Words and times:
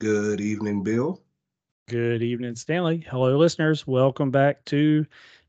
Good 0.00 0.40
evening, 0.40 0.82
Bill. 0.82 1.20
Good 1.88 2.22
evening, 2.22 2.56
Stanley. 2.56 3.04
Hello, 3.10 3.36
listeners. 3.36 3.86
Welcome 3.86 4.30
back 4.30 4.64
to 4.66 5.04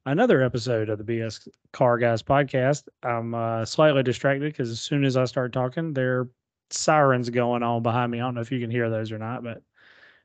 another 0.05 0.41
episode 0.41 0.89
of 0.89 0.97
the 0.97 1.03
BS 1.05 1.47
Car 1.71 1.97
Guys 1.97 2.21
podcast. 2.21 2.89
I'm 3.03 3.33
uh, 3.33 3.63
slightly 3.63 4.03
distracted 4.03 4.51
because 4.51 4.69
as 4.69 4.81
soon 4.81 5.05
as 5.05 5.15
I 5.15 5.25
start 5.25 5.53
talking, 5.53 5.93
there 5.93 6.19
are 6.19 6.29
sirens 6.69 7.29
going 7.29 7.63
on 7.63 7.81
behind 7.81 8.11
me. 8.11 8.19
I 8.19 8.23
don't 8.23 8.35
know 8.35 8.41
if 8.41 8.51
you 8.51 8.59
can 8.59 8.71
hear 8.71 8.89
those 8.89 9.11
or 9.11 9.17
not, 9.19 9.41
but 9.43 9.61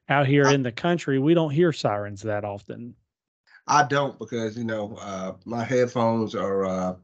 out 0.08 0.26
here 0.26 0.46
I- 0.46 0.54
in 0.54 0.62
the 0.62 0.72
country, 0.72 1.18
we 1.20 1.34
don't 1.34 1.50
hear 1.50 1.72
sirens 1.72 2.22
that 2.22 2.44
often. 2.44 2.94
I 3.68 3.84
don't 3.84 4.18
because 4.18 4.56
you 4.56 4.64
know 4.64 4.96
uh, 5.00 5.34
my 5.44 5.62
headphones 5.64 6.34
are 6.34 6.64
uh, 6.64 6.94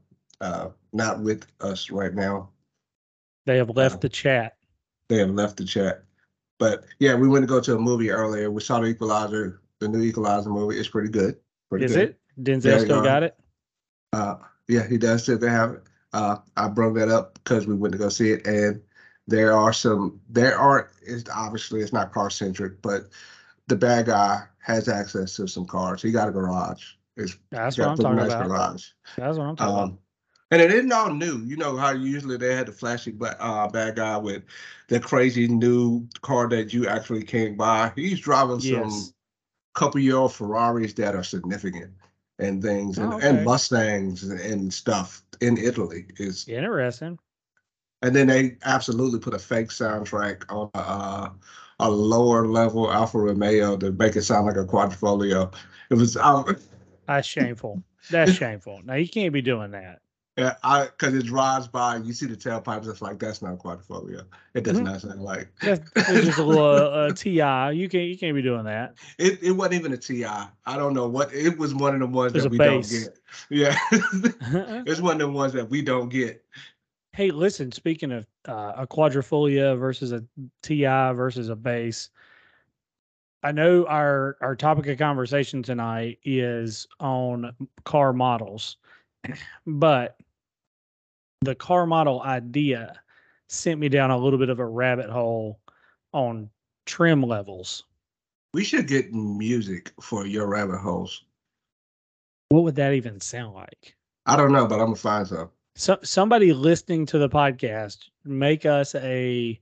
uh, 0.41 0.69
not 0.91 1.19
with 1.21 1.45
us 1.61 1.89
right 1.89 2.13
now. 2.13 2.49
They 3.45 3.57
have 3.57 3.69
left 3.69 3.95
Wow. 3.95 3.99
the 4.01 4.09
chat. 4.09 4.57
They 5.09 5.17
have 5.19 5.31
left 5.31 5.57
the 5.57 5.65
chat. 5.65 6.03
But 6.63 6.85
yeah, 6.99 7.15
we 7.15 7.27
went 7.27 7.43
to 7.43 7.47
go 7.47 7.59
to 7.59 7.75
a 7.75 7.77
movie 7.77 8.09
earlier. 8.09 8.49
We 8.49 8.61
saw 8.61 8.79
the 8.79 8.87
Equalizer, 8.87 9.59
the 9.79 9.89
new 9.89 10.01
Equalizer 10.01 10.49
movie. 10.49 10.79
It's 10.79 10.87
pretty 10.87 11.09
good. 11.09 11.35
Pretty 11.69 11.83
Is 11.83 11.91
good. 11.91 11.99
it? 12.01 12.19
Denzel 12.41 12.63
Yeah, 12.63 12.77
still 12.77 13.03
got 13.03 13.23
it? 13.23 13.37
Uh, 14.13 14.37
yeah, 14.69 14.87
he 14.87 14.97
does 14.97 15.25
there 15.25 15.49
have 15.49 15.71
it. 15.71 15.83
Uh, 16.13 16.37
I 16.55 16.69
brought 16.69 16.93
that 16.93 17.09
up 17.09 17.33
because 17.33 17.67
we 17.67 17.75
went 17.75 17.91
to 17.91 17.97
go 17.97 18.07
see 18.07 18.31
it, 18.31 18.47
and 18.47 18.81
there 19.27 19.51
are 19.51 19.73
some. 19.73 20.21
There 20.29 20.57
are. 20.57 20.89
It's 21.05 21.29
obviously 21.29 21.81
it's 21.81 21.91
not 21.91 22.13
car 22.13 22.29
centric, 22.29 22.81
but 22.81 23.09
the 23.67 23.75
bad 23.75 24.05
guy 24.05 24.43
has 24.59 24.87
access 24.87 25.35
to 25.35 25.49
some 25.49 25.65
cars. 25.65 26.01
He 26.01 26.13
got 26.13 26.29
a 26.29 26.31
garage. 26.31 26.93
It's 27.17 27.35
That's 27.51 27.77
what 27.77 27.89
I'm 27.89 27.97
talking 27.97 28.15
nice 28.15 28.27
about. 28.27 28.47
garage. 28.47 28.87
That's 29.17 29.37
what 29.37 29.47
I'm 29.47 29.55
talking 29.57 29.75
about. 29.75 29.99
And 30.53 30.61
it 30.61 30.71
isn't 30.71 30.91
all 30.91 31.13
new. 31.13 31.39
You 31.45 31.57
know 31.57 31.75
how 31.77 31.91
usually 31.91 32.37
they 32.37 32.53
had 32.55 32.67
the 32.67 32.71
flashy 32.71 33.11
black 33.11 33.37
uh, 33.39 33.67
bad 33.69 33.95
guy 33.95 34.17
with 34.17 34.43
the 34.87 34.99
crazy 34.99 35.47
new 35.47 36.07
car 36.21 36.47
that 36.49 36.73
you 36.73 36.87
actually 36.87 37.23
can't 37.23 37.57
buy. 37.57 37.91
He's 37.95 38.19
driving 38.19 38.59
some 38.59 39.13
couple 39.73 39.99
year 39.99 40.17
old 40.17 40.31
Ferraris 40.33 40.93
that 40.93 41.15
are 41.15 41.23
significant 41.23 41.91
and 42.37 42.61
things 42.61 42.99
and, 42.99 43.13
Oh, 43.13 43.17
okay. 43.17 43.29
and 43.29 43.43
Mustangs 43.43 44.23
and, 44.23 44.39
and 44.39 44.71
stuff 44.73 45.23
in 45.41 45.57
Italy 45.57 46.05
is 46.17 46.47
Interesting. 46.47 47.17
and 48.03 48.15
then 48.15 48.27
they 48.27 48.57
absolutely 48.65 49.19
put 49.19 49.33
a 49.33 49.39
fake 49.39 49.69
soundtrack 49.69 50.43
on 50.49 50.69
uh, 50.75 51.29
a 51.79 51.89
lower 51.89 52.45
level 52.47 52.91
Alfa 52.93 53.17
Romeo 53.17 53.75
to 53.77 53.91
make 53.93 54.15
it 54.15 54.21
sound 54.21 54.45
like 54.45 54.57
a 54.57 54.65
quadrifoglio. 54.65 55.51
It 55.89 55.95
was 55.95 56.15
um, 56.17 56.55
That's 57.07 57.27
shameful. 57.35 57.81
That's 58.11 58.33
shameful. 58.33 58.81
Now 58.83 58.93
you 58.95 59.09
can't 59.09 59.33
be 59.33 59.41
doing 59.41 59.71
that. 59.71 60.02
Yeah, 60.37 60.55
I 60.63 60.85
because 60.85 61.13
it 61.13 61.25
drives 61.27 61.67
by, 61.67 61.97
you 61.97 62.11
see 62.11 62.25
the 62.25 62.35
tailpipes. 62.35 62.87
It's 62.87 63.01
like 63.03 63.19
that's 63.19 63.41
not 63.43 63.59
quadrifoglio. 63.59 64.25
It 64.55 64.63
does 64.63 64.79
Mhm. 64.79 64.85
not 64.85 65.01
sound 65.01 65.21
like 65.21 65.49
That's 65.61 65.91
it's 65.95 66.23
just 66.25 66.39
a 66.39 66.43
little 66.43 66.63
uh, 66.63 67.13
TI. 67.13 67.71
You 67.73 67.87
can't 67.87 68.07
you 68.07 68.17
can't 68.17 68.33
be 68.33 68.41
doing 68.41 68.63
that. 68.63 68.95
it. 69.19 69.43
It 69.43 69.51
wasn't 69.51 69.75
even 69.75 69.93
a 69.93 69.97
Ti. 69.97 70.25
I 70.25 70.49
don't 70.75 70.93
know 70.95 71.07
what 71.07 71.31
it 71.33 71.57
was. 71.59 71.75
One 71.75 71.93
of 71.93 71.99
the 71.99 72.07
ones 72.07 72.33
There's 72.33 72.45
that 72.45 72.49
we 72.49 72.57
bass. 72.57 72.91
don't 72.91 72.99
get. 73.03 73.19
Yeah, 73.51 73.77
it's 74.87 75.01
one 75.01 75.13
of 75.21 75.27
the 75.27 75.29
ones 75.29 75.53
that 75.53 75.69
we 75.69 75.83
don't 75.83 76.09
get. 76.09 76.43
hey, 77.11 77.29
listen. 77.29 77.71
Speaking 77.71 78.11
of 78.11 78.25
uh, 78.47 78.73
a 78.77 78.87
quadrifoglio 78.87 79.77
versus 79.77 80.11
a 80.13 80.23
TI 80.63 81.13
versus 81.13 81.49
a 81.49 81.55
base, 81.55 82.09
I 83.43 83.51
know 83.51 83.85
our 83.85 84.35
our 84.41 84.55
topic 84.55 84.87
of 84.87 84.97
conversation 84.97 85.61
tonight 85.61 86.17
is 86.23 86.87
on 86.99 87.53
car 87.83 88.13
models, 88.13 88.77
but 89.67 90.17
the 91.43 91.55
car 91.55 91.85
model 91.85 92.21
idea 92.21 92.99
sent 93.47 93.79
me 93.79 93.89
down 93.89 94.11
a 94.11 94.17
little 94.17 94.39
bit 94.39 94.49
of 94.49 94.59
a 94.59 94.65
rabbit 94.65 95.09
hole 95.09 95.59
on 96.13 96.49
trim 96.85 97.21
levels. 97.21 97.83
We 98.53 98.63
should 98.63 98.87
get 98.87 99.13
music 99.13 99.91
for 99.99 100.25
your 100.25 100.47
rabbit 100.47 100.77
holes. 100.77 101.23
What 102.49 102.63
would 102.63 102.75
that 102.75 102.93
even 102.93 103.19
sound 103.19 103.55
like? 103.55 103.95
I 104.25 104.35
don't 104.35 104.51
know, 104.51 104.67
but 104.67 104.79
I'm 104.79 104.87
gonna 104.87 104.95
find 104.95 105.27
some. 105.27 105.49
So 105.75 105.97
somebody 106.03 106.53
listening 106.53 107.05
to 107.07 107.17
the 107.17 107.29
podcast, 107.29 108.09
make 108.23 108.65
us 108.65 108.93
a 108.95 109.59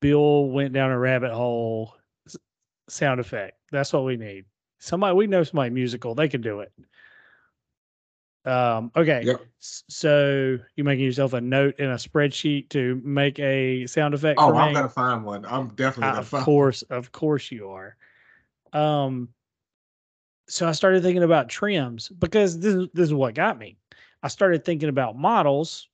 Bill 0.00 0.48
went 0.48 0.72
down 0.72 0.90
a 0.90 0.98
rabbit 0.98 1.32
hole 1.32 1.94
sound 2.88 3.20
effect. 3.20 3.58
That's 3.70 3.92
what 3.92 4.04
we 4.04 4.16
need. 4.16 4.44
Somebody 4.78 5.14
we 5.14 5.26
know 5.26 5.42
somebody 5.42 5.70
musical, 5.70 6.14
they 6.14 6.28
can 6.28 6.40
do 6.40 6.60
it. 6.60 6.72
Um, 8.46 8.92
okay. 8.96 9.24
Yep. 9.24 9.40
So 9.58 10.58
you're 10.76 10.84
making 10.84 11.04
yourself 11.04 11.32
a 11.32 11.40
note 11.40 11.78
in 11.78 11.90
a 11.90 11.96
spreadsheet 11.96 12.68
to 12.70 13.00
make 13.04 13.38
a 13.40 13.86
sound 13.86 14.14
effect 14.14 14.38
Oh, 14.40 14.54
I'm 14.56 14.72
gonna 14.72 14.88
find 14.88 15.24
one. 15.24 15.44
I'm 15.46 15.68
definitely 15.74 16.08
Uh, 16.08 16.12
gonna 16.12 16.20
of 16.20 16.28
find. 16.28 16.44
course, 16.44 16.82
of 16.82 17.12
course 17.12 17.50
you 17.50 17.68
are. 17.70 17.96
Um, 18.72 19.28
so 20.48 20.68
I 20.68 20.72
started 20.72 21.02
thinking 21.02 21.22
about 21.22 21.48
trims 21.48 22.08
because 22.08 22.60
this 22.60 22.74
is 22.74 22.88
this 22.94 23.06
is 23.06 23.14
what 23.14 23.34
got 23.34 23.58
me. 23.58 23.76
I 24.22 24.28
started 24.28 24.64
thinking 24.64 24.88
about 24.88 25.16
models 25.16 25.88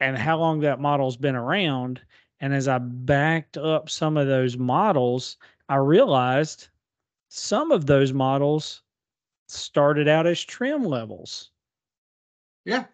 and 0.00 0.16
how 0.16 0.38
long 0.38 0.60
that 0.60 0.80
model's 0.80 1.16
been 1.16 1.36
around. 1.36 2.00
And 2.40 2.52
as 2.54 2.68
I 2.68 2.78
backed 2.78 3.56
up 3.56 3.88
some 3.88 4.16
of 4.16 4.26
those 4.26 4.56
models, 4.58 5.38
I 5.68 5.76
realized 5.76 6.68
some 7.30 7.72
of 7.72 7.86
those 7.86 8.12
models 8.12 8.82
started 9.48 10.08
out 10.08 10.26
as 10.26 10.42
trim 10.42 10.84
levels. 10.84 11.50
Yeah, 12.64 12.86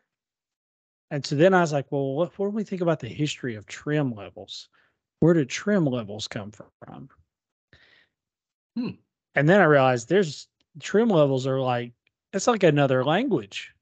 And 1.10 1.24
so 1.24 1.34
then 1.34 1.54
I 1.54 1.62
was 1.62 1.72
like, 1.72 1.90
well, 1.90 2.14
what, 2.14 2.38
what 2.38 2.46
do 2.46 2.50
we 2.50 2.64
think 2.64 2.82
about 2.82 3.00
the 3.00 3.08
history 3.08 3.54
of 3.54 3.64
trim 3.66 4.14
levels? 4.14 4.68
Where 5.20 5.32
did 5.34 5.48
trim 5.48 5.86
levels 5.86 6.28
come 6.28 6.50
from? 6.50 7.08
Hmm. 8.76 8.88
And 9.34 9.48
then 9.48 9.60
I 9.60 9.64
realized 9.64 10.08
there's 10.08 10.48
trim 10.80 11.08
levels 11.08 11.46
are 11.46 11.60
like, 11.60 11.92
it's 12.32 12.46
like 12.46 12.62
another 12.64 13.04
language 13.04 13.72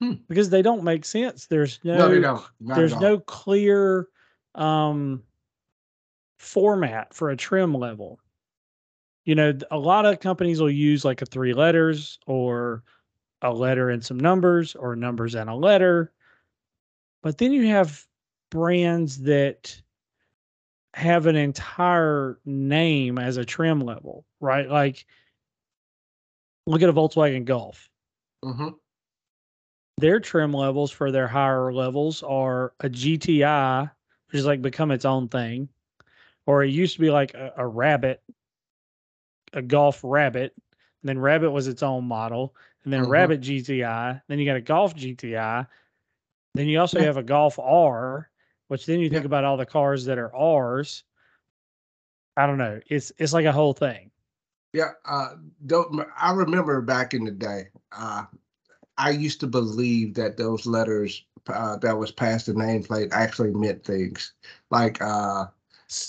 Hmm. 0.00 0.14
because 0.28 0.48
they 0.48 0.62
don't 0.62 0.84
make 0.84 1.04
sense. 1.04 1.46
There's 1.46 1.80
no, 1.84 1.96
no, 2.20 2.44
there's 2.60 2.92
no 3.00 3.18
clear 3.18 4.08
um, 4.54 5.24
format 6.38 7.12
for 7.12 7.30
a 7.30 7.36
trim 7.36 7.74
level. 7.74 8.20
You 9.28 9.34
know, 9.34 9.52
a 9.70 9.76
lot 9.78 10.06
of 10.06 10.20
companies 10.20 10.58
will 10.58 10.70
use 10.70 11.04
like 11.04 11.20
a 11.20 11.26
three 11.26 11.52
letters 11.52 12.18
or 12.26 12.82
a 13.42 13.52
letter 13.52 13.90
and 13.90 14.02
some 14.02 14.18
numbers 14.18 14.74
or 14.74 14.96
numbers 14.96 15.34
and 15.34 15.50
a 15.50 15.54
letter. 15.54 16.14
But 17.22 17.36
then 17.36 17.52
you 17.52 17.66
have 17.66 18.06
brands 18.48 19.18
that 19.24 19.82
have 20.94 21.26
an 21.26 21.36
entire 21.36 22.38
name 22.46 23.18
as 23.18 23.36
a 23.36 23.44
trim 23.44 23.80
level, 23.82 24.24
right? 24.40 24.66
Like 24.66 25.04
look 26.66 26.80
at 26.80 26.88
a 26.88 26.92
Volkswagen 26.94 27.44
Golf 27.44 27.90
Mhm. 28.42 28.78
their 29.98 30.20
trim 30.20 30.54
levels 30.54 30.90
for 30.90 31.12
their 31.12 31.28
higher 31.28 31.70
levels 31.70 32.22
are 32.22 32.72
a 32.80 32.88
GTI, 32.88 33.82
which 33.82 34.38
is 34.38 34.46
like 34.46 34.62
become 34.62 34.90
its 34.90 35.04
own 35.04 35.28
thing, 35.28 35.68
or 36.46 36.64
it 36.64 36.70
used 36.70 36.94
to 36.94 37.00
be 37.02 37.10
like 37.10 37.34
a, 37.34 37.52
a 37.58 37.66
rabbit, 37.66 38.22
a 39.52 39.62
golf 39.62 40.00
rabbit. 40.02 40.54
And 41.02 41.08
then 41.08 41.18
rabbit 41.18 41.50
was 41.50 41.68
its 41.68 41.82
own 41.82 42.04
model, 42.04 42.54
and 42.84 42.92
then 42.92 43.04
Mhm. 43.04 43.10
rabbit 43.10 43.40
GTI. 43.40 44.20
Then 44.26 44.38
you 44.38 44.44
got 44.46 44.56
a 44.56 44.60
golf 44.60 44.94
GTI. 44.94 45.66
Then 46.54 46.66
you 46.66 46.80
also 46.80 46.98
Yeah. 46.98 47.06
have 47.06 47.16
a 47.16 47.22
golf 47.22 47.58
R, 47.58 48.30
which 48.66 48.86
then 48.86 49.00
you 49.00 49.08
think 49.08 49.22
Yeah. 49.22 49.26
about 49.26 49.44
all 49.44 49.56
the 49.56 49.66
cars 49.66 50.04
that 50.06 50.18
are 50.18 50.34
R's. 50.34 51.04
I 52.36 52.46
don't 52.46 52.58
know. 52.58 52.80
It's 52.88 53.12
it's 53.18 53.32
like 53.32 53.46
a 53.46 53.52
whole 53.52 53.72
thing. 53.74 54.10
Yeah, 54.72 54.92
uh, 55.04 55.36
don't. 55.66 56.06
I 56.16 56.32
remember 56.32 56.80
back 56.82 57.14
in 57.14 57.24
the 57.24 57.30
day. 57.30 57.68
Uh, 57.92 58.26
I 58.96 59.10
used 59.10 59.40
to 59.40 59.46
believe 59.46 60.14
that 60.14 60.36
those 60.36 60.66
letters 60.66 61.24
uh, 61.48 61.76
that 61.78 61.96
was 61.96 62.10
past 62.12 62.46
the 62.46 62.52
nameplate 62.52 63.08
actually 63.12 63.52
meant 63.52 63.82
things. 63.84 64.34
Like, 64.70 65.00
uh, 65.00 65.46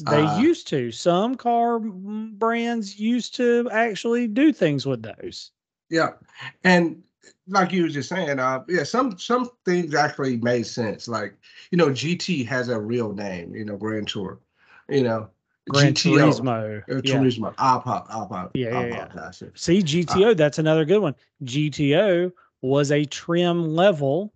They 0.06 0.23
Uh, 0.23 0.40
used 0.40 0.67
to. 0.69 0.91
Some 0.91 1.35
car 1.35 1.79
brands 1.79 2.99
used 2.99 3.35
to 3.35 3.70
actually 3.72 4.28
do 4.28 4.52
things 4.52 4.85
with 4.85 5.02
those. 5.03 5.52
yeah, 5.90 6.09
and 6.64 7.02
like 7.47 7.72
you 7.72 7.84
were 7.84 7.90
just 7.90 8.09
saying, 8.09 8.40
uh, 8.40 8.64
yeah, 8.67 8.84
some 8.84 9.17
some 9.17 9.49
things 9.66 9.96
actually 9.96 10.37
made 10.37 10.67
sense. 10.67 11.08
Like, 11.08 11.35
you 11.72 11.78
know, 11.78 11.90
GT 11.90 12.46
has 12.47 12.70
a 12.70 12.79
real 12.79 13.14
name. 13.14 13.55
You 13.55 13.66
know, 13.66 13.78
Grand 13.78 14.08
Tour. 14.08 14.40
You 14.90 15.03
know, 15.03 15.29
Gran 15.70 15.93
GTO, 15.93 16.17
Turismo. 16.17 16.82
uh, 16.82 17.02
yeah. 17.03 17.16
Turismo. 17.16 17.53
I'll 17.58 17.79
pop. 17.82 18.08
I'll 18.09 18.28
pop. 18.28 18.52
Yeah, 18.53 18.70
I'll 18.70 18.87
yeah, 18.87 19.08
yeah. 19.16 19.32
See, 19.55 19.79
GTO, 19.82 20.35
that's 20.35 20.59
another 20.59 20.85
good 20.85 21.02
one. 21.02 21.16
GTO 21.43 22.32
was 22.61 22.91
a 22.91 23.05
trim 23.05 23.75
level 23.75 24.34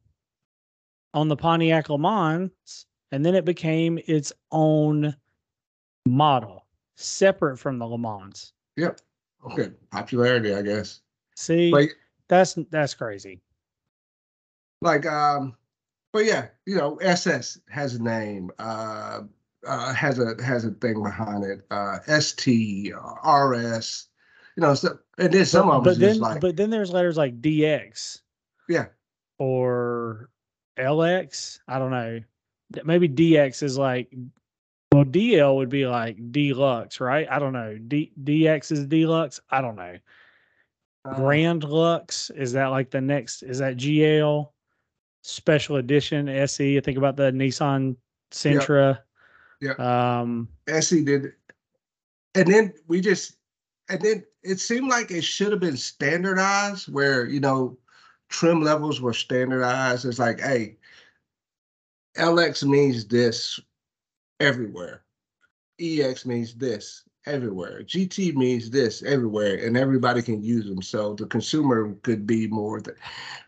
on 1.14 1.28
the 1.28 1.36
Pontiac 1.36 1.90
Le 1.90 2.00
Mans, 2.00 2.86
and 3.12 3.26
then 3.26 3.36
it 3.36 3.46
became 3.46 4.00
its 4.08 4.32
own 4.52 5.16
model, 6.08 6.66
separate 6.96 7.58
from 7.58 7.80
the 7.80 7.86
Le 7.86 7.98
Mans. 7.98 8.54
Yep. 8.78 9.00
Okay. 9.52 9.72
Popularity, 9.92 10.54
I 10.54 10.62
guess. 10.62 11.02
See, 11.36 11.72
Like, 11.72 11.94
that's 12.28 12.58
that's 12.72 12.94
crazy. 12.94 13.42
like 14.82 15.06
um 15.06 15.56
but 16.14 16.26
yeah 16.26 16.48
you 16.66 16.76
know 16.76 16.98
ss 17.02 17.60
has 17.70 17.96
a 17.96 18.02
name 18.02 18.50
uh 18.60 19.22
uh, 19.66 19.94
has 19.94 20.20
a 20.20 20.36
has 20.44 20.66
a 20.66 20.72
thing 20.72 21.02
behind 21.02 21.44
it. 21.44 21.66
Uh, 21.72 22.00
ST, 22.20 22.94
RS, 23.26 24.08
you 24.56 24.62
know, 24.62 24.74
so, 24.74 25.00
and 25.18 25.34
then 25.34 25.46
some 25.46 25.68
but, 25.68 25.78
of 25.78 25.84
them 25.84 25.94
but 25.94 26.00
just 26.00 26.00
then 26.00 26.20
like 26.20 26.42
but 26.42 26.58
then 26.58 26.70
there's 26.70 26.92
letters 26.92 27.18
like 27.18 27.42
DX. 27.42 28.22
Yeah. 28.70 28.86
Or 29.40 30.30
LX. 30.78 31.60
I 31.68 31.80
don't 31.80 31.92
know. 31.92 32.20
Maybe 32.84 33.08
DX 33.10 33.64
is 33.64 33.78
like 33.78 34.14
well, 34.94 35.06
DL 35.06 35.56
would 35.56 35.70
be 35.70 35.88
like 35.88 36.32
deluxe, 36.32 37.00
right? 37.00 37.28
I 37.30 37.40
don't 37.40 37.54
know. 37.54 37.78
D 37.88 38.12
DX 38.24 38.72
is 38.72 38.86
deluxe. 38.86 39.40
I 39.50 39.60
don't 39.60 39.76
know. 39.76 39.98
uh, 41.06 41.16
Grand 41.16 41.64
Lux 41.64 42.30
is 42.30 42.52
that 42.54 42.68
like 42.68 42.92
the 42.92 43.02
next? 43.02 43.42
Is 43.42 43.58
that 43.58 43.78
GL 43.78 44.50
special 45.24 45.78
edition 45.78 46.30
SE? 46.30 46.78
I 46.78 46.80
think 46.82 47.00
about 47.00 47.18
the 47.18 47.32
Nissan 47.32 47.96
Sentra. 48.32 49.00
Yep. 49.62 49.80
Um. 49.80 50.48
SE 50.68 51.04
did, 51.04 51.34
and 52.36 52.48
then 52.48 52.74
we 52.88 53.02
just, 53.02 53.38
and 53.90 54.00
then 54.00 54.24
it 54.44 54.60
seemed 54.60 54.90
like 54.90 55.10
it 55.10 55.24
should 55.24 55.52
have 55.52 55.62
been 55.62 55.78
standardized, 55.78 56.94
where 56.94 57.26
you 57.26 57.40
know, 57.40 57.76
trim 58.30 58.62
levels 58.62 59.02
were 59.02 59.14
standardized. 59.14 60.06
It's 60.06 60.20
like, 60.20 60.40
hey, 60.40 60.78
LX 62.16 62.64
means 62.64 63.06
this 63.08 63.60
everywhere, 64.40 65.04
EX 65.80 66.26
means 66.26 66.56
this 66.56 67.04
everywhere, 67.26 67.84
GT 67.84 68.36
means 68.36 68.70
this 68.70 69.02
everywhere, 69.04 69.66
and 69.66 69.78
everybody 69.78 70.22
can 70.22 70.44
use 70.44 70.66
them. 70.66 70.82
So 70.82 71.14
the 71.16 71.26
consumer 71.26 71.94
could 72.04 72.28
be 72.28 72.48
more. 72.48 72.80
Th- 72.80 72.98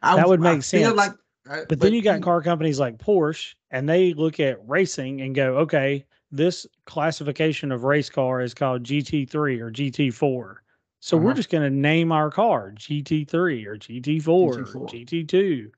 I, 0.01 0.15
That 0.15 0.27
would 0.27 0.39
make 0.41 0.63
feel 0.63 0.95
sense. 0.95 0.97
Like, 0.97 1.11
uh, 1.49 1.65
But 1.67 1.79
then 1.79 1.93
you 1.93 2.01
got 2.01 2.21
car 2.21 2.41
companies 2.41 2.79
like 2.79 2.97
Porsche, 2.97 3.55
and 3.71 3.87
they 3.87 4.13
look 4.13 4.39
at 4.39 4.65
racing 4.67 5.21
and 5.21 5.35
go, 5.35 5.57
okay, 5.57 6.05
this 6.31 6.65
classification 6.85 7.71
of 7.71 7.83
race 7.83 8.09
car 8.09 8.41
is 8.41 8.53
called 8.53 8.83
GT3 8.83 9.59
or 9.59 9.71
GT4. 9.71 10.55
So 11.01 11.17
we're 11.17 11.25
Uh-huh. 11.31 11.35
just 11.35 11.49
going 11.51 11.63
to 11.63 11.69
name 11.75 12.11
our 12.11 12.31
car 12.31 12.71
GT3 12.71 13.65
or 13.67 13.77
GT4 13.77 14.27
or 14.27 14.57
GT4. 14.63 14.89
GT2. 14.89 15.71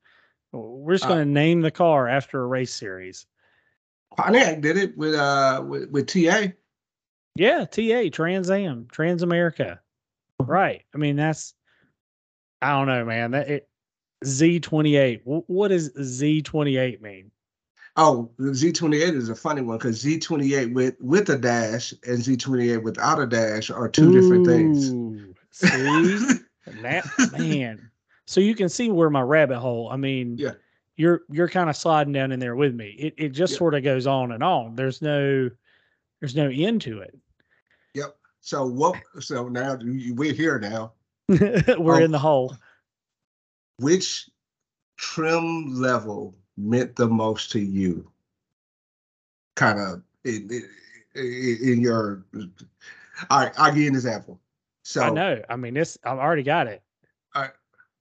We're 0.54 0.94
just 0.94 1.06
Uh, 1.06 1.10
going 1.10 1.20
to 1.20 1.26
name 1.32 1.62
the 1.62 1.72
car 1.72 2.08
after 2.08 2.42
a 2.42 2.48
race 2.48 2.74
series. 2.74 3.26
Pontiac 4.16 4.62
did 4.62 4.78
it 4.78 4.98
with 4.98 5.16
uh 5.16 5.64
with, 5.68 5.90
with 5.92 6.08
TA. 6.08 6.48
Yeah, 7.36 7.66
TA, 7.66 8.10
Trans 8.12 8.50
Am, 8.50 8.88
Trans 8.92 9.22
America. 9.22 9.80
Right. 10.40 10.84
I 10.94 10.98
mean, 10.98 11.16
that's, 11.16 11.54
I 12.64 12.72
don't 12.72 12.88
know, 12.88 13.06
man. 13.06 13.32
That 13.32 13.48
it, 13.50 13.70
Z28. 14.26 15.22
Wh- 15.22 15.48
What 15.50 15.68
does 15.68 15.92
Z28 15.94 17.02
mean? 17.02 17.30
Oh, 17.96 18.32
the 18.38 18.52
Z28 18.52 19.16
is 19.16 19.30
a 19.30 19.36
funny 19.36 19.62
one 19.62 19.78
because 19.78 20.04
Z28 20.04 20.74
with 20.74 20.96
with 21.00 21.30
a 21.30 21.38
dash 21.38 21.94
and 22.08 22.20
Z28 22.20 22.82
without 22.84 23.20
a 23.20 23.26
dash 23.28 23.70
are 23.72 23.90
two 23.90 24.12
different 24.12 24.46
things. 24.46 24.90
See, 25.52 26.40
that 26.82 27.06
man. 27.32 27.90
So 28.26 28.40
you 28.40 28.54
can 28.56 28.70
see 28.70 28.90
where 28.92 29.10
my 29.10 29.22
rabbit 29.22 29.60
hole. 29.60 29.90
I 29.92 29.98
mean, 29.98 30.38
Yeah. 30.38 30.52
You're 30.98 31.22
you're 31.30 31.48
kind 31.48 31.70
of 31.70 31.78
sliding 31.78 32.12
down 32.14 32.32
in 32.32 32.40
there 32.40 32.56
with 32.56 32.76
me. 32.76 32.90
It 33.00 33.14
it 33.18 33.30
just 33.30 33.54
Yeah. 33.54 33.60
sort 33.60 33.76
of 33.76 33.84
goes 33.84 34.08
on 34.08 34.32
and 34.34 34.44
on. 34.44 34.76
There's 34.76 35.02
no 35.02 35.50
there's 36.20 36.36
no 36.36 36.50
end 36.50 36.82
to 36.82 37.00
it. 37.00 37.18
Yep. 37.94 38.18
So 38.42 38.66
what? 38.66 38.96
So 39.20 39.48
now 39.48 39.78
we're 39.82 40.34
here 40.34 40.60
now. 40.60 40.94
We're 41.30 42.02
Oh. 42.02 42.04
in 42.04 42.12
the 42.12 42.18
um, 42.18 42.22
hole. 42.22 42.58
Which 43.80 44.30
trim 44.98 45.76
level 45.76 46.34
meant 46.56 46.96
the 46.96 47.08
most 47.08 47.52
to 47.52 47.60
you? 47.60 48.10
Kind 49.56 49.80
of 49.80 50.02
in, 50.24 50.50
in, 51.16 51.58
in 51.62 51.82
your. 51.82 52.26
All 53.30 53.40
right, 53.40 53.52
I'll 53.58 53.72
give 53.72 53.84
you 53.84 53.90
an 53.90 53.96
example. 53.96 54.40
So 54.84 55.02
I 55.04 55.10
know. 55.10 55.42
I 55.50 55.58
mean, 55.58 55.74
this 55.74 55.98
I've 56.06 56.18
already 56.18 56.44
got 56.44 56.68
it. 56.68 56.82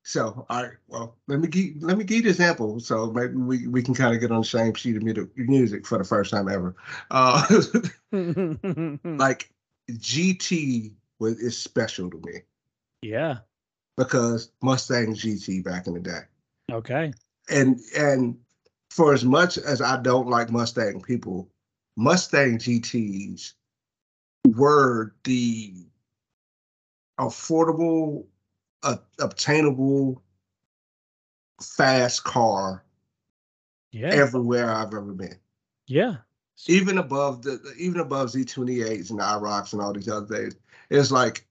So, 0.08 0.47
all 0.49 0.62
right, 0.62 0.70
well, 0.87 1.17
let 1.26 1.41
me 1.41 1.49
give 1.49 1.82
let 1.82 1.99
me 1.99 2.05
give 2.05 2.19
you 2.19 2.23
an 2.26 2.29
example. 2.29 2.79
So 2.79 3.11
maybe 3.11 3.35
we, 3.35 3.67
we 3.67 3.82
can 3.82 3.93
kind 3.93 4.14
of 4.14 4.20
get 4.20 4.31
on 4.31 4.43
the 4.43 4.47
same 4.47 4.73
sheet 4.73 4.94
of 4.97 5.03
music 5.37 5.85
for 5.85 5.99
the 5.99 6.05
first 6.05 6.31
time 6.31 6.49
ever. 6.49 6.76
Uh, 7.11 7.44
like 8.12 9.50
GT 9.91 10.93
was 11.19 11.41
is 11.41 11.58
special 11.58 12.08
to 12.08 12.19
me 12.19 12.43
yeah. 13.03 13.38
because 13.97 14.53
Mustang 14.62 15.12
GT 15.14 15.64
back 15.64 15.88
in 15.88 15.94
the 15.94 16.00
day, 16.00 16.20
Okay. 16.70 17.12
and 17.50 17.81
and 17.99 18.38
for 18.91 19.12
as 19.12 19.25
much 19.25 19.58
as 19.58 19.82
I 19.82 20.00
don't 20.00 20.29
like 20.29 20.53
Mustang 20.53 21.03
people, 21.03 21.50
Mustang 21.97 22.58
GTs 22.58 23.55
were 24.55 25.17
the 25.25 25.75
affordable, 27.19 28.26
uh, 28.86 28.96
obtainable, 29.20 30.22
fast 31.60 32.24
car 32.24 32.84
Yeah. 33.92 34.08
everywhere 34.08 34.70
I've 34.70 34.94
ever 34.94 35.12
been. 35.12 35.38
yeah. 35.86 36.16
Even 36.68 36.96
above 36.96 37.42
the 37.42 37.60
even 37.78 38.00
above 38.00 38.30
Z28s 38.30 39.10
and 39.10 39.20
IROCs 39.20 39.74
and 39.74 39.82
all 39.82 39.92
these 39.92 40.08
other 40.08 40.26
things. 40.26 40.56
It's 40.88 41.10
like 41.10 41.46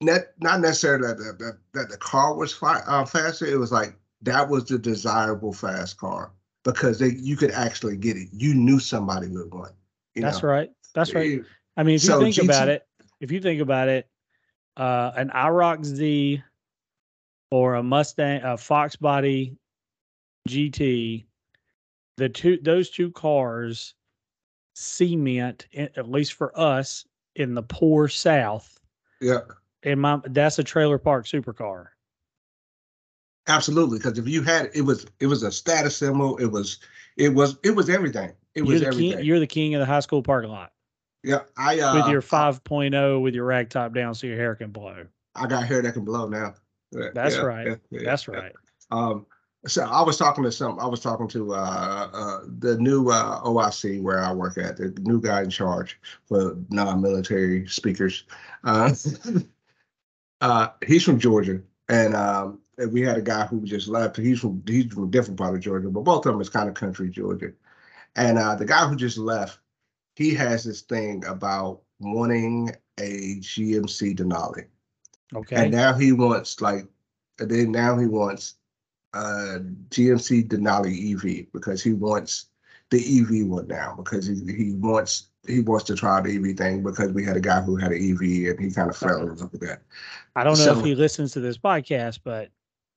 not 0.00 0.22
not 0.40 0.60
necessarily 0.60 1.06
that 1.06 1.18
the, 1.18 1.32
that, 1.44 1.58
that 1.74 1.88
the 1.90 1.96
car 1.96 2.34
was 2.34 2.52
fi- 2.52 2.82
uh, 2.88 3.04
faster. 3.04 3.46
It 3.46 3.56
was 3.58 3.70
like 3.70 3.94
that 4.22 4.48
was 4.48 4.64
the 4.64 4.78
desirable 4.78 5.52
fast 5.52 5.96
car 5.98 6.32
because 6.64 6.98
they 6.98 7.10
you 7.12 7.36
could 7.36 7.52
actually 7.52 7.96
get 7.96 8.16
it. 8.16 8.28
You 8.32 8.52
knew 8.54 8.80
somebody 8.80 9.28
would. 9.28 9.52
You 10.14 10.22
That's 10.22 10.42
know? 10.42 10.48
right. 10.48 10.70
That's 10.92 11.14
right. 11.14 11.42
I 11.76 11.84
mean, 11.84 11.94
if 11.94 12.02
you 12.02 12.08
So 12.08 12.20
think 12.20 12.36
about 12.38 12.68
it, 12.68 12.84
if 13.20 13.30
you 13.30 13.40
think 13.40 13.60
about 13.60 13.88
it, 13.88 14.08
uh, 14.76 15.12
an 15.16 15.30
IROC 15.30 15.84
Z 15.84 16.42
or 17.50 17.74
a 17.74 17.82
Mustang, 17.82 18.42
a 18.42 18.56
Fox 18.56 18.96
Body 18.96 19.56
GT, 20.48 21.24
the 22.16 22.28
two 22.28 22.58
those 22.62 22.90
two 22.90 23.10
cars 23.10 23.94
cement, 24.74 25.66
at 25.74 26.10
least 26.10 26.34
for 26.34 26.58
us 26.58 27.04
in 27.36 27.54
the 27.54 27.62
poor 27.62 28.08
South. 28.08 28.78
Yeah, 29.20 29.40
and 29.82 30.00
my, 30.00 30.20
that's 30.26 30.58
a 30.58 30.64
trailer 30.64 30.98
park 30.98 31.26
supercar. 31.26 31.86
absolutely. 33.48 33.98
Because 33.98 34.18
if 34.18 34.28
you 34.28 34.42
had 34.42 34.70
it 34.74 34.82
was 34.82 35.06
it 35.20 35.26
was 35.26 35.42
a 35.42 35.52
status 35.52 35.96
symbol. 35.96 36.36
It 36.38 36.46
was 36.46 36.78
it 37.16 37.30
was 37.30 37.58
it 37.62 37.70
was 37.70 37.88
everything. 37.90 38.32
It 38.54 38.64
You're 38.64 38.66
was 38.66 38.80
the 38.80 38.86
everything. 38.86 39.16
king. 39.18 39.24
You're 39.24 39.40
the 39.40 39.46
king 39.46 39.74
of 39.74 39.80
the 39.80 39.86
high 39.86 40.00
school 40.00 40.22
parking 40.22 40.50
lot 40.50 40.72
yeah, 41.22 41.40
I 41.56 41.80
uh, 41.80 41.94
with 41.96 42.08
your 42.08 42.22
I- 42.32 42.50
5.0 42.50 43.22
with 43.22 43.34
your 43.34 43.44
rag 43.44 43.70
top 43.70 43.94
down 43.94 44.14
so 44.14 44.26
your 44.26 44.36
hair 44.36 44.54
can 44.54 44.70
blow. 44.70 45.06
I 45.34 45.46
got 45.46 45.66
hair 45.66 45.82
that 45.82 45.94
can 45.94 46.04
blow 46.04 46.28
now. 46.28 46.54
That's 46.92 47.36
yeah, 47.36 47.42
right. 47.42 47.78
yeah, 47.90 48.00
That's 48.04 48.26
right. 48.26 48.52
Um, 48.90 49.26
so 49.66 49.84
I 49.84 50.02
was 50.02 50.16
talking 50.16 50.42
to 50.44 50.52
some. 50.52 50.80
I 50.80 50.86
was 50.86 51.00
talking 51.00 51.28
to 51.28 51.54
uh, 51.54 52.10
uh, 52.12 52.40
the 52.58 52.78
new 52.78 53.10
uh, 53.10 53.42
OIC 53.42 54.02
where 54.02 54.20
I 54.20 54.32
work 54.32 54.56
at, 54.58 54.76
the 54.78 54.94
new 55.02 55.20
guy 55.20 55.42
in 55.42 55.50
charge 55.50 56.00
for 56.26 56.56
non-military 56.70 57.68
speakers. 57.68 58.24
Uh, 58.64 58.92
uh, 60.40 60.68
he's 60.86 61.04
from 61.04 61.20
Georgia, 61.20 61.60
and 61.88 62.16
um, 62.16 62.60
and 62.78 62.90
we 62.92 63.02
had 63.02 63.18
a 63.18 63.22
guy 63.22 63.46
who 63.46 63.60
just 63.64 63.86
left. 63.86 64.16
He's 64.16 64.40
from 64.40 64.62
he's 64.66 64.86
from 64.92 65.04
a 65.04 65.10
different 65.10 65.38
part 65.38 65.54
of 65.54 65.60
Georgia, 65.60 65.90
but 65.90 66.04
both 66.04 66.24
of 66.24 66.32
them 66.32 66.40
is 66.40 66.48
kind 66.48 66.68
of 66.68 66.74
country 66.74 67.10
Georgia. 67.10 67.52
And 68.16 68.38
uh, 68.38 68.54
the 68.56 68.64
guy 68.64 68.88
who 68.88 68.96
just 68.96 69.18
left, 69.18 69.58
he 70.20 70.34
has 70.34 70.64
this 70.64 70.82
thing 70.82 71.24
about 71.24 71.80
wanting 71.98 72.70
a 72.98 73.36
GMC 73.40 74.14
Denali. 74.18 74.66
Okay. 75.34 75.56
And 75.56 75.72
now 75.72 75.94
he 75.94 76.12
wants 76.12 76.60
like, 76.60 76.84
and 77.38 77.50
then 77.50 77.72
now 77.72 77.96
he 77.98 78.06
wants 78.06 78.54
uh 79.14 79.58
GMC 79.88 80.46
Denali 80.48 81.14
EV 81.14 81.46
because 81.52 81.82
he 81.82 81.94
wants 81.94 82.46
the 82.90 82.98
EV 82.98 83.46
one 83.48 83.66
now 83.66 83.94
because 83.96 84.26
he, 84.26 84.34
he 84.52 84.72
wants 84.74 85.30
he 85.48 85.60
wants 85.60 85.84
to 85.84 85.94
try 85.96 86.20
the 86.20 86.36
EV 86.36 86.56
thing 86.56 86.82
because 86.82 87.10
we 87.12 87.24
had 87.24 87.36
a 87.38 87.40
guy 87.40 87.60
who 87.62 87.76
had 87.76 87.90
an 87.92 87.98
EV 87.98 88.50
and 88.50 88.60
he 88.60 88.70
kind 88.70 88.90
of 88.90 88.96
fell 88.96 89.22
in 89.22 89.34
love 89.34 89.50
with 89.50 89.62
that. 89.62 89.80
I 90.36 90.44
don't 90.44 90.58
know 90.58 90.64
So- 90.66 90.78
if 90.78 90.84
he 90.84 90.94
listens 90.94 91.32
to 91.32 91.40
this 91.40 91.56
podcast, 91.56 92.20
but 92.22 92.50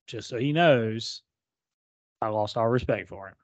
just 0.06 0.28
so 0.28 0.36
he 0.38 0.52
knows, 0.52 1.22
I 2.20 2.28
lost 2.28 2.58
all 2.58 2.68
respect 2.68 3.08
for 3.08 3.28
him. 3.28 3.34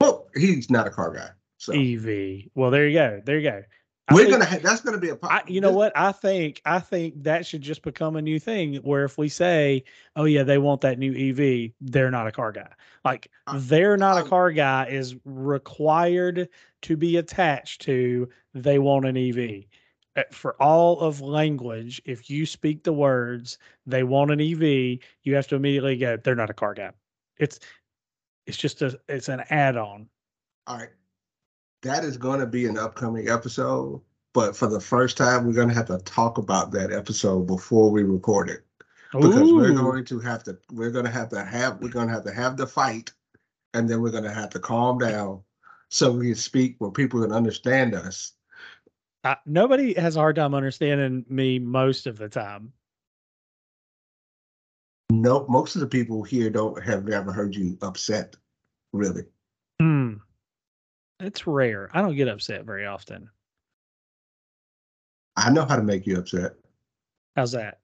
Well, 0.00 0.26
he's 0.34 0.70
not 0.70 0.86
a 0.86 0.90
car 0.90 1.12
guy, 1.12 1.28
so 1.58 1.72
EV. 1.74 2.48
Well, 2.54 2.70
there 2.70 2.88
you 2.88 2.98
go. 2.98 3.20
There 3.24 3.38
you 3.38 3.50
go. 3.50 3.62
I 4.10 4.14
we're 4.14 4.20
think- 4.20 4.32
gonna 4.32 4.44
ha- 4.46 4.58
that's 4.62 4.80
gonna 4.80 4.96
be 4.98 5.10
a 5.10 5.16
po- 5.16 5.28
I, 5.28 5.42
you 5.46 5.60
know 5.60 5.72
what? 5.72 5.92
I 5.94 6.12
think 6.12 6.62
I 6.64 6.78
think 6.80 7.24
that 7.24 7.44
should 7.44 7.60
just 7.60 7.82
become 7.82 8.16
a 8.16 8.22
new 8.22 8.38
thing 8.38 8.76
where 8.76 9.04
if 9.04 9.18
we 9.18 9.28
say, 9.28 9.84
"Oh 10.16 10.24
yeah, 10.24 10.44
they 10.44 10.56
want 10.56 10.80
that 10.80 10.98
new 10.98 11.12
EV," 11.12 11.72
they're 11.82 12.10
not 12.10 12.26
a 12.26 12.32
car 12.32 12.50
guy. 12.52 12.72
Like 13.04 13.30
I- 13.46 13.58
they're 13.58 13.98
not 13.98 14.16
a 14.16 14.24
I- 14.24 14.28
car 14.28 14.50
guy 14.50 14.86
is 14.86 15.14
required 15.26 16.48
to 16.82 16.96
be 16.96 17.16
attached 17.18 17.82
to 17.82 18.28
they 18.54 18.78
want 18.78 19.04
an 19.04 19.16
EV. 19.18 19.66
Uh, 20.16 20.22
For 20.32 20.60
all 20.62 21.00
of 21.00 21.20
language, 21.20 22.00
if 22.06 22.30
you 22.30 22.46
speak 22.46 22.84
the 22.84 22.92
words 22.94 23.58
they 23.84 24.04
want 24.04 24.30
an 24.30 24.40
EV, 24.40 25.00
you 25.22 25.34
have 25.34 25.48
to 25.48 25.54
immediately 25.56 25.96
go, 25.98 26.16
they're 26.16 26.34
not 26.34 26.48
a 26.50 26.54
car 26.54 26.72
guy. 26.72 26.92
It's 27.38 27.60
it's 28.46 28.56
just 28.56 28.80
a 28.80 28.98
it's 29.06 29.28
an 29.28 29.44
add-on. 29.50 30.08
All 30.66 30.78
right. 30.78 30.88
That 31.82 32.04
is 32.04 32.16
going 32.16 32.40
to 32.40 32.46
be 32.46 32.66
an 32.66 32.78
upcoming 32.78 33.28
episode. 33.28 34.00
But 34.34 34.56
for 34.56 34.66
the 34.66 34.80
first 34.80 35.16
time, 35.16 35.46
we're 35.46 35.54
going 35.54 35.68
to 35.68 35.74
have 35.74 35.86
to 35.86 35.98
talk 35.98 36.38
about 36.38 36.70
that 36.72 36.92
episode 36.92 37.46
before 37.46 37.90
we 37.90 38.02
record 38.02 38.50
it 38.50 38.64
because 39.12 39.52
we're 39.52 39.72
going 39.72 40.04
to 40.04 40.18
have 40.20 40.44
to 40.44 40.58
we're 40.70 40.90
going 40.90 41.06
to 41.06 41.10
have 41.10 41.30
to 41.30 41.44
have 41.44 41.80
we're 41.80 41.88
going 41.88 42.08
to 42.08 42.14
have 42.14 42.24
to 42.24 42.32
have 42.32 42.56
the 42.56 42.66
fight, 42.66 43.12
and 43.74 43.88
then 43.88 44.00
we're 44.00 44.10
going 44.10 44.24
to 44.24 44.32
have 44.32 44.50
to 44.50 44.58
calm 44.58 44.98
down 44.98 45.40
so 45.88 46.12
we 46.12 46.26
can 46.26 46.34
speak 46.34 46.76
where 46.78 46.90
people 46.90 47.22
can 47.22 47.32
understand 47.32 47.94
us. 47.94 48.32
I, 49.24 49.36
nobody 49.46 49.94
has 49.94 50.16
a 50.16 50.20
hard 50.20 50.36
time 50.36 50.54
understanding 50.54 51.24
me 51.28 51.58
most 51.58 52.06
of 52.06 52.18
the 52.18 52.28
time. 52.28 52.72
No, 55.10 55.46
most 55.48 55.74
of 55.74 55.80
the 55.80 55.86
people 55.86 56.22
here 56.22 56.50
don't 56.50 56.82
have 56.84 57.04
never 57.04 57.32
heard 57.32 57.56
you 57.56 57.78
upset, 57.80 58.36
really. 58.92 59.24
It's 61.20 61.46
rare. 61.46 61.90
I 61.92 62.00
don't 62.00 62.16
get 62.16 62.28
upset 62.28 62.64
very 62.64 62.86
often. 62.86 63.28
I 65.36 65.50
know 65.50 65.64
how 65.64 65.76
to 65.76 65.82
make 65.82 66.06
you 66.06 66.18
upset. 66.18 66.54
How's 67.36 67.52
that? 67.52 67.78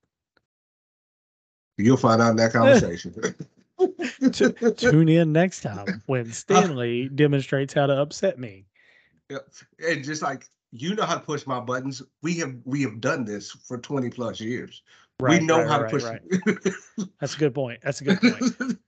You'll 1.78 1.96
find 1.96 2.20
out 2.22 2.30
in 2.30 2.36
that 2.36 2.52
conversation. 2.52 3.14
Tu- 4.32 4.72
Tune 4.72 5.08
in 5.08 5.32
next 5.32 5.60
time 5.62 6.02
when 6.06 6.32
Stanley 6.32 7.08
demonstrates 7.08 7.74
how 7.74 7.86
to 7.86 8.00
upset 8.00 8.38
me. 8.38 8.66
Yep. 9.30 9.48
And 9.88 10.04
just 10.04 10.22
like 10.22 10.48
you 10.70 10.94
know 10.94 11.04
how 11.04 11.14
to 11.14 11.20
push 11.20 11.46
my 11.46 11.60
buttons, 11.60 12.02
we 12.22 12.34
have 12.38 12.54
we 12.64 12.82
have 12.82 13.00
done 13.00 13.24
this 13.24 13.50
for 13.50 13.78
20 13.78 14.10
plus 14.10 14.40
years. 14.40 14.82
Right, 15.20 15.40
we 15.40 15.46
know 15.46 15.58
right, 15.58 15.68
how 15.68 15.82
right, 15.82 16.20
to 16.32 16.60
push. 16.62 17.06
That's 17.20 17.36
a 17.36 17.38
good 17.38 17.54
point. 17.54 17.80
That's 17.82 18.00
a 18.00 18.04
good 18.04 18.20
point. 18.20 18.78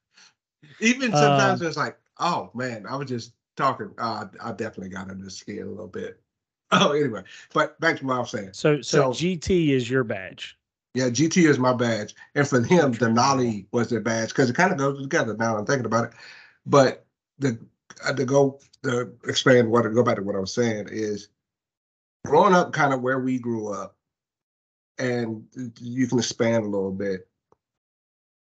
Even 0.80 1.12
sometimes 1.12 1.60
Um, 1.60 1.66
it's 1.68 1.76
like, 1.76 1.96
oh 2.18 2.50
man, 2.54 2.84
I 2.88 2.96
was 2.96 3.08
just 3.08 3.32
talking. 3.56 3.90
Uh, 3.98 4.26
I 4.42 4.52
definitely 4.52 4.90
got 4.90 5.10
under 5.10 5.24
the 5.24 5.30
skin 5.30 5.62
a 5.62 5.70
little 5.70 5.88
bit. 5.88 6.20
Oh, 6.72 6.90
anyway, 6.90 7.22
but 7.54 7.78
back 7.78 7.96
to 7.98 8.04
what 8.04 8.16
I 8.16 8.18
was 8.18 8.30
saying. 8.32 8.50
So, 8.52 8.82
so, 8.82 9.12
So- 9.12 9.24
GT 9.24 9.68
is 9.68 9.88
your 9.88 10.02
badge. 10.02 10.58
Yeah, 10.94 11.10
GT 11.10 11.48
is 11.48 11.60
my 11.60 11.72
badge, 11.74 12.14
and 12.34 12.48
for 12.48 12.60
him. 12.60 12.92
Denali 12.92 13.66
was 13.70 13.88
their 13.90 14.00
badge 14.00 14.30
because 14.30 14.50
it 14.50 14.56
kind 14.56 14.72
of 14.72 14.78
goes 14.78 15.00
together. 15.00 15.36
Now 15.36 15.56
I'm 15.56 15.64
thinking 15.64 15.86
about 15.86 16.06
it, 16.06 16.10
but 16.64 17.06
the 17.38 17.56
uh, 18.04 18.14
to 18.14 18.24
go 18.24 18.58
to 18.82 19.12
expand 19.28 19.70
what 19.70 19.82
to 19.82 19.90
go 19.90 20.02
back 20.02 20.16
to 20.16 20.22
what 20.22 20.34
I 20.34 20.40
was 20.40 20.52
saying 20.54 20.88
is 20.90 21.28
growing 22.24 22.54
up 22.54 22.72
kind 22.72 22.92
of 22.94 23.02
where 23.02 23.20
we 23.20 23.38
grew 23.38 23.72
up, 23.72 23.94
and 24.98 25.44
you 25.78 26.08
can 26.08 26.18
expand 26.18 26.64
a 26.64 26.68
little 26.68 26.90
bit. 26.92 27.28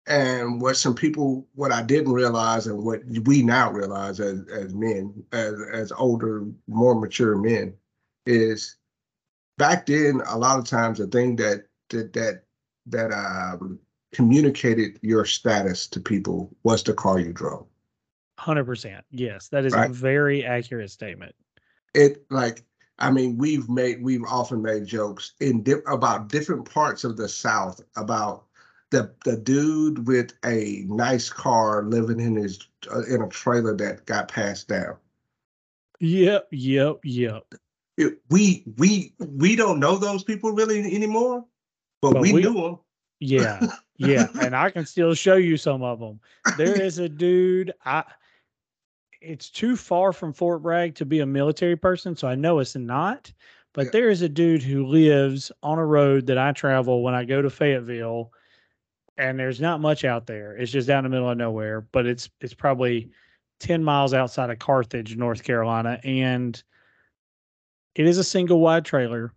And 0.08 0.62
what 0.62 0.78
some 0.78 0.94
people, 0.94 1.48
what 1.56 1.72
I 1.72 1.82
didn't 1.82 2.14
realize, 2.14 2.68
and 2.68 2.84
what 2.84 3.02
we 3.24 3.42
now 3.42 3.72
realize 3.72 4.20
as 4.20 4.42
as 4.54 4.74
men, 4.74 5.24
as 5.32 5.56
as 5.74 5.92
older, 5.92 6.46
more 6.68 7.00
mature 7.00 7.36
men, 7.38 7.74
is 8.26 8.78
back 9.58 9.86
then 9.88 10.22
a 10.28 10.38
lot 10.38 10.60
of 10.60 10.66
times 10.66 11.00
the 11.00 11.08
thing 11.08 11.36
that 11.38 11.66
that 11.90 12.14
that 12.14 12.44
that 12.86 13.12
um 13.12 13.80
communicated 14.14 15.00
your 15.02 15.26
status 15.26 15.88
to 15.88 16.00
people 16.00 16.56
was 16.64 16.84
the 16.84 16.94
car 16.94 17.20
you 17.20 17.34
drove. 17.34 17.66
Hundred 18.38 18.66
percent. 18.66 19.04
Yes, 19.12 19.48
that 19.50 19.66
is 19.66 19.74
a 19.74 19.88
very 19.90 20.46
accurate 20.46 20.92
statement. 20.92 21.34
It 21.94 22.26
like 22.30 22.64
I 23.00 23.12
mean 23.12 23.38
we've 23.38 23.70
made 23.70 24.04
we've 24.04 24.24
often 24.24 24.62
made 24.62 24.86
jokes 24.86 25.34
in 25.40 25.64
di- 25.64 25.74
about 25.88 26.30
different 26.30 26.70
parts 26.70 27.04
of 27.04 27.18
the 27.18 27.28
South 27.28 27.82
about 27.96 28.45
the 28.96 29.14
the 29.25 29.38
dude 29.38 30.08
with 30.08 30.32
a 30.46 30.84
nice 30.88 31.30
car 31.30 31.84
living 31.84 32.20
in 32.20 32.36
his 32.36 32.68
uh, 32.94 33.04
in 33.04 33.22
a 33.22 33.28
trailer 33.30 33.75
that 33.78 34.06
got 34.06 34.28
passed 34.30 34.68
down. 34.70 34.96
Yep, 36.00 36.48
yep, 36.52 36.98
yep. 37.04 37.44
It- 37.98 38.20
we 38.30 38.64
we 38.78 39.14
we 39.20 39.56
don't 39.56 39.80
know 39.80 39.98
those 39.98 40.24
people 40.24 40.52
really 40.52 40.80
anymore, 40.96 41.46
but, 42.02 42.14
But 42.14 42.22
we, 42.22 42.34
we- 42.34 42.42
knew 42.42 42.54
them. 42.54 42.80
Yeah, 43.22 43.66
yeah, 43.98 44.28
and 44.42 44.56
I 44.56 44.70
can 44.70 44.86
still 44.86 45.14
show 45.14 45.36
you 45.36 45.56
some 45.58 45.82
of 45.84 46.00
them. 46.00 46.20
There 46.58 46.80
is 46.82 47.00
a 47.00 47.08
dude. 47.10 47.74
I. 47.86 48.04
It's 49.22 49.50
too 49.50 49.75
far 49.75 50.14
from 50.14 50.34
Fort 50.34 50.62
Bragg 50.62 50.94
to 50.96 51.06
be 51.06 51.20
a 51.22 51.25
military 51.25 51.75
person, 51.78 52.16
so 52.16 52.28
I 52.28 52.36
know 52.36 52.60
it's 52.60 52.75
not. 52.75 53.32
But 53.74 53.86
Yeah. 53.86 53.92
there 53.92 54.10
is 54.10 54.22
a 54.22 54.30
dude 54.30 54.62
who 54.62 54.86
lives 54.86 55.52
on 55.64 55.80
a 55.80 55.86
road 55.86 56.28
that 56.28 56.38
I 56.38 56.52
travel 56.52 57.02
when 57.04 57.16
I 57.16 57.24
go 57.25 57.42
to 57.42 57.50
Fayetteville, 57.50 58.32
and 59.18 59.40
there's 59.40 59.62
not 59.62 59.82
much 59.82 60.04
out 60.04 60.28
there. 60.28 60.56
It's 60.56 60.72
just 60.72 60.88
down 60.88 61.04
the 61.04 61.10
middle 61.10 61.30
of 61.30 61.38
nowhere, 61.38 61.82
but 61.82 62.06
it's 62.06 62.30
it's 62.42 62.54
probably 62.54 63.10
ten 63.60 63.84
miles 63.84 64.14
outside 64.14 64.50
of 64.50 64.60
Carthage, 64.60 65.16
North 65.16 65.44
Carolina, 65.44 66.00
and 66.04 66.62
it 67.96 68.06
is 68.06 68.18
a 68.18 68.24
single 68.24 68.60
wide 68.60 68.86
trailer, 68.86 69.34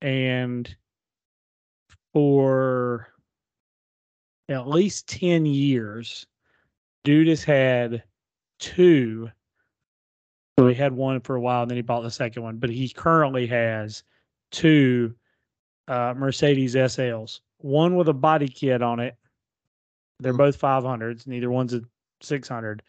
and 0.00 0.74
for 2.12 3.08
at 4.48 4.68
least 4.68 5.08
10 5.08 5.46
years, 5.46 6.26
dude 7.04 7.28
has 7.28 7.44
had 7.44 8.02
two. 8.58 9.30
So 10.58 10.68
he 10.68 10.74
had 10.74 10.92
one 10.92 11.20
for 11.20 11.36
a 11.36 11.40
while 11.40 11.62
and 11.62 11.70
then 11.70 11.76
he 11.76 11.82
bought 11.82 12.02
the 12.02 12.10
second 12.10 12.42
one, 12.42 12.58
but 12.58 12.70
he 12.70 12.88
currently 12.88 13.46
has 13.46 14.02
two 14.50 15.14
uh, 15.88 16.14
Mercedes 16.16 16.74
SLs, 16.74 17.40
one 17.64 17.96
with 17.96 18.08
a 18.08 18.14
body 18.14 18.48
kit 18.48 18.82
on 18.82 19.00
it. 19.00 19.16
They're 20.20 20.34
Mm. 20.34 20.38
both 20.38 20.56
500s, 20.56 21.26
neither 21.26 21.50
one's 21.50 21.74
a 21.74 21.82
600. 22.20 22.82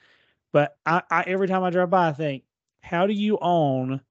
But 0.52 0.78
I, 0.86 1.02
I 1.10 1.24
every 1.24 1.48
time 1.48 1.64
I 1.64 1.70
drive 1.72 1.90
by, 1.90 2.10
I 2.10 2.14
think, 2.14 2.44
how 2.82 3.08
do 3.08 3.14
you 3.14 3.38
own? 3.42 4.02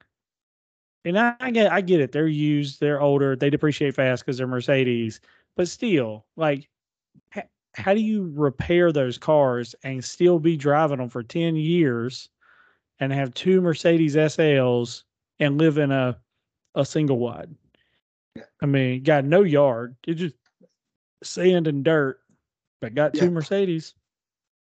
And 1.05 1.19
I, 1.19 1.35
I 1.41 1.51
get, 1.51 1.73
I 1.73 1.81
get 1.81 2.01
it. 2.01 2.13
They're 2.13 2.27
used, 2.29 2.81
they're 2.81 3.01
older, 3.01 3.37
they 3.37 3.51
depreciate 3.51 3.95
fast 3.95 4.25
because 4.25 4.39
they're 4.39 4.47
Mercedes. 4.47 5.21
But 5.57 5.69
still, 5.69 6.27
like, 6.37 6.69
h- 7.37 7.45
how 7.75 7.95
do 7.95 8.01
you 8.01 8.33
repair 8.35 8.93
those 8.93 9.19
cars 9.19 9.75
and 9.85 10.05
still 10.05 10.39
be 10.39 10.57
driving 10.57 10.99
them 10.99 11.09
for 11.09 11.23
10 11.23 11.57
years 11.57 12.29
and 13.01 13.13
have 13.13 13.35
two 13.35 13.61
Mercedes 13.61 14.17
SLs 14.17 15.05
and 15.41 15.59
live 15.59 15.79
in 15.79 15.91
a, 15.93 16.19
a 16.75 16.85
single 16.87 17.19
wide? 17.19 17.55
I 18.63 18.67
mean, 18.67 19.03
got 19.03 19.25
no 19.25 19.43
yard. 19.43 19.97
It 20.07 20.15
just 20.15 20.37
sand 21.23 21.67
and 21.67 21.85
dirt, 21.85 22.21
but 22.81 22.95
got 22.95 23.15
two 23.15 23.25
Yeah. 23.27 23.31
Mercedes. 23.31 23.95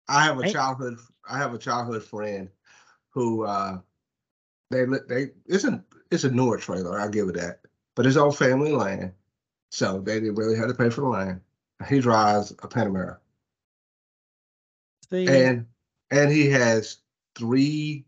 I 0.07 0.23
have 0.23 0.39
a 0.39 0.43
Ain't- 0.45 0.53
childhood. 0.53 0.97
I 1.29 1.37
have 1.37 1.53
a 1.53 1.57
childhood 1.59 2.03
friend 2.03 2.49
who 3.11 3.43
uh, 3.45 3.79
they 4.71 4.85
they 5.07 5.31
isn't 5.45 5.83
it's 6.11 6.23
a 6.23 6.31
newer 6.31 6.57
trailer. 6.57 6.99
I'll 6.99 7.09
give 7.09 7.29
it 7.29 7.35
that, 7.35 7.61
but 7.95 8.05
it's 8.05 8.17
on 8.17 8.31
family 8.31 8.71
land, 8.71 9.13
so 9.71 9.99
they 10.01 10.19
didn't 10.19 10.35
really 10.35 10.55
have 10.57 10.67
to 10.69 10.73
pay 10.73 10.89
for 10.89 11.01
the 11.01 11.07
land. 11.07 11.41
He 11.87 11.99
drives 11.99 12.51
a 12.51 12.67
Panamera, 12.67 13.17
See, 15.09 15.27
and 15.27 15.65
and 16.11 16.31
he 16.31 16.49
has 16.49 16.97
three, 17.35 18.05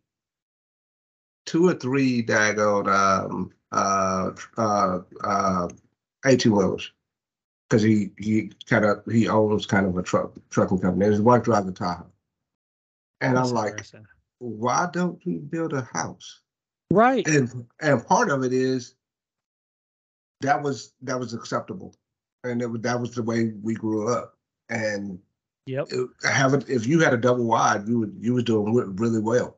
two 1.46 1.68
or 1.70 1.74
three 1.76 2.24
daggone 2.26 2.88
um 2.88 3.52
uh 3.72 4.32
uh 4.58 5.00
uh 5.24 5.68
eighteen 6.26 6.54
wheelers. 6.54 6.92
Because 7.72 7.84
he 7.84 8.12
he 8.18 8.52
kind 8.66 8.84
of 8.84 9.02
he 9.10 9.30
owns 9.30 9.66
kind 9.66 9.86
of 9.86 9.96
a 9.96 10.04
truck 10.04 10.34
trucking 10.50 10.80
company. 10.80 11.06
His 11.06 11.22
wife 11.22 11.44
drives 11.44 11.70
a 11.70 11.72
Tahoe, 11.72 12.12
and 13.22 13.38
that's 13.38 13.48
I'm 13.48 13.56
like, 13.56 13.86
why 14.40 14.90
don't 14.92 15.26
you 15.26 15.40
build 15.40 15.72
a 15.72 15.82
house? 15.94 16.42
right. 16.92 17.26
And 17.26 17.66
and 17.80 18.06
part 18.06 18.30
of 18.30 18.44
it 18.44 18.52
is 18.52 18.96
that 20.42 20.62
was 20.62 20.92
that 21.04 21.18
was 21.18 21.34
acceptable, 21.34 21.96
and 22.44 22.62
it 22.62 22.68
was, 22.68 22.82
that 22.82 23.00
was 23.00 23.16
the 23.16 23.24
way 23.24 23.54
we 23.64 23.74
grew 23.74 24.14
up. 24.14 24.38
And 24.68 25.18
Yep. 25.66 25.88
it, 25.92 26.10
having 26.30 26.66
if 26.68 26.86
you 26.86 27.00
had 27.00 27.14
a 27.14 27.18
double 27.18 27.46
wide, 27.46 27.88
you 27.88 28.00
would 28.00 28.18
you 28.20 28.34
was 28.34 28.44
doing 28.44 28.74
really 28.98 29.22
well, 29.22 29.58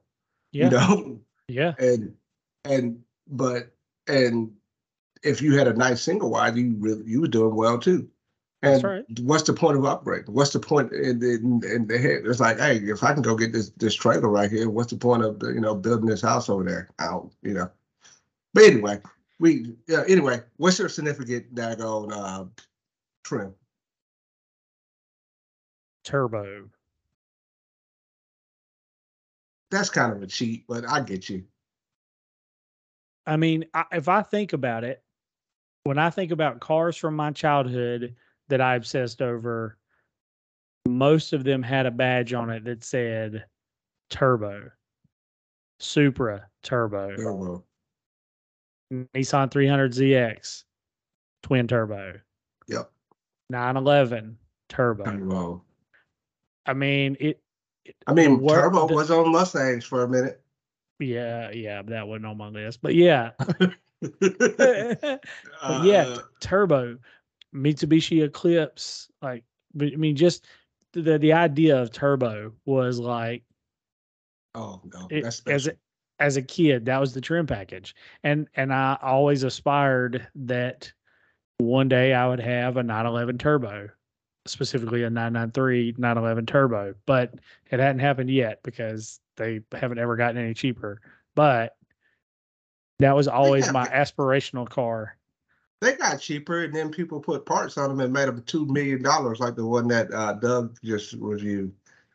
Yeah. 0.52 0.66
you 0.66 0.70
know. 0.70 1.20
Yeah. 1.48 1.74
And 1.80 2.14
and 2.64 3.02
but 3.28 3.72
and 4.08 4.52
if 5.24 5.42
you 5.42 5.58
had 5.58 5.68
a 5.68 5.74
nice 5.74 6.02
single 6.02 6.30
wide, 6.30 6.56
you 6.56 6.76
really 6.78 7.04
you 7.06 7.22
were 7.22 7.28
doing 7.28 7.56
well 7.56 7.80
too. 7.80 8.10
And 8.62 8.76
That's 8.76 8.84
right. 8.84 9.20
what's 9.22 9.44
the 9.44 9.54
point 9.54 9.78
of 9.78 9.84
upgrading? 9.84 10.30
What's 10.30 10.54
the 10.54 10.60
point 10.60 10.94
in, 10.94 11.22
in, 11.22 11.62
in 11.66 11.88
the 11.88 11.98
head? 11.98 12.22
It's 12.26 12.40
like, 12.40 12.60
hey, 12.60 12.78
if 12.78 13.04
I 13.04 13.12
can 13.14 13.22
go 13.22 13.36
get 13.36 13.52
this 13.52 13.72
this 13.72 13.96
trailer 13.96 14.30
right 14.30 14.50
here, 14.50 14.70
what's 14.70 14.92
the 14.92 14.98
point 14.98 15.24
of 15.24 15.42
you 15.44 15.60
know 15.60 15.76
building 15.76 16.08
this 16.08 16.22
house 16.22 16.50
over 16.50 16.64
there? 16.64 16.90
I 17.00 17.08
don't, 17.08 17.34
you 17.42 17.54
know. 17.54 17.70
But 18.54 18.64
anyway, 18.64 19.02
we 19.40 19.76
yeah. 19.88 20.04
Anyway, 20.08 20.42
what's 20.58 20.80
your 20.80 20.90
significant 20.90 21.54
daggone 21.54 22.14
uh, 22.14 22.46
trim? 23.24 23.54
Turbo. 26.04 26.70
That's 29.72 29.90
kind 29.90 30.14
of 30.14 30.22
a 30.22 30.28
cheat, 30.28 30.66
but 30.68 30.88
I 30.88 31.02
get 31.02 31.30
you. 31.30 31.44
I 33.26 33.38
mean, 33.38 33.66
I, 33.74 33.86
if 33.92 34.08
I 34.08 34.22
think 34.22 34.54
about 34.54 34.84
it, 34.84 35.03
when 35.84 35.98
I 35.98 36.10
think 36.10 36.32
about 36.32 36.60
cars 36.60 36.96
from 36.96 37.16
my 37.16 37.32
childhood 37.32 38.16
that 38.50 38.62
I 38.62 38.76
obsessed 38.76 39.22
over, 39.22 39.78
most 40.88 41.34
of 41.34 41.44
them 41.44 41.62
had 41.62 41.86
a 41.86 41.92
badge 41.92 42.34
on 42.34 42.50
it 42.50 42.64
that 42.66 42.84
said 42.84 43.46
turbo. 44.10 44.70
Supra 45.80 46.48
turbo, 46.62 47.16
Turbo. 47.16 47.64
Nissan 48.94 49.52
300ZX 49.52 50.64
twin 51.42 51.68
turbo, 51.68 52.14
Yep. 52.68 52.90
911 53.50 54.38
turbo. 54.70 55.04
Turbo. 55.04 55.64
I 56.66 56.74
mean, 56.74 57.18
it. 57.20 57.42
it- 57.84 57.96
I 58.08 58.14
mean, 58.14 58.40
wor- 58.40 58.62
Turbo 58.62 58.88
the- 58.88 58.94
was 58.94 59.12
on 59.12 59.30
Mustangs 59.32 59.84
for 59.84 60.04
a 60.04 60.08
minute. 60.08 60.42
Yeah, 61.00 61.50
yeah, 61.52 61.82
that 61.82 62.08
wasn't 62.08 62.28
on 62.28 62.38
my 62.38 62.48
list, 62.48 62.82
but 62.82 62.96
yeah, 62.96 63.32
Uh, 65.62 65.82
yeah, 65.86 66.18
turbo, 66.42 66.98
Mitsubishi 67.56 68.22
Eclipse, 68.24 69.08
like, 69.22 69.46
I 69.80 69.96
mean, 69.96 70.16
just 70.16 70.46
the 70.94 71.18
the 71.18 71.34
idea 71.34 71.82
of 71.82 71.92
turbo 71.92 72.54
was 72.66 73.00
like 73.00 73.44
oh 74.56 74.82
no, 74.94 75.08
it, 75.10 75.26
as 75.48 75.68
a, 75.68 75.74
as 76.20 76.38
a 76.38 76.42
kid, 76.42 76.86
that 76.86 77.00
was 77.00 77.14
the 77.14 77.22
trim 77.22 77.48
package, 77.48 77.96
and 78.24 78.48
and 78.56 78.74
I 78.74 78.98
always 79.02 79.44
aspired 79.44 80.28
that 80.36 80.92
one 81.58 81.88
day 81.88 82.14
I 82.14 82.28
would 82.28 82.40
have 82.40 82.78
a 82.78 82.84
911 82.84 83.38
turbo, 83.38 83.90
specifically 84.46 85.04
a 85.04 85.10
993 85.10 85.96
911 85.98 86.46
turbo, 86.46 86.94
but 87.06 87.34
it 87.72 87.80
hadn't 87.80 88.00
happened 88.00 88.30
yet 88.30 88.62
because 88.64 89.20
they 89.38 89.62
haven't 89.72 90.00
ever 90.00 90.16
gotten 90.16 90.38
any 90.38 90.54
cheaper. 90.54 91.02
But 91.36 91.76
that 93.04 93.16
was 93.16 93.28
always 93.28 93.66
have 93.66 93.74
my 93.74 93.88
aspirational 93.90 94.68
car. 94.68 95.18
They 95.82 95.96
got 95.96 96.22
cheaper, 96.22 96.64
and 96.64 96.74
then 96.74 96.92
people 96.92 97.20
put 97.20 97.46
parts 97.46 97.78
on 97.78 97.90
them 97.90 98.00
and 98.00 98.14
made 98.14 98.30
them 98.30 98.42
two 98.46 98.66
million 98.68 99.04
dollars, 99.04 99.40
like 99.40 99.56
the 99.56 99.66
one 99.66 99.88
that 99.90 100.14
uh, 100.14 100.34
Doug 100.34 100.78
just 100.84 101.14
reviewed. 101.14 101.74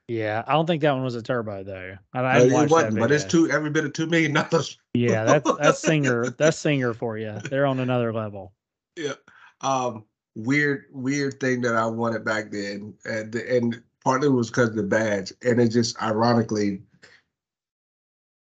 Yeah, 0.09 0.43
I 0.47 0.53
don't 0.53 0.67
think 0.67 0.81
that 0.81 0.93
one 0.93 1.05
was 1.05 1.15
a 1.15 1.23
turbo 1.23 1.63
though. 1.65 1.99
I, 2.15 2.21
I 2.21 2.39
it 2.41 2.71
wasn't, 2.71 2.99
but 2.99 3.13
it's 3.13 3.25
two 3.25 3.51
every 3.51 3.69
bit 3.69 3.85
of 3.85 3.93
two 3.93 4.07
million 4.07 4.33
dollars. 4.33 4.79
Yeah, 4.95 5.25
that's 5.25 5.51
that's 5.59 5.79
Singer. 5.83 6.31
That's 6.31 6.57
Singer 6.57 6.95
for 6.95 7.19
you. 7.19 7.39
They're 7.51 7.67
on 7.67 7.79
another 7.79 8.13
level. 8.13 8.55
Yeah. 8.97 9.13
Um, 9.61 10.05
weird, 10.35 10.87
weird 10.93 11.39
thing 11.41 11.61
that 11.61 11.75
I 11.75 11.85
wanted 11.85 12.25
back 12.25 12.51
then, 12.51 12.95
and 13.05 13.35
and 13.35 13.83
partly 14.03 14.31
was 14.31 14.49
because 14.49 14.75
the 14.75 14.83
badge, 14.83 15.31
and 15.43 15.61
it 15.61 15.69
just 15.69 16.03
ironically 16.03 16.81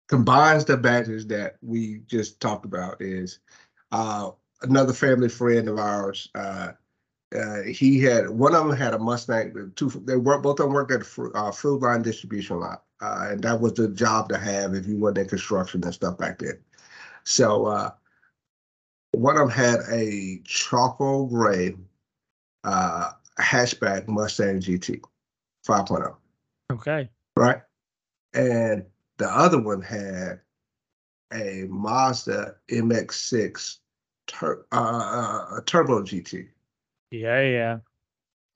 combines 0.08 0.66
the 0.66 0.78
badges 0.78 1.28
that 1.28 1.56
we 1.62 2.02
just 2.08 2.40
talked 2.40 2.66
about. 2.66 3.02
Is 3.02 3.40
uh, 3.92 4.32
another 4.62 4.94
family 4.94 5.30
friend 5.30 5.68
of 5.68 5.78
ours. 5.78 6.30
Uh, 6.36 6.72
uh, 7.36 7.64
he 7.64 8.00
had 8.00 8.30
one 8.30 8.56
of 8.56 8.68
them 8.68 8.76
had 8.76 8.94
a 8.94 9.00
Mustang. 9.00 9.72
Two 9.76 9.90
they 10.06 10.16
worked 10.16 10.44
both 10.44 10.60
of 10.60 10.66
them 10.66 10.74
worked 10.74 10.92
at 10.92 11.02
a 11.02 11.38
uh, 11.38 11.52
Food 11.52 11.82
Lion 11.82 12.02
distribution 12.02 12.60
lot, 12.60 12.84
uh, 13.02 13.28
and 13.30 13.42
that 13.44 13.60
was 13.60 13.74
the 13.74 13.88
job 13.90 14.30
to 14.30 14.38
have 14.38 14.74
if 14.74 14.88
you 14.88 14.98
went 14.98 15.18
in 15.18 15.28
construction 15.28 15.84
and 15.84 15.94
stuff 15.94 16.18
back 16.18 16.40
then. 16.40 16.60
So. 17.24 17.66
Uh, 17.66 17.92
one 19.16 19.38
of 19.38 19.48
them 19.48 19.50
had 19.50 19.80
a 19.90 20.42
charcoal 20.44 21.28
gray 21.28 21.76
uh, 22.64 23.12
hatchback 23.40 24.08
Mustang 24.08 24.60
GT 24.60 25.02
5.0, 25.68 26.16
Okay. 26.72 27.10
right? 27.38 27.62
And 28.34 28.86
the 29.18 29.30
other 29.30 29.60
one 29.60 29.82
had 29.82 30.42
a 31.34 31.66
Mazda 31.70 32.56
MX6 32.70 33.78
tur- 34.28 34.66
uh, 34.72 34.76
uh, 35.58 35.62
turbo 35.66 36.02
GT. 36.02 36.48
Yeah, 37.12 37.42
yeah. 37.42 37.78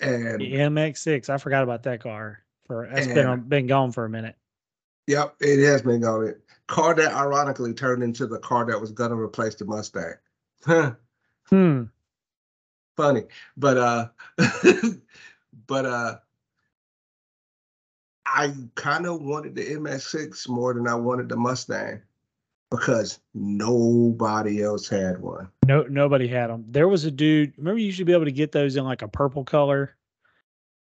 And 0.01 0.42
The 0.42 0.54
MX6. 0.54 1.30
I 1.30 1.38
forgot 1.38 1.63
about 1.63 1.84
that 1.84 2.01
car. 2.01 2.44
For 2.68 2.88
that's 2.94 3.08
been 3.08 3.42
been 3.50 3.66
gone 3.68 3.92
for 3.92 4.06
a 4.06 4.10
minute. 4.10 4.36
yep, 5.08 5.36
it 5.39 5.66
has 5.66 5.82
been 5.82 6.01
gone. 6.01 6.36
Car 6.68 6.94
that 6.94 7.13
ironically 7.13 7.74
turned 7.74 8.04
into 8.04 8.28
the 8.28 8.38
car 8.39 8.63
that 8.66 8.80
was 8.80 8.92
going 8.92 9.10
to 9.10 9.16
replace 9.18 9.56
the 9.56 9.66
Mustang. 9.66 10.13
Huh. 10.63 10.94
Hmm. 11.50 11.84
funny 12.96 13.24
but 13.58 13.78
uh 13.78 14.08
but 15.67 15.86
uh 15.86 16.17
i 18.36 18.54
kind 18.76 19.06
of 19.06 19.22
wanted 19.22 19.56
the 19.56 19.65
mx6 19.76 20.48
more 20.50 20.74
than 20.74 20.88
i 20.88 20.96
wanted 20.96 21.30
the 21.30 21.36
mustang 21.38 22.02
because 22.72 23.20
nobody 23.34 24.62
else 24.63 24.88
had 24.88 25.20
one 25.22 25.48
No, 25.65 25.84
nobody 25.84 26.28
had 26.28 26.48
them. 26.50 26.65
There 26.68 26.88
was 26.88 27.04
a 27.06 27.12
dude. 27.12 27.54
Remember, 27.58 27.80
you 27.80 27.88
used 27.88 27.98
to 27.98 28.06
be 28.06 28.13
able 28.13 28.26
to 28.26 28.32
get 28.32 28.52
those 28.52 28.76
in 28.76 28.84
like 28.86 29.02
a 29.02 29.08
purple 29.08 29.44
color. 29.44 29.96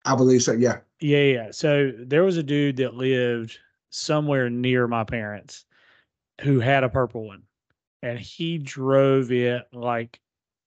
i 0.04 0.14
believe 0.14 0.42
so 0.42 0.52
yeah 0.52 0.78
Yeah, 1.00 1.18
yeah. 1.22 1.48
So 1.50 1.92
there 1.98 2.22
was 2.22 2.36
a 2.36 2.42
dude 2.42 2.76
that 2.76 2.94
lived 2.94 3.58
somewhere 3.90 4.48
near 4.48 4.86
my 4.86 5.02
parents 5.04 5.64
who 6.40 6.60
had 6.60 6.84
a 6.84 6.88
purple 6.88 7.26
one, 7.26 7.42
and 8.02 8.18
he 8.18 8.58
drove 8.58 9.32
it 9.32 9.66
like 9.72 10.20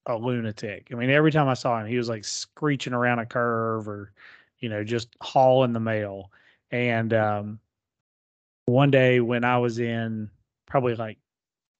a 0.05 0.15
lunatic. 0.17 0.89
I 0.91 0.95
mean, 0.95 1.09
every 1.09 1.31
time 1.31 1.47
I 1.47 1.53
saw 1.55 1.79
him, 1.79 1.87
he 1.87 1.97
was 1.97 2.09
like 2.09 2.25
screeching 2.25 2.93
around 2.93 3.19
a 3.19 3.25
curve 3.25 3.87
or, 3.87 4.11
you 4.59 4.67
know, 4.69 4.83
just 4.83 5.15
hauling 5.21 5.71
the 5.73 5.79
mail. 5.79 6.29
And 6.75 7.13
um, 7.13 7.59
one 8.65 8.91
day 8.91 9.21
when 9.21 9.45
I 9.45 9.57
was 9.59 9.79
in 9.79 10.29
probably 10.65 10.95
like 10.95 11.17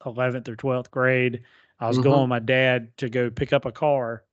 11th 0.06 0.48
or 0.48 0.56
12th 0.56 0.90
grade, 0.90 1.44
I 1.80 1.88
was 1.90 1.98
Mhm. 1.98 2.04
going 2.04 2.22
with 2.22 2.30
my 2.30 2.40
dad 2.40 2.96
to 2.98 3.10
go 3.10 3.30
pick 3.30 3.52
up 3.52 3.66
a 3.66 3.74
car. 3.74 4.24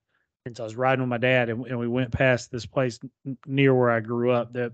And 0.46 0.56
so 0.56 0.62
I 0.62 0.66
was 0.66 0.76
riding 0.76 1.02
with 1.02 1.08
my 1.08 1.18
dad, 1.18 1.48
and, 1.48 1.66
and 1.66 1.78
we 1.78 1.88
went 1.88 2.12
past 2.12 2.50
this 2.52 2.66
place 2.66 3.00
near 3.46 3.74
where 3.74 3.90
I 3.90 4.00
grew 4.00 4.30
up. 4.30 4.52
That 4.52 4.72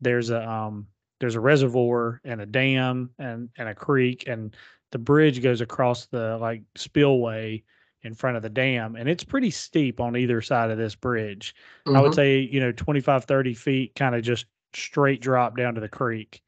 there's 0.00 0.30
a 0.30 0.48
um 0.48 0.88
there's 1.20 1.34
a 1.34 1.40
reservoir 1.40 2.20
and 2.24 2.40
a 2.40 2.46
dam 2.46 3.10
and 3.18 3.50
and 3.58 3.68
a 3.68 3.74
creek, 3.74 4.24
and 4.26 4.56
the 4.92 4.98
bridge 4.98 5.42
goes 5.42 5.60
across 5.60 6.06
the 6.06 6.38
like 6.38 6.62
spillway 6.76 7.62
in 8.02 8.14
front 8.14 8.36
of 8.38 8.42
the 8.42 8.50
dam, 8.50 8.96
and 8.96 9.08
it's 9.08 9.24
pretty 9.24 9.50
steep 9.50 10.00
on 10.00 10.16
either 10.16 10.40
side 10.40 10.70
of 10.70 10.78
this 10.78 10.94
bridge. 10.94 11.54
I 11.92 12.00
would 12.00 12.12
Mhm. 12.12 12.14
say, 12.14 12.38
you 12.40 12.60
know, 12.60 12.72
25, 12.72 13.24
30 13.24 13.54
feet, 13.54 13.94
kind 13.96 14.14
of 14.14 14.22
just 14.22 14.46
straight 14.76 15.20
drop 15.20 15.56
down 15.56 15.74
to 15.74 15.80
the 15.80 15.88
creek. 15.88 16.42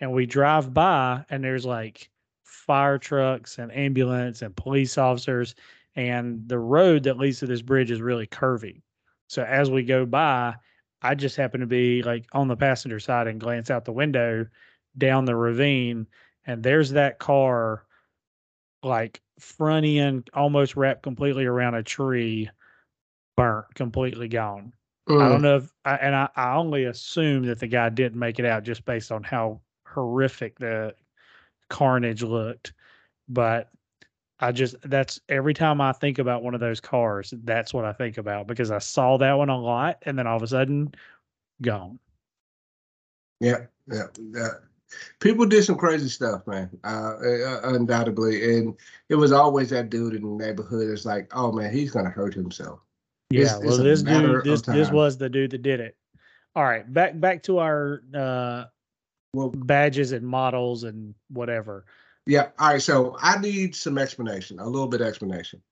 And 0.00 0.12
we 0.12 0.26
drive 0.26 0.72
by, 0.72 1.24
and 1.30 1.44
there's 1.44 1.66
like 1.66 2.10
fire 2.44 2.98
trucks 2.98 3.58
and 3.58 3.72
ambulance 3.72 4.42
and 4.42 4.56
police 4.56 4.96
officers. 4.98 5.54
And 5.96 6.48
the 6.48 6.58
road 6.58 7.02
that 7.04 7.18
leads 7.18 7.40
to 7.40 7.46
this 7.46 7.62
bridge 7.62 7.90
is 7.90 8.00
really 8.00 8.26
curvy. 8.26 8.82
So 9.28 9.42
as 9.42 9.70
we 9.70 9.82
go 9.82 10.06
by, 10.06 10.54
I 11.02 11.14
just 11.14 11.36
happen 11.36 11.60
to 11.60 11.66
be 11.66 12.02
like 12.02 12.26
on 12.32 12.48
the 12.48 12.56
passenger 12.56 13.00
side 13.00 13.26
and 13.26 13.40
glance 13.40 13.70
out 13.70 13.84
the 13.84 13.92
window 13.92 14.46
down 14.98 15.24
the 15.24 15.36
ravine. 15.36 16.06
And 16.46 16.62
there's 16.62 16.90
that 16.90 17.18
car, 17.18 17.84
like 18.82 19.20
front 19.38 19.86
end 19.86 20.30
almost 20.34 20.76
wrapped 20.76 21.02
completely 21.02 21.44
around 21.44 21.74
a 21.74 21.82
tree, 21.82 22.50
burnt, 23.36 23.66
completely 23.74 24.28
gone. 24.28 24.72
I 25.18 25.28
Mm. 25.28 25.28
don't 25.28 25.42
know 25.42 25.56
if, 25.56 25.72
I, 25.84 25.96
and 25.96 26.14
I, 26.14 26.28
I 26.36 26.54
only 26.56 26.84
assume 26.84 27.44
that 27.46 27.58
the 27.58 27.66
guy 27.66 27.88
didn't 27.88 28.18
make 28.18 28.38
it 28.38 28.44
out 28.44 28.62
just 28.62 28.84
based 28.84 29.10
on 29.12 29.22
how 29.22 29.60
horrific 29.86 30.58
the 30.58 30.94
carnage 31.68 32.22
looked. 32.22 32.72
But 33.28 33.70
I 34.38 34.52
just, 34.52 34.76
that's 34.82 35.20
every 35.28 35.54
time 35.54 35.80
I 35.80 35.92
think 35.92 36.18
about 36.18 36.42
one 36.42 36.54
of 36.54 36.60
those 36.60 36.80
cars, 36.80 37.34
that's 37.44 37.74
what 37.74 37.84
I 37.84 37.92
think 37.92 38.18
about 38.18 38.46
because 38.46 38.70
I 38.70 38.78
saw 38.78 39.16
that 39.18 39.34
one 39.34 39.48
a 39.50 39.58
lot 39.58 39.98
and 40.02 40.18
then 40.18 40.26
all 40.26 40.36
of 40.36 40.42
a 40.42 40.46
sudden, 40.46 40.94
gone. 41.62 41.98
yeah 43.40 43.66
yeah 43.86 44.06
yeah 44.34 44.48
people 45.20 45.46
did 45.46 45.64
some 45.64 45.76
crazy 45.76 46.08
stuff 46.08 46.46
man 46.46 46.68
uh 46.84 47.14
undoubtedly 47.64 48.56
and 48.58 48.74
it 49.08 49.14
was 49.14 49.32
always 49.32 49.70
that 49.70 49.90
dude 49.90 50.14
in 50.14 50.22
the 50.22 50.44
neighborhood 50.44 50.88
it's 50.90 51.04
like 51.04 51.30
oh 51.34 51.50
man 51.52 51.72
he's 51.72 51.90
gonna 51.90 52.10
hurt 52.10 52.34
himself 52.34 52.80
Yeah. 53.30 53.42
It's- 53.42 53.60
well, 53.60 53.74
it's 53.74 54.02
this 54.02 54.02
dude, 54.02 54.44
this, 54.44 54.62
this 54.62 54.90
was 54.90 55.16
the 55.18 55.28
dude 55.28 55.50
that 55.52 55.62
did 55.62 55.80
it. 55.80 55.96
All 56.56 56.64
right. 56.64 56.90
Back, 56.92 57.18
back 57.18 57.42
to 57.44 57.58
our, 57.58 58.02
uh, 58.14 58.64
well 59.32 59.50
badges 59.50 60.10
and 60.12 60.26
models 60.26 60.82
and 60.82 61.14
whatever. 61.28 61.84
Yeah. 62.26 62.48
All 62.58 62.72
right. 62.72 62.82
So 62.82 63.16
I 63.20 63.38
need 63.38 63.74
some 63.76 63.98
explanation, 63.98 64.58
a 64.58 64.66
little 64.66 64.88
bit 64.88 65.00
of 65.00 65.06
explanation. 65.06 65.62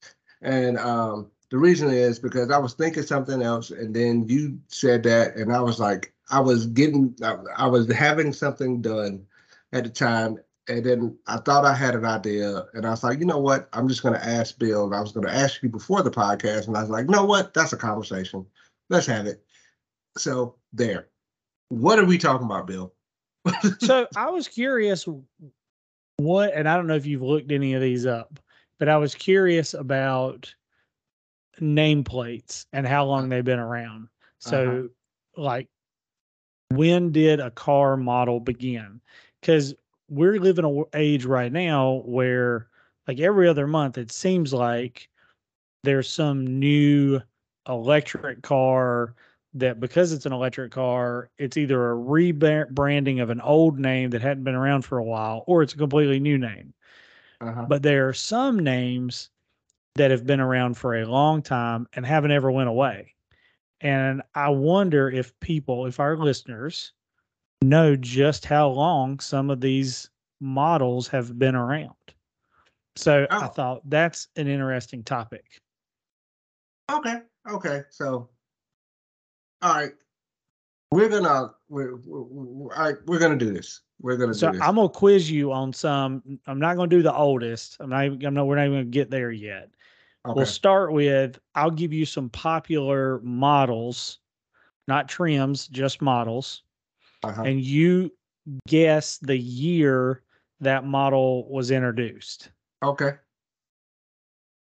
And 0.41 0.79
um, 0.79 1.31
the 1.51 1.59
reason 1.59 1.91
is 1.91 2.21
because 2.21 2.51
I 2.53 2.59
was 2.59 2.75
thinking 2.75 3.03
something 3.03 3.43
else, 3.43 3.71
and 3.71 3.95
then 3.95 4.29
you 4.29 4.61
said 4.69 5.03
that, 5.03 5.35
and 5.37 5.53
I 5.53 5.61
was 5.61 5.81
like, 5.81 6.13
I 6.31 6.39
was 6.41 6.67
getting, 6.67 7.15
I, 7.25 7.37
I 7.57 7.67
was 7.67 7.91
having 7.91 8.33
something 8.33 8.81
done 8.81 9.27
at 9.73 9.83
the 9.83 9.91
time, 9.91 10.39
and 10.69 10.85
then 10.85 11.19
I 11.27 11.39
thought 11.39 11.65
I 11.65 11.75
had 11.75 11.95
an 11.95 12.05
idea, 12.05 12.67
and 12.75 12.87
I 12.87 12.91
was 12.91 13.03
like, 13.03 13.19
you 13.19 13.25
know 13.25 13.39
what? 13.39 13.69
I'm 13.73 13.89
just 13.89 14.03
going 14.03 14.15
to 14.15 14.25
ask 14.25 14.59
Bill. 14.59 14.85
And 14.85 14.95
I 14.95 15.01
was 15.01 15.13
going 15.13 15.27
to 15.27 15.35
ask 15.35 15.63
you 15.63 15.69
before 15.69 16.03
the 16.03 16.11
podcast, 16.11 16.69
and 16.69 16.77
I 16.77 16.83
was 16.83 16.91
like, 16.91 17.07
you 17.07 17.11
know 17.11 17.25
what? 17.25 17.55
That's 17.55 17.73
a 17.73 17.77
conversation. 17.77 18.45
Let's 18.91 19.07
have 19.07 19.27
it. 19.27 19.43
So 20.17 20.57
there. 20.73 21.09
What 21.71 21.99
are 21.99 22.05
we 22.05 22.19
talking 22.19 22.47
about, 22.47 22.67
Bill? 22.67 22.93
so 23.79 24.07
I 24.17 24.31
was 24.31 24.49
curious 24.49 25.07
what, 26.19 26.53
and 26.55 26.69
I 26.69 26.77
don't 26.77 26.87
know 26.87 26.97
if 26.97 27.07
you've 27.07 27.23
looked 27.23 27.53
any 27.53 27.75
of 27.75 27.81
these 27.81 28.07
up, 28.07 28.39
but 28.79 28.89
I 28.89 28.97
was 28.97 29.15
curious 29.15 29.75
about 29.75 30.55
nameplates 31.61 32.67
and 32.73 32.87
how 32.87 33.05
long 33.05 33.29
they've 33.29 33.45
been 33.45 33.59
around. 33.59 34.09
So, 34.39 34.89
Uh-huh. 35.37 35.43
like, 35.43 35.69
when 36.71 37.13
did 37.13 37.41
a 37.41 37.51
car 37.51 37.97
model 37.97 38.41
begin? 38.41 39.01
Because 39.41 39.75
we're 40.09 40.39
living 40.39 40.65
a 40.65 40.69
w- 40.69 40.89
age 40.95 41.25
right 41.25 41.53
now 41.53 42.03
where 42.05 42.69
like 43.07 43.21
every 43.21 43.49
other 43.49 43.67
month 43.67 43.99
it 43.99 44.13
seems 44.13 44.53
like 44.53 45.09
there's 45.85 46.09
some 46.09 46.59
new 46.59 47.21
electric 47.69 48.43
car 48.43 49.15
that 49.55 49.81
because 49.81 50.13
it's 50.13 50.27
an 50.27 50.33
electric 50.33 50.73
car, 50.73 51.31
it's 51.39 51.57
either 51.57 51.91
a 51.91 51.97
rebranding 51.97 53.23
of 53.23 53.31
an 53.31 53.41
old 53.41 53.79
name 53.79 54.11
that 54.11 54.23
hadn't 54.23 54.45
been 54.45 54.55
around 54.55 54.83
for 54.83 54.99
a 54.99 55.05
while 55.05 55.45
or 55.47 55.63
it's 55.63 55.75
a 55.75 55.79
completely 55.79 56.21
new 56.21 56.39
name. 56.39 56.73
Uh-huh. 57.41 57.67
But 57.69 57.83
there 57.83 58.09
are 58.09 58.15
some 58.15 58.59
names 58.59 59.31
that 59.95 60.11
have 60.11 60.27
been 60.27 60.41
around 60.41 60.77
for 60.77 60.97
a 60.97 61.07
long 61.07 61.43
time 61.43 61.87
and 61.93 62.05
haven't 62.05 62.31
ever 62.31 62.51
went 62.51 62.69
away. 62.69 63.15
And 63.81 64.23
I 64.35 64.49
wonder 64.49 65.11
if 65.11 65.39
people, 65.41 65.87
if 65.87 66.01
our 66.01 66.17
listeners 66.17 66.93
know 67.63 67.97
just 67.97 68.45
how 68.45 68.69
long 68.69 69.21
some 69.21 69.51
of 69.51 69.61
these 69.61 70.11
models 70.41 71.09
have 71.09 71.39
been 71.39 71.55
around. 71.55 71.95
So 72.97 73.27
I 73.31 73.47
Oh. 73.47 73.49
thought 73.49 73.83
that's 73.91 74.29
an 74.37 74.49
interesting 74.49 75.03
topic. 75.05 75.45
Okay. 76.91 77.23
Okay. 77.49 77.83
So, 77.91 78.29
all 79.63 79.75
right, 79.75 79.93
we're 80.91 81.09
gonna 81.09 81.53
we're, 81.69 81.97
we're, 81.97 82.75
all 82.75 82.83
right. 82.85 82.97
We're 83.07 83.19
gonna 83.19 83.37
do 83.37 83.53
this. 83.53 83.83
We're 84.01 84.17
gonna 84.17 84.35
So 84.35 84.49
do 84.53 84.59
this. 84.59 84.67
I'm 84.67 84.77
gonna 84.77 84.89
quiz 84.89 85.31
you 85.31 85.53
on 85.53 85.73
some. 85.73 86.39
I'm 86.47 86.59
not 86.59 86.77
gonna 86.77 86.89
do 86.89 87.03
the 87.03 87.15
oldest. 87.15 87.77
I'm 87.81 87.91
not. 87.91 88.05
even- 88.05 88.25
I'm 88.27 88.35
not. 88.35 88.47
We're 88.47 88.57
not 88.57 88.67
even 88.67 88.79
gonna 88.79 88.85
get 88.87 89.11
there 89.11 89.31
yet. 89.31 89.71
okay. 90.25 90.35
We'll 90.35 90.47
start 90.47 90.93
with. 90.93 91.39
I'll 91.55 91.71
give 91.71 91.93
you 91.93 92.07
some 92.07 92.31
popular 92.31 93.21
models, 93.21 94.19
not 94.87 95.09
trims, 95.09 95.67
just 95.69 96.01
models, 96.01 96.63
uh-huh. 97.23 97.43
and 97.43 97.61
you 97.61 98.13
guess 98.67 99.19
the 99.19 99.37
year 99.37 100.23
that 100.61 100.85
model 100.85 101.49
was 101.49 101.71
introduced. 101.71 102.51
Okay. 102.83 103.13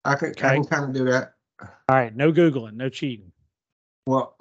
I 0.05 0.15
can 0.15 0.29
I 0.41 0.55
can 0.55 0.65
kind 0.65 0.85
of 0.85 0.93
do 0.93 1.05
that. 1.05 1.33
All 1.61 1.95
right, 1.95 2.15
no 2.15 2.31
googling, 2.31 2.73
no 2.73 2.89
cheating. 2.89 3.31
Well, 4.05 4.37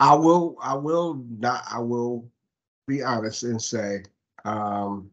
I 0.00 0.14
will 0.14 0.56
I 0.60 0.74
will 0.74 1.24
not 1.38 1.64
I 1.70 1.78
will 1.78 2.28
be 2.88 3.02
honest 3.02 3.44
and 3.44 3.62
say 3.62 4.02
um 4.44 5.10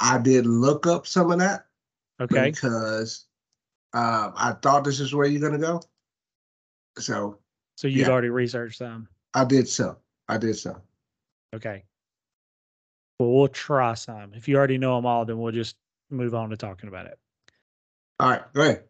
I 0.00 0.18
did 0.18 0.46
look 0.46 0.86
up 0.86 1.06
some 1.06 1.30
of 1.30 1.38
that 1.38 1.66
Okay, 2.20 2.50
because 2.50 3.26
um 3.92 4.32
I 4.36 4.54
thought 4.62 4.84
this 4.84 5.00
is 5.00 5.14
where 5.14 5.26
you're 5.26 5.42
gonna 5.42 5.58
go. 5.60 5.82
So 6.98 7.38
so 7.76 7.88
you'd 7.88 8.06
yeah. 8.06 8.10
already 8.10 8.30
researched 8.30 8.78
them. 8.78 9.08
I 9.34 9.44
did 9.44 9.68
so. 9.68 9.98
I 10.28 10.38
did 10.38 10.56
so. 10.56 10.80
Okay. 11.54 11.84
Well, 13.18 13.30
we'll 13.30 13.48
try 13.48 13.94
some. 13.94 14.34
If 14.34 14.46
you 14.48 14.56
already 14.56 14.78
know 14.78 14.96
them 14.96 15.04
all, 15.06 15.24
then 15.24 15.38
we'll 15.38 15.52
just 15.52 15.76
move 16.10 16.34
on 16.34 16.50
to 16.50 16.56
talking 16.56 16.88
about 16.88 17.06
it. 17.06 17.16
All 18.18 18.30
right, 18.30 18.42
go 18.52 18.62
ahead. 18.62 18.82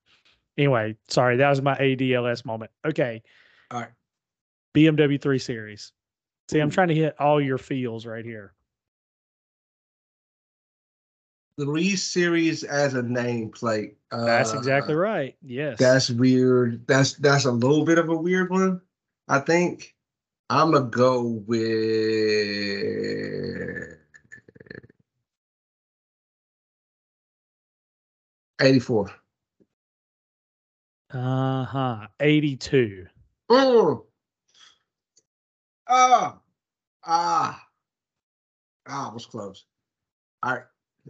Anyway, 0.59 0.97
sorry, 1.09 1.37
that 1.37 1.51
was 1.51 1.61
my 1.63 1.77
ADLS 1.77 2.45
moment. 2.45 2.71
Okay. 2.85 3.23
All 3.71 3.81
right. 3.81 3.91
BMW 4.75 5.21
3 5.21 5.39
Series. 5.39 5.93
See, 6.49 6.61
I'm 6.61 6.71
trying 6.71 6.89
to 6.89 6.95
hit 6.95 7.21
all 7.21 7.41
your 7.41 7.59
feels 7.59 8.07
right 8.07 8.25
here. 8.25 8.53
Three 11.59 11.97
series 11.97 12.65
as 12.65 12.95
a 12.95 13.03
nameplate. 13.03 13.95
That's 14.11 14.53
Uh, 14.53 14.59
exactly 14.59 14.95
right. 14.95 15.37
Yes. 15.43 15.79
That's 15.79 16.11
weird. 16.11 16.87
That's 16.87 17.15
that's 17.15 17.47
a 17.47 17.53
little 17.53 17.85
bit 17.85 17.97
of 17.99 18.11
a 18.11 18.17
weird 18.17 18.51
one. 18.51 18.83
I 19.27 19.39
think 19.41 19.95
I'm 20.51 20.71
gonna 20.73 20.85
go 20.85 21.23
with 21.23 21.57
eighty-four. 28.61 29.11
uh 31.13 31.65
huh. 31.65 32.07
82. 32.21 33.07
Mm. 33.51 34.03
Ah, 35.89 36.39
ah, 37.05 37.67
ah, 38.89 39.11
was 39.15 39.25
close. 39.27 39.65
All 40.43 40.55
right. 40.55 40.63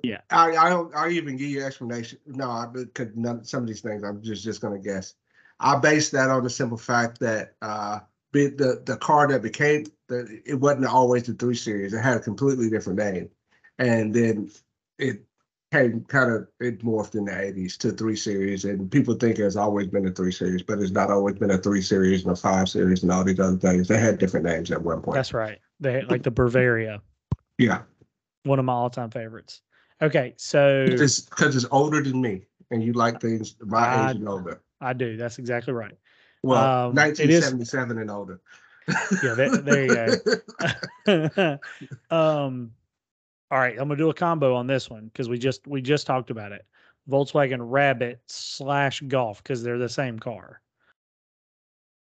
Yeah. 0.03 0.21
I 0.31 0.57
I 0.57 0.69
don't 0.69 0.95
I'll 0.95 1.11
even 1.11 1.37
give 1.37 1.49
you 1.49 1.65
explanation. 1.65 2.19
No, 2.27 2.51
I 2.51 2.67
because 2.67 3.09
some 3.49 3.63
of 3.63 3.67
these 3.67 3.81
things 3.81 4.03
I'm 4.05 4.23
just 4.23 4.45
just 4.45 4.61
gonna 4.61 4.79
guess. 4.79 5.15
I 5.59 5.79
base 5.79 6.11
that 6.11 6.31
on 6.31 6.43
the 6.43 6.51
simple 6.51 6.79
fact 6.79 7.21
that 7.21 7.55
uh 7.63 8.01
the 8.33 8.83
the 8.85 8.97
car 8.99 9.27
that 9.29 9.43
became 9.43 9.87
the 10.09 10.41
it 10.45 10.55
wasn't 10.55 10.87
always 10.87 11.25
the 11.25 11.35
three 11.35 11.55
series. 11.55 11.93
It 11.93 12.03
had 12.03 12.17
a 12.17 12.21
completely 12.21 12.69
different 12.69 12.99
name, 12.99 13.31
and 13.79 14.15
then 14.15 14.51
it 14.99 15.25
came 15.73 16.05
kind 16.05 16.33
of 16.33 16.49
it 16.61 16.85
morphed 16.85 17.15
in 17.15 17.25
the 17.25 17.33
80s 17.33 17.77
to 17.79 17.93
three 17.93 18.17
series, 18.17 18.65
and 18.65 18.91
people 18.91 19.15
think 19.15 19.39
it's 19.39 19.57
always 19.57 19.89
been 19.89 20.07
a 20.07 20.13
three 20.13 20.33
series, 20.33 20.63
but 20.63 20.79
it's 20.79 20.93
not 20.93 21.11
always 21.11 21.37
been 21.37 21.51
a 21.51 21.59
three 21.59 21.83
series 21.83 22.23
and 22.23 22.33
a 22.33 22.37
five 22.37 22.69
series 22.69 23.03
and 23.03 23.13
all 23.13 23.25
these 23.25 23.41
other 23.41 23.57
things. 23.57 23.89
They 23.89 23.99
had 23.99 24.19
different 24.19 24.47
names 24.47 24.71
at 24.71 24.83
one 24.83 25.03
point. 25.03 25.17
That's 25.17 25.35
right. 25.35 25.59
They 25.81 26.03
like 26.03 26.23
the 26.23 26.31
Bavaria, 26.31 27.03
yeah, 27.59 27.83
one 28.45 28.59
of 28.59 28.65
my 28.65 28.73
all 28.73 28.91
time 28.91 29.11
favorites. 29.11 29.61
Okay. 30.03 30.35
So 30.37 30.85
it's 30.89 31.21
because 31.21 31.57
it's 31.57 31.67
older 31.71 32.03
than 32.03 32.21
me, 32.21 32.43
and 32.71 32.83
you 32.83 32.93
like 32.93 33.21
things 33.21 33.57
my 33.61 33.79
I- 33.79 34.11
age 34.11 34.17
and 34.17 34.29
older. 34.29 34.61
I 34.81 34.93
do. 34.93 35.17
That's 35.17 35.39
exactly 35.39 35.73
right. 35.73 35.97
Well, 36.43 36.89
Um, 36.91 36.99
it 36.99 37.19
is- 37.19 37.43
1977 37.43 37.99
and 37.99 38.11
older. 38.11 38.41
Yeah, 39.23 39.35
there- 39.35 39.57
there 39.57 39.85
you 39.85 40.21
go. 41.07 41.59
um, 42.17 42.73
all 43.51 43.59
right, 43.59 43.73
I'm 43.73 43.89
gonna 43.89 43.97
do 43.97 44.11
a 44.11 44.15
combo 44.15 44.55
on 44.55 44.67
this 44.67 44.91
one 44.91 45.07
because 45.07 45.29
we 45.29 45.39
just 45.39 45.67
we 45.67 45.81
just 45.81 46.07
talked 46.07 46.31
about 46.31 46.53
it. 46.53 46.65
Volkswagen 47.09 47.59
Rabbit 47.61 48.21
slash 48.27 49.01
Golf 49.03 49.43
because 49.43 49.63
they're 49.63 49.79
the 49.79 49.89
same 49.89 50.19
car, 50.19 50.61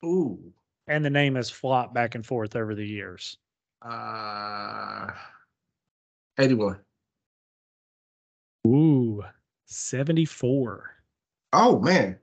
Ooh, 0.03 0.39
and 0.87 1.03
the 1.03 1.09
name 1.09 1.35
has 1.35 1.49
flopped 1.49 1.93
back 1.93 2.15
and 2.15 2.25
forth 2.25 2.55
over 2.55 2.73
the 2.75 2.85
years. 2.87 3.37
uh, 3.81 5.11
81. 6.39 6.79
Ooh, 8.65 9.23
74. 9.65 10.91
Oh 11.53 11.79
man, 11.79 12.17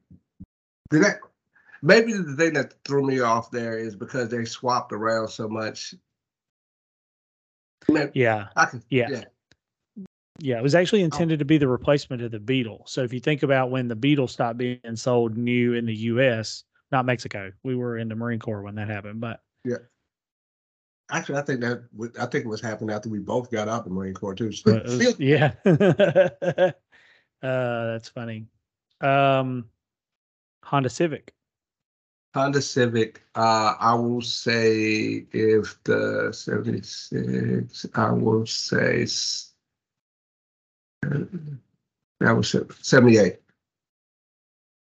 did 0.90 1.04
that? 1.04 1.20
Maybe 1.82 2.12
the 2.12 2.36
thing 2.36 2.52
that 2.54 2.74
threw 2.84 3.04
me 3.04 3.20
off 3.20 3.50
there 3.50 3.78
is 3.78 3.96
because 3.96 4.28
they 4.28 4.44
swapped 4.44 4.92
around 4.92 5.28
so 5.28 5.48
much. 5.48 5.94
Man, 7.88 8.10
Yeah, 8.14 8.48
I 8.56 8.66
can, 8.66 8.82
Yeah. 8.88 9.08
yeah. 9.10 9.24
Yeah, 10.38 10.58
it 10.58 10.62
was 10.62 10.74
actually 10.74 11.02
oh. 11.02 11.06
intended 11.06 11.38
to 11.38 11.44
be 11.44 11.58
the 11.58 11.68
replacement 11.68 12.22
of 12.22 12.30
the 12.30 12.40
Beetle. 12.40 12.84
So 12.86 13.02
if 13.02 13.12
you 13.12 13.20
think 13.20 13.42
about 13.42 13.70
when 13.70 13.88
the 13.88 13.96
Beetle 13.96 14.28
stopped 14.28 14.58
being 14.58 14.80
sold 14.94 15.36
new 15.36 15.74
in 15.74 15.86
the 15.86 15.94
U.S., 15.94 16.64
not 16.90 17.06
Mexico, 17.06 17.52
we 17.62 17.74
were 17.76 17.98
in 17.98 18.08
the 18.08 18.14
Marine 18.14 18.40
Corps 18.40 18.62
when 18.62 18.74
that 18.76 18.88
happened. 18.88 19.20
But 19.20 19.40
Actually, 21.12 21.38
I 21.38 21.42
think 21.42 21.60
that 21.60 21.92
w- 21.92 22.12
I 22.18 22.24
think 22.26 22.46
it 22.46 22.48
was 22.48 22.62
happening 22.62 22.94
after 22.94 23.10
we 23.10 23.18
both 23.18 23.50
got 23.50 23.68
out 23.68 23.84
the 23.84 23.90
Marine 23.90 24.14
Corps 24.14 24.34
too. 24.34 24.50
So 24.50 24.72
uh, 24.76 24.80
was- 24.84 25.20
yeah, 25.20 25.52
uh, 25.64 26.72
that's 27.42 28.08
funny. 28.08 28.46
Um, 29.02 29.68
Honda 30.64 30.88
Civic. 30.88 31.34
Honda 32.34 32.62
Civic, 32.62 33.20
uh, 33.34 33.74
I 33.78 33.92
will 33.92 34.22
say 34.22 35.26
if 35.32 35.76
the 35.84 36.32
seventy-six, 36.32 37.84
I 37.94 38.10
will 38.10 38.46
say 38.46 39.04
that 41.02 42.32
was 42.34 42.56
seventy-eight. 42.80 43.36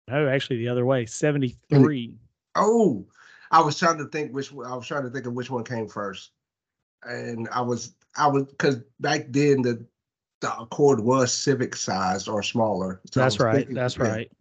No, 0.09 0.27
actually 0.27 0.57
the 0.57 0.67
other 0.67 0.85
way. 0.85 1.07
Seventy 1.07 1.55
three. 1.69 2.19
Oh, 2.53 3.07
I 3.53 3.61
was 3.61 3.77
trying 3.77 3.99
to 3.99 4.05
think 4.05 4.33
which 4.33 4.51
I 4.51 4.75
was 4.75 4.87
trying 4.87 5.03
to 5.03 5.11
think 5.11 5.27
of 5.27 5.33
which 5.33 5.51
one 5.51 5.63
came 5.63 5.87
first, 5.87 6.31
and 7.03 7.47
I 7.51 7.61
was 7.61 7.93
I 8.17 8.27
was 8.27 8.45
because 8.45 8.77
back 8.99 9.27
then 9.29 9.61
the 9.61 9.85
the 10.41 10.57
Accord 10.57 10.99
was 10.99 11.31
Civic 11.31 11.75
sized 11.75 12.27
or 12.27 12.41
smaller. 12.41 12.99
So 13.11 13.19
That's 13.21 13.39
right. 13.39 13.57
thinking- 13.57 13.75
That's 13.75 13.95
yeah. 13.95 14.03
right. 14.03 14.31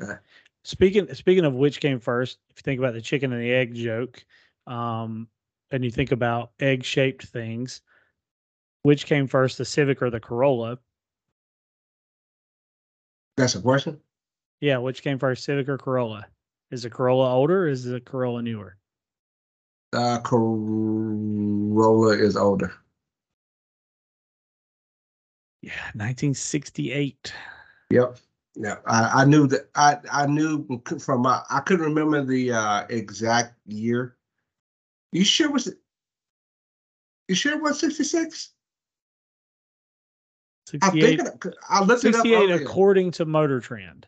Yeah. 0.00 0.16
Speaking 0.62 1.12
speaking 1.14 1.44
of 1.44 1.54
which 1.54 1.80
came 1.80 1.98
first, 1.98 2.38
if 2.50 2.58
you 2.58 2.62
think 2.62 2.78
about 2.78 2.94
the 2.94 3.02
chicken 3.02 3.32
and 3.32 3.42
the 3.42 3.52
egg 3.52 3.74
joke, 3.74 4.24
um, 4.68 5.28
and 5.72 5.84
you 5.84 5.90
think 5.90 6.12
about 6.12 6.52
egg 6.60 6.84
shaped 6.84 7.26
things, 7.26 7.82
which 8.82 9.04
came 9.04 9.26
first, 9.26 9.58
the 9.58 9.64
Civic 9.64 10.00
or 10.00 10.10
the 10.10 10.20
Corolla? 10.20 10.78
That's 13.36 13.56
a 13.56 13.60
question. 13.60 14.00
Yeah, 14.60 14.78
which 14.78 15.02
came 15.02 15.18
first, 15.18 15.42
Civic 15.42 15.68
or 15.68 15.76
Corolla? 15.76 16.26
Is 16.70 16.82
the 16.82 16.90
Corolla 16.90 17.32
older? 17.32 17.64
Or 17.64 17.68
is 17.68 17.84
the 17.84 18.00
Corolla 18.00 18.42
newer? 18.42 18.76
Uh, 19.92 20.18
Corolla 20.20 22.16
is 22.16 22.36
older. 22.36 22.72
Yeah, 25.62 25.72
1968. 25.94 27.32
Yep. 27.90 28.18
Yeah, 28.56 28.76
I, 28.86 29.22
I 29.22 29.24
knew 29.24 29.46
that. 29.48 29.68
I 29.74 29.96
I 30.12 30.26
knew 30.26 30.80
from 31.00 31.22
my. 31.22 31.42
I 31.50 31.60
couldn't 31.60 31.86
remember 31.86 32.22
the 32.22 32.52
uh, 32.52 32.86
exact 32.88 33.54
year. 33.66 34.16
You 35.10 35.24
sure 35.24 35.50
was 35.50 35.66
it? 35.66 35.78
You 37.26 37.34
sure 37.34 37.54
it 37.54 37.62
was 37.62 37.80
sixty 37.80 38.04
six? 38.04 38.50
I 40.82 40.86
68, 40.90 41.16
think 41.16 41.44
it, 41.44 41.54
I 41.68 41.80
looked 41.82 42.04
it 42.04 42.14
up. 42.14 42.22
68 42.22 42.36
earlier. 42.36 42.64
according 42.64 43.10
to 43.12 43.24
Motor 43.24 43.60
Trend. 43.60 44.06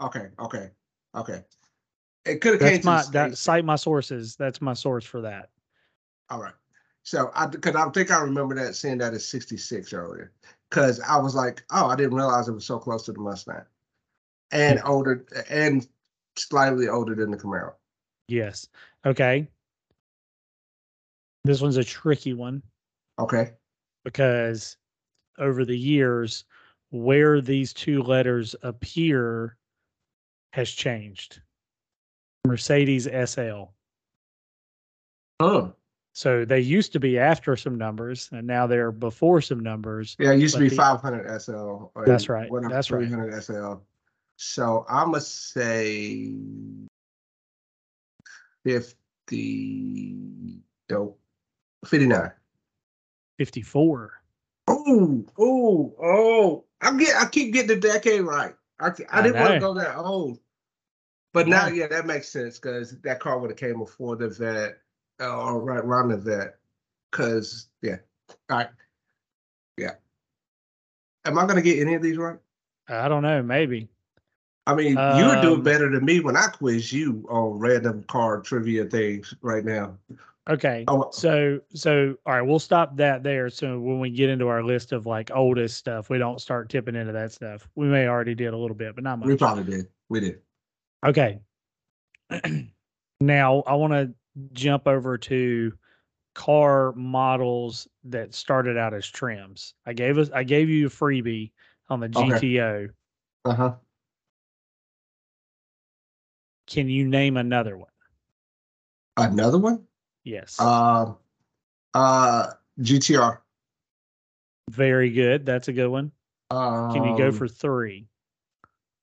Okay, 0.00 0.28
okay, 0.38 0.70
okay. 1.14 1.42
It 2.28 2.40
could 2.40 2.60
have 2.60 2.70
came 2.70 2.80
my 2.84 3.02
that 3.12 3.38
cite 3.38 3.64
my 3.64 3.76
sources. 3.76 4.36
That's 4.36 4.60
my 4.60 4.74
source 4.74 5.04
for 5.04 5.20
that. 5.22 5.50
All 6.30 6.40
right. 6.40 6.54
So 7.02 7.30
I 7.34 7.46
because 7.46 7.74
I 7.74 7.88
think 7.90 8.10
I 8.10 8.20
remember 8.20 8.54
that 8.56 8.74
seeing 8.74 8.98
that 8.98 9.14
as 9.14 9.26
66 9.26 9.92
earlier. 9.92 10.32
Cause 10.70 11.00
I 11.00 11.16
was 11.16 11.34
like, 11.34 11.64
oh, 11.70 11.86
I 11.86 11.96
didn't 11.96 12.14
realize 12.14 12.48
it 12.48 12.52
was 12.52 12.66
so 12.66 12.78
close 12.78 13.06
to 13.06 13.12
the 13.12 13.20
Mustang. 13.20 13.62
And 14.52 14.78
hmm. 14.78 14.86
older 14.86 15.26
and 15.48 15.88
slightly 16.36 16.88
older 16.88 17.14
than 17.14 17.30
the 17.30 17.38
Camaro. 17.38 17.72
Yes. 18.28 18.68
Okay. 19.06 19.48
This 21.44 21.62
one's 21.62 21.78
a 21.78 21.84
tricky 21.84 22.34
one 22.34 22.62
Okay. 23.18 23.52
because 24.04 24.76
over 25.38 25.64
the 25.64 25.78
years, 25.78 26.44
where 26.90 27.40
these 27.40 27.72
two 27.72 28.02
letters 28.02 28.54
appear 28.62 29.56
has 30.52 30.70
changed. 30.70 31.40
Mercedes 32.48 33.06
SL. 33.06 33.64
Oh. 35.40 35.72
So 36.14 36.44
they 36.44 36.60
used 36.60 36.92
to 36.94 37.00
be 37.00 37.18
after 37.18 37.54
some 37.56 37.78
numbers 37.78 38.28
and 38.32 38.46
now 38.46 38.66
they're 38.66 38.90
before 38.90 39.40
some 39.40 39.60
numbers. 39.60 40.16
Yeah, 40.18 40.32
it 40.32 40.40
used 40.40 40.54
to 40.54 40.60
be 40.60 40.68
the- 40.68 40.74
500 40.76 41.40
SL. 41.40 41.92
That's 42.04 42.28
right, 42.28 42.50
that's 42.68 42.90
right. 42.90 43.06
300 43.06 43.34
SL. 43.44 43.74
So 44.36 44.84
I'm 44.88 45.12
gonna 45.12 45.20
say 45.20 46.32
50, 48.64 50.60
no, 50.90 51.16
59. 51.86 52.32
54. 53.38 54.12
Oh, 54.70 55.24
oh, 55.38 55.94
oh! 56.02 56.64
I 56.80 56.96
get, 56.98 57.16
I 57.16 57.26
keep 57.26 57.52
getting 57.52 57.68
the 57.68 57.76
decade 57.76 58.22
right. 58.22 58.54
I, 58.80 58.88
I 58.88 58.92
I 59.10 59.22
didn't 59.22 59.40
want 59.40 59.54
to 59.54 59.60
go 59.60 59.74
that 59.74 59.96
old, 59.96 60.38
but 61.38 61.48
now, 61.48 61.66
Yeah. 61.68 61.86
that 61.88 62.06
makes 62.06 62.28
sense 62.28 62.58
because 62.58 62.98
that 63.02 63.20
car 63.20 63.38
would 63.38 63.50
have 63.50 63.58
came 63.58 63.78
before 63.78 64.16
the 64.16 64.28
Vette, 64.28 64.78
uh, 65.20 65.44
or 65.44 65.60
right 65.60 65.78
around 65.84 66.08
the 66.08 66.16
Vette. 66.16 66.58
Because 67.10 67.68
yeah, 67.82 67.96
all 68.50 68.58
right, 68.58 68.68
yeah. 69.76 69.94
Am 71.24 71.38
I 71.38 71.46
gonna 71.46 71.62
get 71.62 71.78
any 71.78 71.94
of 71.94 72.02
these 72.02 72.16
right? 72.18 72.38
I 72.88 73.08
don't 73.08 73.22
know, 73.22 73.42
maybe. 73.42 73.88
I 74.66 74.74
mean, 74.74 74.92
you're 75.16 75.40
doing 75.40 75.58
Um, 75.58 75.62
better 75.62 75.90
than 75.90 76.04
me 76.04 76.20
when 76.20 76.36
I 76.36 76.48
quiz 76.48 76.92
you 76.92 77.26
on 77.30 77.58
random 77.58 78.02
car 78.04 78.40
trivia 78.42 78.84
things 78.84 79.34
right 79.40 79.64
now. 79.64 79.96
Okay. 80.50 80.84
Oh, 80.88 81.10
So 81.10 81.60
so 81.74 82.16
all 82.26 82.34
right, 82.34 82.42
we'll 82.42 82.58
stop 82.58 82.96
that 82.96 83.22
there. 83.22 83.48
So 83.50 83.78
when 83.80 84.00
we 84.00 84.10
get 84.10 84.28
into 84.30 84.48
our 84.48 84.62
list 84.62 84.92
of 84.92 85.06
like 85.06 85.30
oldest 85.34 85.76
stuff, 85.76 86.10
we 86.10 86.18
don't 86.18 86.40
start 86.40 86.68
tipping 86.68 86.96
into 86.96 87.12
that 87.12 87.32
stuff. 87.32 87.68
We 87.74 87.86
may 87.86 88.08
already 88.08 88.34
did 88.34 88.52
a 88.52 88.56
little 88.56 88.76
bit, 88.76 88.94
but 88.94 89.04
not 89.04 89.18
much. 89.18 89.28
we 89.28 89.36
probably 89.36 89.64
did. 89.64 89.88
We 90.10 90.20
did. 90.20 90.40
Okay. 91.04 91.40
now 93.20 93.62
I 93.66 93.74
want 93.74 93.92
to 93.92 94.12
jump 94.52 94.86
over 94.86 95.16
to 95.18 95.72
car 96.34 96.92
models 96.92 97.88
that 98.04 98.34
started 98.34 98.76
out 98.76 98.94
as 98.94 99.06
trims. 99.06 99.74
I 99.86 99.92
gave 99.92 100.18
us 100.18 100.30
I 100.34 100.44
gave 100.44 100.68
you 100.68 100.86
a 100.86 100.90
freebie 100.90 101.52
on 101.88 102.00
the 102.00 102.06
Okay. 102.14 102.56
GTO. 102.56 102.90
Uh 103.44 103.54
huh. 103.54 103.74
Can 106.66 106.88
you 106.88 107.08
name 107.08 107.36
another 107.36 107.76
one? 107.76 107.90
Another 109.16 109.58
one. 109.58 109.84
Yes. 110.24 110.60
Um. 110.60 111.16
Uh. 111.94 112.52
GTR. 112.80 113.38
Very 114.70 115.10
good. 115.10 115.46
That's 115.46 115.68
a 115.68 115.72
good 115.72 115.88
one. 115.88 116.12
Um, 116.50 116.92
Can 116.92 117.04
you 117.04 117.16
go 117.18 117.32
for 117.32 117.48
three? 117.48 118.06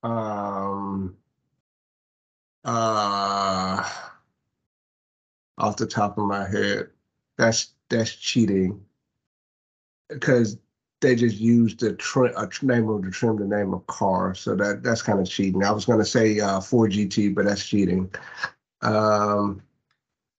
um 0.04 1.18
uh 2.66 3.88
off 5.58 5.78
the 5.78 5.88
top 5.88 6.18
of 6.18 6.26
my 6.26 6.48
head 6.48 6.90
that's 7.38 7.74
that's 7.90 8.16
cheating. 8.16 8.82
Because 10.10 10.58
they 11.02 11.16
just 11.16 11.38
used 11.38 11.80
the 11.80 11.94
trim 11.94 12.34
a 12.36 12.50
name 12.66 12.90
of 12.90 13.04
the 13.04 13.12
trim 13.12 13.38
to 13.38 13.46
name 13.48 13.74
a 13.74 13.80
car 13.82 14.34
so 14.34 14.56
that 14.56 14.84
that's 14.84 15.02
kind 15.02 15.20
of 15.20 15.30
cheating. 15.30 15.64
I 15.64 15.72
was 15.72 15.86
going 15.86 16.00
to 16.00 16.06
say 16.06 16.40
uh 16.40 16.60
4gt 16.60 17.36
but 17.36 17.46
that's 17.46 17.66
cheating. 17.66 18.12
Um 18.82 19.62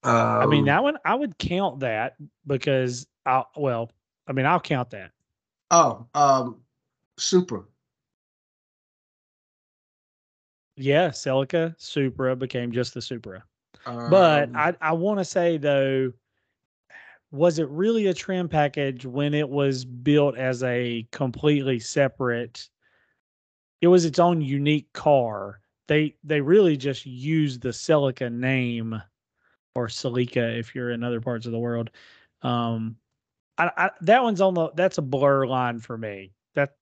I 0.03 0.47
mean, 0.47 0.61
um, 0.61 0.65
that 0.67 0.83
one 0.83 0.99
I 1.05 1.15
would 1.15 1.37
count 1.39 1.81
that 1.81 2.17
because 2.47 3.07
I 3.25 3.45
well, 3.57 3.91
I 4.29 4.33
mean, 4.33 4.47
I'll 4.47 4.61
count 4.61 4.91
that. 4.91 5.11
oh 5.71 6.07
um 6.15 6.61
Supra 7.19 7.63
Yeah, 10.77 11.09
Celica 11.09 11.75
Supra 11.79 12.37
became 12.37 12.71
just 12.73 12.95
the 12.95 13.03
Supra. 13.03 13.43
But 13.85 14.49
um, 14.49 14.57
I 14.57 14.77
I 14.81 14.93
want 14.93 15.19
to 15.21 15.25
say 15.25 15.57
though, 15.57 16.13
was 17.31 17.59
it 17.59 17.69
really 17.69 18.07
a 18.07 18.15
trim 18.15 18.49
package 18.49 19.05
when 19.07 19.35
it 19.35 19.49
was 19.49 19.85
built 19.85 20.37
as 20.37 20.63
a 20.63 21.07
completely 21.13 21.79
separate? 21.79 22.69
It 23.81 23.89
was 23.89 24.05
its 24.05 24.19
own 24.19 24.41
unique 24.41 24.93
car. 24.93 25.61
They 25.89 26.17
they 26.25 26.41
really 26.41 26.77
just 26.77 27.07
used 27.07 27.61
the 27.63 27.69
Celica 27.71 28.31
name, 28.33 29.01
or 29.75 29.87
Celica 29.89 30.59
if 30.59 30.75
you're 30.75 30.91
in 30.91 31.05
other 31.05 31.21
parts 31.21 31.47
of 31.47 31.53
the 31.53 31.59
world. 31.59 31.91
Um, 32.43 32.97
I, 33.59 33.71
I 33.77 33.91
that 34.03 34.23
one's 34.23 34.41
on 34.41 34.55
the 34.55 34.71
that's 34.73 34.99
a 34.99 35.03
blur 35.03 35.47
line 35.47 35.79
for 35.79 35.97
me. 35.97 36.33
That 36.55 36.77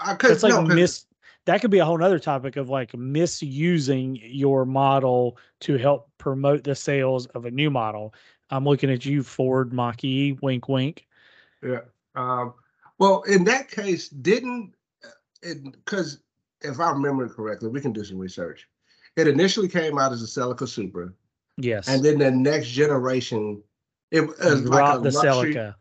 I 0.00 0.14
could, 0.14 0.30
that's 0.30 0.42
like 0.42 0.54
no, 0.54 0.66
'cause- 0.66 0.74
mis 0.74 1.06
that 1.46 1.60
could 1.60 1.70
be 1.70 1.78
a 1.78 1.84
whole 1.84 1.98
nother 1.98 2.18
topic 2.18 2.56
of 2.56 2.68
like 2.68 2.94
misusing 2.94 4.18
your 4.22 4.64
model 4.64 5.38
to 5.60 5.76
help 5.76 6.10
promote 6.18 6.64
the 6.64 6.74
sales 6.74 7.26
of 7.26 7.44
a 7.44 7.50
new 7.50 7.70
model. 7.70 8.14
I'm 8.50 8.64
looking 8.64 8.90
at 8.90 9.04
you, 9.06 9.22
Ford 9.22 9.72
Mach 9.72 10.02
E, 10.04 10.32
wink 10.42 10.68
wink. 10.68 11.06
Yeah. 11.62 11.80
Um, 12.14 12.54
well, 12.98 13.22
in 13.22 13.44
that 13.44 13.70
case, 13.70 14.08
didn't 14.08 14.74
it 15.42 15.62
because 15.64 16.20
if 16.60 16.78
I 16.80 16.90
remember 16.90 17.28
correctly, 17.28 17.68
we 17.68 17.80
can 17.80 17.92
do 17.92 18.04
some 18.04 18.18
research. 18.18 18.68
It 19.16 19.26
initially 19.26 19.68
came 19.68 19.98
out 19.98 20.12
as 20.12 20.22
a 20.22 20.26
Celica 20.26 20.68
Supra, 20.68 21.10
Yes. 21.56 21.88
and 21.88 22.04
then 22.04 22.18
the 22.18 22.30
next 22.30 22.68
generation, 22.68 23.62
it 24.10 24.26
was 24.26 24.62
like 24.64 24.96
a 24.96 25.00
the 25.00 25.10
luxury, 25.10 25.54
Celica. 25.54 25.74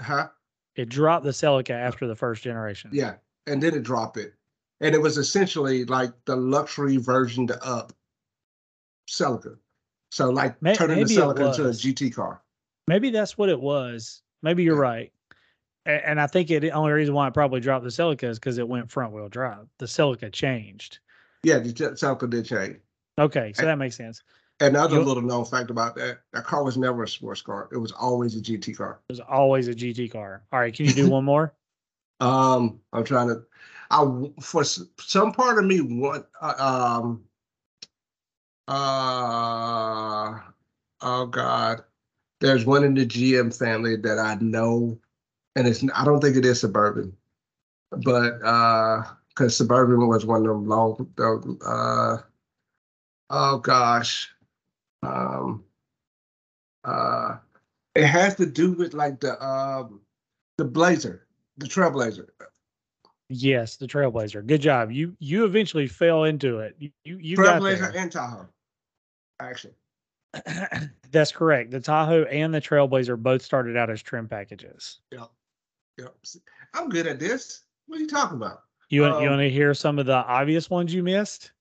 huh? 0.00 0.28
It 0.76 0.88
dropped 0.88 1.24
the 1.24 1.30
Celica 1.30 1.70
after 1.70 2.06
the 2.06 2.16
first 2.16 2.42
generation. 2.42 2.90
Yeah, 2.92 3.14
and 3.46 3.62
then 3.62 3.74
it 3.74 3.84
dropped 3.84 4.16
it, 4.16 4.34
and 4.80 4.94
it 4.94 5.00
was 5.00 5.18
essentially 5.18 5.84
like 5.84 6.12
the 6.24 6.36
luxury 6.36 6.96
version 6.96 7.46
to 7.48 7.64
up 7.64 7.92
Celica. 9.08 9.56
So 10.10 10.30
like 10.30 10.60
May- 10.62 10.74
turning 10.74 10.96
the 10.98 11.02
maybe 11.04 11.14
it 11.14 11.18
Celica 11.18 11.48
into 11.50 11.66
a. 11.68 11.70
GT 11.70 12.14
car. 12.14 12.42
Maybe 12.86 13.10
that's 13.10 13.36
what 13.38 13.48
it 13.48 13.60
was. 13.60 14.22
Maybe 14.42 14.62
you're 14.62 14.76
Yeah. 14.76 14.80
right. 14.90 15.12
And 15.86 16.18
I 16.20 16.26
think 16.26 16.50
it, 16.50 16.60
the 16.60 16.70
only 16.70 16.92
reason 16.92 17.14
why 17.14 17.26
I 17.26 17.30
probably 17.30 17.60
dropped 17.60 17.84
the 17.84 17.90
Celica 17.90 18.24
is 18.24 18.38
because 18.38 18.56
it 18.58 18.66
went 18.66 18.90
front 18.90 19.12
wheel 19.12 19.28
drive. 19.28 19.66
The 19.78 19.86
Celica 19.86 20.32
changed. 20.32 20.98
Yeah, 21.42 21.58
the 21.58 21.72
Celica 21.72 22.28
did 22.30 22.46
change. 22.46 22.78
Okay, 23.18 23.52
so 23.52 23.60
And- 23.60 23.68
that 23.68 23.76
makes 23.78 23.96
sense. 23.96 24.22
Another 24.60 24.96
You- 24.98 25.02
little 25.02 25.22
known 25.22 25.44
fact 25.44 25.68
about 25.70 25.96
that: 25.96 26.20
that 26.32 26.44
car 26.44 26.62
was 26.62 26.76
never 26.78 27.02
a 27.02 27.08
sports 27.08 27.42
car. 27.42 27.68
It 27.72 27.76
was 27.78 27.90
always 27.90 28.36
a 28.36 28.40
GT 28.40 28.72
car. 28.76 29.00
It 29.08 29.12
was 29.14 29.20
always 29.20 29.66
a 29.66 29.74
GT 29.74 30.08
car. 30.12 30.44
All 30.52 30.60
right, 30.60 30.72
can 30.72 30.86
you 30.86 30.92
do 30.92 31.10
one 31.10 31.24
more? 31.24 31.52
Um, 32.20 32.78
I'm 32.92 33.02
trying 33.04 33.26
to. 33.28 33.42
I 33.90 34.04
for 34.40 34.64
some 34.64 35.32
part 35.32 35.58
of 35.58 35.64
me 35.64 35.80
want. 35.80 36.26
Uh, 36.40 36.54
um. 37.02 37.24
Uh. 38.68 40.40
Oh 41.00 41.26
God, 41.26 41.82
there's 42.40 42.64
one 42.64 42.84
in 42.84 42.94
the 42.94 43.06
GM 43.06 43.56
family 43.56 43.96
that 43.96 44.18
I 44.18 44.36
know, 44.36 44.98
and 45.56 45.68
it's. 45.68 45.84
I 45.94 46.04
don't 46.04 46.20
think 46.20 46.36
it 46.36 46.44
is 46.44 46.60
suburban, 46.60 47.16
but 47.90 48.42
uh, 48.44 49.02
because 49.28 49.56
suburban 49.56 50.08
was 50.08 50.24
one 50.24 50.42
of 50.42 50.48
them 50.48 50.66
long. 50.66 51.08
Uh. 51.64 52.18
Oh 53.30 53.58
gosh. 53.58 54.30
Um. 55.02 55.64
Uh. 56.84 57.36
It 57.94 58.06
has 58.06 58.34
to 58.36 58.46
do 58.46 58.72
with 58.72 58.92
like 58.92 59.20
the 59.20 59.40
um, 59.44 60.00
the 60.58 60.64
Blazer, 60.64 61.26
the 61.58 61.66
Trailblazer. 61.66 62.28
Yes, 63.28 63.76
the 63.76 63.86
Trailblazer. 63.86 64.46
Good 64.46 64.60
job. 64.60 64.90
You 64.90 65.16
you 65.18 65.44
eventually 65.44 65.86
fell 65.86 66.24
into 66.24 66.58
it. 66.60 66.76
You 66.78 66.90
you, 67.04 67.18
you 67.18 67.36
got 67.36 67.62
Trailblazer 67.62 67.94
and 67.94 68.12
Tahoe. 68.12 68.48
Actually, 69.40 69.74
That's 71.10 71.32
correct. 71.32 71.70
The 71.70 71.80
Tahoe 71.80 72.24
and 72.24 72.52
the 72.52 72.60
Trailblazer 72.60 73.16
both 73.20 73.42
started 73.42 73.76
out 73.76 73.90
as 73.90 74.02
trim 74.02 74.28
packages. 74.28 75.00
yep, 75.10 75.30
yep. 75.98 76.14
I'm 76.74 76.88
good 76.88 77.06
at 77.06 77.18
this. 77.18 77.62
What 77.86 77.98
are 77.98 78.00
you 78.02 78.08
talking 78.08 78.36
about? 78.36 78.62
You 78.90 79.02
want 79.02 79.20
you 79.22 79.26
Um, 79.28 79.36
want 79.36 79.40
to 79.40 79.50
hear 79.50 79.72
some 79.74 79.98
of 79.98 80.06
the 80.06 80.14
obvious 80.14 80.68
ones 80.70 80.92
you 80.92 81.02
missed? 81.02 81.52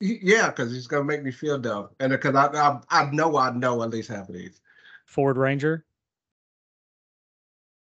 Yeah, 0.00 0.48
because 0.48 0.74
it's 0.76 0.86
gonna 0.86 1.04
make 1.04 1.22
me 1.22 1.30
feel 1.30 1.58
dumb, 1.58 1.88
and 2.00 2.10
because 2.10 2.34
I, 2.34 2.46
I 2.46 2.80
I 2.90 3.10
know 3.10 3.36
I 3.36 3.50
know 3.50 3.82
at 3.82 3.90
least 3.90 4.08
half 4.10 4.28
of 4.28 4.34
these. 4.34 4.60
Ford 5.06 5.36
Ranger. 5.36 5.84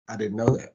I 0.08 0.16
didn't 0.16 0.36
know 0.36 0.56
that. 0.56 0.74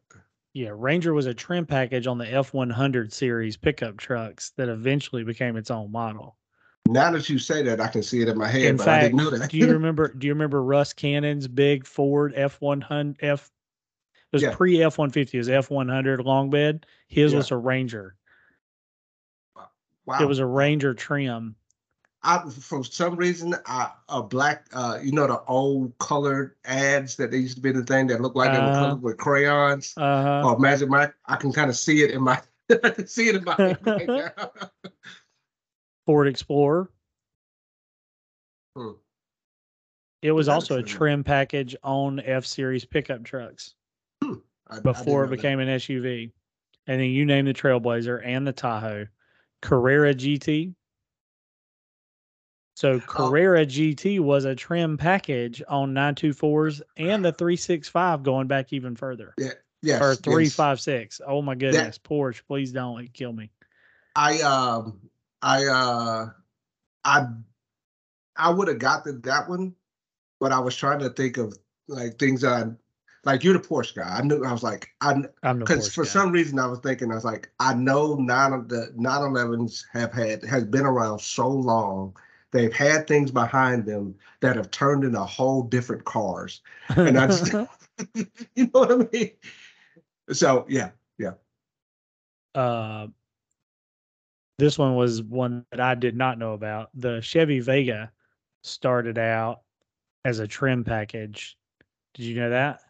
Yeah, 0.54 0.72
Ranger 0.74 1.14
was 1.14 1.28
a 1.28 1.34
trim 1.34 1.66
package 1.66 2.08
on 2.08 2.18
the 2.18 2.26
F100 2.26 3.14
series 3.14 3.56
pickup 3.56 3.98
trucks 3.98 4.52
that 4.58 4.68
eventually 4.68 5.24
became 5.24 5.56
its 5.56 5.72
own 5.72 5.92
model. 5.92 6.38
Now 6.88 7.12
that 7.12 7.30
you 7.30 7.38
say 7.40 7.62
that, 7.64 7.80
I 7.80 7.88
can 7.88 8.04
see 8.04 8.22
it 8.22 8.28
in 8.28 8.38
my 8.38 8.48
head, 8.50 8.64
In 8.64 8.76
but 8.78 8.88
I 8.88 9.00
didn't 9.04 9.20
fact, 9.20 9.32
know 9.34 9.38
that. 9.38 9.50
Do 9.52 9.58
you 9.58 9.68
remember? 9.74 10.14
Do 10.14 10.28
you 10.28 10.34
remember 10.34 10.62
Russ 10.62 10.92
Cannon's 10.94 11.48
big 11.48 11.86
Ford 11.86 12.34
F100 12.36 13.18
F? 13.22 13.50
It 14.14 14.36
was 14.36 14.42
Yeah. 14.42 14.56
pre 14.56 14.78
F150. 14.78 15.34
It 15.34 15.38
was 15.38 15.48
F100 15.48 16.26
long 16.26 16.50
bed. 16.50 16.86
His 17.08 17.32
Yeah. 17.32 17.38
was 17.38 17.52
a 17.52 17.58
Ranger. 17.58 18.16
wow. 20.06 20.18
It 20.22 20.26
was 20.26 20.40
a 20.40 20.46
Ranger 20.46 20.94
trim. 20.94 21.56
I 22.24 22.48
for 22.50 22.84
some 22.84 23.16
reason 23.16 23.56
I 23.66 23.92
a 24.10 24.22
black 24.22 24.68
uh 24.74 25.00
you 25.04 25.12
know 25.12 25.26
the 25.28 25.42
old 25.48 25.98
colored 25.98 26.56
ads 26.66 27.16
that 27.16 27.32
they 27.32 27.38
used 27.38 27.56
to 27.56 27.62
be 27.62 27.72
the 27.72 27.84
thing 27.84 28.08
that 28.08 28.22
looked 28.22 28.36
like 28.36 28.52
they 28.52 28.60
were 28.60 28.66
Uh-huh. 28.66 28.80
colored 28.80 29.02
with 29.02 29.18
crayons 29.18 29.94
Uh, 29.98 30.42
or 30.46 30.60
Magic 30.60 30.88
Mike. 30.90 31.14
I 31.26 31.36
can 31.36 31.52
kind 31.52 31.70
of 31.70 31.76
see 31.76 32.04
it 32.04 32.12
in 32.12 32.22
my 32.22 32.40
I 32.70 33.04
see 33.06 33.28
it 33.30 33.36
in 33.36 33.44
my 33.44 33.56
head 33.58 33.80
right 33.86 34.08
now. 34.08 34.52
Ford 36.06 36.28
Explorer. 36.28 36.90
Hmm. 38.78 38.92
It 40.22 40.32
was 40.32 40.48
also 40.48 40.78
a 40.78 40.84
trim 40.84 41.24
package 41.24 41.76
on 41.84 42.20
F 42.20 42.46
series 42.46 42.86
pickup 42.86 43.24
trucks 43.24 43.74
I- 44.24 44.36
I 44.70 44.80
before 44.82 45.24
it 45.24 45.26
know 45.26 45.30
that. 45.32 45.36
became 45.38 45.60
an 45.60 45.68
SUV. 45.68 46.32
And 46.88 47.00
then 47.02 47.10
you 47.10 47.26
name 47.26 47.46
the 47.46 47.54
Trailblazer 47.54 48.22
and 48.24 48.46
the 48.48 48.54
Tahoe. 48.54 49.08
Carrera 49.62 50.14
GT. 50.14 50.74
So 52.76 53.00
Carrera 53.00 53.66
GT 53.66 54.20
was 54.20 54.46
a 54.46 54.56
trim 54.56 54.98
package 54.98 55.62
on 55.68 55.94
924s 55.94 56.82
and 56.98 57.24
the 57.24 57.32
365 57.32 58.24
going 58.24 58.48
back 58.48 58.74
even 58.74 58.96
further. 58.96 59.34
Yeah. 59.38 59.52
Yes, 59.84 60.02
or 60.02 60.10
yes. 60.10 60.20
356. 60.20 61.22
Oh 61.26 61.42
my 61.42 61.56
goodness. 61.56 61.98
Porsche, 61.98 62.42
please 62.48 62.72
don't 62.72 63.12
kill 63.14 63.34
me. 63.34 63.50
I 64.16 64.42
um 64.42 65.00
I 65.42 65.66
uh 65.66 66.30
I 67.04 67.26
I 68.36 68.50
would 68.50 68.68
have 68.68 68.80
got 68.80 69.04
the, 69.04 69.14
that 69.24 69.50
one, 69.50 69.74
but 70.40 70.52
I 70.52 70.60
was 70.60 70.76
trying 70.76 71.00
to 71.00 71.10
think 71.10 71.38
of 71.38 71.58
like 71.88 72.20
things 72.20 72.42
that 72.42 72.54
I 72.54 72.72
like 73.24 73.44
you're 73.44 73.54
the 73.54 73.60
Porsche 73.60 73.96
guy. 73.96 74.18
I 74.18 74.22
knew 74.22 74.44
I 74.44 74.52
was 74.52 74.64
like 74.64 74.90
I 75.02 75.24
because 75.42 75.92
for 75.94 76.04
guy. 76.04 76.10
some 76.10 76.32
reason 76.32 76.60
I 76.60 76.68
was 76.68 76.80
thinking 76.80 77.12
I 77.12 77.16
was 77.16 77.26
like 77.26 77.52
I 77.60 77.74
know 77.74 78.16
nine 78.16 78.54
of 78.54 78.70
the 78.70 78.94
911s 78.98 79.84
have 79.94 80.14
had 80.14 80.44
has 80.44 80.66
been 80.66 80.86
around 80.86 81.20
so 81.22 81.48
long. 81.48 82.16
They've 82.52 82.74
had 82.74 83.08
things 83.08 83.32
behind 83.32 83.86
them 83.86 84.16
that 84.42 84.58
have 84.58 84.72
turned 84.72 85.04
into 85.04 85.20
whole 85.20 85.64
different 85.64 86.04
cars. 86.04 86.62
And 86.90 87.18
I 87.18 87.28
just 87.28 87.54
you 88.56 88.66
know 88.66 88.70
what 88.72 88.92
I 88.92 88.96
mean? 89.12 89.32
So 90.32 90.66
yeah, 90.70 90.92
yeah. 91.18 91.34
uh, 92.56 93.08
this 94.58 94.78
one 94.78 94.96
was 94.96 95.22
one 95.24 95.66
that 95.72 95.80
I 95.80 95.96
did 95.96 96.16
not 96.16 96.38
know 96.38 96.54
about. 96.54 96.90
The 96.94 97.22
Chevy 97.22 97.60
Vega 97.60 98.12
started 98.64 99.18
out 99.18 99.62
as 100.26 100.40
a 100.40 100.48
trim 100.48 100.84
package. 100.84 101.58
Did 102.14 102.24
you 102.24 102.36
know 102.36 102.50
that? 102.50 102.82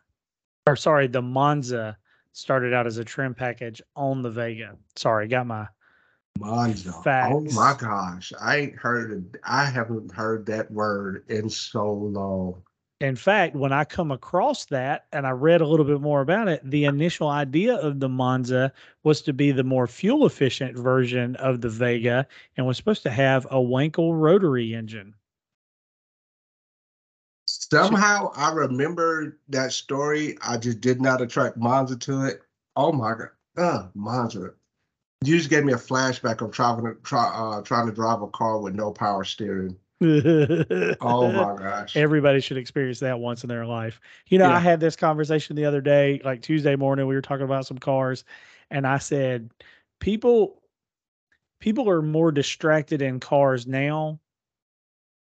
Or 0.67 0.75
sorry, 0.75 1.07
the 1.07 1.21
Monza 1.21 1.97
started 2.33 2.73
out 2.73 2.87
as 2.87 2.97
a 2.97 3.05
trim 3.05 3.33
package 3.33 3.81
on 3.95 4.21
the 4.21 4.29
Vega. 4.29 4.75
Sorry, 4.95 5.27
got 5.27 5.47
my 5.47 5.67
Monza. 6.39 6.93
Oh 7.05 7.41
my 7.53 7.75
gosh. 7.77 8.33
I 8.39 8.57
ain't 8.57 8.75
heard 8.75 9.11
it. 9.11 9.39
I 9.43 9.65
haven't 9.65 10.11
heard 10.11 10.45
that 10.47 10.71
word 10.71 11.23
in 11.27 11.49
so 11.49 11.91
long. 11.91 12.63
in 12.99 13.15
fact, 13.15 13.55
when 13.55 13.73
I 13.73 13.83
come 13.83 14.11
across 14.11 14.65
that 14.65 15.05
and 15.11 15.25
I 15.25 15.31
read 15.31 15.61
a 15.61 15.67
little 15.67 15.85
bit 15.85 16.01
more 16.01 16.21
about 16.21 16.47
it, 16.47 16.61
the 16.63 16.85
initial 16.85 17.29
idea 17.29 17.75
of 17.75 17.99
the 17.99 18.09
Monza 18.09 18.71
was 19.03 19.21
to 19.23 19.33
be 19.33 19.51
the 19.51 19.63
more 19.63 19.87
fuel 19.87 20.25
efficient 20.27 20.77
version 20.77 21.35
of 21.37 21.61
the 21.61 21.69
Vega 21.69 22.27
and 22.57 22.67
was 22.67 22.77
supposed 22.77 23.01
to 23.03 23.09
have 23.09 23.45
a 23.45 23.55
Wankel 23.55 24.19
rotary 24.19 24.73
engine. 24.75 25.15
Somehow 27.47 28.31
I 28.35 28.51
remember 28.51 29.39
that 29.49 29.71
story. 29.71 30.37
I 30.41 30.57
just 30.57 30.79
did 30.81 31.01
not 31.01 31.21
attract 31.21 31.57
Monza 31.57 31.97
to 31.97 32.25
it. 32.25 32.41
Oh 32.75 32.91
my 32.91 33.15
god. 33.15 33.29
Uh, 33.57 33.87
Monza. 33.95 34.53
You 35.23 35.37
just 35.37 35.49
gave 35.49 35.63
me 35.63 35.73
a 35.73 35.77
flashback 35.77 36.41
of 36.41 36.51
trying 36.51 36.83
to 36.83 36.95
try 37.03 37.25
uh 37.25 37.61
trying 37.61 37.85
to 37.87 37.91
drive 37.91 38.21
a 38.21 38.27
car 38.27 38.59
with 38.59 38.73
no 38.75 38.91
power 38.91 39.23
steering. 39.23 39.77
Oh 40.01 41.31
my 41.31 41.55
gosh. 41.57 41.95
Everybody 41.95 42.41
should 42.41 42.57
experience 42.57 42.99
that 43.01 43.19
once 43.19 43.43
in 43.43 43.49
their 43.49 43.65
life. 43.67 43.99
You 44.27 44.39
know, 44.39 44.47
Yeah. 44.49 44.55
I 44.55 44.59
had 44.59 44.79
this 44.79 44.95
conversation 44.95 45.55
the 45.55 45.65
other 45.65 45.81
day, 45.81 46.21
like 46.23 46.41
Tuesday 46.41 46.75
morning, 46.75 47.05
we 47.05 47.13
were 47.15 47.21
talking 47.21 47.45
about 47.45 47.67
some 47.67 47.77
cars, 47.77 48.23
and 48.71 48.87
I 48.87 48.97
said, 48.97 49.51
people 49.99 50.61
people 51.59 51.87
are 51.89 52.01
more 52.01 52.31
distracted 52.31 53.01
in 53.03 53.19
cars 53.19 53.67
now, 53.67 54.19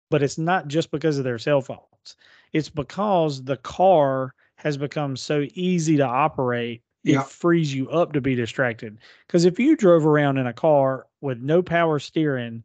but 0.10 0.24
it's 0.24 0.38
not 0.38 0.68
just 0.70 0.92
because 0.92 1.18
of 1.18 1.26
their 1.26 1.40
cell 1.40 1.60
phones. 1.62 2.16
It's 2.54 2.70
because 2.70 3.44
the 3.44 3.58
car 3.58 4.34
has 4.56 4.78
become 4.78 5.18
so 5.18 5.46
easy 5.56 5.98
to 5.98 6.06
operate. 6.06 6.84
It 7.06 7.14
Yeah. 7.14 7.24
frees 7.24 7.74
you 7.74 7.90
up 7.90 8.14
to 8.14 8.22
be 8.22 8.36
distracted. 8.36 8.98
Because 9.28 9.46
if 9.46 9.58
you 9.60 9.76
drove 9.76 10.06
around 10.06 10.38
in 10.38 10.48
a 10.48 10.54
car 10.54 11.08
with 11.22 11.40
no 11.40 11.62
power 11.64 11.98
steering 12.00 12.64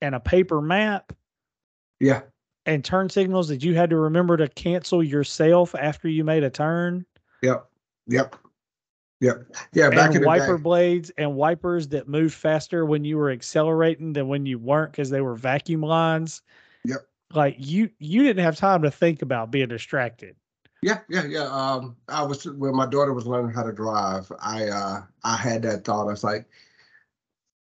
and 0.00 0.14
a 0.14 0.20
paper 0.20 0.60
map, 0.60 1.12
Yeah. 2.00 2.22
and 2.66 2.84
turn 2.84 3.08
signals 3.08 3.48
that 3.48 3.62
you 3.62 3.74
had 3.74 3.90
to 3.90 3.96
remember 3.96 4.36
to 4.36 4.48
cancel 4.48 5.02
yourself 5.02 5.74
after 5.76 6.08
you 6.08 6.24
made 6.24 6.42
a 6.44 6.50
turn 6.50 7.06
Yep. 7.42 7.66
Yep. 8.08 8.36
Yep. 9.20 9.46
Yeah. 9.72 9.90
Back 9.90 10.08
and 10.08 10.16
in 10.16 10.24
wiper 10.24 10.56
day. 10.56 10.62
blades 10.62 11.10
and 11.16 11.36
wipers 11.36 11.88
that 11.88 12.08
moved 12.08 12.34
faster 12.34 12.84
when 12.84 13.04
you 13.04 13.16
were 13.16 13.30
accelerating 13.30 14.12
than 14.12 14.28
when 14.28 14.44
you 14.46 14.58
weren't 14.58 14.92
because 14.92 15.10
they 15.10 15.20
were 15.22 15.34
vacuum 15.36 15.80
lines 15.80 16.42
Yep. 16.84 17.06
like 17.32 17.54
you 17.58 17.88
you 17.98 18.22
didn't 18.24 18.42
have 18.44 18.56
time 18.56 18.82
to 18.82 18.90
think 18.90 19.22
about 19.22 19.50
being 19.52 19.68
distracted 19.68 20.36
Yeah, 20.82 21.00
yeah, 21.08 21.24
yeah. 21.24 21.46
Um, 21.46 21.96
I 22.08 22.22
was 22.22 22.44
when 22.44 22.74
my 22.74 22.86
daughter 22.86 23.12
was 23.12 23.26
learning 23.26 23.54
how 23.54 23.62
to 23.62 23.72
drive. 23.72 24.30
I 24.40 24.68
uh, 24.68 25.02
I 25.24 25.36
had 25.36 25.62
that 25.62 25.84
thought. 25.84 26.02
I 26.08 26.10
was 26.10 26.22
like, 26.24 26.46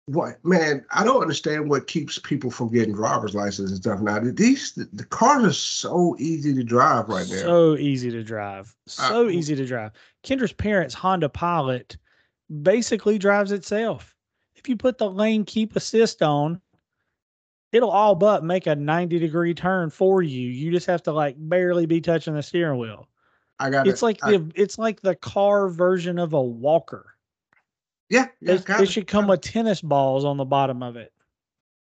what 0.06 0.44
man, 0.44 0.86
I 0.92 1.04
don't 1.04 1.22
understand 1.22 1.70
what 1.70 1.88
keeps 1.88 2.20
people 2.20 2.52
from 2.52 2.72
getting 2.72 2.94
driver's 2.94 3.36
license 3.36 3.72
and 3.72 3.80
stuff 3.82 4.02
now. 4.02 4.20
These 4.20 4.74
the, 4.74 4.88
the 4.94 5.06
cars 5.06 5.44
are 5.44 5.54
so 5.54 6.16
easy 6.20 6.54
to 6.54 6.64
drive 6.64 7.10
right 7.10 7.28
now. 7.28 7.36
So 7.36 7.78
easy 7.78 8.12
to 8.12 8.24
drive. 8.24 8.76
Uh, 9.00 9.08
So 9.10 9.30
easy 9.30 9.56
to 9.56 9.66
drive. 9.66 9.92
Kendra's 10.24 10.54
parents' 10.54 10.94
Honda 10.94 11.30
Pilot 11.30 11.98
basically 12.62 13.18
drives 13.18 13.52
itself. 13.52 14.16
If 14.56 14.70
you 14.70 14.76
put 14.76 14.98
the 14.98 15.10
lane 15.10 15.44
keep 15.46 15.76
assist 15.76 16.22
on, 16.22 16.62
it'll 17.72 17.92
all 17.92 18.16
but 18.16 18.44
make 18.44 18.68
a 18.68 18.76
90 18.76 19.20
degree 19.20 19.54
turn 19.54 19.90
for 19.90 20.22
you. 20.22 20.50
You 20.50 20.72
just 20.72 20.88
have 20.88 21.04
to 21.04 21.12
like 21.12 21.36
barely 21.38 21.86
be 21.86 22.02
touching 22.02 22.34
the 22.36 22.44
steering 22.44 22.80
wheel. 22.80 23.08
I 23.60 23.70
got 23.70 23.88
It's 23.88 24.02
like 24.02 24.20
I, 24.24 24.32
the 24.32 24.52
it's 24.56 24.78
like 24.78 25.02
the 25.02 25.16
car 25.16 25.70
version 25.70 26.20
of 26.20 26.34
a 26.34 26.42
walker. 26.42 27.16
yeah, 28.10 28.28
yeah, 28.42 28.54
It, 28.56 28.66
kinda, 28.66 28.84
it 28.84 28.88
should 28.88 29.08
come 29.08 29.28
with 29.28 29.42
tennis 29.42 29.82
balls 29.82 30.26
on 30.26 30.38
the 30.38 30.46
bottom 30.46 30.84
of 30.84 30.96
it. 30.98 31.14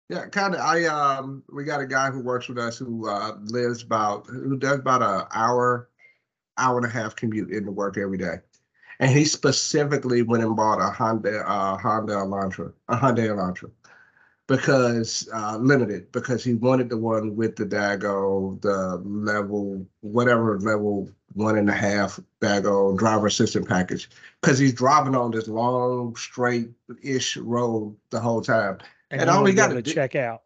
yeah, 0.09 0.26
kind 0.26 0.55
of. 0.55 0.61
I 0.61 0.85
um, 0.87 1.43
we 1.53 1.64
got 1.64 1.81
a 1.81 1.87
guy 1.87 2.11
who 2.11 2.20
works 2.20 2.49
with 2.49 2.59
us 2.59 2.76
who 2.78 3.09
uh 3.09 3.37
lives 3.45 3.83
about 3.83 4.26
who 4.26 4.57
does 4.57 4.78
about 4.81 5.03
a 5.03 5.28
hour, 5.37 5.89
hour 6.59 6.76
and 6.76 6.87
a 6.87 6.91
half 6.91 7.14
commute 7.16 7.51
into 7.53 7.70
work 7.70 7.97
every 7.97 8.18
day, 8.18 8.37
and 8.99 9.11
he 9.11 9.24
specifically 9.24 10.22
went 10.22 10.43
and 10.43 10.57
bought 10.57 10.81
a 10.81 10.91
Honda 10.91 11.49
uh 11.49 11.76
Honda 11.78 12.14
Elantra, 12.14 12.72
a 12.89 12.97
Honda 12.97 13.28
Elantra, 13.28 13.70
because 14.51 15.28
uh 15.32 15.57
limited 15.59 16.11
because 16.11 16.42
he 16.42 16.55
wanted 16.55 16.88
the 16.90 16.96
one 16.96 17.36
with 17.36 17.55
the 17.55 17.64
Dago, 17.64 18.61
the 18.61 19.01
level 19.05 19.86
whatever 20.01 20.59
level 20.59 21.09
one 21.34 21.57
and 21.57 21.70
a 21.70 21.72
half 21.72 22.18
Dago 22.40 22.98
driver 22.98 23.28
assistant 23.28 23.68
package 23.68 24.11
because 24.40 24.59
he's 24.59 24.74
driving 24.74 25.14
on 25.14 25.30
this 25.30 25.46
long 25.46 26.16
straight 26.16 26.68
ish 27.01 27.36
road 27.36 27.96
the 28.11 28.18
whole 28.18 28.42
time. 28.42 28.78
And, 29.12 29.20
And 29.20 29.30
all 29.30 29.44
be 29.44 29.53
able 29.53 29.57
gotta 29.68 29.82
do- 29.82 29.92
check 29.92 30.16
out. 30.16 30.42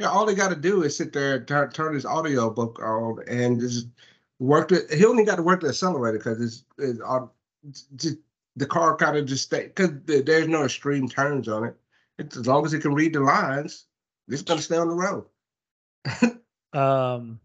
Yeah, 0.00 0.08
all 0.08 0.26
he 0.26 0.34
got 0.34 0.48
to 0.48 0.56
do 0.56 0.82
is 0.82 0.96
sit 0.96 1.12
there, 1.12 1.44
turn, 1.44 1.70
turn 1.72 1.92
his 1.92 2.06
audio 2.06 2.48
book 2.48 2.80
on, 2.80 3.22
and 3.28 3.60
just 3.60 3.86
work 4.38 4.68
the. 4.68 4.86
He 4.96 5.04
only 5.04 5.26
got 5.26 5.36
to 5.36 5.42
work 5.42 5.60
the 5.60 5.68
accelerator 5.68 6.16
because 6.16 6.40
it's, 6.40 6.64
it's 6.78 7.00
on. 7.00 7.28
Just, 7.96 8.16
the 8.56 8.64
car 8.64 8.96
kind 8.96 9.18
of 9.18 9.26
just 9.26 9.44
stay 9.44 9.64
because 9.64 9.90
there's 10.06 10.48
no 10.48 10.64
extreme 10.64 11.06
turns 11.06 11.48
on 11.48 11.64
it. 11.64 11.76
It's, 12.20 12.36
as 12.36 12.46
long 12.46 12.64
as 12.66 12.74
it 12.74 12.80
can 12.80 12.94
read 12.94 13.14
the 13.14 13.20
lines, 13.20 13.86
it's 14.28 14.42
gonna 14.42 14.60
stay 14.62 14.76
on 14.76 14.88
the 14.88 14.94
road. 14.94 15.24
Um, 16.72 17.40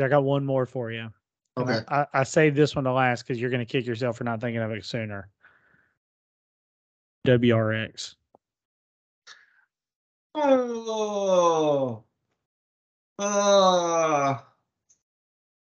I 0.00 0.08
got 0.08 0.24
one 0.24 0.46
more 0.46 0.64
for 0.64 0.90
you. 0.90 1.10
I- 1.56 1.60
Okay. 1.60 1.80
I, 1.88 2.06
I 2.14 2.22
saved 2.22 2.56
this 2.56 2.74
one 2.74 2.84
to 2.84 2.92
last 2.92 3.22
because 3.26 3.38
you're 3.38 3.50
going 3.50 3.66
to 3.66 3.70
kick 3.70 3.84
yourself 3.84 4.16
for 4.16 4.24
not 4.24 4.40
thinking 4.40 4.62
of 4.62 4.70
it 4.70 4.84
sooner. 4.86 5.28
WRX. 7.26 8.14
Oh. 10.34 12.04
Uh. 13.18 14.38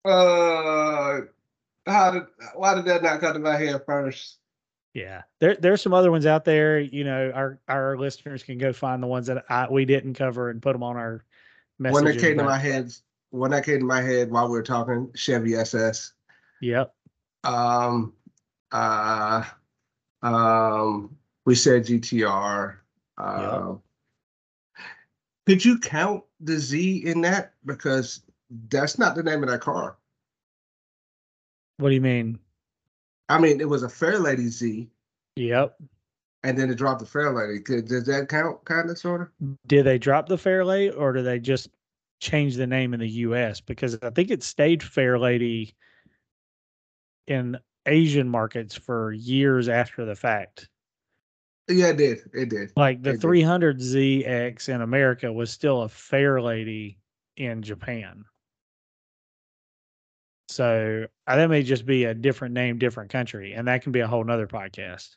Uh. 0.05 1.21
How 1.87 2.11
did? 2.11 2.23
Why 2.55 2.75
did 2.75 2.87
that 2.87 3.03
not 3.03 3.21
come 3.21 3.35
to 3.35 3.39
my 3.39 3.57
head 3.57 3.83
first? 3.87 4.39
Yeah, 4.95 5.23
there 5.41 5.57
there's 5.57 5.83
some 5.83 5.93
other 5.93 6.13
ones 6.13 6.25
out 6.25 6.45
there. 6.45 6.79
You 6.79 7.03
know, 7.03 7.33
our 7.35 7.59
our 7.69 7.99
listeners 7.99 8.45
can 8.45 8.59
go 8.59 8.73
find 8.73 9.03
the 9.03 9.09
ones 9.09 9.27
that 9.27 9.45
I, 9.49 9.67
we 9.69 9.85
didn't 9.85 10.15
cover 10.15 10.51
and 10.51 10.63
put 10.63 10.73
them 10.73 10.85
on 10.85 10.97
our 10.97 11.25
messages. 11.81 12.03
One 12.03 12.05
that 12.05 12.21
came 12.21 12.39
to 12.39 12.45
my 12.45 12.59
head. 12.59 12.93
One 13.31 13.51
that 13.51 13.65
came 13.65 13.81
to 13.81 13.85
my 13.85 14.01
head 14.01 14.31
while 14.31 14.47
we 14.47 14.53
were 14.53 14.63
talking 14.63 15.11
Chevy 15.17 15.57
SS. 15.57 16.13
Yep. 16.61 16.95
Um. 17.43 18.13
Uh. 18.71 19.43
Um. 20.23 21.17
We 21.45 21.57
said 21.57 21.87
GTR. 21.87 22.77
Um. 23.19 23.83
Could 25.47 25.65
you 25.65 25.81
count 25.81 26.23
the 26.41 26.57
Z 26.57 27.03
in 27.05 27.21
that 27.23 27.55
because 27.67 28.21
that's 28.69 28.97
not 28.97 29.17
the 29.17 29.25
name 29.25 29.43
of 29.43 29.49
that 29.49 29.61
car? 29.61 29.99
What 31.79 31.89
do 31.89 31.95
you 31.97 32.01
mean? 32.01 32.39
I 33.35 33.41
mean, 33.41 33.61
it 33.61 33.69
was 33.69 33.83
a 33.83 33.89
Fairlady 33.89 34.49
Z, 34.49 34.89
Yep. 35.37 35.77
and 36.45 36.57
then 36.59 36.71
it 36.71 36.77
dropped 36.77 37.01
the 37.01 37.07
Fairlady. 37.07 37.65
Could 37.65 37.87
does 37.87 38.05
that 38.07 38.29
count? 38.29 38.65
Kind 38.65 38.91
of, 38.91 38.99
sort 38.99 39.23
of. 39.23 39.29
Did 39.67 39.85
they 39.85 39.99
drop 39.99 40.29
the 40.29 40.37
Fairlady, 40.37 40.97
or 40.97 41.13
did 41.13 41.25
they 41.25 41.39
just 41.39 41.69
change 42.21 42.57
the 42.57 42.67
name 42.67 42.95
in 42.95 43.01
the 43.01 43.09
U.S. 43.09 43.61
Because 43.61 43.99
I 44.03 44.11
think 44.11 44.31
it 44.31 44.43
stayed 44.43 44.81
Fairlady 44.81 45.75
in 47.27 47.59
Asian 47.87 48.29
markets 48.29 48.75
for 48.75 49.13
years 49.13 49.69
after 49.69 50.05
the 50.05 50.15
fact. 50.17 50.69
Yeah, 51.69 51.89
it 51.89 51.97
did. 51.97 52.19
It 52.33 52.51
did. 52.51 52.73
Like 52.77 53.03
the 53.03 53.11
It 53.11 53.21
300ZX 53.21 54.69
in 54.69 54.81
America 54.83 55.33
was 55.33 55.51
still 55.51 55.83
a 55.83 55.89
Fairlady 55.89 56.97
in 57.37 57.63
Japan. 57.63 58.25
So 60.55 61.09
uh, 61.27 61.35
that 61.37 61.51
may 61.51 61.65
just 61.65 61.85
be 61.85 62.05
a 62.05 62.15
different 62.15 62.55
name, 62.55 62.79
different 62.79 63.11
country, 63.11 63.55
and 63.55 63.67
that 63.67 63.83
can 63.83 63.91
be 63.91 63.99
a 63.99 64.07
whole 64.07 64.23
nother 64.23 64.47
podcast. 64.47 65.17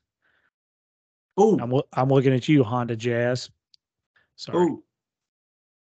Oh, 1.38 1.60
I'm 1.60 1.80
I'm 1.94 2.10
looking 2.10 2.34
at 2.34 2.50
you, 2.50 2.64
Honda 2.64 2.96
Jazz. 2.96 3.52
Sorry. 4.36 4.58
oh. 4.58 4.84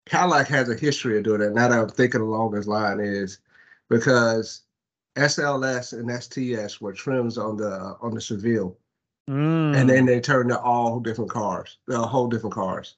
Cadillac 0.05 0.47
has 0.49 0.69
a 0.69 0.75
history 0.75 1.17
of 1.17 1.23
doing 1.23 1.39
that. 1.39 1.53
Now 1.53 1.69
that 1.69 1.79
I'm 1.79 1.87
thinking 1.87 2.19
along 2.19 2.51
this 2.51 2.67
line 2.67 2.99
is 2.99 3.39
because 3.89 4.63
SLS 5.17 5.93
and 5.93 6.11
STS 6.11 6.81
were 6.81 6.91
trims 6.93 7.37
on 7.37 7.55
the 7.55 7.95
on 8.01 8.13
the 8.13 8.19
Seville, 8.21 8.77
Mm. 9.29 9.75
and 9.77 9.89
then 9.89 10.05
they 10.05 10.19
turned 10.19 10.49
to 10.49 10.59
all 10.59 10.99
different 10.99 11.29
cars, 11.31 11.77
the 11.87 11.99
whole 11.99 12.27
different 12.27 12.53
cars. 12.53 12.95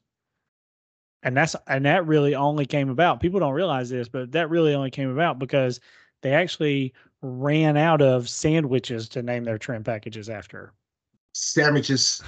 and 1.22 1.36
that's 1.38 1.56
and 1.68 1.86
that 1.86 2.08
really 2.08 2.34
only 2.34 2.66
came 2.66 2.90
about. 2.90 3.20
People 3.20 3.40
don't 3.40 3.54
realize 3.54 3.90
this, 3.92 4.08
but 4.10 4.32
that 4.32 4.50
really 4.50 4.74
only 4.74 4.90
came 4.90 5.10
about 5.12 5.38
because 5.38 5.80
they 6.22 6.34
actually 6.34 6.94
ran 7.22 7.78
out 7.78 8.02
of 8.02 8.30
sandwiches 8.30 9.10
to 9.10 9.22
name 9.22 9.44
their 9.44 9.58
trim 9.58 9.84
packages 9.84 10.30
after. 10.30 10.74
Sandwiches. 11.34 12.22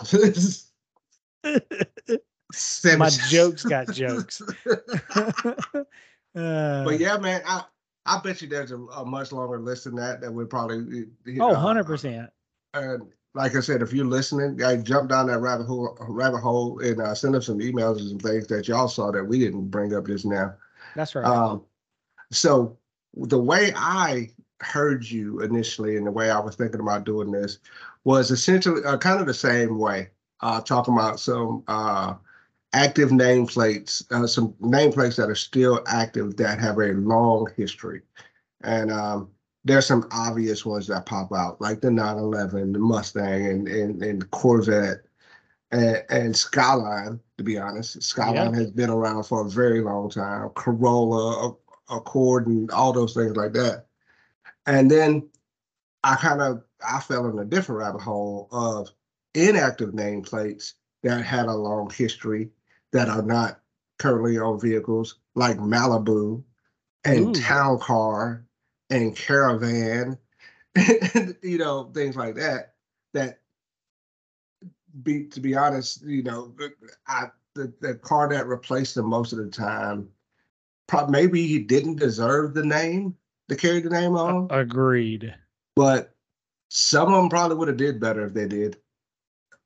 My 2.96 3.10
jokes 3.28 3.64
got 3.64 3.92
jokes. 3.92 4.42
Uh, 6.34 6.84
But 6.84 7.00
yeah, 7.00 7.16
man, 7.16 7.42
I 7.46 7.64
I 8.06 8.20
bet 8.20 8.40
you 8.42 8.48
there's 8.48 8.70
a, 8.70 8.76
a 8.76 9.04
much 9.04 9.32
longer 9.32 9.58
list 9.58 9.84
than 9.84 9.96
that 9.96 10.20
that 10.20 10.32
would 10.32 10.48
probably. 10.48 11.06
oh, 11.40 11.52
uh, 11.52 11.74
100%. 11.74 12.28
And 12.74 13.02
like 13.34 13.54
I 13.54 13.60
said, 13.60 13.82
if 13.82 13.92
you're 13.92 14.06
listening, 14.06 14.62
I 14.62 14.76
jump 14.76 15.10
down 15.10 15.26
that 15.28 15.40
rabbit 15.40 15.66
hole, 15.66 15.96
rabbit 16.00 16.40
hole, 16.40 16.80
and 16.80 17.00
uh, 17.00 17.14
send 17.14 17.36
us 17.36 17.46
some 17.46 17.58
emails 17.58 17.98
and 17.98 18.08
some 18.08 18.18
things 18.18 18.46
that 18.48 18.68
y'all 18.68 18.88
saw 18.88 19.10
that 19.10 19.24
we 19.24 19.38
didn't 19.38 19.68
bring 19.68 19.94
up 19.94 20.06
just 20.06 20.24
now. 20.24 20.54
That's 20.96 21.14
right. 21.14 21.24
Um, 21.24 21.64
so 22.30 22.77
the 23.14 23.38
way 23.38 23.72
I 23.76 24.30
heard 24.60 25.08
you 25.08 25.40
initially, 25.40 25.96
and 25.96 26.06
the 26.06 26.10
way 26.10 26.30
I 26.30 26.40
was 26.40 26.56
thinking 26.56 26.80
about 26.80 27.04
doing 27.04 27.30
this, 27.30 27.58
was 28.04 28.30
essentially 28.30 28.82
uh, 28.84 28.98
kind 28.98 29.20
of 29.20 29.26
the 29.26 29.34
same 29.34 29.78
way. 29.78 30.10
Uh, 30.40 30.60
talking 30.60 30.94
about 30.94 31.18
some 31.18 31.64
uh, 31.66 32.14
active 32.72 33.10
nameplates, 33.10 34.04
uh, 34.12 34.26
some 34.26 34.52
nameplates 34.60 35.16
that 35.16 35.28
are 35.28 35.34
still 35.34 35.82
active 35.88 36.36
that 36.36 36.60
have 36.60 36.78
a 36.78 36.92
long 36.92 37.48
history, 37.56 38.02
and 38.62 38.92
um, 38.92 39.28
there's 39.64 39.86
some 39.86 40.06
obvious 40.12 40.64
ones 40.64 40.86
that 40.86 41.06
pop 41.06 41.32
out, 41.32 41.60
like 41.60 41.80
the 41.80 41.90
911, 41.90 42.72
the 42.72 42.78
Mustang, 42.78 43.46
and 43.46 43.68
and, 43.68 44.02
and 44.02 44.30
Corvette, 44.30 45.02
and, 45.72 46.04
and 46.08 46.36
Skyline. 46.36 47.20
To 47.38 47.44
be 47.44 47.58
honest, 47.58 48.00
Skyline 48.02 48.54
has 48.54 48.70
been 48.70 48.90
around 48.90 49.24
for 49.24 49.44
a 49.44 49.50
very 49.50 49.80
long 49.80 50.08
time. 50.08 50.50
Corolla, 50.50 51.54
Accord, 51.90 52.46
and 52.46 52.70
all 52.70 52.92
those 52.92 53.14
things 53.14 53.36
like 53.36 53.52
that. 53.52 53.86
And 54.66 54.90
then 54.90 55.28
I 56.04 56.16
kind 56.16 56.40
of 56.40 56.62
I 56.86 57.00
fell 57.00 57.26
in 57.26 57.38
a 57.38 57.44
different 57.44 57.80
rabbit 57.80 58.00
hole 58.02 58.48
of 58.52 58.90
inactive 59.34 59.90
nameplates 59.90 60.74
that 61.02 61.24
had 61.24 61.46
a 61.46 61.54
long 61.54 61.90
history 61.90 62.50
that 62.92 63.08
are 63.08 63.22
not 63.22 63.60
currently 63.98 64.38
on 64.38 64.60
vehicles, 64.60 65.16
like 65.34 65.58
Malibu 65.58 66.42
and 67.04 67.36
Ooh. 67.36 67.40
Town 67.40 67.78
Car 67.78 68.44
and 68.90 69.16
Caravan, 69.16 70.18
you 71.42 71.58
know, 71.58 71.90
things 71.94 72.16
like 72.16 72.34
that. 72.36 72.74
That 73.14 73.40
be 75.02 75.24
to 75.26 75.40
be 75.40 75.56
honest, 75.56 76.02
you 76.02 76.22
know, 76.22 76.54
I 77.06 77.28
the, 77.54 77.72
the 77.80 77.94
car 77.96 78.28
that 78.28 78.46
replaced 78.46 78.94
them 78.94 79.06
most 79.06 79.32
of 79.32 79.38
the 79.38 79.50
time, 79.50 80.08
probably 80.88 81.12
maybe 81.12 81.46
he 81.46 81.60
didn't 81.60 81.96
deserve 82.00 82.54
the 82.54 82.64
name 82.64 83.14
to 83.48 83.54
carry 83.56 83.80
the 83.80 83.90
name 83.90 84.16
on, 84.16 84.48
Agreed. 84.50 85.32
but 85.76 86.14
some 86.70 87.08
of 87.08 87.14
them 87.14 87.28
probably 87.30 87.56
would 87.56 87.68
have 87.68 87.76
did 87.76 88.00
better 88.00 88.26
if 88.26 88.34
they 88.34 88.46
did. 88.48 88.76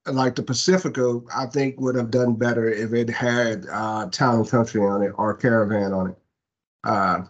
Like 0.06 0.34
the 0.34 0.42
Pacifica, 0.42 1.20
I 1.34 1.46
think 1.46 1.80
would 1.80 1.94
have 1.94 2.10
done 2.10 2.34
better 2.34 2.68
if 2.68 2.92
it 2.92 3.08
had 3.08 3.66
uh, 3.70 4.08
Town 4.10 4.40
and 4.40 4.48
Country 4.50 4.80
on 4.82 5.02
it 5.02 5.12
or 5.16 5.34
Caravan 5.34 5.92
on 5.92 6.10
it, 6.10 6.18
uh, 6.84 7.22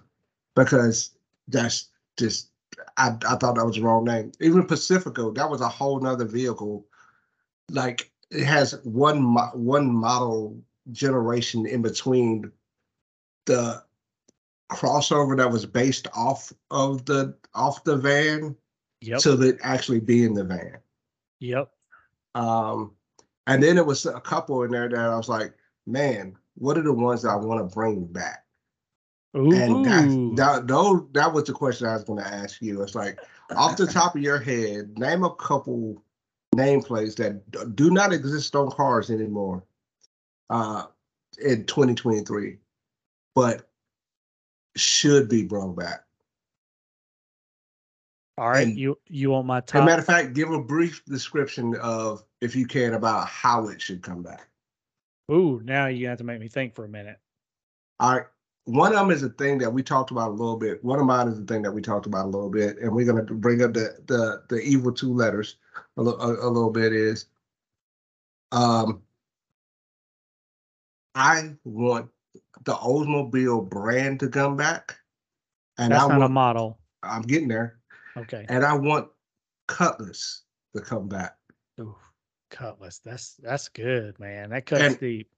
because 0.57 1.11
that's 1.49 1.89
just 2.19 2.49
I, 2.97 3.09
I 3.29 3.37
thought 3.37 3.57
that 3.57 3.67
was 3.67 3.77
the 3.77 3.83
wrong 3.83 4.05
name. 4.05 4.33
Even 4.41 4.67
Pacifico, 4.67 5.31
that 5.33 5.51
was 5.51 5.61
a 5.61 5.69
whole 5.69 6.01
nother 6.01 6.25
vehicle. 6.25 6.87
Like 7.71 8.11
it 8.31 8.45
has 8.45 8.81
one 8.85 9.21
mo- 9.23 9.51
one 9.53 9.93
model 9.93 10.59
generation 10.93 11.67
in 11.67 11.83
between 11.83 12.51
the 13.47 13.83
crossover 14.71 15.37
that 15.37 15.51
was 15.51 15.67
based 15.67 16.09
off 16.15 16.53
of 16.71 17.05
the 17.05 17.35
off 17.55 17.85
the 17.85 17.97
van 17.97 18.57
Yep. 19.03 19.19
to 19.21 19.37
the 19.37 19.59
actually 19.63 19.99
being 19.99 20.33
the 20.33 20.45
van. 20.45 20.79
yep. 21.41 21.73
Um, 22.37 22.93
and 23.49 23.61
then 23.61 23.75
there 23.75 23.85
was 23.85 24.07
a 24.07 24.21
couple 24.21 24.63
in 24.63 24.71
there 24.71 24.89
that 24.89 24.97
I 24.99 25.17
was 25.17 25.29
like, 25.29 25.55
man, 25.87 26.37
what 26.55 26.79
are 26.79 26.83
the 26.83 26.93
ones 26.93 27.23
that 27.23 27.31
I 27.31 27.37
want 27.37 27.69
to 27.69 27.75
bring 27.75 28.05
back? 28.07 28.45
Ooh. 29.37 29.53
And 29.53 29.85
that, 29.85 30.37
that, 30.37 30.67
those, 30.69 31.03
that 31.13 31.33
was 31.33 31.45
the 31.45 31.53
question 31.53 31.89
I 31.89 31.95
was 31.95 32.05
going 32.05 32.23
to 32.23 32.29
ask 32.29 32.63
you. 32.63 32.81
It's 32.83 32.95
like, 32.95 33.19
off 33.57 33.77
the 33.77 33.87
top 33.87 34.15
of 34.15 34.23
your 34.23 34.39
head, 34.39 34.97
name 34.97 35.25
a 35.25 35.35
couple 35.35 36.03
nameplates 36.55 37.17
that 37.17 37.75
do 37.75 37.91
not 37.91 38.13
exist 38.13 38.55
on 38.55 38.71
cars 38.71 39.11
anymore 39.11 39.65
uh, 40.49 40.85
in 41.45 41.65
2023, 41.67 42.57
but 43.35 43.69
should 44.77 45.29
be 45.29 45.45
brought 45.45 45.77
back. 45.77 46.05
All 48.39 48.51
right. 48.51 48.67
and- 48.67 48.79
you 48.79 48.99
you 49.09 49.31
want 49.31 49.47
my 49.47 49.61
time? 49.61 49.83
As 49.83 49.85
a 49.85 49.87
matter 49.87 50.01
of 50.01 50.07
fact, 50.07 50.35
give 50.35 50.51
a 50.51 50.63
brief 50.63 51.05
description 51.05 51.75
of, 51.77 52.25
if 52.41 52.57
you 52.57 52.67
can, 52.67 52.95
about 52.95 53.29
how 53.29 53.69
it 53.69 53.81
should 53.81 54.03
come 54.03 54.23
back. 54.23 54.49
Ooh, 55.31 55.61
now 55.65 55.87
you 55.87 56.09
have 56.09 56.19
to 56.19 56.25
make 56.25 56.41
me 56.41 56.49
think 56.49 56.75
for 56.75 56.85
a 56.85 56.89
minute. 56.89 57.19
All 58.01 58.17
right. 58.17 58.27
One 58.65 58.93
of 58.93 58.99
them 58.99 59.11
is 59.11 59.23
a 59.23 59.29
thing 59.29 59.59
that 59.59 59.73
we 59.73 59.83
talked 59.83 60.13
about 60.13 60.31
a 60.31 60.35
little 60.35 60.57
bit. 60.57 60.83
One 60.85 61.01
of 61.01 61.07
mine 61.07 61.27
is 61.29 61.39
the 61.39 61.45
thing 61.45 61.63
that 61.63 61.73
we 61.73 61.83
talked 61.83 62.07
about 62.07 62.27
a 62.27 62.29
little 62.29 62.51
bit, 62.51 62.79
and 62.79 62.93
we're 62.93 63.07
gonna 63.07 63.23
bring 63.25 63.63
up 63.63 63.75
the 63.75 63.97
the 64.07 64.45
the 64.49 64.61
evil 64.61 64.93
two 64.93 65.13
letters 65.13 65.57
a, 65.97 66.03
a, 66.03 66.49
a 66.49 66.51
little 66.51 66.71
bit. 66.71 66.93
Is 66.93 67.27
um, 68.53 69.03
I 71.15 71.55
want 71.65 72.09
the 72.65 72.75
Oldsmobile 72.75 73.69
brand 73.69 74.21
to 74.21 74.29
come 74.29 74.57
back, 74.57 74.97
and 75.79 75.93
That's 75.93 76.05
I 76.05 76.09
not 76.19 76.23
a 76.27 76.29
model. 76.29 76.79
I'm 77.03 77.23
getting 77.23 77.49
there, 77.49 77.79
Okay. 78.17 78.47
and 78.49 78.65
I 78.65 78.75
want 78.75 79.09
Cutlass 79.69 80.43
to 80.77 80.83
come 80.83 81.09
back. 81.09 81.37
Ooh, 81.81 81.97
Cutlass. 82.51 82.99
That's 83.05 83.35
that's 83.35 83.69
good, 83.69 84.19
man. 84.21 84.51
That 84.51 84.67
cuts 84.67 84.83
And- 84.83 85.01
deep. 85.01 85.31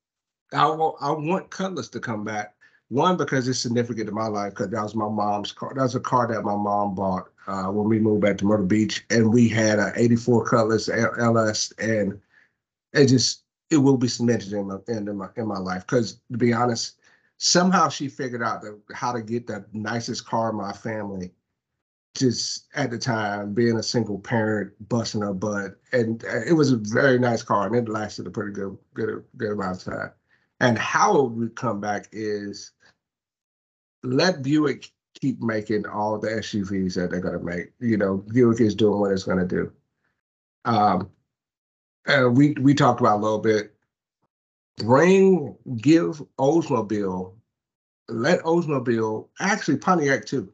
I 0.52 0.66
want 0.66 0.96
I 1.00 1.10
want 1.10 1.50
Cutlass 1.50 1.88
to 1.90 2.00
come 2.00 2.24
back. 2.24 2.54
One 2.88 3.16
because 3.16 3.48
it's 3.48 3.58
significant 3.58 4.08
in 4.08 4.14
my 4.14 4.26
life 4.26 4.52
because 4.52 4.68
that 4.68 4.82
was 4.82 4.94
my 4.94 5.08
mom's 5.08 5.52
car. 5.52 5.72
That 5.74 5.82
was 5.82 5.94
a 5.94 6.00
car 6.00 6.28
that 6.28 6.42
my 6.42 6.54
mom 6.54 6.94
bought 6.94 7.28
uh, 7.46 7.64
when 7.64 7.88
we 7.88 7.98
moved 7.98 8.20
back 8.22 8.36
to 8.38 8.44
Myrtle 8.44 8.66
Beach, 8.66 9.04
and 9.10 9.32
we 9.32 9.48
had 9.48 9.78
a 9.78 9.92
'84 9.96 10.44
Cutlass 10.44 10.88
LS, 10.88 11.72
and 11.78 12.20
it 12.92 13.06
just 13.06 13.44
it 13.70 13.78
will 13.78 13.96
be 13.96 14.06
cemented 14.06 14.52
in 14.52 14.66
my 14.66 14.76
in 14.88 15.16
my 15.16 15.28
in 15.36 15.48
my 15.48 15.58
life. 15.58 15.86
Because 15.86 16.20
to 16.30 16.38
be 16.38 16.52
honest, 16.52 16.98
somehow 17.38 17.88
she 17.88 18.08
figured 18.08 18.42
out 18.42 18.62
the, 18.62 18.80
how 18.92 19.12
to 19.12 19.22
get 19.22 19.46
the 19.46 19.64
nicest 19.72 20.26
car 20.26 20.50
in 20.50 20.56
my 20.56 20.72
family. 20.72 21.32
Just 22.16 22.68
at 22.76 22.92
the 22.92 22.98
time, 22.98 23.54
being 23.54 23.76
a 23.76 23.82
single 23.82 24.20
parent, 24.20 24.72
busting 24.88 25.22
her 25.22 25.34
butt, 25.34 25.80
and 25.92 26.24
uh, 26.24 26.42
it 26.46 26.52
was 26.52 26.70
a 26.70 26.76
very 26.76 27.18
nice 27.18 27.42
car, 27.42 27.66
and 27.66 27.74
it 27.74 27.90
lasted 27.90 28.28
a 28.28 28.30
pretty 28.30 28.52
good 28.52 28.78
good 28.94 29.24
good 29.36 29.50
amount 29.50 29.78
of 29.78 29.92
time. 29.92 30.10
And 30.60 30.78
how 30.78 31.24
it 31.24 31.32
would 31.32 31.56
come 31.56 31.80
back 31.80 32.06
is 32.12 32.70
let 34.04 34.42
Buick 34.42 34.92
keep 35.20 35.42
making 35.42 35.86
all 35.86 36.18
the 36.18 36.28
SUVs 36.28 36.94
that 36.94 37.10
they're 37.10 37.20
going 37.20 37.38
to 37.38 37.44
make. 37.44 37.72
You 37.80 37.96
know, 37.96 38.18
Buick 38.18 38.60
is 38.60 38.74
doing 38.74 39.00
what 39.00 39.10
it's 39.10 39.24
going 39.24 39.38
to 39.38 39.46
do. 39.46 39.72
Um, 40.64 41.10
and 42.06 42.36
we 42.36 42.52
we 42.60 42.74
talked 42.74 43.00
about 43.00 43.18
a 43.18 43.22
little 43.22 43.38
bit. 43.38 43.73
Bring 44.78 45.56
give 45.76 46.22
Oldsmobile, 46.38 47.34
let 48.08 48.40
Oldsmobile 48.42 49.28
actually 49.40 49.76
Pontiac 49.76 50.24
too. 50.24 50.52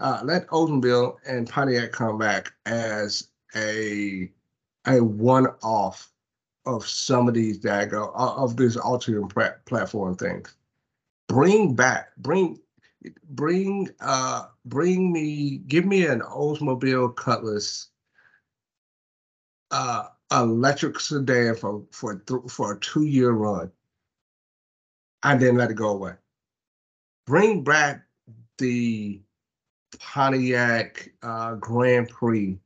Uh, 0.00 0.20
let 0.24 0.46
Oldsmobile 0.48 1.16
and 1.26 1.48
Pontiac 1.48 1.92
come 1.92 2.18
back 2.18 2.52
as 2.66 3.28
a 3.54 4.30
a 4.86 5.00
one 5.00 5.46
off 5.62 6.10
of 6.66 6.86
some 6.86 7.28
of 7.28 7.34
these 7.34 7.60
dago 7.60 8.12
of 8.14 8.56
these 8.56 8.76
Ultium 8.76 9.30
pla- 9.32 9.54
platform 9.66 10.16
things. 10.16 10.54
Bring 11.28 11.74
back, 11.74 12.14
bring, 12.18 12.58
bring, 13.30 13.88
uh, 14.00 14.46
bring 14.64 15.12
me, 15.12 15.58
give 15.66 15.84
me 15.86 16.06
an 16.06 16.20
Oldsmobile 16.20 17.14
Cutlass, 17.16 17.88
uh, 19.70 20.04
electric 20.32 20.98
sedan 21.00 21.54
for 21.54 21.84
for 21.90 22.22
for 22.48 22.72
a 22.72 22.80
two 22.80 23.04
year 23.04 23.32
run, 23.32 23.70
and 25.22 25.40
then 25.40 25.56
let 25.56 25.70
it 25.70 25.74
go 25.74 25.90
away. 25.90 26.14
Bring 27.26 27.62
back 27.64 28.04
the 28.58 29.20
Pontiac 29.98 31.12
uh, 31.22 31.54
Grand 31.54 32.08
Prix 32.08 32.58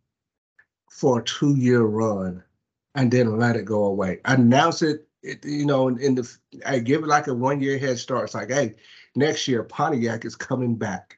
for 0.91 1.21
a 1.21 1.25
two 1.25 1.55
year 1.57 1.83
run 1.83 2.43
and 2.97 3.11
then 3.13 3.39
let 3.39 3.57
it 3.57 3.65
go 3.65 3.85
away. 3.85 4.21
Announce 4.25 4.83
it, 4.83 5.07
it 5.23 5.45
you 5.45 5.67
know, 5.67 5.87
in, 5.89 5.99
in 5.99 6.15
the 6.15 6.37
I 6.65 6.79
give 6.81 7.03
it 7.03 7.09
like 7.09 7.29
a 7.29 7.35
one 7.35 7.61
year 7.61 7.79
head 7.79 7.99
start. 7.99 8.25
It's 8.25 8.35
like, 8.35 8.51
hey, 8.51 8.75
next 9.15 9.47
year 9.47 9.63
Pontiac 9.63 10.25
is 10.25 10.35
coming 10.35 10.75
back, 10.75 11.17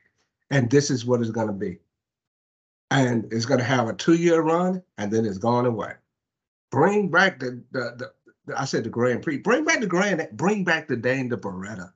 and 0.50 0.68
this 0.70 0.90
is 0.90 1.06
what 1.06 1.20
it's 1.20 1.30
going 1.30 1.46
to 1.46 1.52
be, 1.52 1.78
and 2.90 3.32
it's 3.32 3.46
going 3.46 3.60
to 3.60 3.64
have 3.64 3.88
a 3.88 3.94
two 3.94 4.14
year 4.14 4.42
run, 4.42 4.82
and 4.98 5.10
then 5.10 5.24
it's 5.24 5.38
going 5.38 5.66
away. 5.66 5.92
Bring 6.70 7.08
back 7.08 7.38
the 7.40 7.62
the, 7.72 8.12
the 8.46 8.58
I 8.58 8.64
said 8.64 8.84
the 8.84 8.90
Grand 8.90 9.22
Prix. 9.22 9.38
Bring 9.38 9.64
back 9.64 9.80
the 9.80 9.86
Grand. 9.86 10.26
Bring 10.32 10.64
back 10.64 10.88
the 10.88 10.96
Dane 10.96 11.28
the 11.28 11.36
Beretta. 11.38 11.92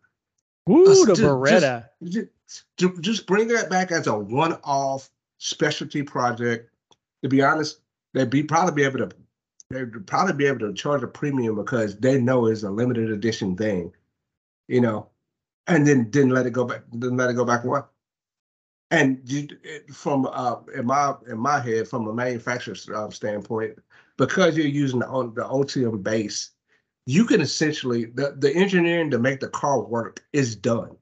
Ooh, 0.71 0.85
Uh, 0.85 0.95
the 0.95 0.95
ju- 0.95 1.07
just- 1.15 1.23
Beretta. 1.23 1.89
Ju- 2.05 2.29
ju- 2.77 3.01
Just 3.01 3.27
bring 3.27 3.49
that 3.49 3.71
back 3.71 3.91
as 3.91 4.07
a 4.07 4.17
one-off 4.19 5.11
specialty 5.39 6.03
project. 6.03 6.71
To 7.23 7.29
be 7.29 7.43
honest, 7.43 7.81
they'd 8.15 8.29
be 8.31 8.43
probably 8.43 8.75
be 8.75 8.85
able 8.85 8.99
to 8.99 9.11
they'd 9.71 10.07
probably 10.07 10.35
be 10.35 10.47
able 10.47 10.59
to 10.61 10.75
charge 10.75 11.03
a 11.03 11.07
premium 11.07 11.57
because 11.57 11.97
they 11.97 12.21
know 12.21 12.47
it's 12.47 12.63
a 12.63 12.71
limited 12.71 13.11
edition 13.11 13.57
thing, 13.57 13.93
you 14.69 14.81
know, 14.83 15.09
and 15.67 15.87
then 15.87 16.11
didn't 16.11 16.31
let 16.35 16.47
it 16.47 16.51
go 16.51 16.65
back, 16.65 16.83
didn't 16.93 17.17
let 17.17 17.31
it 17.31 17.35
go 17.35 17.45
back 17.45 17.65
one. 17.65 17.85
And 18.91 19.21
you, 19.25 19.49
it, 19.63 19.89
from 19.95 20.27
uh, 20.31 20.57
in 20.75 20.85
my 20.85 21.15
in 21.27 21.39
my 21.39 21.59
head, 21.61 21.89
from 21.89 22.07
a 22.09 22.13
manufacturer's 22.13 22.87
uh, 22.91 23.09
standpoint, 23.09 23.79
because 24.19 24.57
you're 24.57 24.67
using 24.67 25.01
the, 25.01 25.07
the 25.35 25.45
OTM 25.45 26.03
base, 26.03 26.51
you 27.07 27.25
can 27.25 27.41
essentially 27.41 28.07
the, 28.07 28.35
the 28.39 28.55
engineering 28.55 29.11
to 29.11 29.19
make 29.19 29.41
the 29.41 29.49
car 29.49 29.81
work 29.81 30.25
is 30.33 30.55
done. 30.57 30.97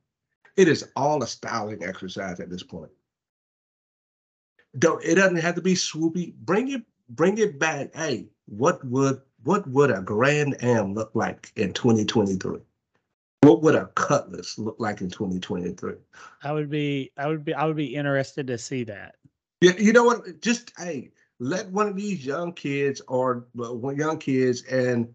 It 0.56 0.68
is 0.68 0.88
all 0.96 1.22
a 1.22 1.26
styling 1.26 1.84
exercise 1.84 2.40
at 2.40 2.50
this 2.50 2.62
point. 2.62 2.90
Don't 4.78 5.02
it 5.04 5.16
doesn't 5.16 5.36
have 5.36 5.56
to 5.56 5.62
be 5.62 5.74
swoopy. 5.74 6.34
Bring 6.34 6.70
it, 6.70 6.82
bring 7.08 7.38
it 7.38 7.58
back. 7.58 7.94
Hey, 7.94 8.28
what 8.46 8.84
would 8.84 9.20
what 9.42 9.66
would 9.68 9.90
a 9.90 10.00
Grand 10.00 10.62
Am 10.62 10.94
look 10.94 11.10
like 11.14 11.52
in 11.56 11.72
2023? 11.72 12.58
What 13.42 13.62
would 13.62 13.74
a 13.74 13.86
Cutlass 13.94 14.58
look 14.58 14.76
like 14.78 15.00
in 15.00 15.10
2023? 15.10 15.94
I 16.42 16.52
would 16.52 16.70
be 16.70 17.10
I 17.16 17.26
would 17.26 17.44
be 17.44 17.54
I 17.54 17.64
would 17.64 17.76
be 17.76 17.94
interested 17.94 18.46
to 18.48 18.58
see 18.58 18.84
that. 18.84 19.16
Yeah, 19.60 19.72
you 19.78 19.92
know 19.92 20.04
what? 20.04 20.40
Just 20.40 20.72
hey, 20.78 21.10
let 21.40 21.70
one 21.70 21.88
of 21.88 21.96
these 21.96 22.24
young 22.24 22.52
kids 22.52 23.00
or 23.08 23.46
well, 23.54 23.92
young 23.92 24.18
kids 24.18 24.62
and 24.64 25.12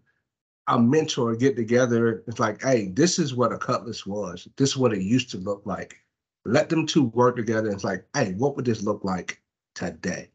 a 0.66 0.78
mentor 0.78 1.36
get 1.36 1.56
together. 1.56 2.24
It's 2.26 2.40
like, 2.40 2.62
hey, 2.62 2.88
this 2.88 3.18
is 3.18 3.34
what 3.34 3.52
a 3.52 3.58
cutlass 3.58 4.04
was. 4.04 4.48
This 4.56 4.70
is 4.70 4.76
what 4.76 4.92
it 4.92 5.00
used 5.00 5.30
to 5.30 5.38
look 5.38 5.62
like. 5.64 5.96
Let 6.44 6.68
them 6.68 6.86
two 6.86 7.04
work 7.04 7.36
together. 7.36 7.70
It's 7.70 7.84
like, 7.84 8.04
hey, 8.14 8.32
what 8.32 8.56
would 8.56 8.64
this 8.64 8.82
look 8.82 9.04
like 9.04 9.40
today? 9.74 10.30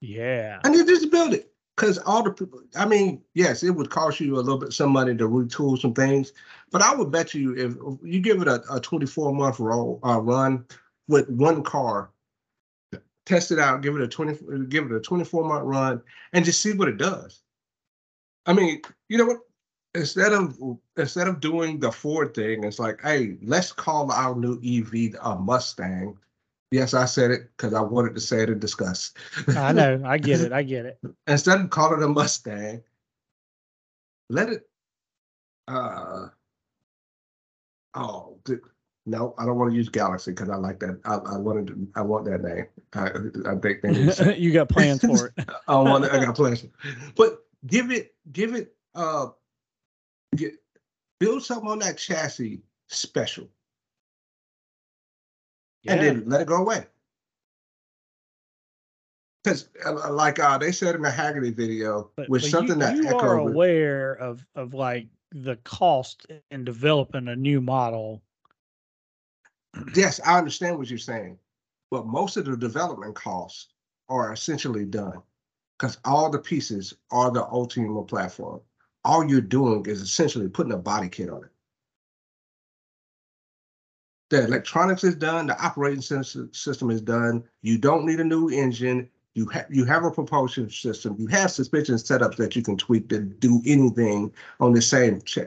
Yeah. 0.00 0.60
And 0.64 0.74
then 0.74 0.86
just 0.86 1.10
build 1.10 1.34
it. 1.34 1.52
Because 1.76 1.98
all 1.98 2.22
the 2.22 2.30
people, 2.30 2.62
I 2.74 2.86
mean, 2.86 3.22
yes, 3.34 3.62
it 3.62 3.70
would 3.70 3.90
cost 3.90 4.18
you 4.18 4.36
a 4.36 4.40
little 4.40 4.58
bit 4.58 4.72
some 4.72 4.90
money 4.90 5.14
to 5.14 5.28
retool 5.28 5.78
some 5.78 5.92
things, 5.92 6.32
but 6.70 6.80
I 6.80 6.94
would 6.94 7.10
bet 7.10 7.34
you 7.34 7.54
if 7.54 7.74
you 8.02 8.20
give 8.20 8.40
it 8.40 8.48
a, 8.48 8.62
a 8.72 8.80
24 8.80 9.34
month 9.34 9.60
roll 9.60 10.00
uh, 10.02 10.18
run 10.18 10.64
with 11.06 11.28
one 11.28 11.62
car, 11.62 12.10
test 13.26 13.50
it 13.50 13.58
out, 13.58 13.82
give 13.82 13.94
it 13.96 14.02
a 14.02 14.08
20, 14.08 14.66
give 14.68 14.86
it 14.86 14.92
a 14.92 15.00
24 15.00 15.44
month 15.44 15.64
run, 15.64 16.02
and 16.32 16.44
just 16.44 16.62
see 16.62 16.72
what 16.72 16.88
it 16.88 16.96
does. 16.96 17.42
I 18.46 18.52
mean, 18.52 18.80
you 19.08 19.18
know 19.18 19.26
what? 19.26 19.40
Instead 19.94 20.32
of 20.32 20.58
instead 20.96 21.26
of 21.26 21.40
doing 21.40 21.80
the 21.80 21.90
Ford 21.90 22.34
thing, 22.34 22.64
it's 22.64 22.78
like, 22.78 23.00
hey, 23.02 23.36
let's 23.42 23.72
call 23.72 24.10
our 24.12 24.34
new 24.36 24.60
EV 24.64 25.14
a 25.22 25.36
Mustang. 25.36 26.16
Yes, 26.70 26.94
I 26.94 27.06
said 27.06 27.30
it 27.30 27.50
because 27.56 27.74
I 27.74 27.80
wanted 27.80 28.14
to 28.14 28.20
say 28.20 28.42
it 28.42 28.50
and 28.50 28.60
discuss. 28.60 29.14
I 29.48 29.72
know. 29.72 30.02
I 30.04 30.18
get 30.18 30.40
it. 30.40 30.52
I 30.52 30.62
get 30.62 30.86
it. 30.86 30.98
instead 31.26 31.60
of 31.60 31.70
calling 31.70 32.02
it 32.02 32.04
a 32.04 32.08
Mustang, 32.08 32.82
let 34.28 34.50
it. 34.50 34.68
Uh, 35.66 36.28
oh 37.94 38.38
no, 39.06 39.34
I 39.38 39.46
don't 39.46 39.56
want 39.56 39.70
to 39.70 39.76
use 39.76 39.88
Galaxy 39.88 40.32
because 40.32 40.50
I 40.50 40.56
like 40.56 40.80
that. 40.80 41.00
I, 41.04 41.14
I 41.14 41.36
wanted. 41.38 41.68
To, 41.68 41.88
I 41.94 42.02
want 42.02 42.24
that 42.24 42.42
name. 42.42 42.66
I, 42.92 43.06
I 43.50 43.56
think 43.56 43.82
they 43.82 43.92
need 43.92 44.12
to- 44.14 44.38
you 44.38 44.52
got 44.52 44.68
plans 44.68 45.00
for 45.00 45.28
it. 45.36 45.48
I 45.68 45.76
want. 45.76 46.04
I 46.04 46.24
got 46.24 46.34
plans, 46.34 46.66
but 47.16 47.44
give 47.66 47.90
it. 47.92 48.14
Give 48.32 48.54
it 48.54 48.74
uh, 48.96 49.28
get 50.34 50.54
build 51.20 51.44
something 51.44 51.68
on 51.70 51.78
that 51.78 51.96
chassis 51.98 52.60
special, 52.88 53.48
and 55.86 56.00
then 56.00 56.24
let 56.26 56.40
it 56.40 56.48
go 56.48 56.56
away. 56.56 56.86
Because, 59.44 59.68
like 60.10 60.40
uh, 60.40 60.58
they 60.58 60.72
said 60.72 60.96
in 60.96 61.02
the 61.02 61.08
Hagerty 61.08 61.54
video, 61.54 62.10
But, 62.16 62.28
with 62.28 62.42
but 62.42 62.50
something 62.50 62.74
you, 62.80 62.80
that 62.80 62.96
you 62.96 63.06
Echo 63.06 63.18
are 63.20 63.40
would- 63.42 63.52
aware 63.52 64.14
of 64.14 64.44
of 64.56 64.74
like 64.74 65.06
the 65.30 65.54
cost 65.64 66.26
in 66.50 66.64
developing 66.64 67.28
a 67.28 67.36
new 67.36 67.60
model. 67.60 68.22
Yes, 69.94 70.20
I 70.24 70.38
understand 70.38 70.78
what 70.78 70.88
you're 70.88 70.98
saying, 70.98 71.38
but 71.90 72.06
most 72.06 72.36
of 72.36 72.44
the 72.44 72.56
development 72.56 73.14
costs 73.14 73.68
are 74.08 74.32
essentially 74.32 74.84
done 74.84 75.22
because 75.78 75.98
all 76.04 76.30
the 76.30 76.38
pieces 76.38 76.94
are 77.10 77.30
the 77.30 77.44
Ultium 77.44 78.06
platform. 78.08 78.60
All 79.04 79.28
you're 79.28 79.40
doing 79.40 79.86
is 79.86 80.00
essentially 80.00 80.48
putting 80.48 80.72
a 80.72 80.78
body 80.78 81.08
kit 81.08 81.30
on 81.30 81.44
it. 81.44 81.50
The 84.30 84.44
electronics 84.44 85.04
is 85.04 85.14
done, 85.14 85.46
the 85.46 85.64
operating 85.64 86.02
system 86.02 86.90
is 86.90 87.00
done. 87.00 87.44
You 87.62 87.78
don't 87.78 88.04
need 88.04 88.18
a 88.18 88.24
new 88.24 88.48
engine. 88.48 89.08
You 89.34 89.46
have 89.46 89.66
you 89.70 89.84
have 89.84 90.04
a 90.04 90.10
propulsion 90.10 90.68
system. 90.70 91.14
You 91.18 91.26
have 91.28 91.50
suspension 91.50 91.96
setups 91.96 92.36
that 92.36 92.56
you 92.56 92.62
can 92.62 92.76
tweak 92.76 93.08
to 93.10 93.20
do 93.20 93.62
anything 93.66 94.32
on 94.58 94.72
the 94.72 94.82
same 94.82 95.20
ch- 95.22 95.38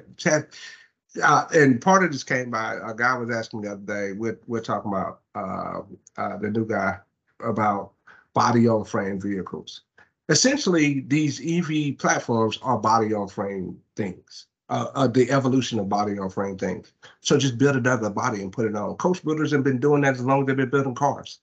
uh, 1.24 1.46
and 1.54 1.82
part 1.82 2.04
of 2.04 2.12
this 2.12 2.24
came 2.24 2.52
by 2.52 2.76
a 2.86 2.94
guy 2.94 3.18
was 3.18 3.36
asking 3.36 3.62
the 3.62 3.72
other 3.72 3.82
day. 3.82 4.14
We're 4.14 4.40
we're 4.48 4.62
talking 4.62 4.92
about 4.92 5.22
uh, 5.36 5.82
uh, 6.18 6.38
the 6.38 6.50
new 6.50 6.66
guy 6.66 7.00
about 7.44 7.94
body 8.34 8.68
on 8.68 8.86
frame 8.86 9.20
vehicles. 9.20 9.82
Essentially, 10.30 11.02
these 11.08 11.42
EV 11.42 11.98
platforms 11.98 12.60
are 12.62 12.78
body 12.78 13.14
on 13.14 13.28
frame 13.28 13.78
things. 13.96 14.46
Uh, 14.70 14.92
uh, 14.94 15.08
the 15.08 15.32
evolution 15.32 15.80
of 15.80 15.90
body 15.90 16.20
on 16.20 16.30
frame 16.30 16.56
things. 16.56 16.94
So 17.22 17.40
just 17.40 17.58
build 17.58 17.76
another 17.76 18.12
body 18.12 18.44
and 18.44 18.52
put 18.52 18.68
it 18.68 18.76
on. 18.76 18.96
Coach 18.98 19.26
builders 19.26 19.52
have 19.52 19.64
been 19.64 19.80
doing 19.80 20.02
that 20.02 20.14
as 20.14 20.24
long 20.24 20.42
as 20.42 20.48
they've 20.48 20.58
been 20.58 20.70
building 20.70 20.94
cars. 20.94 21.40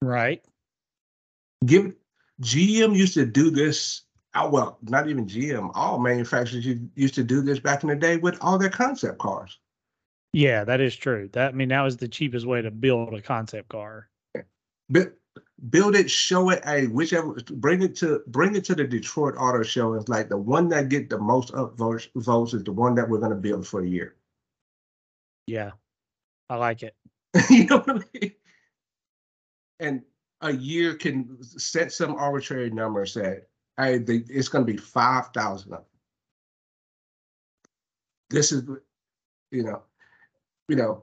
Right. 0.00 0.44
Give 1.64 1.92
GM 2.40 2.94
used 2.94 3.14
to 3.14 3.26
do 3.26 3.50
this. 3.50 4.02
Uh, 4.36 4.48
well, 4.48 4.78
not 4.82 5.08
even 5.08 5.26
GM. 5.26 5.70
All 5.74 5.98
manufacturers 5.98 6.66
used 6.94 7.14
to 7.14 7.24
do 7.24 7.40
this 7.40 7.58
back 7.58 7.82
in 7.82 7.88
the 7.88 7.96
day 7.96 8.18
with 8.18 8.36
all 8.42 8.58
their 8.58 8.70
concept 8.70 9.18
cars. 9.18 9.58
Yeah, 10.34 10.62
that 10.64 10.80
is 10.82 10.94
true. 10.94 11.30
That 11.32 11.48
I 11.48 11.52
mean 11.52 11.68
that 11.68 11.80
was 11.80 11.96
the 11.96 12.08
cheapest 12.08 12.46
way 12.46 12.60
to 12.60 12.70
build 12.70 13.14
a 13.14 13.22
concept 13.22 13.70
car. 13.70 14.10
Bu- 14.90 15.12
build 15.70 15.96
it, 15.96 16.10
show 16.10 16.50
it, 16.50 16.62
hey, 16.64 16.86
whichever, 16.86 17.34
bring 17.52 17.82
it 17.82 17.96
to 17.96 18.22
bring 18.26 18.54
it 18.54 18.64
to 18.66 18.74
the 18.74 18.84
Detroit 18.84 19.34
Auto 19.38 19.62
Show. 19.62 19.94
It's 19.94 20.10
like 20.10 20.28
the 20.28 20.36
one 20.36 20.68
that 20.68 20.90
get 20.90 21.08
the 21.08 21.18
most 21.18 21.54
upvotes 21.54 22.08
votes 22.14 22.52
is 22.52 22.62
the 22.62 22.72
one 22.72 22.94
that 22.96 23.08
we're 23.08 23.20
gonna 23.20 23.34
build 23.34 23.66
for 23.66 23.82
a 23.82 23.88
year. 23.88 24.16
Yeah. 25.46 25.70
I 26.50 26.56
like 26.56 26.82
it. 26.82 26.94
you 27.50 27.64
know 27.64 27.78
what 27.78 28.04
I 28.14 28.18
mean? 28.20 28.32
And 29.80 30.02
a 30.42 30.52
year 30.52 30.94
can 30.94 31.42
set 31.42 31.92
some 31.92 32.14
arbitrary 32.14 32.70
number. 32.70 33.06
Say, 33.06 33.40
hey, 33.78 33.98
the, 33.98 34.24
it's 34.28 34.48
gonna 34.48 34.64
be 34.64 34.76
five 34.76 35.28
thousand 35.28 35.72
of 35.72 35.78
them. 35.78 35.86
This 38.30 38.52
is, 38.52 38.64
you 39.50 39.62
know, 39.62 39.82
you 40.68 40.76
know. 40.76 41.02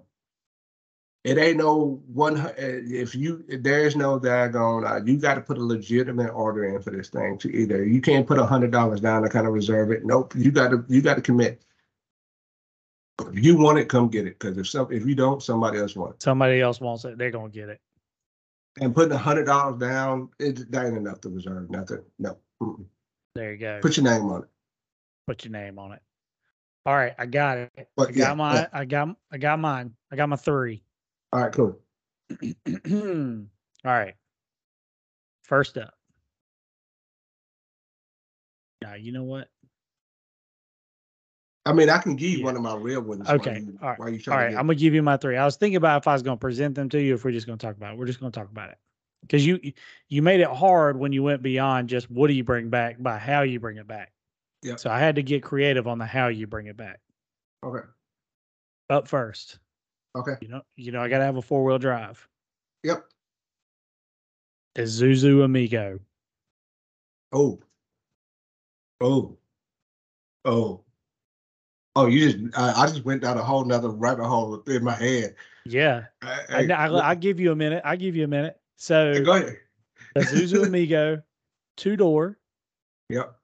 It 1.23 1.37
ain't 1.37 1.55
no 1.57 2.01
one. 2.11 2.37
uh, 2.37 2.53
If 2.57 3.15
you 3.15 3.45
there's 3.47 3.95
no 3.95 4.19
daggone, 4.19 4.85
uh, 4.85 5.01
you 5.05 5.15
got 5.17 5.35
to 5.35 5.41
put 5.41 5.57
a 5.57 5.63
legitimate 5.63 6.31
order 6.31 6.65
in 6.65 6.81
for 6.81 6.91
this 6.91 7.07
thing. 7.07 7.37
To 7.37 7.49
either 7.55 7.85
you 7.85 8.01
can't 8.01 8.27
put 8.27 8.39
a 8.39 8.45
hundred 8.45 8.71
dollars 8.71 8.99
down 8.99 9.21
to 9.21 9.29
kind 9.29 9.47
of 9.47 9.53
reserve 9.53 9.91
it. 9.91 10.03
Nope, 10.03 10.33
you 10.35 10.51
got 10.51 10.71
to 10.71 10.83
you 10.89 11.01
got 11.01 11.15
to 11.15 11.21
commit. 11.21 11.63
If 13.21 13.41
you 13.45 13.55
want 13.57 13.77
it, 13.79 13.87
come 13.87 14.09
get 14.09 14.27
it. 14.27 14.37
Because 14.37 14.57
if 14.57 14.67
some 14.67 14.91
if 14.91 15.05
you 15.05 15.15
don't, 15.15 15.41
somebody 15.41 15.79
else 15.79 15.95
wants. 15.95 16.17
it. 16.17 16.23
Somebody 16.23 16.59
else 16.59 16.81
wants 16.81 17.05
it, 17.05 17.17
they're 17.17 17.31
gonna 17.31 17.47
get 17.47 17.69
it. 17.69 17.79
And 18.81 18.93
putting 18.93 19.13
a 19.13 19.17
hundred 19.17 19.45
dollars 19.45 19.79
down, 19.79 20.27
it 20.39 20.69
that 20.73 20.87
ain't 20.87 20.97
enough 20.97 21.21
to 21.21 21.29
reserve 21.29 21.69
nothing. 21.69 22.01
No, 22.19 22.37
Mm-mm. 22.63 22.85
There 23.35 23.51
you 23.51 23.57
go. 23.57 23.79
put 23.81 23.97
your 23.97 24.03
name 24.05 24.29
on 24.29 24.43
it. 24.43 24.49
Put 25.27 25.43
your 25.43 25.51
name 25.51 25.79
on 25.79 25.93
it. 25.93 26.01
All 26.85 26.95
right, 26.95 27.13
I 27.17 27.25
got 27.25 27.57
it. 27.57 27.71
I 27.97 28.05
got 28.05 28.15
yeah, 28.15 28.33
my 28.33 28.53
yeah. 28.55 28.67
I 28.73 28.85
got 28.85 29.15
I 29.31 29.37
got 29.37 29.59
mine. 29.59 29.93
I 30.11 30.15
got 30.15 30.29
my 30.29 30.35
three. 30.35 30.83
All 31.31 31.41
right, 31.41 31.53
cool. 31.53 31.79
All 33.85 33.91
right. 33.91 34.15
First 35.43 35.77
up. 35.77 35.93
Now 38.81 38.95
you 38.95 39.13
know 39.13 39.23
what? 39.23 39.47
I 41.65 41.71
mean, 41.71 41.89
I 41.89 41.97
can 41.99 42.17
give 42.17 42.31
you 42.31 42.39
Yeah. 42.39 42.45
one 42.45 42.57
of 42.57 42.61
my 42.61 42.75
real 42.75 43.01
ones. 43.01 43.29
Okay, 43.29 43.59
you, 43.59 43.79
all 43.81 43.89
right, 43.91 43.99
All 43.99 44.05
to 44.05 44.15
get, 44.17 44.33
I'm 44.33 44.67
gonna 44.67 44.75
give 44.75 44.93
you 44.93 45.01
my 45.01 45.15
three. 45.15 45.37
I 45.37 45.45
was 45.45 45.55
thinking 45.55 45.77
about 45.77 46.01
if 46.01 46.07
I 46.09 46.13
was 46.13 46.21
gonna 46.21 46.35
present 46.35 46.75
them 46.75 46.89
to 46.89 47.01
you, 47.01 47.13
if 47.13 47.23
we're 47.23 47.31
just 47.31 47.47
gonna 47.47 47.57
talk 47.57 47.77
about 47.77 47.93
it. 47.93 47.97
We're 47.97 48.05
just 48.05 48.19
gonna 48.19 48.31
talk 48.31 48.49
about 48.51 48.69
it 48.69 48.77
because 49.23 49.45
you 49.45 49.59
you 50.09 50.21
made 50.21 50.41
it 50.41 50.49
hard 50.49 50.97
when 50.97 51.11
you 51.11 51.23
went 51.23 51.41
beyond 51.41 51.89
just 51.89 52.11
what 52.11 52.27
do 52.27 52.33
you 52.33 52.43
bring 52.43 52.69
back 52.69 53.01
by 53.01 53.17
how 53.17 53.41
you 53.41 53.59
bring 53.59 53.77
it 53.77 53.87
back. 53.87 54.11
Yeah. 54.61 54.75
So 54.75 54.89
I 54.89 54.99
had 54.99 55.15
to 55.15 55.23
get 55.23 55.43
creative 55.43 55.87
on 55.87 55.97
the 55.97 56.05
how 56.05 56.27
you 56.27 56.47
bring 56.47 56.67
it 56.67 56.77
back. 56.77 56.99
okay, 57.63 57.85
Up 58.89 59.07
first, 59.07 59.59
okay, 60.15 60.35
you 60.41 60.47
know, 60.49 60.61
you 60.75 60.91
know, 60.91 61.01
I 61.01 61.09
gotta 61.09 61.23
have 61.23 61.37
a 61.37 61.41
four 61.41 61.63
wheel 61.63 61.79
drive. 61.79 62.27
yep. 62.83 63.05
Isuzu 64.75 65.43
Amigo. 65.43 65.99
Oh, 67.31 67.59
oh, 69.01 69.37
oh, 70.45 70.83
oh! 71.95 72.05
You 72.07 72.31
just 72.31 72.57
I, 72.57 72.83
I 72.83 72.87
just 72.87 73.05
went 73.05 73.21
down 73.21 73.37
a 73.37 73.43
whole 73.43 73.65
nother 73.65 73.89
rabbit 73.89 74.25
hole 74.25 74.61
in 74.67 74.83
my 74.83 74.95
head. 74.95 75.35
Yeah, 75.65 76.05
I, 76.21 76.39
I, 76.49 76.65
I, 76.65 77.09
I 77.09 77.15
give 77.15 77.39
you 77.39 77.51
a 77.51 77.55
minute. 77.55 77.81
I 77.85 77.95
give 77.95 78.15
you 78.15 78.23
a 78.23 78.27
minute. 78.27 78.59
So 78.77 79.23
go 79.23 79.33
ahead. 79.33 79.57
Isuzu 80.17 80.65
Amigo, 80.67 81.21
two 81.77 81.95
door, 81.95 82.37
Yep, 83.09 83.35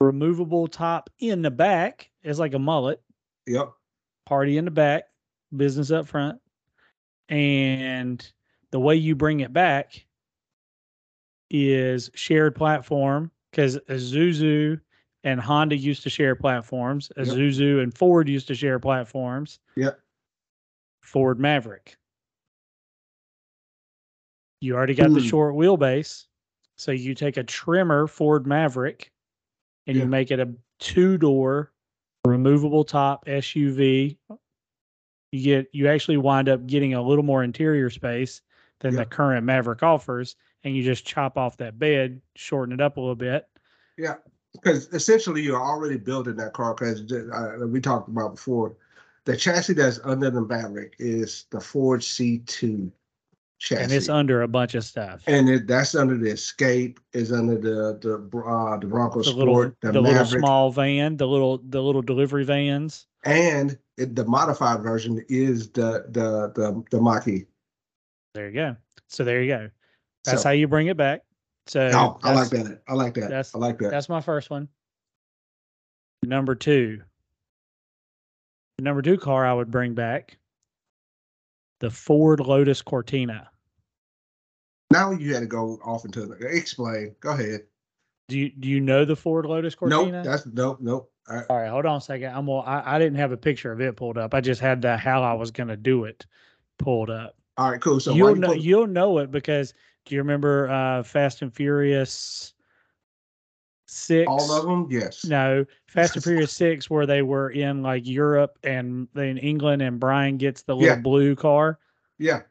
removable 0.00 0.68
top 0.68 1.10
in 1.18 1.42
the 1.42 1.50
back 1.50 2.10
is 2.22 2.38
like 2.38 2.54
a 2.54 2.58
mullet. 2.58 3.00
yep, 3.46 3.70
party 4.26 4.58
in 4.58 4.64
the 4.64 4.70
back, 4.70 5.04
business 5.56 5.90
up 5.90 6.06
front. 6.06 6.40
And 7.28 8.26
the 8.70 8.80
way 8.80 8.96
you 8.96 9.14
bring 9.14 9.40
it 9.40 9.52
back 9.52 10.06
is 11.50 12.10
shared 12.14 12.54
platform 12.54 13.30
because 13.50 13.78
Isuzu 13.88 14.80
and 15.24 15.40
Honda 15.40 15.76
used 15.76 16.02
to 16.04 16.10
share 16.10 16.34
platforms. 16.34 17.10
Yep. 17.16 17.26
Isuzu 17.26 17.82
and 17.82 17.96
Ford 17.96 18.28
used 18.28 18.46
to 18.48 18.54
share 18.54 18.78
platforms. 18.78 19.58
Yep. 19.76 19.98
Ford 21.02 21.38
Maverick. 21.38 21.96
You 24.60 24.74
already 24.74 24.94
got 24.94 25.12
the 25.12 25.20
Hmm. 25.20 25.26
short 25.26 25.54
wheelbase. 25.54 26.26
So 26.76 26.92
you 26.92 27.14
take 27.14 27.36
a 27.36 27.44
trimmer 27.44 28.06
Ford 28.06 28.46
Maverick 28.46 29.12
and 29.86 29.96
Yeah. 29.96 30.04
you 30.04 30.08
make 30.08 30.30
it 30.30 30.40
a 30.40 30.52
two 30.78 31.18
door 31.18 31.72
removable 32.24 32.84
top 32.84 33.24
SUV. 33.26 34.18
You 35.32 35.42
get 35.44 35.68
you 35.72 35.88
actually 35.88 36.16
wind 36.16 36.48
up 36.48 36.66
getting 36.66 36.94
a 36.94 37.02
little 37.02 37.24
more 37.24 37.42
interior 37.44 37.90
space 37.90 38.40
than 38.80 38.94
Yeah. 38.94 39.00
the 39.00 39.06
current 39.06 39.44
Maverick 39.44 39.82
offers, 39.82 40.36
and 40.64 40.74
you 40.76 40.82
just 40.82 41.04
chop 41.04 41.36
off 41.36 41.56
that 41.58 41.78
bed, 41.78 42.20
shorten 42.36 42.72
it 42.72 42.80
up 42.80 42.96
a 42.96 43.00
little 43.00 43.14
bit. 43.16 43.48
yeah. 43.96 44.14
Because 44.54 44.88
essentially, 44.94 45.42
you're 45.42 45.60
already 45.60 45.98
building 45.98 46.36
that 46.36 46.52
car. 46.54 46.74
Because 46.74 47.12
uh, 47.12 47.66
we 47.66 47.80
talked 47.80 48.08
about 48.08 48.36
before, 48.36 48.76
the 49.24 49.36
chassis 49.36 49.74
that's 49.74 50.00
under 50.04 50.30
the 50.30 50.40
Maverick 50.40 50.94
is 50.98 51.44
the 51.50 51.60
Ford 51.60 52.00
C2 52.00 52.90
chassis. 53.58 53.82
And 53.82 53.92
it's 53.92 54.08
under 54.08 54.42
a 54.42 54.48
bunch 54.48 54.74
of 54.74 54.84
stuff. 54.84 55.22
And 55.26 55.48
it, 55.48 55.66
that's 55.66 55.94
under 55.94 56.16
the 56.16 56.30
Escape, 56.30 57.00
is 57.12 57.32
under 57.32 57.56
the 57.56 57.98
the 58.00 58.14
uh, 58.38 58.78
the 58.78 58.86
Bronco 58.86 59.22
the 59.22 59.30
little 59.32 59.54
Sport, 59.54 59.76
the, 59.82 59.92
the, 59.92 60.00
little 60.00 60.24
small 60.24 60.70
van, 60.70 61.16
the 61.16 61.26
little 61.26 61.58
the 61.68 61.82
little 61.82 62.02
delivery 62.02 62.44
vans. 62.44 63.06
and 63.24 63.78
it, 63.96 64.14
the 64.14 64.24
modified 64.24 64.82
version 64.82 65.24
is 65.28 65.70
the 65.70 66.04
the 66.10 66.52
the 66.54 66.84
the 66.90 67.00
Mach-E. 67.00 67.44
There 68.34 68.48
you 68.48 68.54
go. 68.54 68.76
So 69.08 69.24
there 69.24 69.42
you 69.42 69.48
go. 69.48 69.70
That's 70.24 70.42
So- 70.42 70.48
how 70.48 70.52
you 70.52 70.68
bring 70.68 70.86
it 70.86 70.96
back. 70.96 71.22
So 71.66 71.90
Oh, 71.92 72.18
I 72.22 72.32
like 72.34 72.48
that. 72.50 72.80
I 72.88 72.94
like 72.94 73.14
that. 73.14 73.22
that's- 73.22 73.54
I 73.54 73.58
like 73.58 73.78
that. 73.78 73.90
That's 73.90 74.08
my 74.08 74.20
first 74.20 74.48
one. 74.50 74.68
Number 76.24 76.54
two. 76.54 77.02
The 78.78 78.84
number 78.84 79.02
two 79.02 79.18
car 79.18 79.44
I 79.44 79.52
would 79.52 79.70
bring 79.70 79.94
back. 79.94 80.38
The 81.80 81.90
Ford 81.90 82.40
Lotus 82.40 82.82
Cortina. 82.82 83.50
Now 84.90 85.12
you 85.12 85.34
had 85.34 85.40
to 85.40 85.46
go 85.46 85.78
off 85.84 86.04
into 86.04 86.26
the 86.26 86.34
explain. 86.46 87.14
Go 87.20 87.30
ahead. 87.30 87.62
Do 88.28 88.38
you 88.38 88.50
do 88.50 88.68
you 88.68 88.80
know 88.80 89.04
the 89.04 89.16
Ford 89.16 89.46
Lotus 89.46 89.74
Cortina? 89.74 90.10
Nope. 90.10 90.24
That's 90.24 90.46
nope. 90.46 90.78
Nope. 90.80 91.12
I, 91.28 91.42
All 91.50 91.58
right, 91.58 91.68
hold 91.68 91.84
on 91.86 91.98
a 91.98 92.00
second. 92.00 92.34
I'm 92.34 92.46
gonna, 92.46 92.60
I, 92.60 92.96
I 92.96 92.98
didn't 92.98 93.18
have 93.18 93.32
a 93.32 93.36
picture 93.36 93.70
of 93.70 93.80
it 93.80 93.96
pulled 93.96 94.16
up. 94.16 94.32
I 94.34 94.40
just 94.40 94.60
had 94.60 94.80
the 94.82 94.96
how 94.96 95.22
I 95.22 95.34
was 95.34 95.50
gonna 95.50 95.76
do 95.76 96.04
it 96.04 96.26
pulled 96.78 97.10
up. 97.10 97.36
all 97.56 97.70
right. 97.70 97.80
Cool. 97.80 98.00
So 98.00 98.12
you'll 98.14 98.34
you 98.34 98.40
know 98.40 98.48
put- 98.48 98.60
you'll 98.60 98.86
know 98.86 99.18
it 99.18 99.30
because 99.30 99.74
do 100.06 100.14
you 100.14 100.20
remember 100.22 100.70
uh 100.70 101.02
Fast 101.02 101.42
and 101.42 101.52
Furious 101.52 102.54
Six. 103.90 104.26
All 104.28 104.52
of 104.52 104.64
them, 104.64 104.86
yes. 104.90 105.24
No, 105.24 105.64
Fast 105.86 106.14
and 106.16 106.22
Furious 106.24 106.52
Six, 106.52 106.90
where 106.90 107.06
they 107.06 107.22
were 107.22 107.50
in 107.50 107.82
like 107.82 108.06
Europe 108.06 108.58
and 108.62 109.08
in 109.16 109.38
England, 109.38 109.80
and 109.82 109.98
Brian 109.98 110.36
gets 110.36 110.62
the 110.62 110.76
little 110.76 110.96
Yeah. 110.96 111.00
blue 111.00 111.34
car. 111.34 111.78
Yeah. 112.18 112.42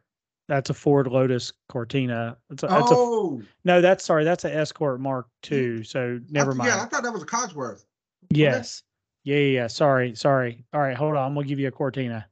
That's 0.48 0.70
a 0.70 0.74
Ford 0.74 1.08
Lotus 1.08 1.52
Cortina. 1.70 2.38
That's 2.50 2.64
a, 2.64 2.68
that's 2.68 2.92
a 2.92 2.96
oh, 2.96 3.42
no. 3.66 3.82
That's 3.82 4.04
sorry. 4.06 4.24
That's 4.24 4.46
an 4.46 4.52
Escort 4.54 5.00
Mark 5.02 5.28
II. 5.52 5.84
So 5.84 6.20
never 6.30 6.52
I, 6.52 6.56
mind. 6.56 6.68
Yeah, 6.70 6.82
I 6.82 6.86
thought 6.86 7.04
that 7.04 7.12
was 7.14 7.22
a 7.22 7.26
Cosworth. 7.26 7.84
yes. 8.30 8.84
Yeah, 9.24 9.36
yeah, 9.36 9.62
yeah. 9.62 9.68
Sorry, 9.68 10.16
sorry. 10.16 10.64
All 10.74 10.80
right, 10.80 10.96
hold 10.96 11.18
on. 11.18 11.28
I'm 11.28 11.34
gonna 11.36 11.46
give 11.46 11.60
you 11.60 11.68
a 11.68 11.72
Cortina, 11.72 12.26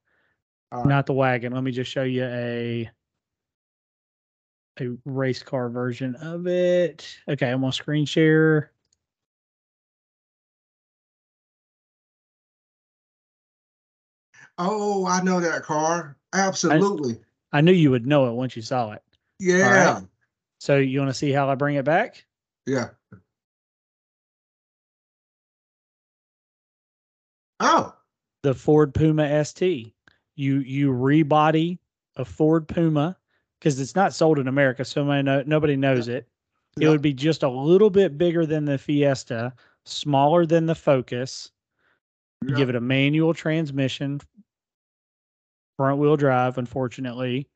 right. 0.71 0.85
not 0.85 1.05
the 1.05 1.13
wagon. 1.13 1.51
Let 1.51 1.63
me 1.63 1.71
just 1.71 1.91
show 1.91 2.03
you 2.03 2.23
a 2.23 2.89
a 4.79 4.89
race 5.03 5.43
car 5.43 5.69
version 5.69 6.15
of 6.15 6.47
it. 6.47 7.17
Okay, 7.27 7.51
I'm 7.51 7.59
gonna 7.59 7.73
screen 7.73 8.05
share. 8.05 8.71
Oh, 14.57 15.05
I 15.05 15.21
know 15.21 15.39
that 15.39 15.63
car. 15.63 16.17
Absolutely. 16.33 17.19
I 17.51 17.61
knew 17.61 17.71
you 17.71 17.91
would 17.91 18.05
know 18.07 18.27
it 18.29 18.33
once 18.33 18.55
you 18.55 18.61
saw 18.61 18.91
it. 18.91 19.01
yeah. 19.39 20.01
So 20.59 20.77
you 20.77 20.99
want 20.99 21.09
to 21.09 21.13
see 21.13 21.31
how 21.31 21.49
I 21.49 21.55
bring 21.55 21.75
it 21.75 21.85
back? 21.85 22.25
Yeah. 22.65 22.89
Oh, 27.59 27.93
The 28.43 28.53
Ford 28.53 28.93
Puma 28.93 29.43
ST. 29.45 29.93
You 30.35 30.59
you 30.59 30.91
rebody 30.91 31.79
a 32.17 32.25
Ford 32.25 32.67
Puma 32.67 33.17
because 33.59 33.79
it's 33.79 33.95
not 33.95 34.13
sold 34.13 34.37
in 34.39 34.47
America, 34.47 34.83
so 34.83 35.03
nobody, 35.03 35.23
know, 35.23 35.43
nobody 35.45 35.75
knows 35.77 36.07
it. 36.09 36.27
It 36.79 36.89
would 36.89 37.01
be 37.01 37.13
just 37.13 37.43
a 37.43 37.49
little 37.49 37.89
bit 37.89 38.17
bigger 38.17 38.45
than 38.45 38.65
the 38.65 38.77
Fiesta, 38.77 39.53
smaller 39.85 40.45
than 40.45 40.65
the 40.65 40.75
Focus. 40.75 41.51
Yeah. 42.45 42.55
give 42.57 42.69
it 42.69 42.75
a 42.75 42.81
manual 42.81 43.33
transmission, 43.33 44.19
front 45.77 45.99
wheel 45.99 46.17
drive, 46.17 46.57
unfortunately. 46.57 47.47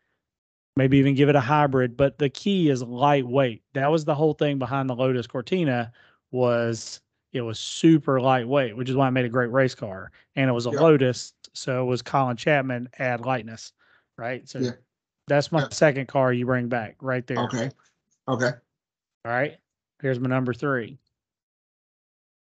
Maybe 0.75 0.97
even 0.97 1.15
give 1.15 1.29
it 1.29 1.35
a 1.35 1.41
hybrid, 1.41 1.97
but 1.97 2.17
the 2.19 2.29
key 2.29 2.69
is 2.69 2.81
lightweight. 2.83 3.63
That 3.73 3.91
was 3.91 4.05
the 4.05 4.15
whole 4.15 4.33
thing 4.33 4.59
behind 4.59 4.89
the 4.89 4.95
Lotus 4.95 5.27
Cortina 5.27 5.91
was 6.31 7.01
it 7.33 7.41
was 7.41 7.59
super 7.59 8.19
lightweight, 8.21 8.75
which 8.77 8.89
is 8.89 8.95
why 8.95 9.07
I 9.07 9.09
made 9.09 9.25
a 9.25 9.29
great 9.29 9.51
race 9.51 9.75
car. 9.75 10.11
And 10.35 10.49
it 10.49 10.53
was 10.53 10.67
a 10.67 10.71
Yeah. 10.71 10.79
Lotus, 10.79 11.33
so 11.53 11.83
it 11.83 11.85
was 11.85 12.01
Colin 12.01 12.37
Chapman 12.37 12.89
add 12.97 13.21
lightness, 13.21 13.73
right? 14.17 14.47
So 14.47 14.59
Yeah. 14.59 14.71
that's 15.27 15.51
my 15.51 15.61
Yeah. 15.61 15.67
second 15.71 16.07
car 16.07 16.31
you 16.31 16.45
bring 16.45 16.69
back 16.69 16.95
right 17.01 17.25
there. 17.27 17.39
okay. 17.39 17.71
Okay. 18.27 18.51
All 19.25 19.31
right. 19.31 19.57
Here's 20.01 20.19
my 20.19 20.29
number 20.29 20.53
three. 20.53 20.97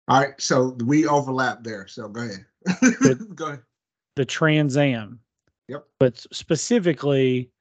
All 0.07 0.21
right. 0.21 0.39
So 0.39 0.77
we 0.85 1.07
overlap 1.07 1.63
there. 1.63 1.87
So 1.87 2.07
go 2.09 2.21
ahead. 2.21 2.45
Good. 2.99 3.19
go 3.35 3.47
ahead. 3.47 3.61
the 4.15 4.25
Trans 4.25 4.75
Am. 4.77 5.19
Yep. 5.69 5.85
But 5.99 6.17
specifically, 6.31 7.51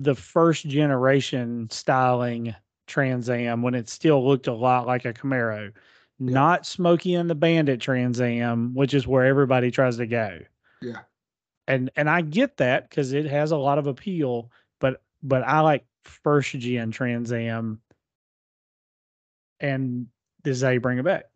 the 0.00 0.14
first 0.14 0.66
generation 0.66 1.68
styling 1.70 2.54
Trans 2.88 3.30
Am 3.30 3.62
when 3.62 3.74
it 3.74 3.88
still 3.88 4.26
looked 4.26 4.48
a 4.48 4.52
lot 4.52 4.86
like 4.86 5.04
a 5.04 5.12
Camaro, 5.12 5.72
not 6.18 6.66
Smokey 6.66 7.14
and 7.14 7.30
the 7.30 7.34
Bandit 7.34 7.80
Trans 7.80 8.20
Am, 8.20 8.74
which 8.74 8.92
is 8.92 9.06
where 9.06 9.24
everybody 9.24 9.70
tries 9.70 9.96
to 9.98 10.06
go. 10.06 10.40
Yeah. 10.82 11.00
And 11.68 11.90
and 11.96 12.10
I 12.10 12.22
get 12.22 12.56
that 12.56 12.90
because 12.90 13.12
it 13.12 13.26
has 13.26 13.52
a 13.52 13.56
lot 13.56 13.78
of 13.78 13.86
appeal, 13.86 14.50
but 14.80 15.02
but 15.22 15.42
I 15.44 15.60
like 15.60 15.84
first 16.04 16.58
gen 16.58 16.90
Trans 16.90 17.32
Am, 17.32 17.80
and 19.60 20.06
this 20.42 20.56
is 20.56 20.62
how 20.62 20.70
you 20.70 20.80
bring 20.80 20.98
it 20.98 21.04
back. 21.04 21.26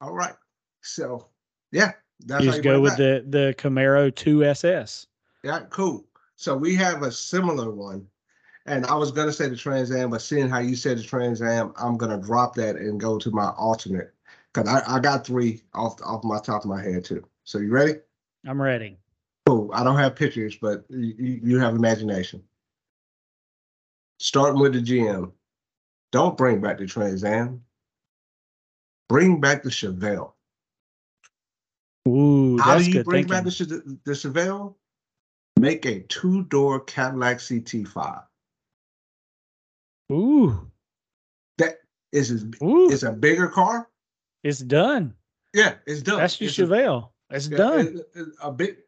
All 0.00 0.12
right. 0.12 0.34
So 0.82 1.28
yeah, 1.70 1.92
that's 2.26 2.44
just 2.44 2.62
go 2.62 2.80
with 2.80 2.92
back. 2.92 2.98
the 2.98 3.24
the 3.26 3.54
Camaro 3.58 4.12
2SS. 4.12 5.06
Yeah, 5.42 5.60
cool. 5.70 6.04
So 6.36 6.56
we 6.56 6.74
have 6.76 7.02
a 7.02 7.12
similar 7.12 7.70
one. 7.70 8.06
And 8.66 8.86
I 8.86 8.94
was 8.94 9.10
gonna 9.10 9.32
say 9.32 9.48
the 9.48 9.56
Trans 9.56 9.90
Am, 9.90 10.10
but 10.10 10.22
seeing 10.22 10.48
how 10.48 10.60
you 10.60 10.76
said 10.76 10.98
the 10.98 11.02
Trans 11.02 11.42
Am, 11.42 11.72
I'm 11.76 11.96
gonna 11.96 12.18
drop 12.18 12.54
that 12.54 12.76
and 12.76 13.00
go 13.00 13.18
to 13.18 13.30
my 13.30 13.50
alternate. 13.50 14.12
Cause 14.52 14.68
I, 14.68 14.96
I 14.96 15.00
got 15.00 15.26
three 15.26 15.62
off 15.74 16.00
off 16.02 16.22
my 16.22 16.38
top 16.38 16.62
of 16.62 16.70
my 16.70 16.82
head 16.82 17.04
too. 17.04 17.24
So 17.44 17.58
you 17.58 17.70
ready? 17.70 17.94
I'm 18.46 18.60
ready. 18.60 18.98
Cool. 19.46 19.70
I 19.72 19.82
don't 19.82 19.96
have 19.96 20.14
pictures, 20.14 20.56
but 20.56 20.84
you, 20.88 21.40
you 21.42 21.58
have 21.58 21.74
imagination. 21.74 22.42
Starting 24.18 24.60
with 24.60 24.74
the 24.74 24.80
GM. 24.80 25.32
Don't 26.12 26.36
bring 26.36 26.60
back 26.60 26.78
the 26.78 26.86
Trans 26.86 27.24
Am. 27.24 27.62
Bring 29.08 29.40
back 29.40 29.62
the 29.62 29.70
Chevelle. 29.70 30.32
Ooh, 32.08 32.58
How 32.58 32.72
that's 32.74 32.84
do 32.86 32.90
you 32.92 33.04
bring 33.04 33.26
thinking. 33.28 33.44
back 33.44 33.56
the, 33.56 33.98
the 34.04 34.12
Chevelle? 34.12 34.74
Make 35.58 35.86
a 35.86 36.00
two-door 36.00 36.80
Cadillac 36.80 37.38
CT5. 37.38 38.24
Ooh, 40.10 40.70
That 41.58 41.76
is 42.10 42.30
is 42.30 42.44
ooh, 42.62 42.90
it's 42.90 43.02
a 43.02 43.12
bigger 43.12 43.48
car. 43.48 43.88
it's 44.42 44.58
done. 44.60 45.14
Yeah, 45.54 45.74
it's 45.86 46.02
done. 46.02 46.18
That's 46.18 46.40
your 46.40 46.48
It's 46.48 46.58
a- 46.58 46.62
Chevelle. 46.66 47.10
It's 47.30 47.48
yeah, 47.48 47.56
done. 47.56 47.80
it- 47.98 48.08
it- 48.14 48.28
a 48.42 48.50
bit. 48.52 48.86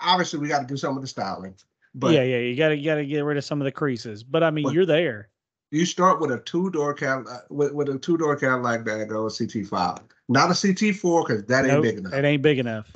Obviously, 0.00 0.38
we 0.40 0.48
got 0.48 0.60
to 0.60 0.66
do 0.66 0.76
some 0.76 0.96
of 0.96 1.02
the 1.02 1.08
styling, 1.08 1.54
but 1.94 2.12
yeah, 2.12 2.22
yeah. 2.22 2.38
You 2.38 2.56
gotta 2.56 2.76
you 2.76 2.84
gotta 2.84 3.04
get 3.04 3.20
rid 3.24 3.36
of 3.38 3.44
some 3.44 3.60
of 3.60 3.64
the 3.64 3.72
creases. 3.72 4.22
But 4.24 4.42
I 4.42 4.50
mean, 4.50 4.64
But- 4.64 4.74
you're 4.74 4.86
there. 4.86 5.30
you 5.70 5.86
start 5.86 6.20
with 6.20 6.30
a 6.32 6.38
two-door 6.40 6.94
Cadillac 6.94 7.44
with, 7.48 7.72
with 7.72 7.88
a 7.88 7.98
two-door 7.98 8.36
Cadillac 8.36 8.84
that 8.84 9.08
goes 9.08 9.38
CT5, 9.38 10.00
not 10.32 10.50
a 10.50 10.54
CT4 10.54 11.26
because 11.26 11.44
that 11.46 11.66
ain't 11.66 11.82
big 11.82 11.98
enough. 11.98 12.12
it 12.12 12.24
ain't 12.24 12.42
big 12.42 12.58
enough. 12.58 12.90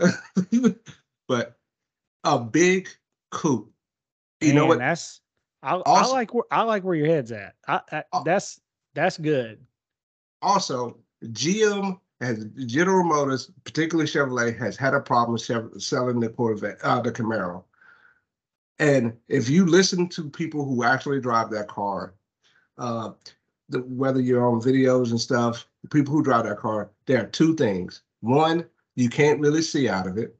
but 1.28 1.56
a 2.24 2.38
big 2.38 2.88
coupe. 3.30 3.70
You 4.40 4.52
know 4.52 4.66
what? 4.66 4.78
That's 4.78 5.20
I, 5.62 5.76
I 5.86 6.06
like 6.06 6.34
where 6.34 6.44
I 6.50 6.62
like 6.62 6.84
where 6.84 6.94
your 6.94 7.06
head's 7.06 7.32
at. 7.32 7.54
I, 7.66 7.80
I 7.90 8.04
Oh. 8.12 8.22
that's 8.24 8.60
that's 8.94 9.18
good. 9.18 9.58
Also, 10.42 10.98
GM 11.24 11.98
has 12.20 12.46
General 12.66 13.04
Motors, 13.04 13.50
particularly 13.64 14.08
Chevrolet, 14.08 14.56
has 14.58 14.76
had 14.76 14.94
a 14.94 15.00
problem 15.00 15.38
selling 15.38 16.20
the 16.20 16.28
Corvette, 16.28 16.78
uh, 16.82 17.00
the 17.00 17.12
Camaro. 17.12 17.64
And 18.78 19.14
if 19.28 19.48
you 19.48 19.66
listen 19.66 20.08
to 20.10 20.28
people 20.28 20.64
who 20.64 20.84
actually 20.84 21.20
drive 21.20 21.50
that 21.50 21.68
car, 21.68 22.14
uh, 22.78 23.12
the, 23.68 23.80
whether 23.80 24.20
you're 24.20 24.46
on 24.46 24.60
videos 24.60 25.10
and 25.10 25.20
stuff, 25.20 25.66
the 25.86 25.98
people 25.98 26.12
who 26.12 26.22
drive 26.22 26.44
that 26.44 26.58
car, 26.58 26.90
there 27.06 27.22
are 27.22 27.26
two 27.26 27.54
things. 27.54 28.02
One, 28.20 28.66
you 28.96 29.08
can't 29.08 29.40
really 29.40 29.62
see 29.62 29.88
out 29.88 30.06
of 30.06 30.18
it, 30.18 30.36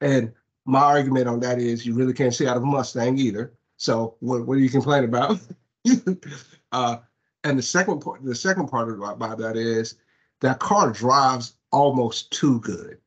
and 0.00 0.32
my 0.66 0.80
argument 0.80 1.26
on 1.26 1.40
that 1.40 1.58
is 1.58 1.86
you 1.86 1.94
really 1.94 2.12
can't 2.12 2.34
see 2.34 2.46
out 2.46 2.56
of 2.56 2.62
a 2.62 2.66
Mustang 2.66 3.18
either. 3.18 3.54
So 3.76 4.16
what 4.20 4.46
what 4.46 4.56
do 4.56 4.60
you 4.60 4.68
complain 4.68 5.04
about? 5.04 5.38
uh, 6.72 6.98
and 7.44 7.58
the 7.58 7.62
second 7.62 8.00
part, 8.00 8.22
the 8.22 8.34
second 8.34 8.68
part 8.68 8.90
about 8.90 9.38
that 9.38 9.56
is 9.56 9.96
that 10.40 10.58
car 10.58 10.90
drives 10.92 11.56
almost 11.72 12.30
too 12.30 12.60
good. 12.60 12.98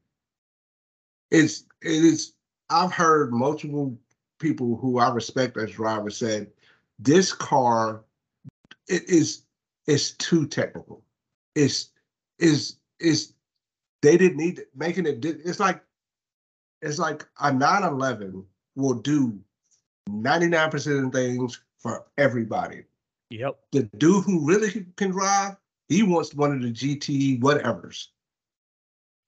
It's 1.30 1.66
it 1.82 2.04
is. 2.04 2.34
I've 2.70 2.92
heard 2.92 3.32
multiple 3.32 3.96
people 4.40 4.78
who 4.78 4.98
I 4.98 5.12
respect 5.12 5.58
as 5.58 5.72
drivers 5.72 6.18
said 6.18 6.50
this 6.98 7.34
car 7.34 8.04
it 8.88 9.08
is 9.08 9.44
it's 9.86 10.12
too 10.12 10.48
technical. 10.48 11.03
It's 11.56 11.90
is 12.40 12.78
is 13.00 13.34
they 14.02 14.18
didn't 14.18 14.38
need 14.38 14.60
it, 14.60 14.70
making 14.76 15.06
it. 15.06 15.24
It's 15.24 15.60
like 15.60 15.84
it's 16.82 17.00
like 17.00 17.26
a 17.40 17.52
911 17.54 18.46
will 18.76 18.96
do 18.96 19.40
99% 20.10 21.06
of 21.08 21.14
things 21.14 21.62
for 21.78 22.06
everybody 22.18 22.84
Yep. 23.30 23.58
the 23.72 23.84
dude 23.98 24.26
who 24.26 24.46
really 24.46 24.86
can- 24.98 25.12
drive, 25.12 25.56
he 25.88 26.04
wants 26.04 26.34
one 26.34 26.52
of 26.52 26.62
the 26.62 26.72
GT 26.72 27.40
whatevers. 27.40 28.08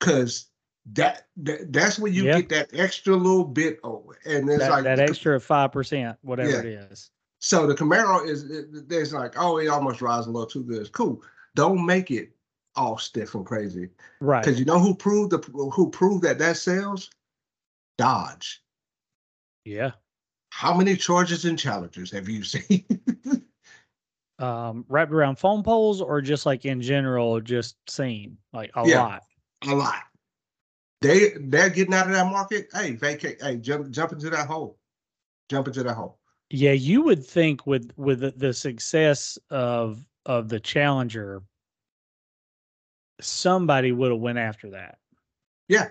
Cause 0.01 0.47
that, 0.93 1.27
that 1.37 1.71
that's 1.73 1.97
when 1.97 2.13
you 2.13 2.25
Yeah. 2.25 2.41
get 2.41 2.49
that 2.49 2.69
extra 2.79 3.15
little 3.15 3.45
bit 3.45 3.79
over. 3.83 4.19
And 4.25 4.49
it's 4.49 4.59
That, 4.59 4.71
like 4.71 4.83
that 4.83 4.99
extra 4.99 5.39
five 5.39 5.71
percent, 5.71 6.17
whatever 6.21 6.49
Yeah. 6.51 6.59
it 6.59 6.91
is. 6.91 7.09
so 7.39 7.65
the 7.67 7.73
Camaro 7.75 8.27
is 8.27 8.45
there's 8.87 9.13
like, 9.13 9.33
oh, 9.37 9.57
it 9.57 9.67
almost 9.67 9.99
drives 9.99 10.27
a 10.27 10.31
little 10.31 10.47
too 10.47 10.63
good. 10.63 10.81
It's 10.81 10.89
Cool. 10.89 11.21
Don't 11.55 11.85
make 11.85 12.11
it 12.11 12.31
all 12.75 12.97
stiff 12.97 13.33
and 13.35 13.45
crazy. 13.45 13.89
Right. 14.21 14.43
Because 14.43 14.59
you 14.59 14.65
know 14.65 14.79
who 14.79 14.93
proved 14.93 15.31
the 15.31 15.37
who 15.71 15.89
proved 15.89 16.23
that 16.23 16.37
that 16.39 16.57
sells? 16.57 17.09
Dodge. 17.97 18.61
Yeah. 19.63 19.91
How 20.51 20.73
many 20.73 20.95
Chargers 20.95 21.45
and 21.45 21.57
Challengers 21.57 22.11
have 22.11 22.29
you 22.29 22.43
seen? 22.45 22.85
Um, 24.37 24.85
wrapped 24.89 25.13
around 25.13 25.37
phone 25.37 25.63
poles 25.63 26.01
or 26.01 26.21
just 26.21 26.45
like 26.45 26.65
in 26.65 26.81
general, 26.81 27.39
just 27.39 27.77
seen 27.89 28.37
like 28.53 28.71
a 28.75 28.87
Yeah. 28.87 29.01
lot. 29.01 29.23
a 29.67 29.73
lot. 29.73 30.03
They 31.01 31.31
they're 31.39 31.69
getting 31.69 31.93
out 31.93 32.07
of 32.07 32.13
that 32.13 32.25
market. 32.29 32.67
Hey, 32.73 32.91
vacate. 32.93 33.41
Hey, 33.41 33.57
jump 33.57 33.89
jump 33.91 34.11
into 34.11 34.29
that 34.29 34.47
hole. 34.47 34.77
Jump 35.49 35.67
into 35.67 35.83
that 35.83 35.93
hole. 35.93 36.19
Yeah, 36.49 36.71
you 36.73 37.01
would 37.03 37.25
think 37.25 37.65
with 37.65 37.91
with 37.95 38.37
the 38.39 38.53
success 38.53 39.37
of 39.49 40.05
of 40.25 40.49
the 40.49 40.59
Challenger, 40.59 41.41
somebody 43.21 43.91
would 43.91 44.11
have 44.11 44.19
went 44.19 44.37
after 44.37 44.71
that 44.71 44.97
Yeah, 45.67 45.89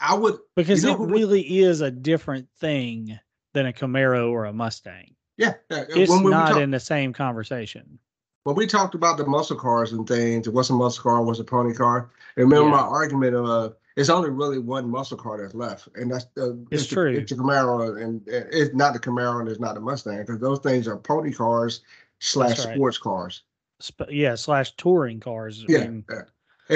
I 0.00 0.14
would. 0.14 0.38
because 0.54 0.84
know 0.84 0.92
it 0.92 0.96
who 0.96 1.02
would- 1.04 1.12
really 1.12 1.58
is 1.60 1.80
a 1.80 1.90
different 1.90 2.48
thing 2.60 3.18
than 3.54 3.66
a 3.66 3.72
Camaro 3.72 4.30
or 4.30 4.44
a 4.44 4.52
Mustang. 4.52 5.14
Yeah, 5.38 5.54
yeah. 5.70 5.84
It's 5.88 6.10
when, 6.10 6.22
when 6.22 6.24
we 6.24 6.30
not 6.30 6.48
talk- 6.52 6.60
in 6.60 6.70
the 6.70 6.80
same 6.80 7.12
conversation. 7.12 7.98
when 8.44 8.54
we 8.54 8.66
talked 8.66 8.94
about 8.94 9.16
the 9.16 9.26
muscle 9.26 9.56
cars 9.56 9.92
and 9.92 10.06
things, 10.06 10.48
what's 10.48 10.70
a 10.70 10.72
muscle 10.72 11.02
car, 11.02 11.20
what's 11.22 11.40
a 11.40 11.44
pony 11.44 11.74
car? 11.74 12.10
And 12.36 12.44
remember 12.50 12.68
Yeah. 12.70 12.82
my 12.82 12.86
argument 12.86 13.34
of 13.34 13.44
uh, 13.46 13.70
it's 13.96 14.08
only 14.10 14.30
really 14.30 14.58
one 14.58 14.88
muscle 14.90 15.16
car 15.16 15.40
that's 15.40 15.54
left, 15.54 15.88
and 15.96 16.12
that's 16.12 16.26
uh, 16.36 16.52
It's 16.70 16.86
the, 16.86 16.94
true. 16.94 17.12
It's 17.12 17.32
the 17.32 17.38
Camaro, 17.38 18.00
and 18.00 18.26
and 18.28 18.46
it's 18.52 18.72
not 18.74 18.92
the 18.92 19.00
Camaro, 19.00 19.40
and 19.40 19.48
it's 19.48 19.58
not 19.58 19.74
the 19.74 19.80
Mustang, 19.80 20.18
because 20.18 20.38
those 20.38 20.60
things 20.60 20.86
are 20.86 20.96
pony 20.98 21.32
cars 21.32 21.80
slash 22.20 22.64
right. 22.64 22.74
sports 22.74 22.98
cars. 22.98 23.42
Sp- 23.80 24.08
yeah, 24.10 24.34
slash 24.34 24.74
touring 24.76 25.20
cars. 25.20 25.64
I 25.68 25.72
Yeah, 25.72 25.78
mean, 25.86 26.04
yeah. 26.10 26.22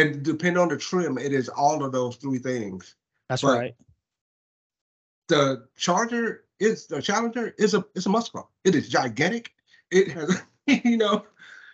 and 0.00 0.22
depending 0.22 0.58
on 0.60 0.68
the 0.68 0.76
trim, 0.76 1.16
it 1.18 1.32
is 1.32 1.48
all 1.48 1.82
of 1.84 1.92
those 1.92 2.16
three 2.16 2.38
things. 2.38 2.94
that's 3.28 3.42
but- 3.42 3.58
right. 3.58 3.74
The 5.28 5.66
Charger 5.76 6.44
is 6.58 6.86
the 6.88 7.00
Challenger 7.00 7.54
is 7.56 7.74
a 7.74 7.84
it's 7.94 8.06
a 8.06 8.08
muscle 8.08 8.32
car. 8.40 8.48
It 8.64 8.74
is 8.74 8.88
gigantic. 8.88 9.52
It 9.92 10.10
has 10.10 10.42
you 10.66 10.96
know 10.96 11.24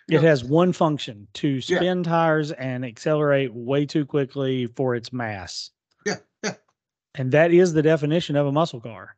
It 0.07 0.13
yeah. 0.13 0.19
has 0.21 0.43
one 0.43 0.71
function 0.73 1.27
to 1.35 1.47
Yeah. 1.65 1.77
spin 1.77 2.03
tires 2.03 2.51
and 2.51 2.85
accelerate 2.85 3.51
way 3.53 3.85
too 3.87 4.05
quickly 4.05 4.67
for 4.75 4.93
its 4.95 5.11
mass. 5.11 5.71
Yeah, 6.05 6.17
yeah. 6.43 6.53
And 7.15 7.31
that 7.31 7.51
is 7.51 7.73
the 7.73 7.81
definition 7.81 8.35
of 8.35 8.45
a 8.45 8.51
muscle 8.51 8.79
car. 8.79 9.15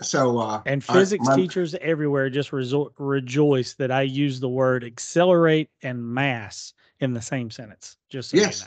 So 0.00 0.38
uh 0.38 0.62
And 0.66 0.84
I- 0.88 0.92
physics 0.92 1.24
my- 1.26 1.36
teachers 1.36 1.74
everywhere 1.76 2.28
just 2.30 2.50
resor- 2.50 2.92
rejoice 2.98 3.74
that 3.74 3.90
I 3.90 4.02
use 4.02 4.40
the 4.40 4.48
word 4.48 4.82
accelerate 4.84 5.70
and 5.82 6.04
mass 6.04 6.72
in 7.00 7.12
the 7.12 7.22
same 7.22 7.50
sentence. 7.50 7.96
Just 8.08 8.30
so 8.30 8.36
Yes. 8.36 8.60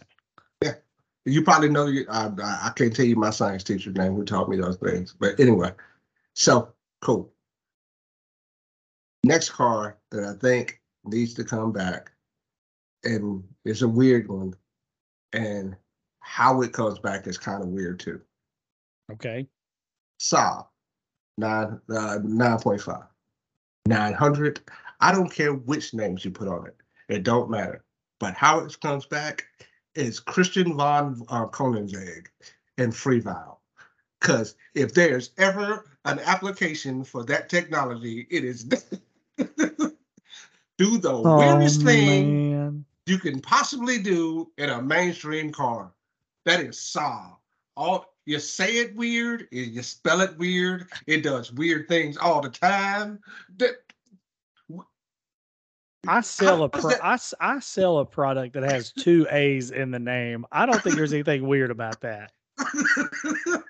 you 0.62 0.70
know. 0.70 0.74
You 1.26 1.44
probably 1.44 1.68
know 1.70 1.88
you. 1.88 2.06
I, 2.10 2.28
I 2.42 2.68
I 2.68 2.72
can't 2.74 2.96
tell 2.96 3.06
you 3.06 3.18
my 3.18 3.32
science 3.32 3.62
teacher's 3.62 3.96
name 3.96 4.16
who 4.16 4.24
taught 4.24 4.48
me 4.48 4.56
those 4.56 4.78
things. 4.78 5.14
But 5.20 5.38
anyway, 5.42 5.74
so 6.36 6.72
cool. 7.02 7.34
Next 9.26 9.50
car 9.50 9.98
that 10.12 10.24
I 10.24 10.34
think 10.40 10.80
needs 11.04 11.34
to 11.34 11.44
come 11.44 11.74
back, 11.74 12.12
and 13.04 13.44
it's 13.66 13.82
a 13.82 13.88
weird 13.90 14.30
one, 14.30 14.54
and 15.34 15.76
how 16.22 16.62
it 16.62 16.72
comes 16.72 16.98
back 17.00 17.28
is 17.28 17.38
kind 17.38 17.62
of 17.62 17.68
weird 17.70 18.00
too. 18.00 18.22
Okay. 19.12 19.48
Saab, 20.22 20.68
nine 21.38 21.80
uh, 21.90 22.20
nine 22.24 22.60
point 22.60 22.82
five, 22.82 23.04
nine 23.86 24.14
hundred. 24.14 24.60
I 25.00 25.12
don't 25.12 25.32
care 25.32 25.54
which 25.54 25.94
names 25.94 26.26
you 26.26 26.32
put 26.32 26.48
on 26.48 26.66
it. 26.68 26.76
It 27.10 27.24
don't 27.24 27.50
matter. 27.50 27.84
But 28.20 28.34
how 28.34 28.60
it 28.60 28.80
comes 28.82 29.06
back 29.06 29.46
is 29.96 30.20
Christian 30.20 30.76
von 30.76 31.22
uh, 31.30 31.46
Koenigsegg 31.48 32.28
and 32.78 32.92
Freevalve. 32.92 33.58
Because 34.20 34.56
if 34.74 34.94
there's 34.94 35.30
ever 35.38 35.86
an 36.06 36.20
application 36.20 37.04
for 37.04 37.24
that 37.26 37.50
technology, 37.50 38.26
it 38.32 38.44
is 38.44 38.64
do 40.78 40.98
the 40.98 41.22
weirdest 41.38 41.84
thing 41.84 42.08
Oh, 42.10 42.62
man. 42.72 42.86
you 43.06 43.20
can 43.20 43.40
possibly 43.40 44.00
do 44.00 44.50
in 44.58 44.70
a 44.72 44.82
mainstream 44.82 45.52
car. 45.52 45.92
That 46.46 46.62
is 46.62 46.78
Saab. 46.78 47.36
All 47.76 48.06
you 48.28 48.40
say 48.40 48.78
it 48.78 48.94
weird, 48.96 49.48
and 49.54 49.74
you 49.74 49.82
spell 49.82 50.20
it 50.20 50.38
weird. 50.38 50.88
It 51.08 51.24
does 51.24 51.52
weird 51.54 51.88
things 51.88 52.18
all 52.18 52.42
the 52.42 52.50
time. 52.50 53.20
That 53.56 53.78
I 56.06 56.20
sell 56.20 56.64
a 56.64 56.70
pro- 56.70 57.00
I, 57.02 57.18
I 57.40 57.60
sell 57.60 58.00
a 58.00 58.06
product 58.06 58.54
that 58.56 58.64
has 58.64 58.92
two 58.92 59.26
A's 59.32 59.72
in 59.72 59.92
the 59.92 60.00
name. 60.00 60.46
I 60.52 60.66
don't 60.66 60.84
think 60.84 60.98
there's 60.98 61.14
anything 61.14 61.48
weird 61.48 61.72
about 61.72 62.02
that. 62.02 62.34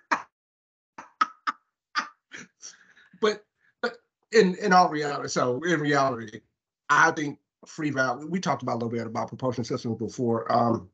but 3.22 3.46
but 3.84 3.98
in 4.32 4.56
in 4.56 4.74
all 4.74 4.90
reality, 4.90 5.30
so 5.30 5.62
in 5.62 5.80
reality, 5.80 6.42
I 6.90 7.12
think 7.12 7.38
Freevalve. 7.68 8.28
We 8.28 8.40
talked 8.40 8.64
about 8.64 8.74
a 8.74 8.80
little 8.80 8.90
bit 8.90 9.06
about 9.06 9.28
propulsion 9.28 9.64
systems 9.64 10.00
before, 10.00 10.52
um, 10.52 10.90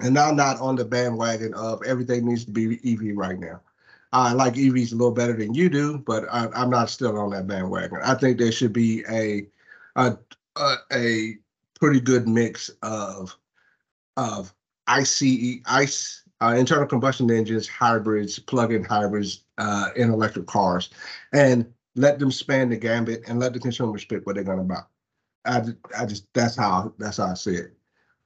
and 0.00 0.18
I'm 0.18 0.36
not 0.36 0.60
on 0.60 0.76
the 0.76 0.84
bandwagon 0.84 1.54
of 1.54 1.82
everything 1.84 2.26
needs 2.26 2.44
to 2.44 2.50
be 2.50 2.78
EV 2.84 3.16
right 3.16 3.38
now. 3.38 3.60
I 4.12 4.32
like 4.32 4.54
EVs 4.54 4.92
a 4.92 4.96
little 4.96 5.12
better 5.12 5.32
than 5.32 5.54
you 5.54 5.70
do, 5.70 5.98
but 5.98 6.24
I, 6.30 6.48
I'm 6.54 6.70
not 6.70 6.90
still 6.90 7.18
on 7.18 7.30
that 7.30 7.46
bandwagon. 7.46 7.98
I 8.04 8.14
think 8.14 8.38
there 8.38 8.52
should 8.52 8.72
be 8.72 9.04
a 9.08 9.46
a 9.96 10.18
a, 10.92 11.36
pretty 11.80 12.00
good 12.00 12.28
mix 12.28 12.70
of 12.82 13.36
of 14.16 14.54
ICE 14.86 15.22
ICE 15.66 16.22
uh, 16.42 16.54
internal 16.56 16.86
combustion 16.86 17.30
engines, 17.30 17.68
hybrids, 17.68 18.38
plug-in 18.38 18.84
hybrids, 18.84 19.44
uh, 19.58 19.88
in 19.96 20.10
electric 20.10 20.46
cars, 20.46 20.90
and 21.32 21.72
let 21.96 22.18
them 22.18 22.30
span 22.30 22.68
the 22.68 22.76
gambit 22.76 23.22
and 23.26 23.38
let 23.40 23.52
the 23.52 23.60
consumers 23.60 24.04
pick 24.04 24.26
what 24.26 24.34
they're 24.34 24.44
going 24.44 24.58
to 24.58 24.64
buy. 24.64 24.82
I, 25.44 25.62
I 25.98 26.06
just 26.06 26.26
that's 26.34 26.56
how 26.56 26.92
that's 26.98 27.16
how 27.16 27.26
I 27.26 27.34
see 27.34 27.54
it. 27.54 27.72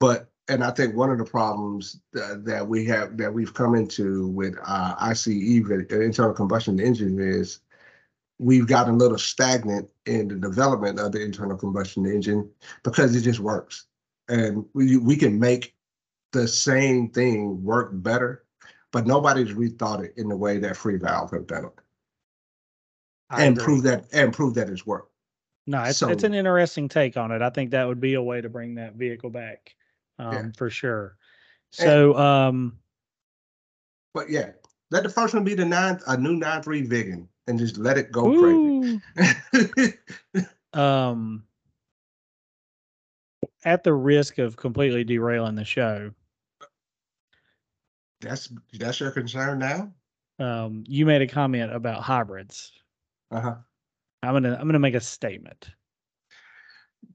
But 0.01 0.29
and 0.49 0.63
I 0.63 0.71
think 0.71 0.95
one 0.95 1.11
of 1.11 1.19
the 1.19 1.25
problems 1.25 2.01
that, 2.13 2.45
that 2.45 2.67
we 2.67 2.85
have 2.87 3.17
that 3.17 3.33
we've 3.33 3.53
come 3.53 3.75
into 3.75 4.29
with 4.29 4.57
uh, 4.65 4.95
ICE 4.99 5.27
internal 5.27 6.33
combustion 6.33 6.79
engine 6.79 7.19
is 7.21 7.61
we've 8.39 8.67
gotten 8.67 8.95
a 8.95 8.99
little 8.99 9.19
stagnant 9.19 9.89
in 10.07 10.29
the 10.29 10.37
development 10.37 11.01
of 11.01 11.13
the 11.13 11.23
internal 11.23 11.57
combustion 11.57 12.07
engine 12.07 12.49
because 12.85 13.17
it 13.17 13.23
just 13.23 13.41
works, 13.41 13.87
and 14.29 14.65
we 14.75 14.97
we 14.97 15.17
can 15.17 15.39
make 15.39 15.75
the 16.33 16.47
same 16.47 17.09
thing 17.11 17.63
work 17.63 17.91
better, 17.93 18.45
but 18.93 19.07
nobody's 19.07 19.53
rethought 19.53 20.05
it 20.05 20.15
in 20.17 20.29
the 20.29 20.37
way 20.37 20.59
that 20.59 20.75
Freevalve 20.77 21.33
have 21.33 21.47
done 21.47 21.65
it 21.65 21.73
I 23.31 23.45
and 23.45 23.57
agree. 23.57 23.65
prove 23.65 23.83
that 23.85 24.05
and 24.13 24.33
prove 24.33 24.55
that 24.55 24.69
it's 24.69 24.87
worked. 24.87 25.13
No, 25.67 25.83
it's 25.83 26.01
it's 26.03 26.23
an 26.23 26.35
interesting 26.35 26.89
take 26.89 27.17
on 27.17 27.33
it. 27.33 27.43
I 27.43 27.51
think 27.51 27.73
that 27.73 27.89
would 27.89 28.01
be 28.01 28.15
a 28.15 28.23
way 28.23 28.41
to 28.41 28.49
bring 28.49 28.77
that 28.77 28.95
vehicle 28.95 29.31
back, 29.31 29.75
um, 30.19 30.33
Yeah. 30.33 30.47
for 30.57 30.71
sure. 30.71 31.17
So, 31.71 32.17
um, 32.17 32.79
But 34.15 34.31
yeah, 34.31 34.53
let 34.91 35.03
the 35.03 35.09
first 35.11 35.35
one 35.35 35.45
be 35.45 35.55
the 35.55 35.65
nine 35.65 36.01
a 36.07 36.17
new 36.17 36.37
nine 36.37 36.63
three 36.63 36.87
Viggen 36.87 37.29
and 37.47 37.59
just 37.59 37.77
let 37.77 37.99
it 37.99 38.11
go 38.13 38.31
crazy. 38.31 39.01
um, 40.73 41.45
at 43.65 43.85
the 43.85 43.93
risk 43.93 44.39
of 44.39 44.57
completely 44.57 45.05
derailing 45.05 45.55
the 45.55 45.65
show, 45.65 46.13
that's 48.21 48.51
that's 48.75 49.01
your 49.01 49.11
concern 49.11 49.59
now. 49.59 49.93
um, 50.39 50.85
you 50.87 51.05
made 51.05 51.23
a 51.23 51.27
comment 51.27 51.73
about 51.73 52.03
hybrids. 52.03 52.73
Uh 53.31 53.41
huh. 53.41 53.55
I'm 54.23 54.33
gonna 54.35 54.57
I'm 54.59 54.67
gonna 54.67 54.79
make 54.79 54.95
a 54.95 55.01
statement. 55.01 55.71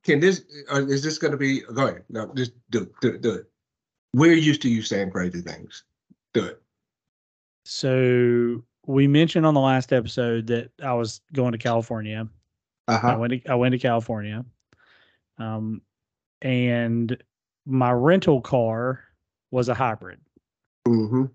Can 0.03 0.19
this 0.19 0.43
or 0.71 0.81
is 0.81 1.03
this 1.03 1.17
going 1.17 1.31
to 1.31 1.37
be? 1.37 1.61
Go 1.61 1.87
ahead. 1.87 2.03
No, 2.09 2.31
just 2.35 2.53
do 2.69 2.83
it. 2.83 2.91
Do 3.01 3.09
it. 3.09 3.21
Do 3.21 3.31
it. 3.35 3.45
We're 4.13 4.33
used 4.33 4.61
to 4.63 4.69
you 4.69 4.81
saying 4.81 5.11
crazy 5.11 5.41
things. 5.41 5.83
Do 6.33 6.45
it. 6.45 6.61
So 7.65 8.63
we 8.87 9.07
mentioned 9.07 9.45
on 9.45 9.53
the 9.53 9.59
last 9.59 9.93
episode 9.93 10.47
that 10.47 10.71
I 10.83 10.93
was 10.93 11.21
going 11.33 11.51
to 11.51 11.57
California. 11.57 12.27
Uh 12.87 12.99
I 13.03 13.15
went 13.15 13.33
to 13.33 13.51
I 13.51 13.55
went 13.55 13.73
to 13.73 13.79
California, 13.79 14.43
um, 15.37 15.81
and 16.41 17.15
my 17.65 17.91
rental 17.91 18.41
car 18.41 19.03
was 19.51 19.69
a 19.69 19.73
hybrid. 19.73 20.19
Mm-hmm. 20.87 21.25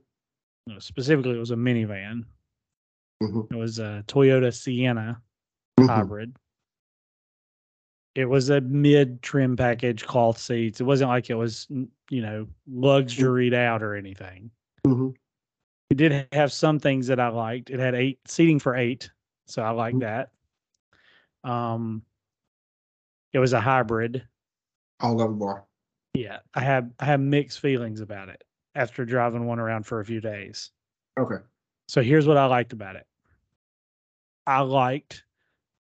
Specifically, 0.78 1.36
it 1.36 1.38
was 1.38 1.52
a 1.52 1.56
minivan. 1.56 2.24
Mhm. 3.22 3.50
It 3.52 3.56
was 3.56 3.78
a 3.78 4.02
Toyota 4.08 4.52
Sienna 4.52 5.22
Mm-hmm. 5.78 5.88
hybrid. 5.90 6.36
It 8.16 8.24
was 8.24 8.48
a 8.48 8.62
mid 8.62 9.20
trim 9.20 9.56
package, 9.58 10.06
cloth 10.06 10.38
seats. 10.38 10.80
It 10.80 10.84
wasn't 10.84 11.10
like 11.10 11.28
it 11.28 11.34
was, 11.34 11.66
you 12.08 12.22
know, 12.22 12.48
luxuried 12.66 13.52
out 13.52 13.82
or 13.82 13.94
anything. 13.94 14.50
hmm 14.86 15.10
It 15.90 15.98
did 15.98 16.26
have 16.32 16.50
some 16.50 16.78
things 16.78 17.08
that 17.08 17.20
I 17.20 17.28
liked. 17.28 17.68
It 17.68 17.78
had 17.78 17.94
eight 17.94 18.18
seating 18.26 18.58
for 18.58 18.74
eight, 18.74 19.10
so 19.44 19.62
I 19.62 19.70
like 19.70 19.94
Mhm. 19.94 20.00
that. 20.00 20.30
Um, 21.48 22.02
it 23.34 23.38
was 23.38 23.52
a 23.52 23.60
hybrid. 23.60 24.26
All 25.00 25.20
of 25.20 25.28
them 25.28 25.42
are. 25.42 25.66
Yeah, 26.14 26.38
I 26.54 26.60
have 26.62 26.90
I 26.98 27.04
have 27.04 27.20
mixed 27.20 27.60
feelings 27.60 28.00
about 28.00 28.30
it 28.30 28.42
after 28.74 29.04
driving 29.04 29.44
one 29.44 29.58
around 29.58 29.84
for 29.84 30.00
a 30.00 30.04
few 30.06 30.22
days. 30.22 30.72
Okay. 31.18 31.44
So 31.88 32.02
here's 32.02 32.26
what 32.26 32.38
I 32.38 32.46
liked 32.46 32.72
about 32.72 32.96
it. 32.96 33.06
I 34.46 34.60
liked 34.60 35.25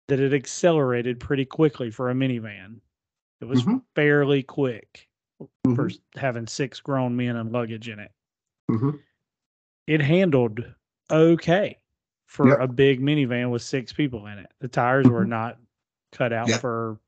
that 0.09 0.20
it 0.20 0.32
accelerated 0.32 1.18
pretty 1.20 1.44
quickly 1.44 1.90
for 1.90 2.11
a 2.11 2.14
minivan. 2.14 2.80
It 3.40 3.46
was 3.46 3.64
Mhm. 3.64 3.82
fairly 3.94 4.42
quick 4.42 5.09
for 5.38 5.48
Mhm. 5.88 5.90
s- 5.90 5.98
having 6.14 6.46
six 6.46 6.80
grown 6.80 7.16
men 7.16 7.36
and 7.36 7.52
luggage 7.52 7.88
in 7.88 7.98
it. 7.98 8.12
Mhm. 8.70 9.02
It 9.86 10.00
handled 10.00 10.64
okay 11.11 11.78
for 12.26 12.48
Yep. 12.48 12.61
a 12.61 12.68
big 12.68 13.00
minivan 13.00 13.50
with 13.50 13.62
six 13.62 13.92
people 13.92 14.26
in 14.26 14.38
it. 14.38 14.50
The 14.61 14.68
tires 14.68 15.07
were 15.09 15.24
Mhm. 15.24 15.28
not 15.28 15.61
cut 16.12 16.32
out 16.32 16.48
Yep. 16.48 16.61
for 16.61 16.98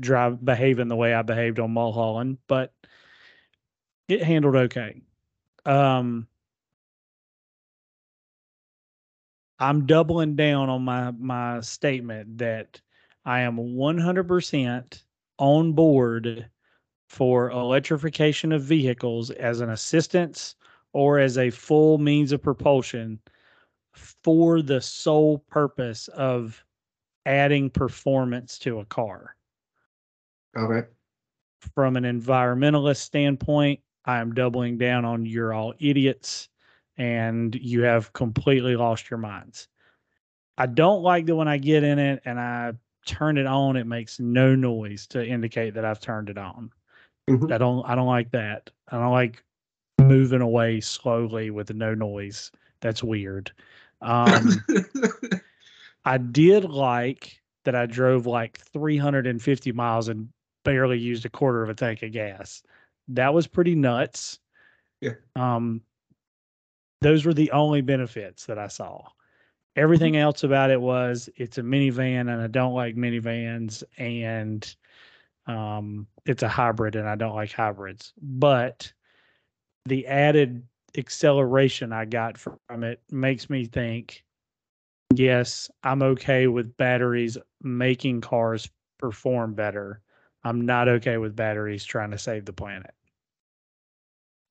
drive 0.00 0.44
behaving 0.44 0.88
the 0.88 0.96
way 0.96 1.14
I 1.14 1.22
behaved 1.22 1.58
on 1.60 1.70
Mulholland, 1.72 2.38
but 2.48 2.74
it 4.08 4.22
handled 4.22 4.56
okay. 4.56 5.00
Um, 5.64 6.26
I'm 9.62 9.86
doubling 9.86 10.34
down 10.34 10.68
on 10.68 10.82
my 10.82 11.12
my 11.12 11.60
statement 11.60 12.38
that 12.38 12.80
I 13.24 13.42
am 13.42 13.56
100% 13.58 15.04
on 15.38 15.72
board 15.72 16.50
for 17.08 17.48
electrification 17.50 18.50
of 18.50 18.62
vehicles 18.62 19.30
as 19.30 19.60
an 19.60 19.70
assistance 19.70 20.56
or 20.92 21.20
as 21.20 21.38
a 21.38 21.48
full 21.50 21.98
means 21.98 22.32
of 22.32 22.42
propulsion 22.42 23.20
for 23.94 24.62
the 24.62 24.80
sole 24.80 25.38
purpose 25.48 26.08
of 26.08 26.64
adding 27.24 27.70
performance 27.70 28.58
to 28.58 28.80
a 28.80 28.84
car. 28.86 29.36
Okay. 30.58 30.88
From 31.76 31.96
an 31.96 32.02
environmentalist 32.02 32.96
standpoint, 32.96 33.78
I 34.06 34.18
am 34.18 34.34
doubling 34.34 34.76
down 34.76 35.04
on 35.04 35.24
you're 35.24 35.54
all 35.54 35.72
idiots 35.78 36.48
and 37.02 37.56
you 37.56 37.82
have 37.82 38.12
completely 38.12 38.76
lost 38.76 39.10
your 39.10 39.18
minds. 39.18 39.66
I 40.56 40.66
don't 40.66 41.02
like 41.02 41.26
that 41.26 41.34
when 41.34 41.48
I 41.48 41.58
get 41.58 41.82
in 41.82 41.98
it 41.98 42.22
and 42.24 42.38
I 42.38 42.74
turn 43.06 43.38
it 43.38 43.46
on, 43.46 43.74
it 43.74 43.88
makes 43.88 44.20
no 44.20 44.54
noise 44.54 45.08
to 45.08 45.26
indicate 45.26 45.74
that 45.74 45.84
I've 45.84 45.98
turned 45.98 46.30
it 46.30 46.38
on. 46.38 46.70
Mhm. 47.28 47.50
I 47.52 47.58
don't 47.58 47.84
I 47.88 47.96
don't 47.96 48.06
like 48.06 48.30
that. 48.30 48.70
I 48.88 48.98
don't 48.98 49.10
like 49.10 49.42
moving 50.00 50.42
away 50.42 50.80
slowly 50.80 51.50
with 51.50 51.74
no 51.74 51.92
noise. 51.92 52.52
That's 52.80 53.02
weird. 53.02 53.50
Um 54.00 54.64
I 56.04 56.18
did 56.18 56.64
like 56.64 57.42
that 57.64 57.74
I 57.74 57.86
drove 57.86 58.26
like 58.26 58.58
350 58.58 59.72
miles 59.72 60.06
and 60.06 60.28
barely 60.64 60.98
used 61.00 61.26
a 61.26 61.30
quarter 61.30 61.64
of 61.64 61.68
a 61.68 61.74
tank 61.74 62.04
of 62.04 62.12
gas. 62.12 62.62
That 63.08 63.34
was 63.34 63.48
pretty 63.48 63.74
nuts. 63.74 64.38
Yeah. 65.00 65.14
Um, 65.34 65.82
those 67.02 67.24
were 67.26 67.34
the 67.34 67.50
only 67.50 67.80
benefits 67.80 68.46
that 68.46 68.58
I 68.58 68.68
saw. 68.68 69.02
Everything 69.74 70.16
else 70.16 70.44
about 70.44 70.70
it 70.70 70.80
was 70.80 71.28
it's 71.36 71.58
a 71.58 71.62
minivan 71.62 72.32
and 72.32 72.40
I 72.40 72.46
don't 72.46 72.74
like 72.74 72.94
minivans 72.94 73.82
and 73.98 74.74
um, 75.46 76.06
it's 76.26 76.42
a 76.42 76.48
hybrid 76.48 76.94
and 76.94 77.08
I 77.08 77.16
don't 77.16 77.34
like 77.34 77.52
hybrids. 77.52 78.12
But 78.20 78.92
the 79.86 80.06
added 80.06 80.62
acceleration 80.96 81.92
I 81.92 82.04
got 82.04 82.38
from 82.38 82.84
it 82.84 83.00
makes 83.10 83.50
me 83.50 83.64
think 83.64 84.24
yes, 85.14 85.70
I'm 85.82 86.02
okay 86.02 86.46
with 86.46 86.76
batteries 86.76 87.36
making 87.62 88.20
cars 88.20 88.68
perform 88.98 89.54
better. 89.54 90.00
I'm 90.44 90.64
not 90.66 90.88
okay 90.88 91.18
with 91.18 91.36
batteries 91.36 91.84
trying 91.84 92.10
to 92.10 92.18
save 92.18 92.44
the 92.44 92.52
planet. 92.52 92.94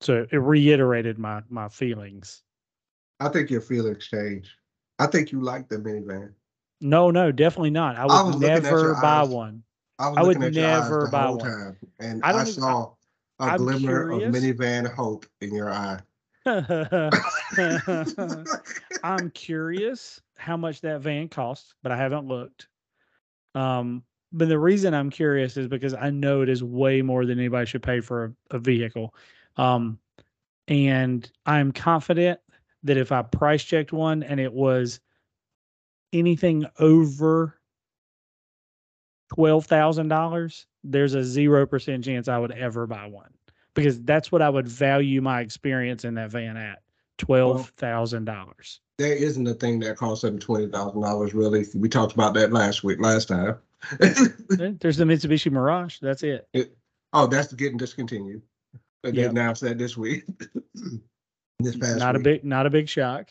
So 0.01 0.25
it 0.31 0.37
reiterated 0.37 1.17
my 1.17 1.41
my 1.49 1.69
feelings. 1.69 2.43
I 3.19 3.29
think 3.29 3.49
your 3.49 3.61
feelings 3.61 4.07
change. 4.07 4.55
I 4.99 5.07
think 5.07 5.31
you 5.31 5.41
like 5.41 5.69
the 5.69 5.77
minivan. 5.77 6.33
No, 6.81 7.11
no, 7.11 7.31
definitely 7.31 7.69
not. 7.69 7.95
I 7.95 8.03
I 8.03 8.05
was 8.05 8.25
would 8.25 8.41
looking 8.41 8.63
never 8.63 8.95
buy 8.95 9.21
eyes. 9.21 9.29
one. 9.29 9.63
I 9.99 10.07
I 10.07 10.09
would 10.09 10.39
looking 10.39 10.43
at 10.43 10.53
your 10.53 10.67
eyes 10.67 10.83
never 10.83 11.07
buy 11.07 11.29
one. 11.29 11.39
time, 11.39 11.77
and 11.99 12.21
I 12.23 12.39
I, 12.39 12.43
saw 12.43 12.93
a 13.39 13.43
I'm 13.43 13.57
glimmer 13.57 14.09
curious. 14.09 14.35
of 14.35 14.43
minivan 14.43 14.91
hope 14.91 15.25
in 15.41 15.53
your 15.53 15.71
eye. 15.71 15.99
I'm 19.03 19.29
curious 19.31 20.19
how 20.35 20.57
much 20.57 20.81
that 20.81 21.01
van 21.01 21.29
costs, 21.29 21.75
but 21.83 21.91
I 21.91 21.97
haven't 21.97 22.27
looked. 22.27 22.67
Um, 23.53 24.03
but 24.31 24.49
the 24.49 24.57
reason 24.57 24.93
I'm 24.93 25.09
curious 25.09 25.57
is 25.57 25.67
because 25.67 25.93
I 25.93 26.09
know 26.09 26.41
it 26.41 26.49
is 26.49 26.63
way 26.63 27.01
more 27.03 27.25
than 27.25 27.37
anybody 27.37 27.67
should 27.67 27.83
pay 27.83 27.99
for 27.99 28.33
a, 28.51 28.55
a 28.55 28.59
vehicle. 28.59 29.13
Um, 29.57 29.99
and 30.67 31.29
I'm 31.45 31.71
confident 31.71 32.39
that 32.83 32.97
if 32.97 33.11
I 33.11 33.21
price 33.21 33.63
checked 33.63 33.91
one 33.93 34.23
and 34.23 34.39
it 34.39 34.53
was 34.53 34.99
anything 36.13 36.65
over 36.79 37.59
twelve 39.33 39.65
thousand 39.65 40.07
dollars, 40.07 40.65
there's 40.83 41.13
a 41.13 41.23
zero 41.23 41.65
percent 41.65 42.03
chance 42.03 42.27
I 42.27 42.37
would 42.37 42.51
ever 42.51 42.87
buy 42.87 43.05
one 43.07 43.31
because 43.73 44.01
that's 44.01 44.31
what 44.31 44.41
I 44.41 44.49
would 44.49 44.67
value 44.67 45.21
my 45.21 45.41
experience 45.41 46.03
in 46.05 46.15
that 46.15 46.31
van 46.31 46.57
at 46.57 46.81
twelve 47.17 47.69
thousand 47.77 48.25
dollars. 48.25 48.79
there 48.97 49.15
isn't 49.15 49.47
a 49.47 49.53
thing 49.53 49.79
that 49.81 49.97
costs 49.97 50.23
under 50.23 50.39
twenty 50.39 50.67
thousand 50.67 51.01
dollars. 51.01 51.33
Really, 51.33 51.65
we 51.75 51.89
talked 51.89 52.13
about 52.13 52.33
that 52.35 52.51
last 52.51 52.83
week, 52.83 52.99
last 53.01 53.27
time. 53.27 53.57
There's 53.99 54.97
the 54.97 55.05
Mitsubishi 55.05 55.51
Mirage. 55.51 55.99
That's 56.01 56.23
it. 56.23 56.47
oh, 57.13 57.27
that's 57.27 57.51
getting 57.53 57.77
discontinued. 57.77 58.41
They 59.03 59.11
Yep. 59.11 59.31
announced 59.31 59.61
that 59.61 59.77
this 59.77 59.97
week. 59.97 60.25
this 61.59 61.75
past 61.75 61.97
Not 61.99 62.15
a 62.15 62.19
big, 62.19 62.43
not 62.43 62.65
a 62.65 62.69
big 62.69 62.87
shock. 62.87 63.29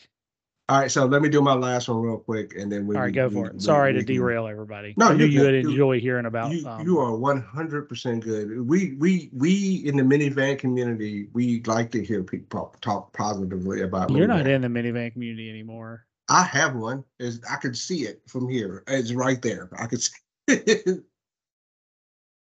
All 0.69 0.79
right, 0.79 0.91
so 0.91 1.05
let 1.05 1.21
me 1.21 1.27
do 1.27 1.41
my 1.41 1.53
last 1.53 1.89
one 1.89 1.97
real 2.01 2.17
quick, 2.17 2.55
and 2.55 2.71
then 2.71 2.87
we. 2.87 2.95
All 2.95 3.01
right, 3.01 3.07
we- 3.07 3.11
go 3.13 3.27
we- 3.27 3.33
for 3.35 3.47
it. 3.47 3.53
we- 3.55 3.59
Sorry 3.59 3.93
we 3.93 3.99
to 3.99 4.05
derail 4.05 4.47
everybody. 4.47 4.93
No, 4.95 5.07
I 5.09 5.13
knew 5.15 5.25
you 5.25 5.41
would 5.41 5.53
enjoy 5.55 5.99
hearing 5.99 6.25
about. 6.25 6.51
You, 6.51 6.65
um, 6.67 6.85
you 6.85 6.99
are 6.99 7.15
one 7.15 7.41
hundred 7.41 7.89
percent 7.89 8.23
good. 8.23 8.67
We 8.67 8.93
we 8.95 9.29
we 9.33 9.83
in 9.85 9.97
the 9.97 10.03
minivan 10.03 10.57
community, 10.59 11.27
we 11.33 11.61
like 11.63 11.91
to 11.91 12.03
hear 12.03 12.23
people 12.23 12.73
talk 12.81 13.11
positively 13.13 13.81
about. 13.81 14.11
You're 14.11 14.27
not 14.27 14.47
in 14.47 14.61
the 14.61 14.67
minivan 14.69 15.11
community 15.11 15.49
anymore. 15.49 16.05
I 16.29 16.43
have 16.43 16.75
one. 16.75 17.03
Is 17.19 17.41
I 17.49 17.55
could 17.57 17.77
see 17.77 18.03
it 18.03 18.21
from 18.27 18.47
here. 18.47 18.83
It's 18.87 19.11
right 19.13 19.41
there. 19.41 19.69
I 19.77 19.87
could 19.87 20.01
see. 20.01 20.13
It. 20.47 21.03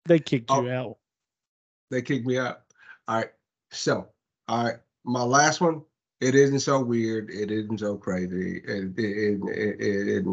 They 0.08 0.20
kicked 0.20 0.52
Oh. 0.52 0.62
you 0.62 0.70
out. 0.70 0.98
they 1.90 2.00
kicked 2.00 2.26
me 2.26 2.38
out. 2.38 2.60
All 3.08 3.16
right. 3.16 3.30
So, 3.70 4.08
all 4.48 4.64
right. 4.64 4.76
My 5.04 5.22
last 5.22 5.60
one. 5.60 5.82
It 6.20 6.34
isn't 6.34 6.60
so 6.60 6.82
weird. 6.82 7.28
It 7.28 7.50
isn't 7.50 7.78
so 7.78 7.98
crazy. 7.98 8.62
It, 8.66 8.98
it, 8.98 9.40
it, 9.48 9.76
it, 9.80 10.24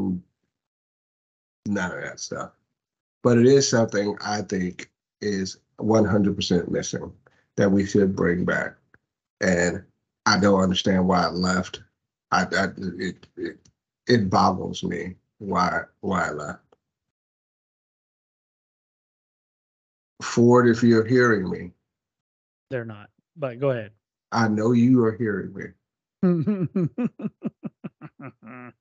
none 1.67 1.91
of 1.91 2.01
that 2.01 2.21
stuff. 2.21 2.51
But 3.21 3.37
it 3.37 3.45
is 3.45 3.69
something 3.69 4.17
I 4.21 4.43
think 4.43 4.89
is 5.21 5.57
100% 5.79 6.69
missing 6.69 7.11
that 7.57 7.69
we 7.69 7.85
should 7.85 8.15
bring 8.15 8.45
back. 8.45 8.75
And 9.41 9.83
I 10.25 10.39
don't 10.39 10.61
understand 10.61 11.07
why 11.07 11.27
it 11.27 11.33
left. 11.33 11.81
I, 12.31 12.43
I 12.43 12.67
it, 12.77 13.27
it 13.37 13.57
it 14.07 14.29
boggles 14.29 14.83
me 14.83 15.15
why 15.37 15.81
why 15.99 16.29
it 16.29 16.35
left. 16.35 16.59
Ford, 20.21 20.67
if 20.67 20.81
you're 20.81 21.05
hearing 21.05 21.49
me, 21.49 21.71
They're 22.73 22.85
not. 22.85 23.09
But 23.35 23.59
go 23.59 23.69
ahead. 23.69 23.91
I 24.31 24.47
know 24.47 24.71
you 24.71 25.05
are 25.05 25.15
hearing 25.15 25.53
me. 25.53 25.65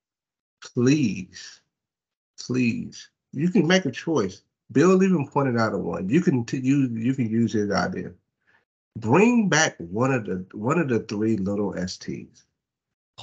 Please, 0.74 1.60
please, 2.40 3.10
you 3.32 3.50
can 3.50 3.66
make 3.66 3.84
a 3.84 3.90
choice. 3.90 4.44
Bill 4.70 5.02
even 5.02 5.28
pointed 5.28 5.58
out 5.58 5.74
a 5.74 5.78
one. 5.78 6.08
You 6.08 6.22
can 6.22 6.46
t- 6.46 6.56
use 6.56 6.88
you 6.92 7.14
can 7.14 7.28
use 7.28 7.52
his 7.52 7.70
idea. 7.70 8.12
Bring 8.96 9.50
back 9.50 9.74
one 9.76 10.14
of 10.14 10.24
the 10.24 10.46
one 10.54 10.78
of 10.78 10.88
the 10.88 11.00
three 11.00 11.36
little 11.36 11.74
STs. 11.74 12.44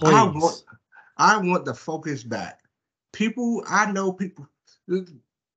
I 0.04 0.26
want 0.26 0.64
I 1.18 1.38
want 1.38 1.66
the 1.66 1.74
focus 1.74 2.22
back. 2.22 2.60
People, 3.12 3.64
I 3.68 3.92
know 3.92 4.14
people. 4.14 4.48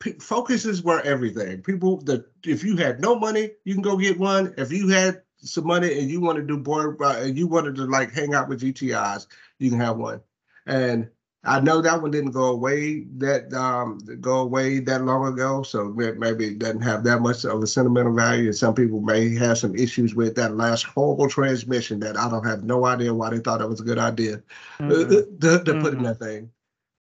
P- 0.03 0.12
Focuses 0.20 0.82
were 0.82 1.00
everything. 1.03 1.62
People 1.62 1.98
that 2.03 2.26
if 2.44 2.64
you 2.64 2.76
had 2.76 3.00
no 3.00 3.16
money, 3.18 3.53
you 3.64 3.74
can 3.74 3.82
go 3.82 3.96
get 3.96 4.18
one. 4.18 4.55
If 4.59 4.72
you 4.72 4.88
had 4.88 5.22
some 5.38 5.66
money 5.66 5.98
and 5.98 6.11
you 6.11 6.20
want 6.20 6.38
to 6.38 6.44
do 6.44 6.59
board, 6.59 6.98
uh, 7.00 7.16
and 7.18 7.38
you 7.38 7.48
wanted 7.48 7.76
to 7.76 7.86
like 7.86 8.12
hang 8.12 8.34
out 8.34 8.48
with 8.48 8.61
GTIs, 8.61 9.26
you 9.59 9.70
can 9.70 9.80
have 9.80 9.98
one. 9.98 10.20
And 10.66 11.11
I 11.44 11.61
know 11.61 11.80
that 11.82 12.03
one 12.03 12.11
didn't 12.12 12.32
go 12.32 12.46
away 12.46 13.05
that 13.18 13.53
um 13.55 13.98
go 14.20 14.40
away 14.40 14.80
that 14.80 15.05
long 15.05 15.32
ago, 15.32 15.62
so 15.62 15.88
maybe 15.90 16.46
it 16.46 16.59
doesn't 16.59 16.82
have 16.82 17.05
that 17.05 17.20
much 17.20 17.44
of 17.44 17.62
a 17.62 17.66
sentimental 17.66 18.14
value. 18.14 18.46
And 18.46 18.57
some 18.57 18.74
people 18.74 19.00
may 19.00 19.34
have 19.36 19.59
some 19.59 19.74
issues 19.76 20.14
with 20.14 20.34
that 20.36 20.57
last 20.57 20.84
horrible 20.84 21.28
transmission 21.28 22.00
that 22.00 22.16
I 22.16 22.28
don't 22.30 22.46
have 22.46 22.64
no 22.64 22.86
idea 22.86 23.14
why 23.14 23.30
they 23.30 23.40
thought 23.40 23.61
it 23.62 23.68
was 23.68 23.80
a 23.80 23.84
good 23.84 23.98
idea 23.98 24.42
uh, 24.90 24.94
Mm-mm. 24.94 25.26
to, 25.40 25.62
to 25.64 25.74
put 25.74 25.94
in 25.94 26.03
Mm-mm. 26.03 26.05
that 26.05 26.18
thing. 26.20 26.50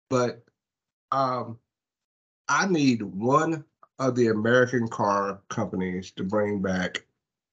But 0.10 0.44
um, 1.12 1.60
I 2.48 2.68
need 2.68 3.02
one 3.02 3.64
of 4.00 4.16
the 4.16 4.28
American 4.28 4.88
car 4.88 5.40
companies 5.50 6.12
to 6.12 6.24
bring 6.24 6.62
back 6.62 7.06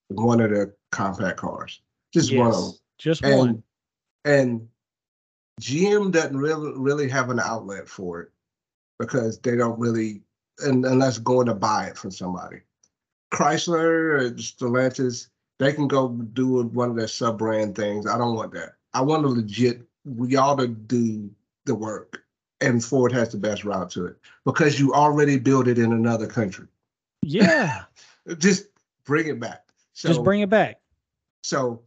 one 0.09 0.41
of 0.41 0.49
the 0.49 0.73
compact 0.91 1.37
cars, 1.37 1.81
just 2.13 2.35
one 2.35 2.47
of 2.47 2.53
them. 2.53 2.71
Just 2.97 3.23
And 3.23 3.37
one. 3.37 3.63
and 4.25 4.67
GM 5.61 6.11
doesn't 6.11 6.37
really 6.37 6.73
really 6.75 7.09
have 7.09 7.29
an 7.29 7.39
outlet 7.39 7.87
for 7.87 8.21
it 8.21 8.29
because 8.99 9.39
they 9.39 9.55
don't 9.55 9.79
really, 9.79 10.21
and 10.59 10.85
unless 10.85 11.17
going 11.17 11.47
to 11.47 11.55
buy 11.55 11.85
it 11.85 11.97
from 11.97 12.11
somebody. 12.11 12.57
Chrysler 13.33 14.19
or 14.19 14.31
Stellantis, 14.31 15.29
they 15.57 15.73
can 15.73 15.87
go 15.87 16.09
do 16.09 16.63
one 16.63 16.89
of 16.89 16.95
their 16.95 17.07
sub 17.07 17.37
brand 17.39 17.75
things. 17.75 18.05
I 18.05 18.17
don't 18.17 18.35
want 18.35 18.53
that. 18.53 18.73
I 18.93 19.01
want 19.01 19.23
to 19.23 19.29
legit 19.29 19.81
y'all 20.27 20.57
to 20.57 20.67
do 20.67 21.29
the 21.65 21.75
work, 21.75 22.23
and 22.61 22.83
Ford 22.83 23.11
has 23.11 23.29
the 23.31 23.37
best 23.37 23.63
route 23.63 23.89
to 23.91 24.05
it 24.05 24.17
because 24.45 24.79
you 24.79 24.93
already 24.93 25.37
built 25.39 25.67
it 25.67 25.77
in 25.77 25.91
another 25.91 26.27
country. 26.27 26.67
Yeah. 27.21 27.83
Just 28.37 28.67
bring 29.03 29.27
it 29.27 29.39
back. 29.39 29.65
So, 29.93 30.07
Just 30.07 30.23
bring 30.23 30.41
it 30.41 30.49
back. 30.49 30.79
So, 31.43 31.81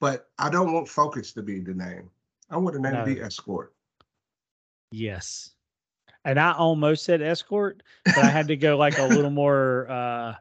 but 0.00 0.28
I 0.38 0.48
don't 0.48 0.72
want 0.72 0.88
Focus 0.88 1.32
to 1.32 1.42
be 1.42 1.60
the 1.60 1.74
name. 1.74 2.08
I 2.48 2.56
want 2.56 2.74
the 2.74 2.80
name 2.80 2.94
to 2.94 3.04
be 3.04 3.20
Escort. 3.20 3.74
Yes. 4.92 5.50
And 6.24 6.38
I 6.38 6.52
almost 6.52 7.04
said 7.04 7.22
escort, 7.22 7.82
but 8.04 8.18
I 8.18 8.26
had 8.28 8.46
to 8.48 8.56
go 8.56 8.76
like 8.76 8.98
a 8.98 9.06
little 9.06 9.30
more 9.44 9.88
uh 9.90 10.34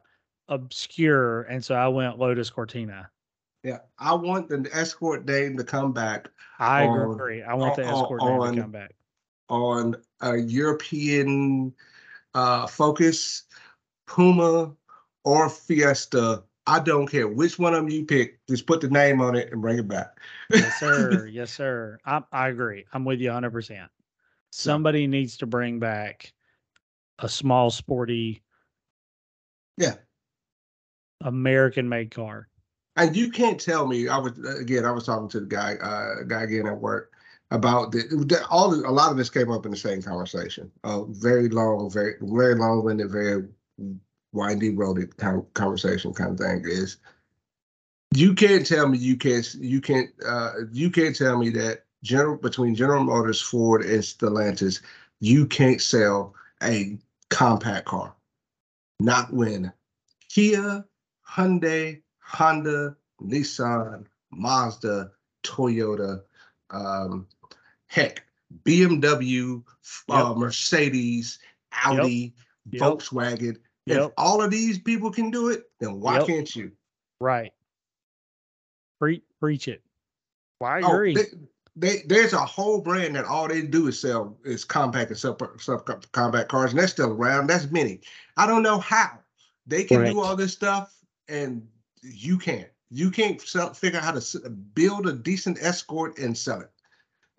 obscure. 0.50 1.44
And 1.44 1.64
so 1.64 1.76
I 1.76 1.88
went 1.88 2.20
Lotus 2.20 2.50
Cortina. 2.50 3.10
Yeah, 3.64 3.80
I 3.98 4.14
want 4.14 4.50
the 4.50 4.68
Escort 4.74 5.26
name 5.26 5.56
to 5.58 5.64
come 5.64 5.92
back 5.94 6.30
I 6.60 6.86
On- 6.86 7.12
agree. 7.12 7.42
I 7.44 7.54
want 7.54 7.76
the 7.76 7.86
on- 7.86 7.94
escort 8.04 8.22
name 8.24 8.40
on- 8.40 8.56
to 8.56 8.62
come 8.62 8.72
back. 8.72 8.92
On 9.50 9.96
a 10.22 10.38
European 10.38 11.74
uh, 12.34 12.68
Focus, 12.68 13.44
Puma, 14.08 14.74
or 15.24 15.50
Fiesta. 15.50 16.44
I 16.68 16.80
don't 16.80 17.08
care 17.08 17.28
which 17.28 17.58
one 17.58 17.74
of 17.74 17.82
them 17.82 17.90
you 17.90 18.06
pick. 18.06 18.40
Just 18.48 18.68
put 18.68 18.82
the 18.82 18.90
name 18.90 19.22
on 19.22 19.36
it 19.36 19.52
and 19.52 19.62
bring 19.62 19.80
it 19.80 19.88
back. 19.88 20.20
Yes, 20.52 20.80
sir. 20.80 21.26
yes, 21.32 21.52
sir. 21.52 22.00
I 22.06 22.22
I 22.32 22.50
agree. 22.50 22.86
I'm 22.94 23.06
with 23.06 23.20
you 23.20 23.30
100. 23.30 23.52
percent 23.52 23.90
Somebody 24.52 25.08
needs 25.08 25.38
to 25.38 25.46
bring 25.46 25.80
back 25.80 26.34
a 27.20 27.30
small, 27.30 27.70
sporty 27.70 28.42
Yeah. 29.78 29.96
American-made 31.22 32.12
car. 32.12 32.48
And 32.96 33.16
you 33.16 33.32
can't 33.32 33.60
tell 33.60 33.88
me. 33.88 34.08
I 34.08 34.18
was 34.18 34.34
again. 34.60 34.86
I 34.86 34.92
was 34.92 35.06
talking 35.06 35.30
to 35.30 35.40
the 35.40 35.46
guy, 35.46 35.76
uh, 35.76 36.24
guy 36.24 36.44
again 36.44 36.68
at 36.68 36.78
work 36.78 37.14
about 37.52 37.92
the, 37.92 38.46
all. 38.50 38.74
A 38.74 38.92
lot 38.92 39.12
of 39.12 39.18
this 39.18 39.30
came 39.30 39.52
up 39.52 39.66
in 39.66 39.72
the 39.72 39.78
same 39.78 40.02
conversation. 40.02 40.72
Uh, 40.84 41.04
very 41.06 41.50
long, 41.50 41.90
very 41.92 42.16
very 42.22 42.56
long-winded, 42.56 43.10
very 43.10 43.48
windy 44.32 44.76
roaded 44.76 45.16
con- 45.18 45.46
conversation 45.54 46.14
kind 46.14 46.32
of 46.32 46.38
thing 46.38 46.64
is. 46.66 46.98
You 48.14 48.34
can't 48.34 48.66
tell 48.66 48.88
me 48.88 48.98
you 48.98 49.18
can't 49.18 49.54
you 49.56 49.82
can't 49.82 50.10
uh, 50.26 50.52
you 50.72 50.90
can't 50.90 51.16
tell 51.16 51.38
me 51.38 51.50
that 51.52 51.86
general 52.04 52.38
between 52.38 52.76
General 52.76 53.04
Motors, 53.04 53.42
Ford, 53.42 53.84
and 53.84 54.02
Stellantis, 54.02 54.82
you 55.20 55.46
can't 55.46 55.82
sell 55.82 56.34
a 56.64 56.98
compact 57.30 57.86
car. 57.86 58.16
Not 59.00 59.32
when 59.34 59.72
Kia, 60.30 60.86
Hyundai, 61.28 62.02
Honda, 62.20 62.96
Nissan, 63.22 64.06
Mazda, 64.32 65.12
Toyota, 65.44 66.22
um, 66.72 67.28
heck, 67.90 68.24
BMW, 68.64 69.64
uh, 70.10 70.30
Yep. 70.30 70.38
Mercedes, 70.38 71.40
Audi, 71.72 72.34
Yep. 72.72 72.82
Volkswagen. 72.82 73.58
If 73.86 74.12
all 74.18 74.42
of 74.42 74.52
these 74.52 74.78
people 74.80 75.12
can 75.12 75.32
do 75.32 75.50
it, 75.50 75.64
then 75.80 76.00
why 76.00 76.20
Yep. 76.20 76.28
can't 76.28 76.56
you? 76.56 76.72
Right. 77.20 77.52
Pre- 79.00 79.24
preach 79.40 79.68
it. 79.68 79.84
Why 80.60 80.82
Oh, 80.82 80.94
agree. 80.94 81.16
they, 81.16 81.26
they, 81.76 82.02
there's 82.06 82.34
a 82.34 82.46
whole 82.46 82.82
brand 82.82 83.16
that 83.16 83.26
all 83.26 83.48
they 83.48 83.62
do 83.64 83.88
is 83.88 84.00
sell 84.00 84.38
is 84.44 84.64
compact 84.64 85.10
and 85.10 85.18
sub, 85.20 85.42
sub 85.60 85.86
compact 86.12 86.50
cars, 86.50 86.72
and 86.72 86.80
that's 86.80 86.92
still 86.92 87.12
around. 87.12 87.48
That's 87.48 87.72
many. 87.72 88.02
I 88.38 88.46
don't 88.46 88.64
know 88.64 88.80
how 88.80 89.20
they 89.66 89.84
can 89.86 89.98
Correct. 89.98 90.14
do 90.14 90.20
all 90.22 90.36
this 90.36 90.54
stuff, 90.54 90.96
and 91.28 91.68
you 92.02 92.38
can't. 92.38 92.70
You 92.92 93.10
can't 93.10 93.40
sell, 93.42 93.74
figure 93.74 94.00
out 94.00 94.06
how 94.06 94.20
to 94.20 94.50
build 94.50 95.08
a 95.08 95.14
decent 95.14 95.58
escort 95.62 96.18
and 96.20 96.38
sell 96.38 96.62
it. 96.62 96.70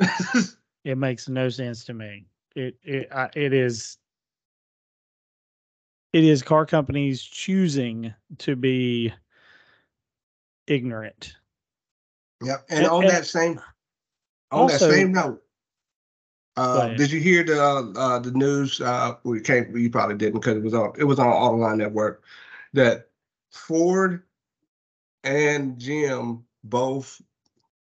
it 0.84 0.98
makes 0.98 1.28
no 1.28 1.48
sense 1.48 1.84
to 1.84 1.94
me. 1.94 2.26
It 2.56 2.76
it 2.82 3.08
I, 3.12 3.28
it 3.34 3.52
is 3.52 3.98
it 6.12 6.24
is 6.24 6.42
car 6.42 6.66
companies 6.66 7.22
choosing 7.22 8.12
to 8.38 8.56
be 8.56 9.12
ignorant. 10.66 11.34
Yep. 12.42 12.66
And 12.70 12.78
And- 12.80 12.88
on 12.88 13.02
and 13.04 13.12
that 13.12 13.26
same 13.26 13.60
on 14.50 14.62
also- 14.62 14.88
that 14.88 14.94
same 14.94 15.12
note, 15.12 15.42
uh, 16.56 16.88
did 16.94 17.12
you 17.12 17.20
hear 17.20 17.44
the 17.44 17.62
uh, 17.96 18.18
the 18.18 18.32
news? 18.32 18.80
Uh, 18.80 19.14
we 19.24 19.40
can't. 19.40 19.74
You 19.76 19.88
probably 19.90 20.16
didn't 20.16 20.40
because 20.40 20.56
it 20.56 20.62
was 20.62 20.74
on 20.74 20.92
it 20.98 21.04
was 21.04 21.18
on 21.18 21.26
Autoline 21.26 21.78
Network 21.78 22.24
that 22.72 23.08
Ford 23.50 24.22
and 25.24 25.78
GM 25.78 26.42
both 26.64 27.20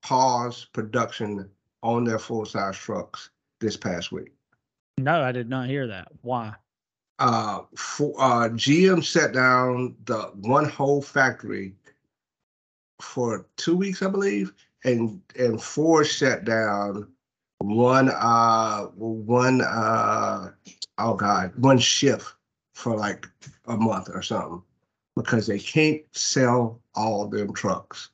paused 0.02 0.72
production 0.72 1.48
on 1.84 2.02
their 2.02 2.18
full 2.18 2.44
size 2.44 2.76
trucks 2.76 3.30
this 3.60 3.76
past 3.76 4.10
week. 4.10 4.32
No, 4.98 5.22
I 5.22 5.30
did 5.30 5.48
not 5.48 5.68
hear 5.68 5.86
that. 5.86 6.08
Why? 6.22 6.54
Uh, 7.20 7.60
for, 7.76 8.12
uh, 8.18 8.48
GM 8.48 9.04
shut 9.04 9.32
down 9.32 9.94
the 10.06 10.22
one 10.34 10.68
whole 10.68 11.02
factory 11.02 11.74
for 13.00 13.46
two 13.56 13.76
weeks, 13.76 14.02
I 14.02 14.08
believe, 14.08 14.52
and 14.84 15.20
and 15.38 15.62
Ford 15.62 16.06
shut 16.06 16.44
down 16.44 17.08
one 17.58 18.10
uh 18.10 18.86
one 18.96 19.60
uh 19.62 20.50
oh 20.98 21.14
god 21.14 21.52
one 21.56 21.78
shift 21.78 22.34
for 22.74 22.96
like 22.96 23.26
a 23.66 23.76
month 23.76 24.10
or 24.12 24.22
something 24.22 24.62
because 25.16 25.46
they 25.46 25.58
can't 25.58 26.02
sell 26.12 26.80
all 26.94 27.26
them 27.28 27.52
trucks. 27.54 28.10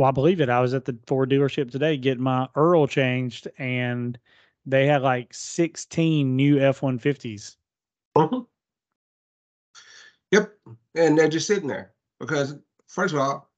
Well, 0.00 0.08
I 0.08 0.12
believe 0.12 0.40
it. 0.40 0.48
I 0.48 0.60
was 0.60 0.72
at 0.72 0.86
the 0.86 0.96
Ford 1.06 1.28
dealership 1.28 1.70
today 1.70 1.98
getting 1.98 2.22
my 2.22 2.48
Earl 2.56 2.86
changed, 2.86 3.48
and 3.58 4.18
they 4.64 4.86
had 4.86 5.02
like 5.02 5.34
16 5.34 6.34
new 6.34 6.58
F 6.58 6.80
150s. 6.80 7.56
Mm-hmm. 8.16 8.38
Yep, 10.30 10.54
and 10.94 11.18
they're 11.18 11.28
just 11.28 11.46
sitting 11.46 11.68
there 11.68 11.92
because 12.18 12.54
first 12.86 13.12
of 13.12 13.20
all, 13.20 13.50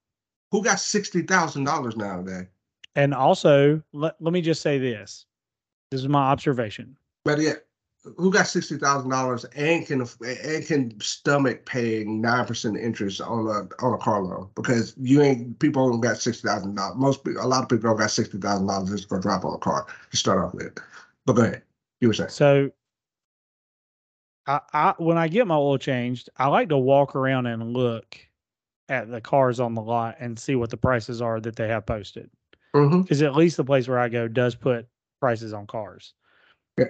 who 0.51 0.61
got 0.61 0.81
sixty 0.81 1.21
thousand 1.21 1.63
dollars 1.63 1.95
nowadays? 1.95 2.47
And 2.97 3.13
also, 3.13 3.81
let, 3.93 4.15
let 4.19 4.33
me 4.33 4.41
just 4.41 4.61
say 4.61 4.77
this 4.77 5.25
this 5.91 6.01
is 6.01 6.09
my 6.09 6.23
observation. 6.23 6.97
But 7.23 7.39
yeah, 7.39 7.53
who 8.17 8.31
got 8.31 8.47
sixty 8.47 8.77
thousand 8.77 9.09
dollars 9.09 9.45
and 9.55 9.85
can 9.85 10.01
and 10.01 10.65
can 10.65 10.99
stomach 10.99 11.65
paying 11.65 12.21
nine 12.21 12.45
percent 12.45 12.77
interest 12.77 13.21
on 13.21 13.47
a 13.47 13.83
on 13.83 13.93
a 13.93 13.97
car 13.97 14.21
loan? 14.21 14.49
Because 14.55 14.93
you 14.97 15.21
ain't 15.21 15.57
people 15.59 15.89
don't 15.89 16.01
got 16.01 16.17
sixty 16.17 16.47
thousand 16.47 16.75
dollars. 16.75 16.97
Most 16.97 17.23
people, 17.23 17.41
a 17.41 17.47
lot 17.47 17.63
of 17.63 17.69
people 17.69 17.89
don't 17.89 17.99
got 17.99 18.11
sixty 18.11 18.37
thousand 18.37 18.67
dollars 18.67 18.89
just 18.89 19.11
a 19.11 19.19
drop 19.19 19.45
on 19.45 19.55
a 19.55 19.57
car 19.57 19.87
to 20.11 20.17
start 20.17 20.39
off 20.39 20.53
with. 20.53 20.77
But 21.25 21.33
go 21.33 21.43
ahead, 21.43 21.61
you 22.01 22.09
were 22.09 22.13
saying. 22.13 22.29
So, 22.29 22.71
I, 24.47 24.59
I 24.73 24.93
when 24.97 25.17
I 25.17 25.29
get 25.29 25.47
my 25.47 25.55
oil 25.55 25.77
changed, 25.77 26.29
I 26.37 26.47
like 26.47 26.69
to 26.69 26.77
walk 26.77 27.15
around 27.15 27.45
and 27.45 27.73
look 27.73 28.17
at 28.89 29.09
the 29.09 29.21
cars 29.21 29.61
on 29.61 29.75
the 29.75 29.81
lot 29.81 30.17
and 30.19 30.37
see 30.37 30.55
what 30.55 30.69
the 30.69 30.77
prices 30.77 31.21
are 31.21 31.39
that 31.39 31.55
they 31.55 31.69
have 31.69 31.85
posted. 31.85 32.29
Mm-hmm. 32.75 33.03
Because 33.03 33.21
at 33.21 33.35
least 33.35 33.55
the 33.55 33.63
place 33.63 33.87
where 33.87 33.99
I 33.99 34.09
go 34.09 34.27
does 34.27 34.55
put 34.55 34.87
prices 35.21 35.53
on 35.53 35.67
cars. 35.67 36.13
Yeah, 36.77 36.85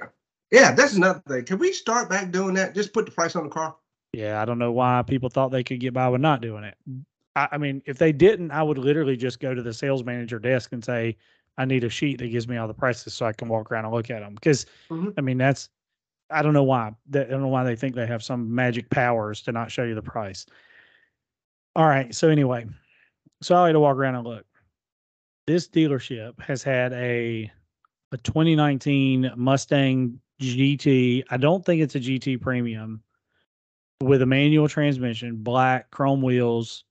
that's 0.53 0.93
another 0.93 1.21
thing. 1.27 1.45
Can 1.45 1.57
we 1.57 1.73
start 1.73 2.09
back 2.09 2.31
doing 2.31 2.53
that? 2.55 2.75
Just 2.75 2.93
put 2.93 3.05
the 3.05 3.11
price 3.11 3.35
on 3.35 3.43
the 3.43 3.49
car. 3.49 3.75
Yeah, 4.13 4.41
I 4.41 4.45
don't 4.45 4.59
know 4.59 4.71
why 4.71 5.03
people 5.05 5.29
thought 5.29 5.49
they 5.49 5.63
could 5.63 5.79
get 5.79 5.93
by 5.93 6.07
with 6.07 6.21
not 6.21 6.41
doing 6.41 6.63
it. 6.63 6.77
I, 7.35 7.49
I 7.53 7.57
mean, 7.57 7.81
if 7.85 7.97
they 7.97 8.11
didn't, 8.11 8.51
I 8.51 8.61
would 8.61 8.77
literally 8.77 9.17
just 9.17 9.39
go 9.39 9.55
to 9.55 9.61
the 9.63 9.73
sales 9.73 10.03
manager 10.03 10.37
desk 10.37 10.71
and 10.71 10.85
say, 10.85 11.17
I 11.57 11.65
need 11.65 11.83
a 11.83 11.89
sheet 11.89 12.19
that 12.19 12.27
gives 12.27 12.47
me 12.47 12.57
all 12.57 12.67
the 12.67 12.73
prices 12.73 13.13
so 13.13 13.25
I 13.25 13.33
can 13.33 13.47
walk 13.47 13.71
around 13.71 13.85
and 13.85 13.93
look 13.93 14.09
at 14.09 14.19
them. 14.19 14.35
Because 14.35 14.65
Mhm. 14.89 15.13
I 15.17 15.21
mean, 15.21 15.37
that's 15.37 15.69
I 16.29 16.41
don't 16.41 16.53
know 16.53 16.63
why. 16.63 16.87
I 17.13 17.23
don't 17.23 17.41
know 17.41 17.47
why 17.47 17.63
they 17.63 17.75
think 17.75 17.95
they 17.95 18.07
have 18.07 18.23
some 18.23 18.53
magic 18.53 18.89
powers 18.89 19.41
to 19.43 19.51
not 19.51 19.71
show 19.71 19.83
you 19.83 19.93
the 19.93 20.01
price. 20.01 20.45
All 21.75 21.87
right. 21.87 22.13
So 22.13 22.29
anyway, 22.29 22.65
so 23.41 23.55
I 23.55 23.67
had 23.67 23.73
to 23.73 23.79
walk 23.79 23.97
around 23.97 24.15
and 24.15 24.25
look. 24.25 24.45
This 25.45 25.67
dealership 25.67 26.39
has 26.41 26.63
had 26.63 26.93
a 26.93 27.51
a 28.11 28.17
2019 28.17 29.31
Mustang 29.35 30.19
GT. 30.43 31.23
I 31.29 31.37
don't 31.37 31.65
think 31.65 31.81
it's 31.81 31.95
a 31.95 31.99
GT 31.99 32.41
premium 32.41 33.03
with 34.01 34.21
a 34.21 34.25
manual 34.25 34.67
transmission, 34.67 35.37
black 35.37 35.89
chrome 35.91 36.21
wheels. 36.21 36.83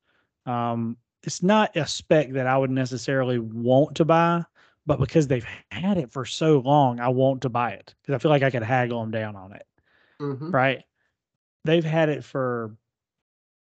Um, 0.47 0.97
it's 1.23 1.43
not 1.43 1.77
a 1.77 1.87
spec 1.87 2.33
that 2.33 2.47
I 2.47 2.57
would 2.59 2.71
necessarily 2.71 3.39
want 3.39 3.97
to 3.97 4.05
buy, 4.05 4.45
but 4.87 4.99
because 4.99 5.29
they've 5.29 5.47
had 5.71 5.99
it 5.99 6.13
for 6.13 6.25
so 6.25 6.59
long, 6.59 7.01
I 7.01 7.09
want 7.09 7.43
to 7.43 7.49
buy 7.49 7.73
it 7.73 7.95
because 8.03 8.15
I 8.15 8.19
feel 8.19 8.31
like 8.31 8.43
I 8.43 8.51
could 8.51 8.63
haggle 8.63 9.01
them 9.01 9.11
down 9.11 9.37
on 9.37 9.53
it. 9.53 9.67
hmm 10.19 10.51
Right? 10.51 10.85
They've 11.65 11.85
had 11.85 12.09
it 12.09 12.25
for 12.25 12.77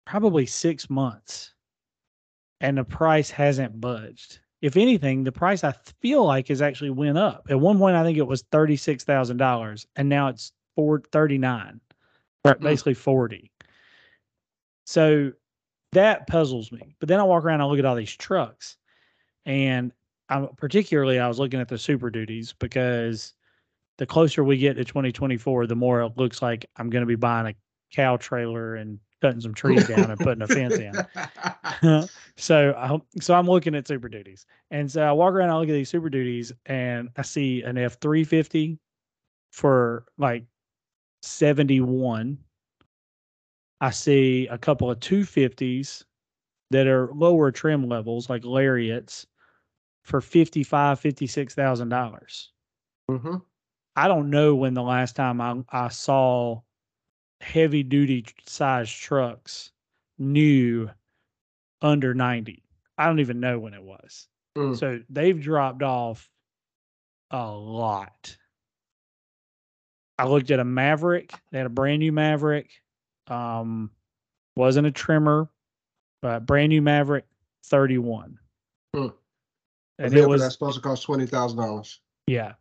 probably 0.07 0.47
six 0.47 0.91
months, 0.91 1.55
and 2.61 2.79
the 2.79 2.85
price 2.85 3.31
hasn't 3.31 3.81
budged. 3.81 4.41
If 4.63 4.77
anything, 4.77 5.25
the 5.25 5.33
price 5.33 5.65
I 5.65 5.73
feel 6.01 6.25
like 6.25 6.49
has 6.49 6.63
actually 6.63 6.91
went 6.91 7.19
up. 7.19 7.49
At 7.51 7.61
one 7.61 7.79
point, 7.79 7.97
I 7.97 8.05
think 8.05 8.17
it 8.17 8.27
was 8.27 8.43
thirty 8.53 8.77
six 8.77 9.05
thousand 9.05 9.37
dollars, 9.37 9.87
and 9.97 10.09
now 10.09 10.29
it's 10.29 10.53
four 10.77 11.03
thirty 11.13 11.37
nine, 11.37 11.81
right? 12.45 12.59
Mm. 12.59 12.63
Basically 12.63 12.95
forty. 12.95 13.51
So 14.87 15.33
that 15.93 16.27
puzzles 16.29 16.73
me. 16.73 16.95
But 17.01 17.09
then 17.09 17.21
I 17.21 17.25
walk 17.25 17.45
around 17.45 17.55
and 17.55 17.65
I 17.65 17.67
look 17.67 17.79
at 17.81 17.85
all 17.85 17.97
these 17.97 18.17
trucks, 18.17 18.77
and 19.45 19.93
I'm 20.29 20.49
particularly 20.57 21.19
I 21.19 21.29
was 21.29 21.41
looking 21.41 21.61
at 21.61 21.69
the 21.69 21.79
Super 21.79 22.09
Duties 22.09 22.55
because 22.59 23.35
the 23.99 24.07
closer 24.07 24.45
we 24.45 24.59
get 24.59 24.75
to 24.75 24.85
2024, 24.85 25.67
the 25.67 25.77
more 25.77 26.03
it 26.03 26.17
looks 26.17 26.41
like 26.41 26.67
I'm 26.77 26.89
going 26.89 27.03
to 27.03 27.07
be 27.07 27.17
buying 27.17 27.49
a 27.49 27.55
cow 27.95 28.17
trailer 28.17 28.77
and 28.77 28.99
cutting 29.23 29.41
some 29.41 29.55
trees 29.55 29.87
down 29.87 30.11
and 30.11 30.21
putting 30.21 30.43
a 30.43 30.49
fence 30.49 30.79
in. 30.79 31.07
so 32.37 32.75
I, 32.77 33.21
so 33.21 33.35
I'm 33.35 33.47
looking 33.47 33.75
at 33.75 33.89
Super 33.89 34.09
Duties, 34.09 34.45
and 34.71 34.91
so 34.91 35.03
I 35.03 35.13
walk 35.13 35.33
around, 35.33 35.51
I 35.51 35.57
look 35.57 35.69
at 35.69 35.73
these 35.73 35.89
Super 35.89 36.11
Duties, 36.11 36.53
and 36.67 37.09
I 37.17 37.23
see 37.23 37.63
an 37.63 37.79
F 37.79 37.99
three 38.01 38.25
fifty 38.25 38.79
for 39.53 40.05
like 40.19 40.45
seventy 41.23 41.81
one. 41.81 42.39
I 43.81 43.91
see 43.91 44.47
a 44.49 44.59
couple 44.59 44.91
of 44.91 45.01
two 45.01 45.25
fifties 45.25 46.05
that 46.71 46.87
are 46.87 47.13
lower 47.15 47.51
trim 47.51 47.89
levels, 47.89 48.29
like 48.29 48.45
lariats, 48.45 49.27
for 50.05 50.21
fifty 50.21 50.63
five, 50.65 51.01
fifty 51.01 51.27
six 51.27 51.55
thousand 51.55 51.89
dollars. 51.89 52.53
hmm 53.09 53.37
I 53.95 54.09
don't 54.09 54.31
know 54.31 54.55
when 54.55 54.75
the 54.75 54.83
last 54.83 55.17
time 55.17 55.41
I, 55.41 55.63
I 55.71 55.89
saw 55.89 56.63
heavy 57.43 57.83
duty 57.83 58.25
size 58.47 58.91
trucks 58.91 59.73
new 60.19 60.89
under 61.81 62.15
90. 62.15 62.63
I 62.97 63.07
don't 63.07 63.21
even 63.21 63.41
know 63.41 63.59
when 63.59 63.75
it 63.75 63.83
was. 63.83 64.29
Mm. 64.57 64.79
So 64.79 65.01
they've 65.11 65.41
dropped 65.41 65.83
off 65.83 66.31
a 67.31 67.51
lot. 67.51 68.37
I 70.19 70.27
looked 70.27 70.51
at 70.51 70.61
a 70.61 70.65
Maverick. 70.65 71.33
They 71.51 71.59
had 71.59 71.67
a 71.67 71.71
brand 71.71 72.01
new 72.01 72.13
Maverick. 72.13 72.71
Um, 73.27 73.91
wasn't 74.57 74.87
a 74.87 74.93
Tremor, 74.93 75.49
but 76.21 76.47
brand 76.47 76.69
new 76.69 76.83
Maverick, 76.83 77.25
31. 77.65 78.39
Hmm. 78.95 79.09
And 79.99 80.15
it 80.15 80.29
was 80.29 80.43
that's 80.43 80.55
supposed 80.55 80.77
to 80.77 80.83
cost 80.83 81.05
twenty 81.05 81.27
thousand 81.27 81.59
dollars. 81.59 82.01
yeah. 82.27 82.55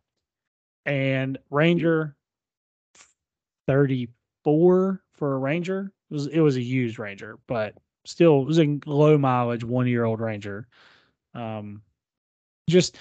And 0.86 1.38
Ranger 1.50 2.16
34 4.44 5.02
for 5.14 5.34
a 5.34 5.38
Ranger. 5.38 5.92
It 6.10 6.14
was 6.14 6.26
it 6.28 6.40
was 6.40 6.56
a 6.56 6.62
used 6.62 6.98
Ranger, 6.98 7.38
but 7.46 7.74
still 8.04 8.42
it 8.42 8.46
was 8.46 8.58
a 8.58 8.78
low 8.86 9.18
mileage 9.18 9.64
one 9.64 9.86
year 9.86 10.04
old 10.04 10.20
Ranger. 10.20 10.66
Um 11.34 11.82
just 12.68 12.96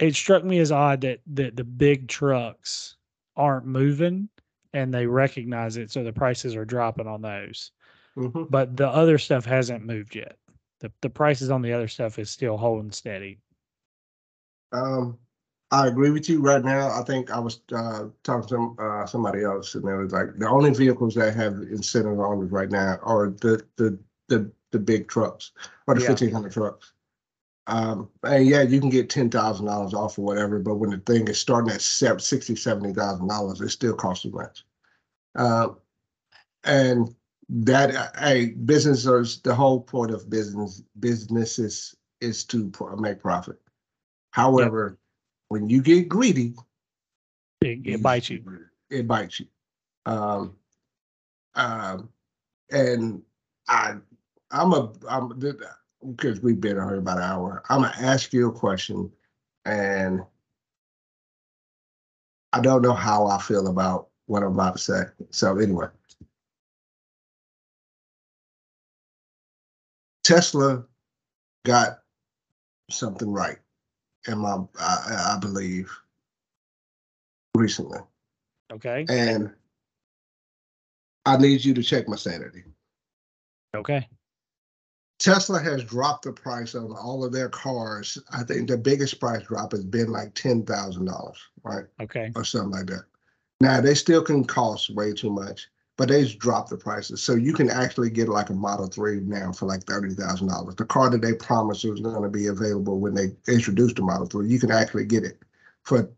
it 0.00 0.14
struck 0.14 0.44
me 0.44 0.58
as 0.58 0.72
odd 0.72 1.02
that 1.02 1.20
that 1.28 1.56
the 1.56 1.64
big 1.64 2.08
trucks 2.08 2.96
aren't 3.36 3.66
moving 3.66 4.28
and 4.72 4.92
they 4.92 5.06
recognize 5.06 5.76
it 5.76 5.90
so 5.90 6.02
the 6.04 6.12
prices 6.12 6.56
are 6.56 6.64
dropping 6.64 7.06
on 7.06 7.22
those. 7.22 7.72
hmm 8.16 8.44
But 8.48 8.76
the 8.76 8.88
other 8.88 9.18
stuff 9.18 9.44
hasn't 9.46 9.86
moved 9.86 10.14
yet. 10.14 10.36
The 10.80 10.92
the 11.02 11.10
prices 11.10 11.50
on 11.50 11.62
the 11.62 11.72
other 11.72 11.88
stuff 11.88 12.18
is 12.18 12.30
still 12.30 12.56
holding 12.56 12.92
steady. 12.92 13.40
Um, 14.72 15.18
I 15.72 15.86
agree 15.86 16.10
with 16.10 16.28
you 16.28 16.40
right 16.40 16.64
now. 16.64 16.90
I 16.90 17.04
think 17.04 17.30
I 17.30 17.38
was 17.38 17.60
uh, 17.72 18.06
talking 18.24 18.48
to 18.48 18.82
uh, 18.82 19.06
somebody 19.06 19.44
else, 19.44 19.74
and 19.76 19.86
they 19.86 19.92
was 19.92 20.12
like, 20.12 20.36
the 20.36 20.48
only 20.48 20.74
vehicles 20.74 21.14
that 21.14 21.34
have 21.36 21.54
incentive 21.54 22.18
on 22.18 22.42
it 22.44 22.50
right 22.50 22.70
now 22.70 22.98
are 23.02 23.30
the 23.30 23.64
the 23.76 23.98
the 24.28 24.50
the 24.72 24.78
big 24.78 25.08
trucks 25.08 25.52
or 25.86 25.94
the 25.94 26.00
Yeah. 26.00 26.08
fifteen 26.08 26.32
hundred 26.32 26.52
trucks. 26.52 26.92
Um, 27.66 28.08
and 28.24 28.46
yeah, 28.46 28.62
you 28.62 28.80
can 28.80 28.90
get 28.90 29.10
ten 29.10 29.30
thousand 29.30 29.66
dollars 29.66 29.94
off 29.94 30.18
or 30.18 30.24
whatever, 30.24 30.58
but 30.58 30.76
when 30.76 30.90
the 30.90 30.98
thing 30.98 31.28
is 31.28 31.38
starting 31.38 31.72
at 31.72 31.80
sixty, 31.80 32.56
seventy 32.56 32.92
thousand 32.92 33.28
dollars, 33.28 33.60
it 33.60 33.68
still 33.68 33.94
costs 33.94 34.24
too 34.24 34.32
much. 34.32 34.64
Um, 35.36 35.76
and 36.64 37.14
that, 37.48 37.94
uh, 37.94 38.08
hey, 38.18 38.46
businesses, 38.46 39.40
the 39.42 39.54
whole 39.54 39.80
point 39.80 40.10
of 40.10 40.28
business 40.28 40.82
businesses 40.98 41.94
is 42.20 42.44
to 42.44 42.72
make 42.98 43.20
profit. 43.20 43.60
However, 44.32 44.98
when 45.50 45.68
you 45.68 45.82
get 45.82 46.08
greedy, 46.08 46.54
It, 47.60 47.80
it 47.84 48.02
bites 48.02 48.30
you. 48.30 48.42
It 48.88 49.06
bites 49.06 49.40
you. 49.40 49.46
Um, 50.06 50.56
um, 51.54 52.08
and 52.70 53.22
I, 53.68 53.96
I'm 54.52 54.72
a, 54.72 54.92
I'm 55.08 55.28
because 56.08 56.40
we've 56.40 56.60
been 56.60 56.76
here 56.76 56.94
about 56.94 57.18
an 57.18 57.24
hour. 57.24 57.62
I'm 57.68 57.82
gonna 57.82 57.94
ask 58.00 58.32
you 58.32 58.48
a 58.48 58.52
question, 58.52 59.10
and 59.64 60.22
I 62.52 62.60
don't 62.60 62.82
know 62.82 62.94
how 62.94 63.26
I 63.26 63.38
feel 63.38 63.66
about 63.66 64.08
what 64.26 64.44
I'm 64.44 64.52
about 64.52 64.76
to 64.76 64.82
say. 64.82 65.02
So 65.30 65.58
anyway, 65.58 65.88
Tesla 70.22 70.84
got 71.64 71.98
something 72.88 73.32
right, 73.32 73.58
in 74.30 74.38
my 74.38 74.58
I, 74.78 75.34
I 75.34 75.38
believe 75.40 75.90
recently. 77.54 77.98
Okay. 78.72 79.04
And 79.08 79.52
I 81.26 81.36
need 81.36 81.64
you 81.64 81.74
to 81.74 81.82
check 81.82 82.08
my 82.08 82.16
sanity. 82.16 82.64
Okay. 83.74 84.08
Tesla 85.18 85.60
has 85.60 85.84
dropped 85.84 86.24
the 86.24 86.32
price 86.32 86.74
on 86.74 86.92
all 86.92 87.24
of 87.24 87.32
their 87.32 87.50
cars. 87.50 88.16
I 88.32 88.42
think 88.42 88.68
the 88.68 88.78
biggest 88.78 89.20
price 89.20 89.42
drop 89.42 89.72
has 89.72 89.84
been 89.84 90.10
like 90.10 90.34
ten 90.34 90.64
thousand 90.64 91.04
dollars, 91.04 91.38
right? 91.62 91.84
Okay. 92.00 92.32
Or 92.34 92.44
something 92.44 92.70
like 92.70 92.86
that. 92.86 93.04
Now 93.60 93.80
they 93.82 93.94
still 93.94 94.22
can 94.22 94.44
cost 94.44 94.94
way 94.94 95.12
too 95.12 95.30
much, 95.30 95.68
but 96.00 96.08
they've 96.08 96.38
dropped 96.38 96.70
the 96.70 96.78
prices. 96.78 97.22
So 97.22 97.34
you 97.34 97.52
can 97.52 97.68
actually 97.68 98.08
get 98.08 98.26
like 98.26 98.48
a 98.48 98.54
Model 98.54 98.86
3 98.86 99.20
now 99.20 99.52
for 99.52 99.66
like 99.66 99.84
thirty 99.84 100.14
thousand 100.14 100.48
dollars. 100.48 100.74
The 100.76 100.86
car 100.86 101.10
that 101.10 101.20
they 101.20 101.34
promised 101.34 101.84
was 101.84 102.00
going 102.00 102.22
to 102.22 102.30
be 102.30 102.46
available 102.46 102.98
when 102.98 103.12
they 103.12 103.36
introduced 103.46 103.96
the 103.96 104.02
Model 104.02 104.24
3, 104.24 104.48
you 104.48 104.58
can 104.58 104.70
actually 104.70 105.04
get 105.04 105.24
it 105.24 105.42
for 105.82 106.10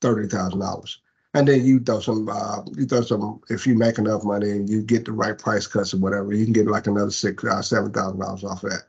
thirty 0.00 0.26
thousand 0.26 0.58
dollars. 0.58 1.00
And 1.34 1.46
then 1.46 1.64
you 1.64 1.78
throw 1.78 2.00
some, 2.00 2.28
uh, 2.28 2.62
you 2.74 2.84
throw 2.84 3.02
some. 3.02 3.40
If 3.48 3.64
you 3.64 3.76
make 3.76 3.98
enough 3.98 4.24
money 4.24 4.50
and 4.50 4.68
you 4.68 4.82
get 4.82 5.04
the 5.04 5.12
right 5.12 5.38
price 5.38 5.68
cuts 5.68 5.94
or 5.94 5.98
whatever, 5.98 6.32
you 6.32 6.42
can 6.44 6.52
get 6.52 6.66
like 6.66 6.88
another 6.88 7.12
six, 7.12 7.44
uh, 7.44 7.62
seven 7.62 7.92
thousand 7.92 8.18
dollars 8.18 8.42
off 8.42 8.64
of 8.64 8.70
that. 8.70 8.86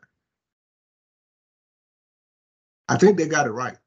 I 2.88 2.98
think 2.98 3.18
they 3.20 3.28
got 3.28 3.46
it 3.46 3.52
right. 3.52 3.78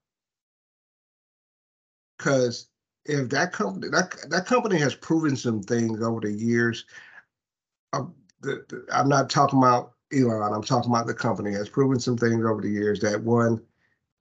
Because 2.19 2.69
if 3.05 3.29
that 3.31 3.53
company, 3.53 3.89
that 3.91 4.15
that 4.31 4.47
company 4.47 4.79
has 4.79 4.95
proven 4.95 5.37
some 5.37 5.63
things 5.63 6.03
over 6.03 6.21
the 6.21 6.33
years. 6.33 6.85
Um, 7.93 8.15
the, 8.41 8.65
the- 8.69 8.87
I'm 8.93 9.09
not 9.09 9.31
talking 9.31 9.59
about 9.59 9.93
Elon. 10.13 10.53
I'm 10.53 10.63
talking 10.63 10.91
about 10.91 11.07
the 11.07 11.15
company 11.15 11.53
has 11.53 11.69
proven 11.69 11.99
some 12.01 12.17
things 12.17 12.45
over 12.45 12.61
the 12.61 12.71
years 12.71 13.01
that 13.01 13.23
one, 13.23 13.61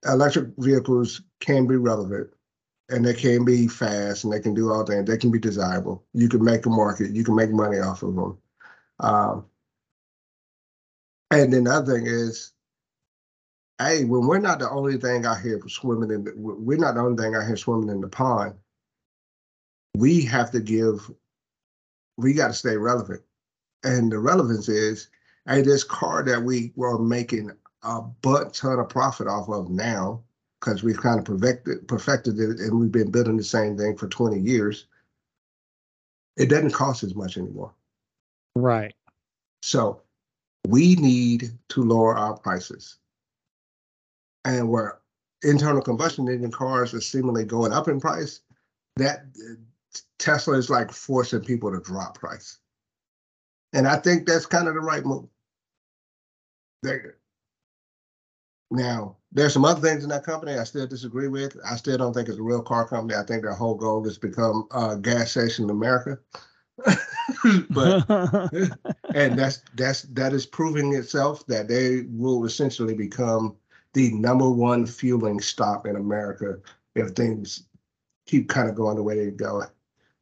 electric 0.06 0.50
vehicles 0.58 1.22
can 1.40 1.66
be 1.66 1.76
relevant 1.76 2.30
and 2.88 3.04
they 3.04 3.14
can 3.14 3.44
be 3.44 3.68
fast 3.68 4.24
and 4.24 4.32
they 4.32 4.40
can 4.40 4.54
do 4.54 4.70
all 4.70 4.84
things. 4.84 5.06
They 5.08 5.16
can 5.16 5.30
be 5.30 5.38
desirable. 5.38 6.04
You 6.12 6.28
can 6.28 6.44
make 6.44 6.66
a 6.66 6.70
market. 6.70 7.12
You 7.12 7.24
can 7.24 7.36
make 7.36 7.50
money 7.50 7.78
off 7.78 8.02
of 8.02 8.14
them. 8.14 8.38
Um, 9.00 9.46
and 11.30 11.52
then 11.52 11.64
the 11.64 11.72
other 11.72 11.94
thing 11.94 12.06
is, 12.06 12.52
hey, 13.78 14.04
when 14.04 14.26
we're 14.26 14.38
not 14.38 14.58
the 14.58 14.70
only 14.70 14.98
thing 14.98 15.24
out 15.26 15.40
here 15.40 15.60
swimming 15.68 16.10
in, 16.10 16.24
the, 16.24 16.32
we're 16.36 16.78
not 16.78 16.94
the 16.94 17.00
only 17.00 17.22
thing 17.22 17.34
out 17.34 17.46
here 17.46 17.56
swimming 17.56 17.88
in 17.88 18.00
the 18.00 18.08
pond. 18.08 18.54
We 19.96 20.24
have 20.24 20.50
to 20.52 20.60
give. 20.60 21.10
We 22.16 22.34
got 22.34 22.48
to 22.48 22.54
stay 22.54 22.76
relevant, 22.76 23.22
and 23.84 24.12
the 24.12 24.18
relevance 24.18 24.68
is, 24.68 25.08
hey, 25.46 25.62
this 25.62 25.84
car 25.84 26.22
that 26.24 26.42
we 26.42 26.72
were 26.76 26.98
making 26.98 27.50
a 27.82 28.00
butt 28.00 28.54
ton 28.54 28.78
of 28.78 28.88
profit 28.88 29.26
off 29.26 29.48
of 29.48 29.68
now 29.68 30.22
because 30.60 30.82
we've 30.82 31.00
kind 31.00 31.18
of 31.18 31.24
perfected 31.24 31.86
perfected 31.88 32.38
it 32.38 32.60
and 32.60 32.78
we've 32.78 32.92
been 32.92 33.10
building 33.10 33.36
the 33.36 33.42
same 33.44 33.76
thing 33.76 33.96
for 33.96 34.06
20 34.06 34.38
years 34.38 34.86
it 36.36 36.48
doesn't 36.48 36.70
cost 36.70 37.02
as 37.02 37.14
much 37.14 37.36
anymore 37.36 37.72
Right. 38.54 38.94
so 39.62 40.02
we 40.68 40.94
need 40.96 41.50
to 41.70 41.82
lower 41.82 42.16
our 42.16 42.36
prices 42.38 42.98
and 44.44 44.68
where 44.68 45.00
internal 45.42 45.82
combustion 45.82 46.28
engine 46.28 46.52
cars 46.52 46.94
are 46.94 47.00
seemingly 47.00 47.44
going 47.44 47.72
up 47.72 47.88
in 47.88 48.00
price 48.00 48.40
that 48.96 49.24
tesla 50.18 50.56
is 50.56 50.70
like 50.70 50.90
forcing 50.92 51.40
people 51.40 51.70
to 51.70 51.80
drop 51.80 52.18
price 52.18 52.58
and 53.72 53.86
i 53.86 53.96
think 53.96 54.26
that's 54.26 54.46
kind 54.46 54.68
of 54.68 54.74
the 54.74 54.80
right 54.80 55.04
move 55.04 55.26
there 56.82 57.16
now, 58.72 59.16
there's 59.32 59.52
some 59.52 59.66
other 59.66 59.80
things 59.80 60.02
in 60.02 60.08
that 60.10 60.24
company 60.24 60.54
I 60.54 60.64
still 60.64 60.86
disagree 60.86 61.28
with. 61.28 61.56
I 61.68 61.76
still 61.76 61.98
don't 61.98 62.14
think 62.14 62.28
it's 62.28 62.38
a 62.38 62.42
real 62.42 62.62
car 62.62 62.88
company. 62.88 63.14
I 63.18 63.22
think 63.22 63.42
their 63.42 63.52
whole 63.52 63.74
goal 63.74 64.06
is 64.06 64.14
to 64.14 64.28
become 64.28 64.66
a 64.70 64.96
gas 64.96 65.32
station 65.32 65.64
in 65.64 65.70
America. 65.70 66.18
but 67.70 68.08
and 69.14 69.38
that's 69.38 69.62
that's 69.76 70.02
that 70.02 70.32
is 70.32 70.46
proving 70.46 70.94
itself 70.94 71.46
that 71.46 71.68
they 71.68 72.06
will 72.08 72.46
essentially 72.46 72.94
become 72.94 73.54
the 73.92 74.10
number 74.14 74.50
one 74.50 74.86
fueling 74.86 75.38
stop 75.38 75.86
in 75.86 75.96
America 75.96 76.56
if 76.94 77.10
things 77.10 77.64
keep 78.26 78.48
kind 78.48 78.70
of 78.70 78.74
going 78.74 78.96
the 78.96 79.02
way 79.02 79.22
they 79.22 79.30
go. 79.30 79.62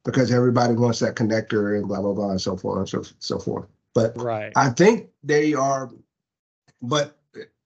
Because 0.04 0.32
everybody 0.32 0.74
wants 0.74 1.00
that 1.00 1.14
connector 1.14 1.76
and 1.76 1.86
blah 1.86 2.00
blah 2.00 2.14
blah 2.14 2.30
and 2.30 2.40
so 2.40 2.56
forth 2.56 2.78
and 2.78 2.88
so 2.88 3.14
so 3.18 3.38
forth. 3.38 3.66
But 3.94 4.16
right. 4.16 4.52
I 4.56 4.70
think 4.70 5.08
they 5.22 5.52
are, 5.52 5.90
but 6.80 7.18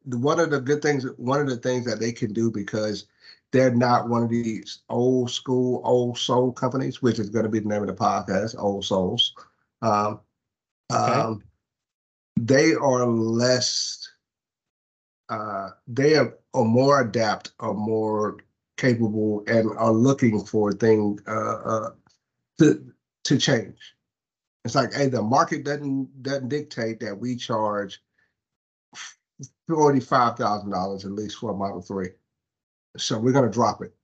one 0.05 0.41
of 0.41 0.51
the 0.51 0.61
good 0.61 0.83
things, 0.83 1.07
one 1.17 1.41
of 1.41 1.49
the 1.49 1.57
things 1.57 1.85
that 1.87 2.01
they 2.01 2.13
can 2.13 2.33
do 2.33 2.51
because 2.51 3.07
they're 3.53 3.75
not 3.75 4.09
one 4.09 4.23
of 4.23 4.31
these 4.31 4.81
old 4.89 5.31
school, 5.31 5.81
old 5.85 6.19
soul 6.19 6.51
companies, 6.53 7.01
which 7.03 7.19
is 7.19 7.31
going 7.31 7.45
to 7.45 7.51
be 7.51 7.61
the 7.61 7.69
name 7.69 7.83
of 7.83 7.89
the 7.89 7.95
podcast, 7.95 8.59
Old 8.59 8.85
Souls. 8.85 9.35
Um, 9.81 10.21
Okay. 10.93 11.13
Um, 11.13 11.43
they 12.39 12.75
are 12.75 13.07
less. 13.07 14.09
Uh, 15.29 15.71
they 15.87 16.17
are, 16.17 16.37
are 16.53 16.65
more 16.65 17.01
adept, 17.01 17.53
are 17.61 17.75
more 17.75 18.39
capable, 18.77 19.43
and 19.47 19.71
are 19.79 19.93
looking 19.93 20.45
for 20.45 20.73
things 20.73 21.21
uh, 21.27 21.59
uh, 21.65 21.91
to 22.59 22.93
to 23.25 23.39
change. 23.39 23.95
It's 24.65 24.75
like, 24.75 24.93
hey, 24.95 25.09
the 25.09 25.23
market 25.23 25.65
doesn't 25.65 26.23
doesn't 26.23 26.49
dictate 26.49 27.01
that 27.01 27.19
we 27.19 27.37
charge 27.37 28.03
forty 29.69 30.01
five 30.01 30.37
thousand 30.37 30.71
dollars 30.71 31.05
at 31.05 31.13
least 31.13 31.37
for 31.39 31.51
a 31.51 31.57
Model 31.57 31.83
Three, 31.83 32.11
so 32.97 33.19
we're 33.19 33.33
gonna 33.33 33.51
drop 33.51 33.83
it, 33.83 33.95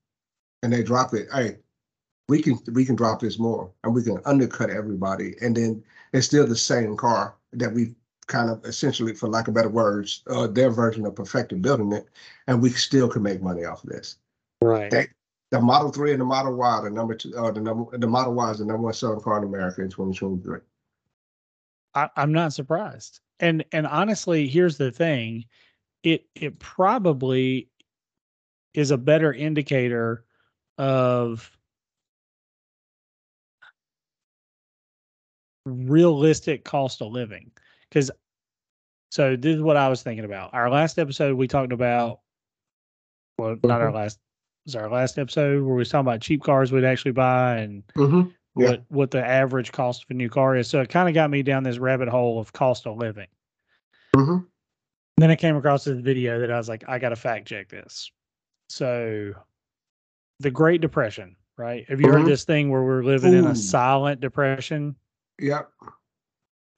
and 0.62 0.72
they 0.72 0.82
drop 0.82 1.14
it. 1.14 1.28
Hey, 1.32 1.58
we 2.28 2.42
can 2.42 2.58
we 2.72 2.84
can 2.84 2.96
drop 2.96 3.20
this 3.20 3.38
more, 3.38 3.70
and 3.84 3.94
we 3.94 4.02
can 4.02 4.20
undercut 4.24 4.70
everybody, 4.70 5.34
and 5.40 5.56
then 5.56 5.82
it's 6.12 6.26
still 6.26 6.46
the 6.46 6.56
same 6.56 6.96
car 6.96 7.36
that 7.52 7.72
we 7.72 7.94
kind 8.26 8.50
of 8.50 8.64
essentially, 8.64 9.12
for 9.14 9.28
lack 9.28 9.48
of 9.48 9.54
better 9.54 9.68
words, 9.68 10.22
uh, 10.28 10.46
their 10.46 10.70
version 10.70 11.04
of 11.04 11.16
perfected 11.16 11.60
building 11.62 11.92
it, 11.92 12.06
and 12.46 12.62
we 12.62 12.70
still 12.70 13.08
can 13.08 13.22
make 13.22 13.42
money 13.42 13.64
off 13.64 13.82
of 13.82 13.90
this. 13.90 14.18
Right. 14.62 14.90
They- 14.90 15.08
The 15.50 15.60
Model 15.60 15.90
Three 15.90 16.12
and 16.12 16.20
the 16.20 16.24
Model 16.24 16.54
Y, 16.54 16.80
the 16.84 16.90
number 16.90 17.14
two, 17.14 17.34
uh, 17.36 17.50
the 17.50 17.60
number, 17.60 17.96
the 17.98 18.06
Model 18.06 18.34
Y 18.34 18.50
is 18.50 18.58
the 18.58 18.64
number 18.64 18.82
one 18.82 18.92
selling 18.92 19.20
car 19.20 19.38
in 19.38 19.44
America 19.44 19.82
in 19.82 19.90
twenty 19.90 20.16
twenty 20.16 20.42
three. 20.42 20.60
I, 21.94 22.08
I'm 22.16 22.32
not 22.32 22.52
surprised. 22.52 23.20
And 23.40 23.64
and 23.72 23.86
honestly, 23.86 24.46
here's 24.46 24.76
the 24.76 24.92
thing. 24.92 25.46
It 26.04 26.26
it 26.34 26.58
probably 26.60 27.68
is 28.74 28.92
a 28.92 28.98
better 28.98 29.32
indicator 29.32 30.24
of 30.78 31.50
realistic 35.66 36.64
cost 36.64 37.02
of 37.02 37.10
living. 37.12 37.50
Because 37.88 38.10
so 39.10 39.34
this 39.34 39.56
is 39.56 39.62
what 39.62 39.76
I 39.76 39.88
was 39.88 40.02
thinking 40.04 40.24
about. 40.24 40.54
Our 40.54 40.70
last 40.70 40.98
episode 40.98 41.36
we 41.36 41.48
talked 41.48 41.72
about 41.72 42.20
well, 43.36 43.56
not 43.64 43.80
our 43.80 43.90
Mhm. 43.90 43.94
last 43.94 44.20
was 44.66 44.76
our 44.76 44.90
last 44.90 45.18
episode 45.18 45.62
where 45.64 45.74
we 45.74 45.78
was 45.78 45.88
talking 45.88 46.06
about 46.06 46.20
cheap 46.20 46.42
cars 46.42 46.72
we'd 46.72 46.84
actually 46.84 47.12
buy 47.12 47.56
and 47.58 47.82
Mm-hmm. 47.96 48.28
Yeah. 48.56 48.68
what 48.70 48.84
what 48.88 49.10
the 49.12 49.24
average 49.24 49.70
cost 49.72 50.02
of 50.04 50.10
a 50.10 50.14
new 50.14 50.28
car 50.28 50.56
is. 50.56 50.68
So 50.68 50.80
it 50.80 50.88
kind 50.88 51.08
of 51.08 51.14
got 51.14 51.30
me 51.30 51.42
down 51.42 51.62
this 51.62 51.78
rabbit 51.78 52.08
hole 52.08 52.40
of 52.40 52.52
cost 52.52 52.86
of 52.86 52.96
living. 52.96 53.28
Mm-hmm. 54.16 54.44
Then 55.18 55.30
I 55.30 55.36
came 55.36 55.54
across 55.56 55.84
this 55.84 56.00
video 56.00 56.40
that 56.40 56.50
I 56.50 56.56
was 56.58 56.68
like, 56.68 56.82
I 56.88 56.98
got 56.98 57.10
to 57.10 57.16
fact 57.16 57.46
check 57.46 57.68
this. 57.68 58.10
So, 58.70 59.32
the 60.40 60.50
Great 60.50 60.80
Depression, 60.80 61.36
right? 61.58 61.88
Have 61.88 62.00
you 62.00 62.08
heard 62.10 62.22
Mhm. 62.22 62.26
this 62.28 62.44
thing 62.44 62.70
where 62.70 62.82
we're 62.82 63.04
living 63.04 63.34
in 63.34 63.44
a 63.46 63.54
silent 63.54 64.20
depression? 64.20 64.94
Yep. 65.38 65.70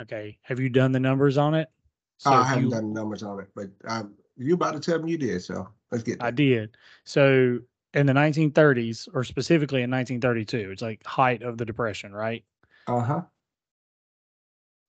Okay. 0.02 0.38
Have 0.42 0.58
you 0.60 0.68
done 0.68 0.92
the 0.92 1.00
numbers 1.00 1.38
on 1.38 1.54
it? 1.54 1.68
So 2.18 2.30
I 2.32 2.42
haven't 2.44 2.64
you- 2.64 2.70
done 2.70 2.92
the 2.92 3.00
numbers 3.00 3.22
on 3.22 3.40
it, 3.40 3.48
but 3.54 3.68
um, 3.86 4.14
you 4.36 4.54
about 4.54 4.72
to 4.74 4.80
tell 4.80 5.00
me 5.02 5.12
you 5.12 5.18
did, 5.18 5.42
so 5.42 5.68
let's 5.90 6.02
get. 6.04 6.22
I 6.22 6.30
did. 6.30 6.76
So 7.04 7.60
in 7.94 8.06
the 8.06 8.12
1930s, 8.12 9.08
or 9.14 9.24
specifically 9.24 9.82
in 9.82 9.90
1932, 9.90 10.70
it's 10.70 10.82
like 10.82 11.04
height 11.04 11.42
of 11.42 11.58
the 11.58 11.64
depression, 11.64 12.12
right? 12.12 12.44
Uh 12.86 13.00
huh. 13.00 13.22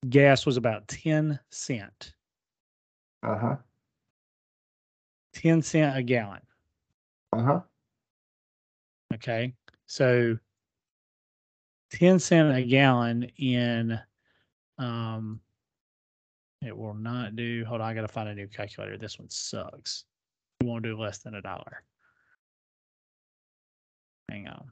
Gas 0.10 0.46
was 0.46 0.58
about 0.58 0.88
10 0.88 1.40
cent, 1.50 2.14
Uh 3.24 3.38
huh. 3.38 3.58
10 5.34 5.62
cent 5.62 5.98
a 5.98 6.04
gallon. 6.04 6.42
Uh 7.32 7.42
huh. 7.44 7.62
Okay. 9.14 9.54
So 9.86 10.38
10 11.92 12.20
cent 12.20 12.56
a 12.58 12.64
gallon 12.64 13.24
in 13.38 14.00
um 14.78 15.40
it 16.62 16.76
will 16.76 16.96
not 16.96 17.36
do 17.36 17.64
hold 17.66 17.82
on, 17.82 17.90
I 17.90 17.94
gotta 17.94 18.08
find 18.08 18.30
a 18.30 18.36
new 18.36 18.48
calculator. 18.48 18.98
This 18.98 19.20
one 19.20 19.30
sucks. 19.30 20.06
It 20.60 20.66
won't 20.66 20.84
do 20.84 20.98
less 20.98 21.20
than 21.20 21.36
a 21.36 21.42
dollar. 21.42 21.84
Hang 24.34 24.48
on. 24.48 24.72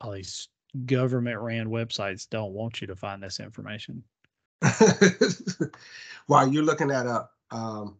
All 0.00 0.12
these 0.12 0.48
government 0.86 1.40
ran 1.40 1.66
websites 1.66 2.28
don't 2.30 2.52
want 2.52 2.80
you 2.80 2.86
to 2.86 2.94
find 2.94 3.20
this 3.20 3.40
information. 3.40 4.04
While 6.28 6.52
you're 6.52 6.62
looking 6.62 6.86
that 6.86 7.08
up, 7.08 7.32
um, 7.50 7.96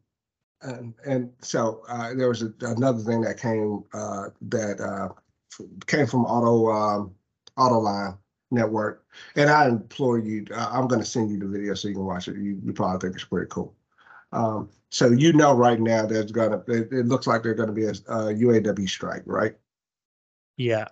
and, 0.60 0.94
and 1.04 1.32
so 1.40 1.82
uh, 1.88 2.14
there 2.14 2.28
was 2.28 2.42
a, 2.42 2.52
another 2.60 3.00
thing 3.02 3.20
that 3.22 3.40
came 3.40 3.82
uh, 3.94 4.26
that 4.42 4.80
uh, 4.80 5.08
f- 5.52 5.66
came 5.88 6.06
from 6.06 6.24
Auto 6.24 6.70
um, 6.70 7.14
Autoline 7.58 8.16
Network, 8.52 9.04
and 9.34 9.50
I 9.50 9.66
implore 9.66 10.20
you. 10.20 10.46
Uh, 10.54 10.70
I'm 10.70 10.86
going 10.86 11.00
to 11.00 11.06
send 11.06 11.32
you 11.32 11.38
the 11.40 11.48
video 11.48 11.74
so 11.74 11.88
you 11.88 11.94
can 11.94 12.06
watch 12.06 12.28
it. 12.28 12.36
You, 12.36 12.60
you 12.64 12.72
probably 12.72 13.00
think 13.00 13.16
it's 13.16 13.24
pretty 13.24 13.48
cool. 13.50 13.74
Um, 14.32 14.68
so 14.90 15.10
you 15.10 15.32
know, 15.32 15.54
right 15.54 15.80
now 15.80 16.06
there's 16.06 16.32
gonna. 16.32 16.62
It, 16.68 16.92
it 16.92 17.06
looks 17.06 17.26
like 17.26 17.42
there's 17.42 17.56
going 17.56 17.68
to 17.68 17.74
be 17.74 17.86
a, 17.86 17.90
a 17.90 18.34
UAW 18.34 18.88
strike, 18.88 19.22
right? 19.26 19.54
Yeah. 20.56 20.88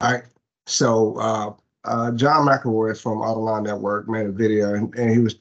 All 0.00 0.12
right. 0.12 0.24
So 0.66 1.16
uh, 1.18 1.52
uh, 1.84 2.12
John 2.12 2.46
McElroy 2.46 3.00
from 3.00 3.18
Autoline 3.18 3.64
Network 3.64 4.08
made 4.08 4.26
a 4.26 4.32
video, 4.32 4.74
and, 4.74 4.94
and 4.94 5.10
he 5.10 5.18
was 5.18 5.36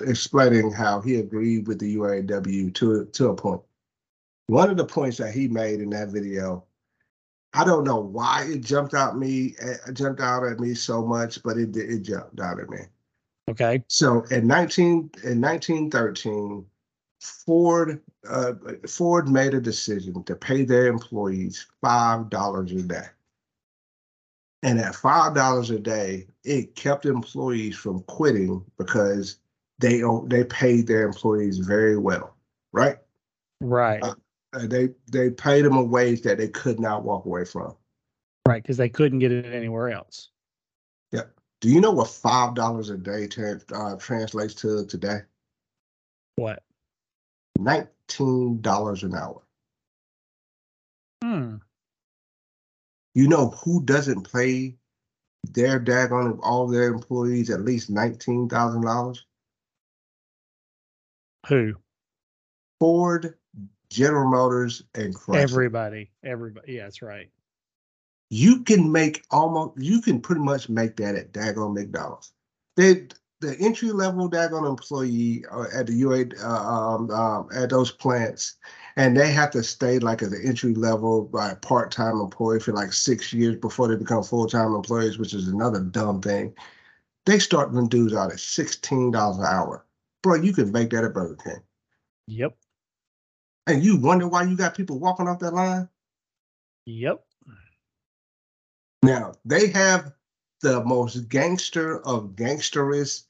explaining 0.00 0.72
how 0.72 1.00
he 1.00 1.16
agreed 1.16 1.68
with 1.68 1.78
the 1.78 1.96
UAW 1.96 2.74
to 2.74 3.04
to 3.04 3.28
a 3.28 3.34
point. 3.34 3.60
One 4.46 4.70
of 4.70 4.76
the 4.76 4.84
points 4.84 5.18
that 5.18 5.32
he 5.32 5.46
made 5.46 5.80
in 5.80 5.90
that 5.90 6.08
video, 6.08 6.64
I 7.52 7.64
don't 7.64 7.84
know 7.84 8.00
why 8.00 8.46
it 8.48 8.62
jumped 8.64 8.94
out 8.94 9.16
me, 9.18 9.54
uh, 9.62 9.92
jumped 9.92 10.20
out 10.20 10.44
at 10.44 10.58
me 10.58 10.74
so 10.74 11.04
much, 11.06 11.42
but 11.42 11.56
it 11.56 11.72
did- 11.72 11.90
it 11.90 12.00
jumped 12.00 12.40
out 12.40 12.58
at 12.58 12.68
me. 12.68 12.78
Okay. 13.50 13.84
So 13.88 14.22
in 14.30 14.46
19 14.46 15.10
in 15.24 15.40
1913, 15.40 16.64
Ford 17.20 18.00
uh, 18.28 18.52
Ford 18.88 19.28
made 19.28 19.54
a 19.54 19.60
decision 19.60 20.22
to 20.24 20.36
pay 20.36 20.64
their 20.64 20.86
employees 20.86 21.66
five 21.80 22.30
dollars 22.30 22.70
a 22.72 22.82
day. 22.82 23.06
And 24.62 24.78
at 24.78 24.94
five 24.94 25.34
dollars 25.34 25.70
a 25.70 25.78
day, 25.78 26.28
it 26.44 26.76
kept 26.76 27.06
employees 27.06 27.76
from 27.76 28.02
quitting 28.04 28.64
because 28.78 29.38
they 29.78 30.02
they 30.26 30.44
paid 30.44 30.86
their 30.86 31.06
employees 31.06 31.58
very 31.58 31.98
well, 31.98 32.36
right? 32.72 32.98
Right. 33.60 34.02
Uh, 34.02 34.14
they 34.52 34.90
they 35.10 35.30
paid 35.30 35.64
them 35.64 35.76
a 35.76 35.82
wage 35.82 36.22
that 36.22 36.38
they 36.38 36.48
could 36.48 36.78
not 36.78 37.04
walk 37.04 37.24
away 37.24 37.44
from. 37.44 37.74
right. 38.46 38.62
Because 38.62 38.76
they 38.76 38.88
couldn't 38.88 39.18
get 39.18 39.32
it 39.32 39.46
anywhere 39.46 39.90
else. 39.90 40.30
Do 41.60 41.68
you 41.68 41.80
know 41.80 41.90
what 41.90 42.08
five 42.08 42.54
dollars 42.54 42.90
a 42.90 42.96
day 42.96 43.26
tra- 43.26 43.60
uh, 43.72 43.96
translates 43.96 44.54
to 44.56 44.86
today? 44.86 45.20
What? 46.36 46.62
Nineteen 47.58 48.60
dollars 48.62 49.02
an 49.02 49.14
hour. 49.14 49.42
Hmm. 51.22 51.56
You 53.14 53.28
know 53.28 53.50
who 53.50 53.82
doesn't 53.84 54.32
pay 54.32 54.76
their 55.52 55.80
daggone 55.80 56.38
all 56.42 56.66
their 56.66 56.88
employees 56.88 57.50
at 57.50 57.64
least 57.64 57.90
nineteen 57.90 58.48
thousand 58.48 58.82
dollars? 58.82 59.26
Who? 61.48 61.74
Ford, 62.78 63.34
General 63.90 64.30
Motors, 64.30 64.84
and 64.94 65.14
Chrysler. 65.14 65.36
Everybody. 65.36 66.10
Everybody. 66.24 66.74
Yeah, 66.74 66.84
that's 66.84 67.02
right. 67.02 67.28
You 68.30 68.62
can 68.62 68.90
make 68.92 69.24
almost 69.30 69.78
you 69.78 70.00
can 70.00 70.20
pretty 70.20 70.40
much 70.42 70.68
make 70.68 70.96
that 70.96 71.14
at 71.16 71.32
daggone 71.32 71.74
McDonald's. 71.74 72.32
They 72.76 73.08
the 73.40 73.56
entry 73.58 73.90
level 73.90 74.30
daggone 74.30 74.68
employee 74.68 75.44
uh, 75.50 75.64
at 75.74 75.86
the 75.86 75.94
UA 75.94 76.26
uh, 76.42 76.46
um, 76.48 77.10
um, 77.10 77.48
at 77.54 77.70
those 77.70 77.90
plants, 77.90 78.56
and 78.96 79.16
they 79.16 79.32
have 79.32 79.50
to 79.52 79.62
stay 79.62 79.98
like 79.98 80.22
as 80.22 80.32
an 80.32 80.42
entry 80.46 80.74
level 80.74 81.24
by 81.24 81.54
part 81.54 81.90
time 81.90 82.20
employee 82.20 82.60
for 82.60 82.72
like 82.72 82.92
six 82.92 83.32
years 83.32 83.56
before 83.56 83.88
they 83.88 83.96
become 83.96 84.22
full 84.22 84.46
time 84.46 84.74
employees, 84.74 85.18
which 85.18 85.34
is 85.34 85.48
another 85.48 85.80
dumb 85.80 86.20
thing. 86.20 86.54
They 87.26 87.38
start 87.38 87.72
them 87.72 87.88
dudes 87.88 88.14
out 88.14 88.32
at 88.32 88.40
sixteen 88.40 89.10
dollars 89.10 89.38
an 89.38 89.44
hour, 89.46 89.86
bro. 90.22 90.36
You 90.36 90.52
can 90.52 90.70
make 90.72 90.90
that 90.90 91.04
at 91.04 91.14
Burger 91.14 91.36
King, 91.42 91.62
Yep. 92.28 92.56
and 93.66 93.82
you 93.82 93.96
wonder 93.96 94.28
why 94.28 94.42
you 94.44 94.56
got 94.56 94.74
people 94.76 94.98
walking 95.00 95.28
off 95.28 95.38
that 95.40 95.54
line. 95.54 95.88
Yep. 96.86 97.24
Now 99.02 99.32
they 99.44 99.68
have 99.68 100.12
the 100.62 100.84
most 100.84 101.28
gangster 101.28 102.00
of 102.06 102.36
gangsterous 102.36 103.24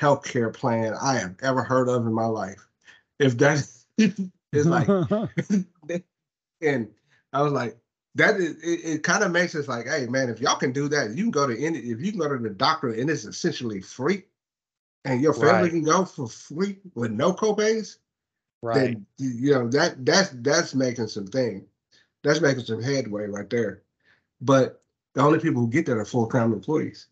healthcare 0.00 0.52
plan 0.52 0.94
I 1.00 1.14
have 1.18 1.36
ever 1.42 1.62
heard 1.62 1.88
of 1.88 2.06
in 2.06 2.12
my 2.12 2.26
life. 2.26 2.66
If 3.18 3.38
that 3.38 3.66
is 4.52 4.66
like, 4.68 4.94
and 6.62 6.88
I 7.32 7.42
was 7.42 7.52
like, 7.52 7.78
that 8.14 8.36
is 8.36 8.56
it, 8.62 8.80
it 8.84 9.02
kind 9.02 9.24
of 9.24 9.32
makes 9.32 9.54
us 9.54 9.68
like, 9.68 9.86
hey 9.86 10.06
man, 10.06 10.28
if 10.30 10.40
y'all 10.40 10.56
can 10.56 10.72
do 10.72 10.88
that, 10.88 11.10
you 11.10 11.24
can 11.24 11.30
go 11.30 11.46
to 11.46 11.58
any 11.58 11.78
if 11.78 12.00
you 12.00 12.12
can 12.12 12.20
go 12.20 12.28
to 12.28 12.38
the 12.38 12.50
doctor 12.50 12.92
and 12.92 13.10
it's 13.10 13.24
essentially 13.24 13.80
free, 13.80 14.24
and 15.04 15.20
your 15.20 15.34
family 15.34 15.68
Right. 15.68 15.70
can 15.70 15.82
go 15.82 16.04
for 16.04 16.28
free 16.28 16.78
with 16.94 17.10
no 17.10 17.32
copays, 17.32 17.98
right. 18.62 18.92
then 18.92 19.06
you 19.18 19.52
know 19.52 19.68
that 19.68 20.04
that's 20.04 20.30
that's 20.36 20.74
making 20.74 21.08
some 21.08 21.26
thing. 21.26 21.66
That's 22.22 22.40
making 22.40 22.64
some 22.64 22.82
headway 22.82 23.26
right 23.26 23.48
there. 23.50 23.82
But 24.40 24.82
the 25.16 25.22
only 25.22 25.40
people 25.40 25.62
who 25.62 25.68
get 25.68 25.86
that 25.86 25.96
are 25.96 26.04
full 26.04 26.28
time 26.28 26.52
employees. 26.52 27.08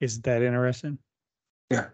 Isn't 0.00 0.22
that 0.24 0.42
interesting? 0.42 0.98
Yeah. 1.70 1.86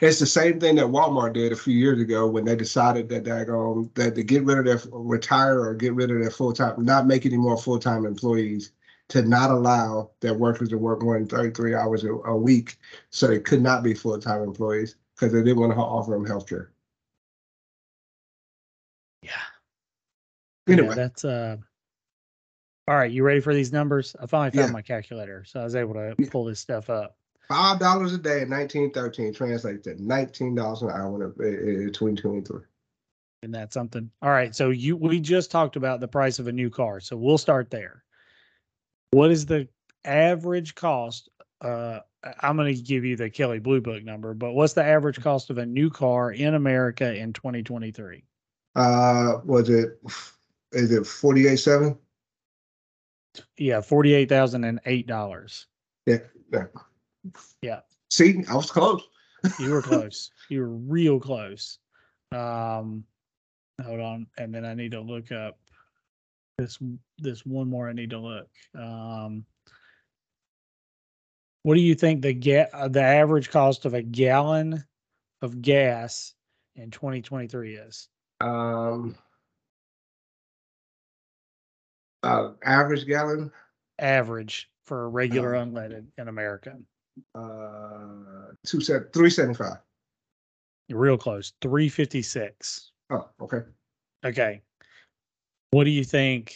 It's 0.00 0.20
the 0.20 0.26
same 0.26 0.60
thing 0.60 0.76
that 0.76 0.86
Walmart 0.86 1.34
did 1.34 1.52
a 1.52 1.56
few 1.56 1.74
years 1.74 2.00
ago 2.00 2.28
when 2.28 2.44
they 2.44 2.54
decided 2.54 3.08
that 3.08 3.24
daggone 3.24 3.92
that 3.94 4.14
to 4.14 4.22
get 4.22 4.44
rid 4.44 4.58
of 4.58 4.64
their 4.64 4.80
retire 4.92 5.60
or 5.60 5.74
get 5.74 5.94
rid 5.94 6.12
of 6.12 6.20
their 6.20 6.30
full 6.30 6.52
time, 6.52 6.84
not 6.84 7.06
make 7.08 7.26
any 7.26 7.36
more 7.36 7.58
full 7.58 7.78
time 7.78 8.06
employees, 8.06 8.70
to 9.08 9.22
not 9.22 9.50
allow 9.50 10.10
their 10.20 10.34
workers 10.34 10.68
to 10.68 10.78
work 10.78 11.02
more 11.02 11.18
than 11.18 11.28
thirty 11.28 11.50
three 11.50 11.74
hours 11.74 12.04
a, 12.04 12.12
a 12.12 12.36
week, 12.36 12.76
so 13.10 13.26
they 13.26 13.40
could 13.40 13.62
not 13.62 13.82
be 13.82 13.94
full 13.94 14.18
time 14.18 14.42
employees 14.42 14.94
because 15.16 15.32
they 15.32 15.42
didn't 15.42 15.58
want 15.58 15.72
to 15.72 15.78
offer 15.78 16.12
them 16.12 16.26
health 16.26 16.48
care. 16.48 16.70
Yeah. 19.22 19.30
Anyway, 20.68 20.88
Yeah, 20.88 20.94
that's 20.94 21.24
uh. 21.24 21.56
All 22.88 22.94
right, 22.96 23.10
you 23.10 23.24
ready 23.24 23.40
for 23.40 23.52
these 23.52 23.72
numbers? 23.72 24.14
I 24.20 24.26
finally 24.26 24.50
found 24.56 24.68
Yeah. 24.68 24.72
my 24.72 24.82
calculator, 24.82 25.44
so 25.44 25.60
I 25.60 25.64
was 25.64 25.74
able 25.74 25.94
to 25.94 26.14
pull 26.30 26.44
this 26.44 26.60
stuff 26.60 26.88
up. 26.88 27.16
five 27.48 27.78
dollars 27.80 28.12
a 28.12 28.18
day 28.18 28.42
in 28.42 28.48
nineteen 28.48 28.92
thirteen 28.92 29.32
translates 29.32 29.84
to 29.84 30.00
nineteen 30.02 30.54
dollars 30.54 30.82
an 30.82 30.90
hour 30.90 31.32
in, 31.40 31.44
in, 31.46 31.82
in 31.82 31.92
twenty 31.92 32.20
twenty 32.20 32.42
three. 32.42 32.62
Isn't 33.42 33.52
that 33.52 33.72
something? 33.72 34.10
All 34.22 34.30
right, 34.30 34.54
so 34.54 34.70
you 34.70 34.96
we 34.96 35.20
just 35.20 35.50
talked 35.50 35.76
about 35.76 36.00
the 36.00 36.08
price 36.08 36.38
of 36.38 36.46
a 36.46 36.52
new 36.52 36.70
car, 36.70 37.00
so 37.00 37.16
we'll 37.16 37.38
start 37.38 37.70
there. 37.70 38.04
What 39.10 39.30
is 39.30 39.46
the 39.46 39.68
average 40.04 40.74
cost? 40.76 41.28
Uh, 41.60 42.00
I'm 42.40 42.56
going 42.56 42.74
to 42.74 42.82
give 42.82 43.04
you 43.04 43.16
the 43.16 43.30
Kelley 43.30 43.60
Blue 43.60 43.80
Book 43.80 44.02
number, 44.04 44.34
but 44.34 44.52
what's 44.52 44.72
the 44.74 44.84
average 44.84 45.20
cost 45.22 45.48
of 45.50 45.58
a 45.58 45.66
new 45.66 45.90
car 45.90 46.32
in 46.32 46.54
America 46.54 47.14
in 47.14 47.32
2023? 47.32 48.24
Uh, 48.74 49.34
was 49.44 49.68
it? 49.70 50.00
Is 50.72 50.90
it 50.92 51.06
forty 51.06 51.46
eight 51.48 51.56
seven? 51.58 51.96
Yeah, 53.56 53.80
forty-eight 53.80 54.28
thousand 54.28 54.64
and 54.64 54.80
eight 54.86 55.06
dollars. 55.06 55.66
Yeah. 56.06 56.18
yeah. 56.52 56.66
Yeah. 57.62 57.80
See, 58.10 58.44
I 58.48 58.54
was 58.54 58.70
close. 58.70 59.02
You 59.58 59.70
were 59.70 59.82
close. 59.90 60.30
you 60.48 60.60
were 60.60 60.68
real 60.68 61.18
close. 61.18 61.78
Um, 62.32 63.04
hold 63.84 64.00
on, 64.00 64.26
and 64.38 64.54
then 64.54 64.64
I 64.64 64.74
need 64.74 64.92
to 64.92 65.00
look 65.00 65.32
up 65.32 65.58
this 66.58 66.78
this 67.18 67.44
one 67.44 67.68
more. 67.68 67.88
I 67.88 67.92
need 67.92 68.10
to 68.10 68.18
look. 68.18 68.48
Um, 68.74 69.44
what 71.62 71.74
do 71.74 71.80
you 71.80 71.94
think 71.94 72.22
the 72.22 72.32
ga- 72.32 72.68
uh, 72.72 72.88
the 72.88 73.02
average 73.02 73.50
cost 73.50 73.84
of 73.84 73.94
a 73.94 74.02
gallon 74.02 74.84
of 75.42 75.60
gas 75.60 76.32
in 76.76 76.90
2023 76.90 77.74
is? 77.74 78.08
Um, 78.40 79.16
uh, 82.26 82.52
average 82.64 83.06
gallon, 83.06 83.50
Average 83.98 84.70
for 84.84 85.04
a 85.04 85.08
regular 85.08 85.56
Uh, 85.56 85.64
unleaded 85.64 86.06
in 86.18 86.28
America. 86.28 86.76
uh, 87.34 88.52
two 88.66 88.80
set 88.80 89.12
three 89.12 89.30
seventy 89.30 89.54
five. 89.54 89.78
You're 90.88 91.00
real 91.00 91.18
close. 91.18 91.52
356. 91.62 92.92
Oh, 93.10 93.28
okay. 93.40 93.62
Okay. 94.24 94.62
What 95.72 95.82
do 95.84 95.90
you 95.90 96.04
think 96.04 96.54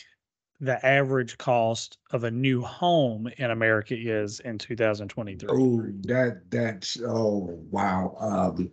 the 0.60 0.84
average 0.86 1.36
cost 1.38 1.98
of 2.12 2.22
a 2.24 2.30
new 2.30 2.62
home 2.62 3.26
in 3.38 3.50
America 3.50 3.96
is 3.98 4.38
in 4.40 4.56
2023? 4.58 5.48
Oh, 5.50 5.82
that 6.02 6.42
that's 6.50 6.96
oh 7.04 7.58
wow. 7.70 8.14
Um, 8.20 8.70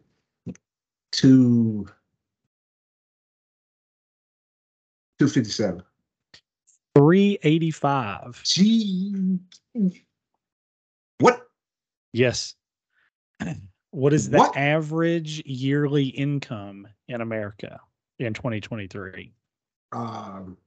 two 1.11 1.88
two 5.18 5.28
fifty 5.28 5.49
seven. 5.49 5.82
385. 6.98 8.41
Gee, 8.44 9.40
what? 11.19 11.48
Yes. 12.14 12.56
What 13.91 14.14
is 14.14 14.30
the 14.30 14.40
What? 14.40 14.57
average 14.57 15.44
yearly 15.45 16.07
income 16.07 16.88
in 17.07 17.22
America 17.22 17.80
in 18.19 18.34
2023? 18.34 19.32
Um, 19.91 20.57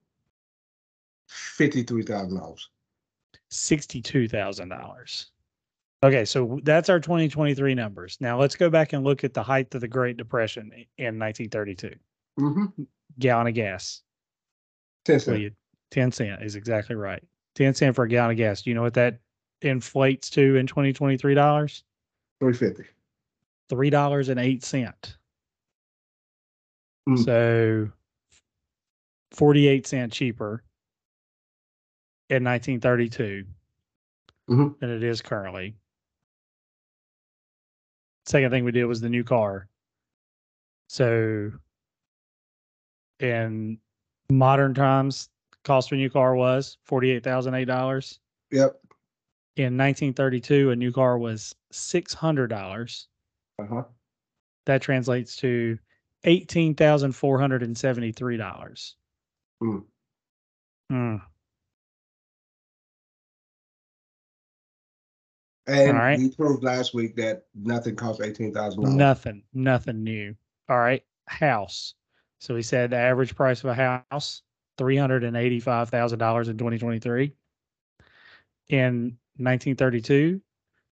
fifty 1.28 1.82
three 1.82 2.02
thousand 2.02 2.38
dollars. 2.38 2.68
$62,000. 3.50 5.26
Okay, 6.04 6.24
so 6.24 6.60
that's 6.62 6.88
our 6.88 7.00
2023 7.00 7.74
numbers. 7.74 8.16
Now 8.20 8.38
let's 8.38 8.54
go 8.54 8.70
back 8.70 8.92
and 8.92 9.02
look 9.02 9.24
at 9.24 9.34
the 9.34 9.42
height 9.42 9.74
of 9.74 9.80
the 9.80 9.88
Great 9.88 10.16
Depression 10.16 10.72
in 10.98 11.18
1932. 11.18 11.94
Mm-hmm. 12.38 12.82
Gallon 13.18 13.48
of 13.48 13.54
gas. 13.54 14.02
Ten 15.04 15.18
cents. 15.18 15.54
You- 15.90 16.02
10 16.02 16.12
cent 16.12 16.42
is 16.42 16.54
exactly 16.56 16.96
right. 16.96 17.22
10 17.54 17.74
cent 17.74 17.96
for 17.96 18.04
a 18.04 18.08
gallon 18.08 18.30
of 18.32 18.36
gas. 18.36 18.62
Do 18.62 18.70
you 18.70 18.74
know 18.74 18.82
what 18.82 18.94
that 18.94 19.18
inflates 19.62 20.30
to 20.30 20.56
in 20.56 20.66
2023 20.66 21.34
dollars? 21.34 21.84
Three 22.40 22.54
fifty. 22.54 22.84
Three 23.68 23.90
dollars 23.90 24.28
and 24.28 24.40
eight 24.40 24.62
cent. 24.64 25.16
Mm. 27.08 27.24
So 27.24 27.90
48 29.32 29.86
cent 29.86 30.12
cheaper 30.12 30.62
in 32.30 32.42
1932 32.44 33.44
Mhm. 34.48 34.78
than 34.78 34.90
it 34.90 35.02
is 35.02 35.20
currently. 35.20 35.76
Second 38.26 38.50
thing 38.50 38.64
we 38.64 38.72
did 38.72 38.84
was 38.84 39.00
the 39.00 39.08
new 39.08 39.24
car. 39.24 39.68
So 40.88 41.52
in 43.18 43.78
modern 44.30 44.72
times, 44.74 45.28
cost 45.64 45.90
of 45.92 45.96
a 45.96 45.98
new 45.98 46.10
car 46.10 46.34
was 46.34 46.78
$48,008. 46.88 48.18
Yep. 48.50 48.80
In 49.56 49.76
1932, 49.76 50.70
a 50.70 50.76
new 50.76 50.92
car 50.92 51.18
was 51.18 51.54
$600. 51.72 53.06
Uh 53.58 53.66
huh. 53.66 53.82
That 54.66 54.82
translates 54.82 55.36
to 55.36 55.78
$18,473. 56.24 58.94
Mm. 59.62 59.84
Mm. 60.90 61.20
And 65.66 65.90
All 65.90 65.94
right. 66.02 66.18
we 66.18 66.30
proved 66.30 66.64
last 66.64 66.94
week 66.94 67.14
that 67.16 67.44
nothing 67.54 67.94
costs 67.94 68.22
eighteen 68.22 68.52
thousand 68.52 68.82
dollars. 68.82 68.96
Nothing, 68.96 69.42
nothing 69.54 70.02
new. 70.02 70.34
All 70.68 70.78
right. 70.78 71.04
House. 71.28 71.94
So 72.40 72.54
we 72.54 72.62
said 72.62 72.90
the 72.90 72.96
average 72.96 73.36
price 73.36 73.62
of 73.62 73.70
a 73.70 74.02
house, 74.10 74.42
$385,000 74.80 76.48
in 76.48 76.58
2023. 76.58 77.32
In 78.68 79.16
1932, 79.36 80.40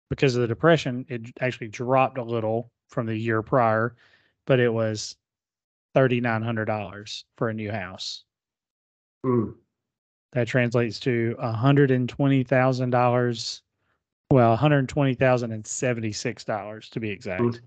because 0.10 0.36
of 0.36 0.42
the 0.42 0.48
depression, 0.48 1.06
it 1.10 1.22
actually 1.42 1.68
dropped 1.68 2.18
a 2.18 2.24
little 2.24 2.72
from 2.88 3.06
the 3.08 3.18
year 3.18 3.42
prior, 3.42 3.96
but 4.46 4.60
it 4.60 4.72
was 4.72 5.18
$3,900 5.96 7.24
for 7.38 7.50
a 7.50 7.54
new 7.54 7.72
house. 7.72 8.24
Mm. 9.26 9.56
That 10.34 10.48
translates 10.48 11.00
to 11.02 11.36
$120,000. 11.40 13.62
Well, 14.32 14.58
$120,076 14.58 16.90
to 16.90 17.00
be 17.00 17.10
exact 17.10 17.42
Mm. 17.42 17.60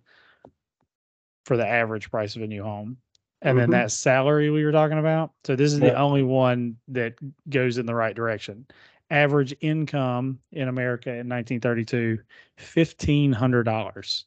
for 1.44 1.56
the 1.56 1.66
average 1.66 2.10
price 2.10 2.36
of 2.36 2.42
a 2.42 2.46
new 2.46 2.62
home. 2.62 2.98
And 3.42 3.58
then 3.58 3.68
Mhm. 3.68 3.72
that 3.72 3.90
salary 3.92 4.50
we 4.50 4.64
were 4.64 4.72
talking 4.72 4.98
about. 4.98 5.32
So 5.44 5.54
this 5.56 5.72
is 5.72 5.80
the 5.80 5.94
only 5.94 6.22
one 6.22 6.78
that 6.88 7.14
goes 7.50 7.78
in 7.78 7.86
the 7.86 7.94
right 7.94 8.16
direction. 8.16 8.66
Average 9.10 9.54
income 9.60 10.40
in 10.52 10.68
America 10.68 11.12
in 11.14 11.28
1932, 11.28 12.18
$1,500. 12.56 14.24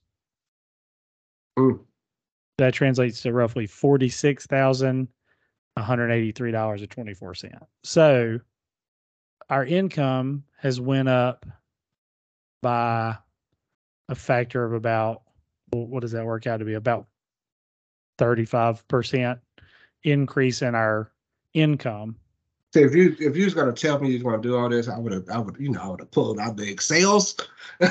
Mm. 1.58 1.86
That 2.58 2.74
translates 2.74 3.22
to 3.24 3.34
roughly 3.34 3.66
forty-six 3.68 4.46
thousand 4.46 5.10
one 5.76 5.86
hundred 5.86 6.12
eighty-three 6.12 6.52
dollars 6.52 6.82
and 6.82 6.90
twenty-four 6.92 7.34
cent. 7.36 7.56
So 7.84 8.40
our 9.50 9.66
income 9.66 10.46
has 10.60 10.80
went 10.80 11.10
up 11.10 11.46
by 12.62 13.18
a 14.08 14.16
factor 14.16 14.64
of 14.64 14.74
about 14.74 15.24
what 15.72 16.00
does 16.02 16.12
that 16.14 16.26
work 16.26 16.48
out 16.48 16.58
to 16.58 16.66
be? 16.66 16.74
About 16.76 17.08
thirty-five 18.20 18.88
percent 18.88 19.40
increase 20.04 20.62
in 20.62 20.76
our 20.76 21.12
income. 21.56 22.16
So 22.72 22.82
if 22.82 22.94
you 22.94 23.16
if 23.20 23.36
you 23.36 23.46
was 23.46 23.56
gonna 23.56 23.74
tell 23.74 24.00
me 24.00 24.10
you 24.10 24.14
was 24.16 24.24
gonna 24.24 24.44
do 24.44 24.56
all 24.56 24.70
this, 24.70 24.88
I 24.88 25.00
would 25.00 25.12
have 25.12 25.28
I 25.30 25.40
would 25.40 25.58
you 25.60 25.70
know 25.70 25.82
I 25.82 25.88
would 25.88 26.02
have 26.02 26.12
pulled 26.12 26.40
out 26.40 26.56
the 26.56 26.70
Excels. 26.70 27.36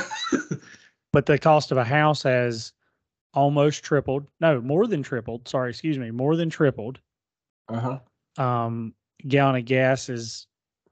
But 1.12 1.26
the 1.26 1.38
cost 1.38 1.72
of 1.72 1.78
a 1.78 1.84
house 1.84 2.22
has 2.22 2.72
almost 3.34 3.82
tripled. 3.82 4.28
No, 4.40 4.60
more 4.60 4.86
than 4.86 5.02
tripled. 5.02 5.48
Sorry, 5.48 5.70
excuse 5.70 5.98
me, 5.98 6.10
more 6.10 6.36
than 6.36 6.50
tripled. 6.50 7.00
uh 7.68 7.98
huh. 8.38 8.42
um, 8.42 8.94
gallon 9.26 9.56
of 9.56 9.64
gas 9.64 10.08
is 10.08 10.46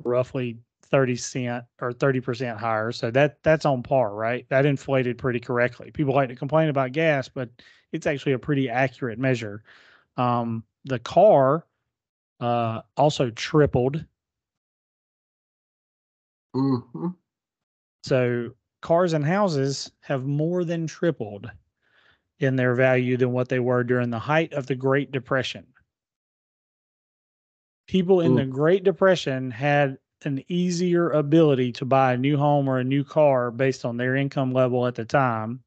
roughly 0.05 0.59
30 0.83 1.17
cent 1.17 1.65
or 1.81 1.93
30% 1.93 2.57
higher. 2.57 2.93
So 2.93 3.11
that 3.11 3.43
that's 3.43 3.67
on 3.67 3.83
par, 3.83 4.15
right? 4.15 4.47
That 4.49 4.67
inflated 4.67 5.19
pretty 5.19 5.41
correctly. 5.41 5.91
People 5.91 6.15
like 6.15 6.29
to 6.29 6.37
complain 6.37 6.69
about 6.69 6.93
gas, 6.93 7.29
but 7.29 7.51
it's 7.97 8.07
actually 8.07 8.33
a 8.33 8.39
pretty 8.39 8.69
accurate 8.69 9.19
measure. 9.19 9.63
Um, 10.17 10.65
the 10.85 10.99
car 10.99 11.67
uh, 12.41 12.83
also 12.97 13.31
tripled. 13.31 14.05
hmm 16.55 17.09
So 18.05 18.55
cars 18.83 19.13
and 19.13 19.25
houses 19.25 19.91
have 20.01 20.25
more 20.27 20.65
than 20.65 20.87
tripled 20.87 21.51
in 22.39 22.57
their 22.57 22.75
value 22.75 23.17
than 23.17 23.33
what 23.33 23.49
they 23.49 23.59
were 23.59 23.83
during 23.85 24.11
the 24.11 24.19
height 24.19 24.53
of 24.53 24.67
the 24.67 24.75
Great 24.75 25.11
Depression. 25.13 25.67
People 27.87 28.21
in 28.21 28.35
the 28.35 28.47
Great 28.47 28.85
Depression 28.85 29.51
had 29.51 29.99
an 30.25 30.43
easier 30.49 31.11
ability 31.11 31.73
to 31.73 31.85
buy 31.85 32.15
a 32.15 32.17
new 32.17 32.37
home 32.37 32.69
or 32.69 32.79
a 32.79 32.85
new 32.85 33.05
car 33.05 33.51
based 33.51 33.85
on 33.85 33.97
their 33.97 34.17
income 34.17 34.53
level 34.53 34.87
at 34.87 34.95
the 34.95 35.05
time 35.05 35.63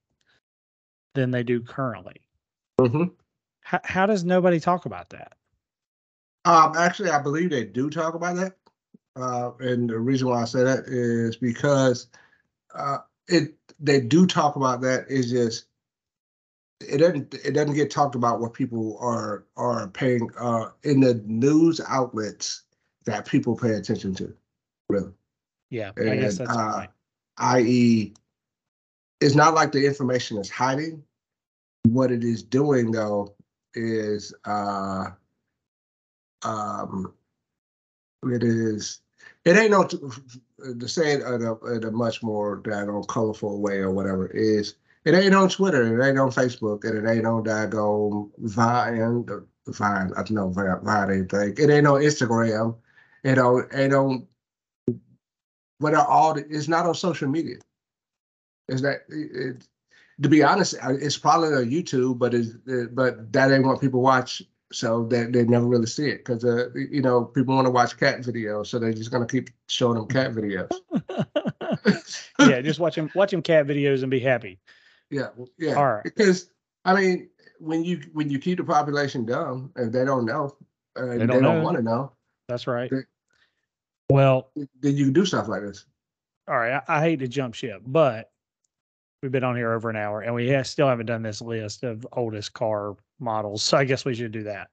than 1.14 1.32
they 1.32 1.44
do 1.44 1.62
currently. 1.62 2.22
hmm 2.80 3.06
How, 3.62 3.80
how 3.84 4.06
does 4.06 4.24
nobody 4.24 4.60
talk 4.60 4.86
about 4.86 5.10
that? 5.10 5.34
Um, 6.46 6.74
actually, 6.78 7.10
I 7.10 7.22
believe 7.22 7.50
they 7.50 7.66
do 7.66 7.90
talk 7.90 8.14
about 8.14 8.36
that. 8.38 8.56
Uh, 9.16 9.52
and 9.60 9.90
the 9.90 10.00
reason 10.00 10.30
why 10.30 10.42
I 10.42 10.46
say 10.46 10.64
that 10.64 10.86
is 10.88 11.36
because 11.36 12.08
uh, 12.74 13.00
it 13.28 13.56
they 13.80 14.00
do 14.00 14.26
talk 14.26 14.56
about 14.56 14.82
that. 14.82 15.06
Is 15.10 15.30
just 15.30 15.66
it 16.80 16.98
doesn't 16.98 17.34
it 17.34 17.52
doesn't 17.52 17.76
get 17.76 17.92
talked 17.92 18.16
about 18.16 18.40
what 18.40 18.54
people 18.54 18.98
are 19.00 19.46
are 19.58 19.88
paying 19.90 20.30
uh 20.40 20.70
in 20.84 21.02
the 21.02 21.16
news 21.26 21.82
outlets 21.88 22.64
that 23.06 23.26
people 23.26 23.56
pay 23.56 23.74
attention 23.74 24.14
to, 24.16 24.34
really. 24.88 25.12
Yeah, 25.70 25.92
I 25.98 26.16
guess 26.16 26.38
that's 26.38 26.50
uh, 26.50 26.56
right. 26.56 26.90
i.e., 27.38 28.14
it's 29.22 29.36
not 29.36 29.54
like 29.54 29.72
the 29.72 29.86
information 29.86 30.38
is 30.38 30.50
hiding. 30.50 31.04
What 31.84 32.12
it 32.12 32.24
is 32.24 32.44
doing 32.44 32.92
though 32.92 33.36
is 33.74 34.34
uh 34.46 35.06
um 36.44 37.14
it 38.24 38.44
is 38.44 39.02
it 39.46 39.58
ain't 39.58 39.72
no 39.72 39.88
say 40.88 41.14
it 41.14 41.22
in 41.22 41.44
a, 41.44 41.66
in 41.66 41.84
a 41.84 41.92
much 41.92 42.22
more 42.22 42.62
daggone 42.62 43.08
colorful 43.08 43.62
way 43.62 43.78
or 43.78 43.92
whatever 43.92 44.28
is 44.28 44.76
it 45.06 45.16
ain't 45.16 45.34
on 45.34 45.50
Twitter, 45.50 46.00
it 46.00 46.06
ain't 46.06 46.20
on 46.20 46.30
Facebook, 46.30 46.84
and 46.84 46.98
it 46.98 47.10
ain't 47.10 47.26
on 47.26 47.44
daggone 47.44 48.30
Vine, 48.40 49.26
Vine, 49.68 50.12
I 50.16 50.24
don't 50.24 50.32
know 50.32 50.50
Vine, 50.50 51.12
anything. 51.12 51.56
It 51.58 51.70
ain't 51.70 51.88
on 51.88 52.02
Instagram, 52.02 52.76
it 53.24 53.36
don't 53.36 53.68
ain't 53.74 53.94
on 53.94 54.28
what 55.80 55.94
are 55.94 56.06
all 56.06 56.34
the, 56.34 56.46
it's 56.50 56.68
not 56.68 56.86
on 56.86 56.94
social 56.96 57.30
media. 57.30 57.56
Is 58.70 58.82
that 58.82 59.02
it, 59.10 59.68
to 60.22 60.30
be 60.30 60.44
honest, 60.44 60.76
it's 60.84 61.18
probably 61.18 61.50
on 61.50 61.70
YouTube, 61.70 62.20
but 62.20 62.34
it's 62.34 62.50
it, 62.66 62.94
but 62.96 63.32
that 63.34 63.52
ain't 63.52 63.66
what 63.66 63.82
people 63.82 64.02
watch, 64.02 64.42
so 64.72 65.06
they 65.06 65.26
they 65.26 65.46
never 65.46 65.66
really 65.66 65.86
see 65.86 66.10
it 66.10 66.26
because 66.26 66.44
uh 66.44 66.70
you 66.74 67.02
know 67.02 67.26
people 67.26 67.56
want 67.56 67.66
to 67.66 67.72
watch 67.72 67.98
cat 67.98 68.20
videos, 68.22 68.68
so 68.68 68.80
they're 68.80 68.94
just 68.94 69.12
gonna 69.12 69.28
keep 69.28 69.50
showing 69.68 69.96
them 69.96 70.08
cat 70.08 70.32
videos. 70.32 70.70
yeah, 72.40 72.62
just 72.62 72.80
watch 72.80 72.96
them 72.96 73.10
watch 73.16 73.32
them 73.32 73.42
cat 73.42 73.66
videos 73.66 74.02
and 74.02 74.12
be 74.12 74.20
happy. 74.20 74.60
yeah, 75.10 75.30
yeah. 75.58 75.74
All 75.74 75.88
right. 75.88 76.04
Because 76.04 76.52
I 76.86 76.96
mean, 76.96 77.30
when 77.60 77.84
you 77.84 78.02
when 78.14 78.30
you 78.30 78.40
keep 78.40 78.58
the 78.58 78.64
population 78.64 79.26
dumb 79.26 79.72
and 79.76 79.92
they 79.92 80.06
don't 80.06 80.26
know, 80.26 80.56
uh, 80.96 81.06
they, 81.06 81.26
don't 81.26 81.44
don't, 81.44 81.64
want 81.64 81.78
to 81.78 81.84
know, 81.84 82.12
That's 82.48 82.68
right. 82.68 82.92
Okay. 82.92 83.06
Well, 84.10 84.50
then 84.82 84.98
you 84.98 85.06
can 85.06 85.14
do 85.14 85.26
stuff 85.26 85.48
like 85.48 85.62
this. 85.62 85.86
all 86.48 86.58
right. 86.58 86.82
I, 86.88 86.98
I 86.98 87.02
hate 87.02 87.20
to 87.20 87.28
jump 87.28 87.54
ship, 87.54 87.84
but 87.86 88.32
we've 89.22 89.32
been 89.32 89.44
on 89.44 89.56
here 89.56 89.74
over 89.74 89.90
an 89.90 89.96
hour 89.96 90.22
and 90.22 90.34
we 90.34 90.52
ha- 90.54 90.64
still 90.64 90.88
haven't 90.88 91.06
done 91.08 91.22
this 91.24 91.42
list 91.42 91.84
of 91.84 92.06
oldest 92.14 92.54
car 92.54 92.96
models. 93.20 93.64
So 93.64 93.78
I 93.78 93.84
guess 93.86 94.06
we 94.06 94.16
should 94.16 94.32
do 94.32 94.44
that. 94.44 94.68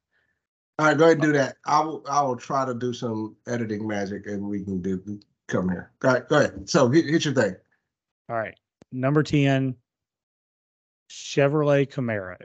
All 0.78 0.86
right, 0.86 0.96
go 0.98 1.04
ahead 1.04 1.16
and 1.16 1.22
do 1.22 1.32
that. 1.32 1.56
I 1.64 1.80
will 1.80 2.04
I 2.08 2.22
will 2.22 2.36
try 2.36 2.64
to 2.64 2.74
do 2.74 2.92
some 2.92 3.34
editing 3.46 3.86
magic 3.86 4.26
and 4.26 4.42
we 4.46 4.62
can 4.62 4.82
do 4.82 5.02
come 5.48 5.68
here. 5.70 5.90
All 6.04 6.12
right, 6.12 6.28
go 6.28 6.38
ahead. 6.38 6.68
So 6.68 6.88
hit, 6.90 7.06
hit 7.06 7.24
your 7.24 7.34
thing. 7.34 7.56
All 8.28 8.36
right. 8.36 8.54
Number 8.92 9.22
10, 9.22 9.74
Chevrolet 11.10 11.88
Camaro, 11.90 12.36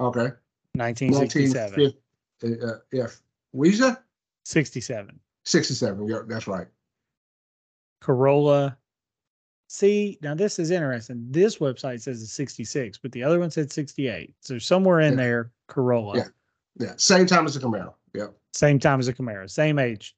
Okay. 0.00 0.30
1967. 0.74 1.94
1950, 2.42 2.64
Uh, 2.66 2.78
yeah. 2.92 3.06
Weezer? 3.54 3.96
67. 4.44 5.18
67. 5.44 6.08
Yeah, 6.08 6.18
that's 6.26 6.46
right. 6.46 6.66
Corolla. 8.00 8.76
See, 9.68 10.18
now 10.22 10.34
this 10.34 10.58
is 10.58 10.70
interesting. 10.70 11.26
This 11.30 11.58
website 11.58 12.00
says 12.00 12.22
it's 12.22 12.32
66, 12.32 12.98
but 12.98 13.10
the 13.12 13.22
other 13.24 13.40
one 13.40 13.50
said 13.50 13.72
68. 13.72 14.32
So 14.40 14.58
somewhere 14.58 15.00
in 15.00 15.12
Yeah. 15.14 15.16
there, 15.16 15.52
Corolla. 15.68 16.16
Yeah. 16.18 16.28
Yeah. 16.78 16.92
Same 16.96 17.26
time 17.26 17.46
as 17.46 17.54
the 17.54 17.60
Camaro. 17.60 17.94
Yeah. 18.14 18.28
Same 18.54 18.78
time 18.78 19.00
as 19.00 19.08
a 19.08 19.12
Camaro, 19.14 19.50
same 19.50 19.78
age. 19.78 20.16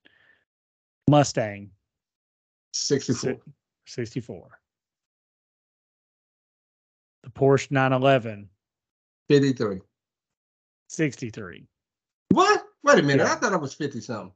Mustang, 1.08 1.70
64. 2.74 3.40
64. 3.86 4.60
The 7.22 7.30
Porsche 7.30 7.70
911, 7.70 8.48
53. 9.28 9.80
63. 10.90 11.66
What? 12.30 12.64
Wait 12.84 12.98
a 12.98 13.02
minute. 13.02 13.24
Yeah. 13.24 13.32
I 13.32 13.36
thought 13.36 13.52
it 13.54 13.60
was 13.60 13.72
50 13.74 14.00
something. 14.02 14.32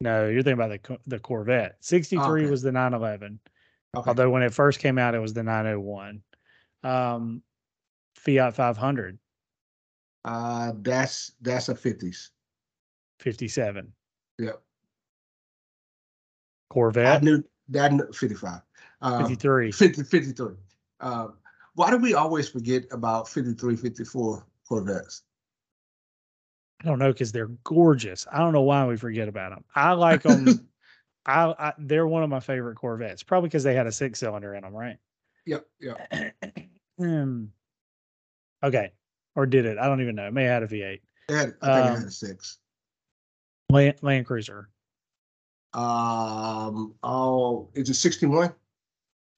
No, 0.00 0.28
you're 0.28 0.42
thinking 0.42 0.62
about 0.64 0.82
the 0.82 0.98
the 1.06 1.18
Corvette. 1.18 1.76
63 1.80 2.42
Okay. 2.42 2.50
was 2.50 2.62
the 2.62 2.72
911. 2.72 3.38
Okay. 3.94 4.08
Although 4.08 4.30
when 4.30 4.42
it 4.42 4.52
first 4.52 4.78
came 4.78 4.98
out, 4.98 5.14
it 5.14 5.20
was 5.20 5.34
the 5.34 5.42
901. 5.42 6.22
Um, 6.82 7.42
Fiat 8.16 8.54
500, 8.54 9.18
Uh, 10.24 10.72
that's 10.82 11.32
that's 11.40 11.68
a 11.68 11.74
50s. 11.74 12.28
57. 13.20 13.92
Yep. 14.38 14.54
I 14.54 16.74
Corvette, 16.74 17.22
knew 17.22 17.42
that 17.68 17.90
kn- 17.90 18.12
55. 18.12 18.60
Um, 19.00 19.22
53. 19.22 19.72
50, 19.72 20.02
53. 20.02 20.54
Um, 21.00 21.34
why 21.74 21.90
do 21.90 21.98
we 21.98 22.14
always 22.14 22.48
forget 22.48 22.84
about 22.90 23.28
53, 23.28 23.76
54 23.76 24.46
Corvettes? 24.68 25.22
I 26.82 26.84
don't 26.84 26.98
know 26.98 27.12
because 27.12 27.32
they're 27.32 27.50
gorgeous. 27.64 28.26
I 28.30 28.38
don't 28.38 28.52
know 28.52 28.62
why 28.62 28.86
we 28.86 28.96
forget 28.96 29.28
about 29.28 29.50
them. 29.50 29.64
I 29.74 29.92
like 29.92 30.22
them. 30.22 30.68
I, 31.26 31.54
I 31.58 31.72
they're 31.78 32.06
one 32.06 32.22
of 32.22 32.30
my 32.30 32.40
favorite 32.40 32.76
Corvettes, 32.76 33.22
probably 33.22 33.48
because 33.48 33.64
they 33.64 33.74
had 33.74 33.86
a 33.86 33.92
six 33.92 34.20
cylinder 34.20 34.54
in 34.54 34.62
them, 34.62 34.74
right? 34.74 34.96
Yep, 35.46 35.66
yep. 35.80 36.34
Hmm. 36.98 37.44
Okay, 38.64 38.90
or 39.34 39.44
did 39.44 39.66
it? 39.66 39.76
I 39.78 39.86
don't 39.86 40.00
even 40.00 40.14
know. 40.14 40.26
It 40.28 40.32
may 40.32 40.44
have 40.44 40.62
had 40.62 40.72
a 40.72 40.74
V8. 40.74 41.00
They 41.28 41.34
had, 41.34 41.54
I 41.60 41.74
think 41.74 41.86
it 41.86 41.90
Um, 41.90 41.96
had 41.98 42.06
a 42.06 42.10
six. 42.10 42.58
Land, 43.70 43.96
Land 44.00 44.24
Cruiser, 44.26 44.70
Um, 45.74 46.94
oh, 47.02 47.68
is 47.74 47.90
it 47.90 47.94
61? 47.94 48.52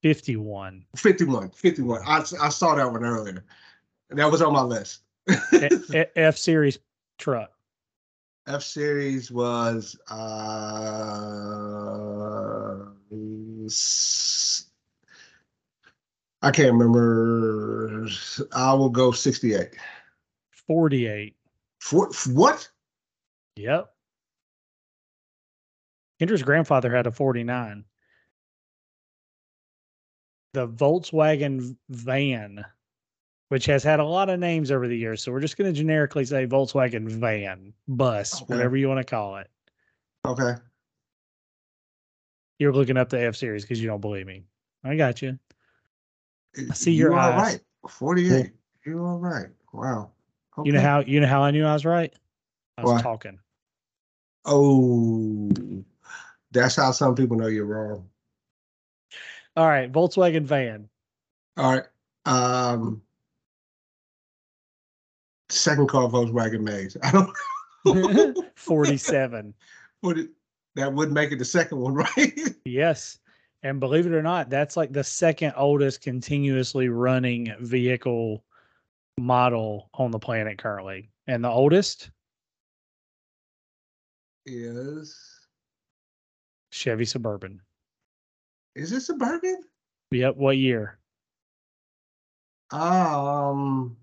51. 0.01 0.85
51, 0.95 1.49
51. 1.51 2.01
I, 2.05 2.19
I 2.41 2.49
saw 2.49 2.75
that 2.75 2.89
one 2.89 3.03
earlier. 3.03 3.43
That 4.09 4.31
was 4.31 4.41
on 4.41 4.53
my 4.53 4.61
list. 4.61 5.01
F 6.15 6.37
Series 6.37 6.79
truck. 7.17 7.51
F 8.49 8.63
series 8.63 9.31
was 9.31 9.95
uh 10.09 10.49
I 16.41 16.51
can't 16.51 16.73
remember. 16.73 18.07
I 18.53 18.73
will 18.73 18.89
go 18.89 19.11
68. 19.11 19.75
48. 20.67 21.35
For, 21.79 22.09
what? 22.33 22.67
Yep. 23.57 23.93
Kendra's 26.19 26.43
grandfather 26.43 26.93
had 26.93 27.07
a 27.07 27.11
49. 27.11 27.83
The 30.53 30.67
Volkswagen 30.67 31.75
van, 31.89 32.65
which 33.49 33.65
has 33.65 33.83
had 33.83 33.99
a 33.99 34.05
lot 34.05 34.29
of 34.29 34.39
names 34.39 34.71
over 34.71 34.87
the 34.87 34.97
years. 34.97 35.21
So 35.21 35.31
we're 35.31 35.39
just 35.41 35.57
going 35.57 35.71
to 35.73 35.77
generically 35.77 36.25
say 36.25 36.47
Volkswagen 36.47 37.07
van, 37.09 37.73
bus, 37.87 38.41
Okay. 38.41 38.53
whatever 38.53 38.77
you 38.77 38.87
want 38.87 38.99
to 38.99 39.03
call 39.03 39.37
it. 39.37 39.49
Okay. 40.25 40.53
You're 42.59 42.73
looking 42.73 42.97
up 42.97 43.09
the 43.09 43.21
F 43.21 43.35
series 43.35 43.63
because 43.63 43.81
you 43.81 43.87
don't 43.87 44.01
believe 44.01 44.25
me. 44.27 44.43
I 44.83 44.95
got 44.95 45.21
you. 45.21 45.37
I 46.57 46.73
see 46.73 46.91
you 46.91 47.05
your 47.05 47.13
are 47.13 47.31
eyes. 47.33 47.41
right. 47.53 47.61
48. 47.89 48.51
You 48.85 49.03
are 49.05 49.17
right. 49.17 49.47
Wow. 49.73 50.11
You 50.63 50.73
know 50.73 50.81
how 50.81 50.99
you 50.99 51.21
know 51.21 51.27
how 51.27 51.41
I 51.41 51.51
knew 51.51 51.65
I 51.65 51.73
was 51.73 51.85
right? 51.85 52.13
I 52.77 52.81
was 52.83 52.91
Why? 52.93 53.01
talking. 53.01 53.39
Oh, 54.45 55.49
that's 56.51 56.75
how 56.75 56.91
some 56.91 57.15
people 57.15 57.37
know 57.37 57.47
you're 57.47 57.65
wrong. 57.65 58.09
All 59.55 59.67
right, 59.67 59.89
Volkswagen 59.91 60.43
van. 60.43 60.89
All 61.55 61.71
right. 61.75 61.85
Um, 62.25 63.01
second 65.49 65.87
car 65.87 66.07
Volkswagen 66.09 66.61
Maze. 66.61 66.97
I 67.03 67.11
don't. 67.11 67.29
47. 68.55 69.53
Would 70.03 70.17
it, 70.17 70.29
that 70.75 70.93
would 70.93 71.11
make 71.11 71.31
it 71.31 71.39
the 71.39 71.45
second 71.45 71.79
one, 71.79 71.93
right? 72.17 72.39
Yes. 72.65 73.19
And 73.63 73.79
believe 73.79 74.05
it 74.05 74.13
or 74.13 74.21
not, 74.21 74.49
that's 74.49 74.77
like 74.77 74.93
the 74.93 75.03
second 75.03 75.53
oldest 75.57 76.01
continuously 76.01 76.87
running 76.87 77.53
vehicle 77.59 78.43
model 79.17 79.89
on 79.93 80.11
the 80.11 80.19
planet 80.19 80.57
currently. 80.57 81.09
And 81.27 81.43
the 81.43 81.49
oldest, 81.49 82.11
is 84.45 85.15
Chevy 86.71 87.05
Suburban. 87.05 87.61
is 88.75 88.91
it 88.91 89.01
suburban? 89.01 89.61
Yep. 90.11 90.37
What 90.37 90.57
year? 90.57 90.97
Um, 92.71 93.97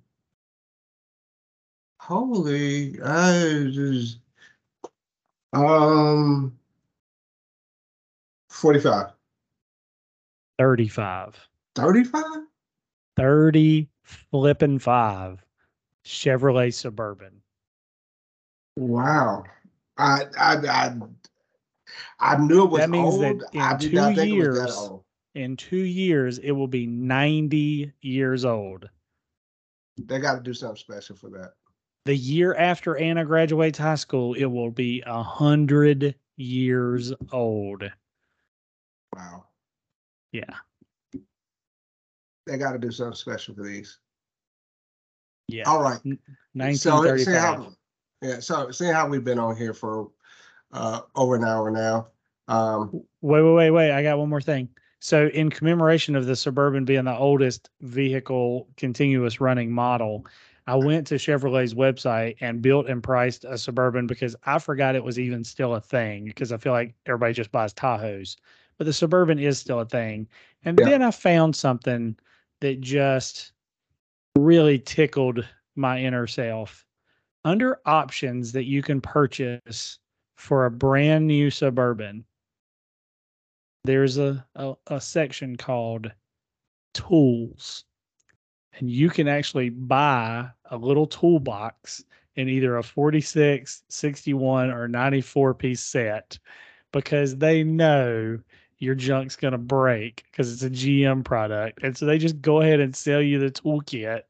holy, 2.06 3.00
I 3.02 3.64
just, 3.72 4.18
um, 5.52 6.56
45, 8.50 9.10
35. 10.58 11.48
35? 11.74 12.22
30 13.16 13.88
flipping 14.04 14.78
five 14.78 15.44
Chevrolet 16.04 16.72
Suburban. 16.72 17.40
Wow. 18.76 19.44
I, 19.98 20.26
I, 20.38 20.56
I, 20.68 20.92
I 22.20 22.36
knew 22.36 22.64
it 22.64 22.70
was 22.70 22.80
That 22.82 22.90
means 22.90 23.18
that 23.18 23.48
in 23.52 23.60
I 23.60 23.76
two 23.76 23.90
not 23.96 24.14
think 24.14 24.30
it 24.30 24.34
was 24.36 24.46
that 24.58 24.68
years- 24.68 24.90
In 25.34 25.56
two 25.56 25.76
years, 25.76 26.38
it 26.38 26.52
will 26.52 26.68
be 26.68 26.86
90 26.86 27.92
years 28.00 28.44
old. 28.44 28.88
They 29.98 30.18
got 30.20 30.34
to 30.36 30.40
do 30.40 30.54
something 30.54 30.76
special 30.76 31.16
for 31.16 31.30
that. 31.30 31.54
The 32.06 32.16
year 32.16 32.54
after 32.54 32.96
Anna 32.96 33.24
graduates 33.24 33.78
high 33.78 33.96
school, 33.96 34.34
it 34.34 34.44
will 34.44 34.70
be 34.70 35.02
a 35.06 35.24
hundred 35.24 36.14
years 36.36 37.12
old. 37.32 37.82
Wow. 39.12 39.46
Yeah. 40.30 40.54
They 42.46 42.58
got 42.58 42.72
to 42.74 42.78
do 42.78 42.92
something 42.92 43.16
special 43.16 43.56
for 43.56 43.64
these. 43.64 43.98
Yeah. 45.48 45.64
All 45.66 45.82
right. 45.82 45.98
So, 46.04 46.10
1935. 46.52 47.24
see 47.24 47.32
how, 47.32 47.72
yeah, 48.22 48.38
so 48.38 48.70
seeing 48.70 48.92
how 48.92 49.08
we've 49.08 49.24
been 49.24 49.40
on 49.40 49.56
here 49.56 49.74
for 49.74 50.08
uh 50.72 51.00
over 51.16 51.34
an 51.34 51.42
hour 51.42 51.72
now. 51.72 52.06
Um, 52.46 53.02
Wait, 53.20 53.42
wait, 53.42 53.52
wait, 53.52 53.70
wait. 53.72 53.90
I 53.90 54.04
got 54.04 54.18
one 54.20 54.28
more 54.28 54.40
thing. 54.40 54.68
So, 55.00 55.26
in 55.26 55.50
commemoration 55.50 56.14
of 56.14 56.26
the 56.26 56.36
Suburban 56.36 56.84
being 56.84 57.04
the 57.04 57.16
oldest 57.16 57.68
vehicle 57.80 58.68
continuous 58.76 59.40
running 59.40 59.72
model, 59.72 60.24
I 60.66 60.74
went 60.74 61.06
to 61.09 61.14
Chevrolet's 61.14 61.74
website 61.74 62.36
and 62.40 62.60
built 62.60 62.88
and 62.88 63.02
priced 63.02 63.44
a 63.44 63.56
Suburban 63.56 64.06
because 64.06 64.34
I 64.44 64.59
forgot 64.59 64.97
it 64.97 65.05
was 65.05 65.18
even 65.18 65.44
still 65.44 65.74
a 65.74 65.80
thing 65.80 66.24
because 66.24 66.51
I 66.51 66.56
feel 66.56 66.72
like 66.72 66.94
everybody 67.06 67.34
just 67.34 67.52
buys 67.52 67.72
Tahoes. 67.72 68.36
But 68.76 68.84
the 68.84 68.93
Suburban 68.93 69.38
is 69.38 69.59
still 69.59 69.80
a 69.80 69.86
thing. 69.86 70.28
And 70.64 70.78
Yeah. 70.78 70.86
then 70.86 71.02
I 71.02 71.12
found 71.12 71.55
something 71.55 72.16
that 72.60 72.80
just 72.80 73.52
really 74.36 74.78
tickled 74.78 75.47
my 75.76 76.01
inner 76.01 76.26
self. 76.26 76.84
Under 77.44 77.80
options 77.86 78.51
that 78.52 78.64
you 78.64 78.82
can 78.82 79.01
purchase 79.01 80.01
for 80.34 80.66
a 80.66 80.70
brand 80.70 81.28
new 81.28 81.48
Suburban, 81.48 82.24
there's 83.84 84.18
a, 84.18 84.44
a, 84.56 84.74
a 84.88 85.01
section 85.01 85.55
called 85.56 86.10
tools 86.93 87.84
and 88.77 88.90
you 88.90 89.09
can 89.09 89.28
actually 89.28 89.70
buy 89.70 90.48
a 90.70 90.77
little 90.77 91.07
toolbox 91.07 92.05
in 92.35 92.48
either 92.48 92.77
a 92.77 92.82
46 92.82 93.82
61 93.89 94.70
or 94.70 94.89
94 94.89 95.55
piece 95.55 95.81
set 95.81 96.39
because 96.93 97.36
they 97.36 97.62
know 97.65 98.39
your 98.78 98.94
junk's 98.94 99.36
going 99.36 99.53
to 99.53 99.59
break 99.59 100.24
because 100.31 100.53
it's 100.53 100.62
a 100.62 100.70
gm 100.70 101.24
product. 101.24 101.82
And 101.82 101.97
so 101.97 102.05
they 102.05 102.19
just 102.19 102.40
go 102.43 102.61
ahead 102.61 102.81
and 102.81 102.94
sell 102.94 103.23
you 103.23 103.39
the 103.39 103.51
toolkit 103.51 104.23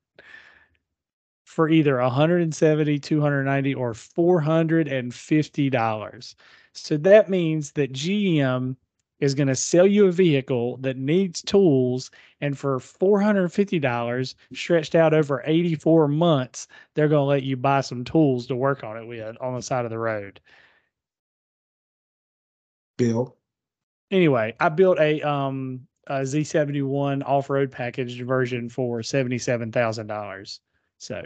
for 1.45 1.69
either 1.69 2.01
170 2.01 2.99
290 2.99 3.75
or 3.75 3.95
450 3.95 5.71
dollars. 5.71 6.37
So 6.73 6.97
that 6.99 7.29
means 7.29 7.73
that 7.73 7.93
gm 7.93 8.77
is 9.21 9.35
going 9.35 9.49
to 9.49 9.55
sell 9.55 9.87
you 9.87 10.07
a 10.07 10.13
vehicle 10.13 10.77
that 10.79 10.97
needs 10.97 11.43
tools 11.43 12.11
and 12.41 12.59
for 12.59 12.79
$450 12.79 14.35
stretched 14.53 14.95
out 14.95 15.15
over 15.15 15.43
84 15.45 16.09
months 16.09 16.69
they're 16.95 17.09
going 17.09 17.21
to 17.21 17.31
let 17.31 17.43
you 17.43 17.57
buy 17.57 17.81
some 17.81 18.05
tools 18.05 18.47
to 18.47 18.57
work 18.57 18.85
on 18.85 18.97
it 18.97 19.07
with 19.07 19.37
on 19.41 19.55
the 19.55 19.63
side 19.63 19.85
of 19.85 19.91
the 19.91 19.99
road. 19.99 20.41
Bill, 22.99 23.37
anyway 24.11 24.55
i 24.61 24.69
built 24.69 24.99
a 24.99 25.21
um 25.23 25.87
a 26.07 26.21
z71 26.21 27.23
off-road 27.25 27.71
package 27.73 28.23
version 28.23 28.69
for 28.69 29.01
$77000 29.01 30.61
so 30.99 31.23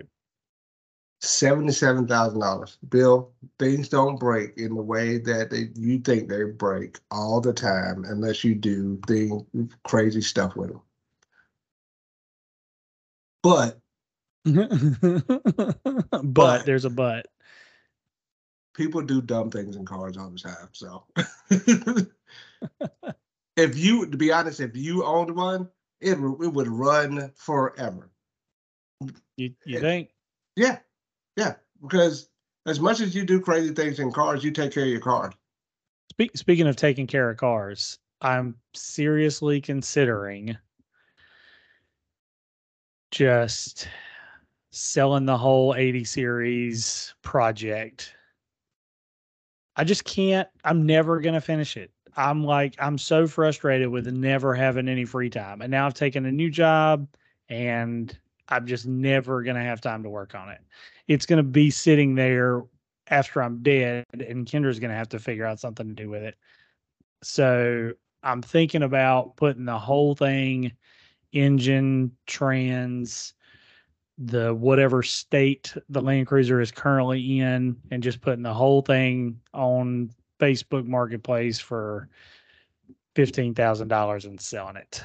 seventy-seven 1.20 2.06
thousand 2.06 2.40
dollars. 2.40 2.78
Bill, 2.88 3.32
things 3.58 3.88
don't 3.88 4.18
break 4.18 4.56
in 4.56 4.74
the 4.74 4.82
way 4.82 5.18
that 5.18 5.50
they, 5.50 5.68
you 5.74 5.98
think 6.00 6.28
they 6.28 6.44
break 6.44 6.98
all 7.10 7.40
the 7.40 7.52
time 7.52 8.04
unless 8.04 8.42
you 8.44 8.54
do 8.54 9.00
thing 9.06 9.46
crazy 9.84 10.22
stuff 10.22 10.56
with 10.56 10.70
them. 10.70 10.80
But 13.42 13.78
but, 14.44 16.22
But- 16.22 16.66
there's 16.66 16.84
a 16.84 16.90
but 16.90 17.26
people 18.74 19.02
do 19.02 19.20
dumb 19.20 19.50
things 19.50 19.76
in 19.76 19.84
cars 19.84 20.16
all 20.16 20.30
the 20.30 20.38
time. 20.38 20.68
So 20.72 21.04
if 23.56 23.76
you, 23.76 24.06
to 24.06 24.16
be 24.16 24.32
honest, 24.32 24.60
if 24.60 24.74
you 24.76 25.04
owned 25.04 25.34
one, 25.36 25.68
it, 26.00 26.12
it 26.12 26.18
would 26.18 26.68
run 26.68 27.30
forever. 27.36 28.10
you, 29.36 29.54
you 29.66 29.76
It- 29.76 29.80
think 29.80 30.10
Yeah, 30.56 30.78
yeah. 31.36 31.54
Because 31.80 32.28
as 32.66 32.80
much 32.80 33.00
as 33.00 33.14
you 33.14 33.24
do 33.24 33.40
crazy 33.40 33.72
things 33.74 33.98
in 33.98 34.12
cars, 34.12 34.44
you 34.44 34.50
take 34.50 34.72
care 34.72 34.84
of 34.84 34.90
your 34.90 35.00
car. 35.00 35.32
Speak, 36.10 36.36
speaking 36.36 36.66
of 36.66 36.76
taking 36.76 37.06
care 37.06 37.30
of 37.30 37.36
cars, 37.36 37.98
I'm 38.20 38.56
seriously 38.74 39.60
considering 39.60 40.56
just 43.10 43.88
selling 44.70 45.26
the 45.26 45.38
whole 45.38 45.74
80 45.74 46.04
series 46.04 47.14
project. 47.22 48.14
I 49.76 49.84
just 49.84 50.04
can't, 50.04 50.48
I'm 50.64 50.84
never 50.84 51.20
going 51.20 51.34
to 51.34 51.40
finish 51.40 51.76
it. 51.76 51.90
I'm 52.16 52.44
like, 52.44 52.74
I'm 52.78 52.98
so 52.98 53.26
frustrated 53.26 53.88
with 53.88 54.06
never 54.08 54.54
having 54.54 54.88
any 54.88 55.04
free 55.04 55.30
time. 55.30 55.62
And 55.62 55.70
now 55.70 55.86
I've 55.86 55.94
taken 55.94 56.26
a 56.26 56.32
new 56.32 56.50
job 56.50 57.08
and 57.48 58.16
I'm 58.50 58.66
just 58.66 58.86
never 58.86 59.42
going 59.42 59.56
to 59.56 59.62
have 59.62 59.80
time 59.80 60.02
to 60.02 60.10
work 60.10 60.34
on 60.34 60.48
it. 60.48 60.60
It's 61.08 61.26
going 61.26 61.38
to 61.38 61.42
be 61.42 61.70
sitting 61.70 62.14
there 62.14 62.62
after 63.08 63.42
I'm 63.42 63.62
dead, 63.62 64.04
and 64.12 64.46
Kendra's 64.46 64.78
going 64.78 64.90
to 64.90 64.96
have 64.96 65.08
to 65.10 65.18
figure 65.18 65.44
out 65.44 65.60
something 65.60 65.88
to 65.88 65.94
do 65.94 66.08
with 66.08 66.22
it. 66.22 66.36
So 67.22 67.92
I'm 68.22 68.42
thinking 68.42 68.82
about 68.82 69.36
putting 69.36 69.64
the 69.64 69.78
whole 69.78 70.14
thing, 70.14 70.72
engine, 71.32 72.12
trans, 72.26 73.34
the 74.18 74.54
whatever 74.54 75.02
state 75.02 75.74
the 75.88 76.02
Land 76.02 76.26
Cruiser 76.26 76.60
is 76.60 76.70
currently 76.70 77.40
in, 77.40 77.76
and 77.90 78.02
just 78.02 78.20
putting 78.20 78.42
the 78.42 78.54
whole 78.54 78.82
thing 78.82 79.40
on 79.54 80.10
Facebook 80.38 80.86
Marketplace 80.86 81.58
for 81.58 82.08
fifteen 83.14 83.54
thousand 83.54 83.88
dollars 83.88 84.24
and 84.24 84.40
selling 84.40 84.76
it. 84.76 85.02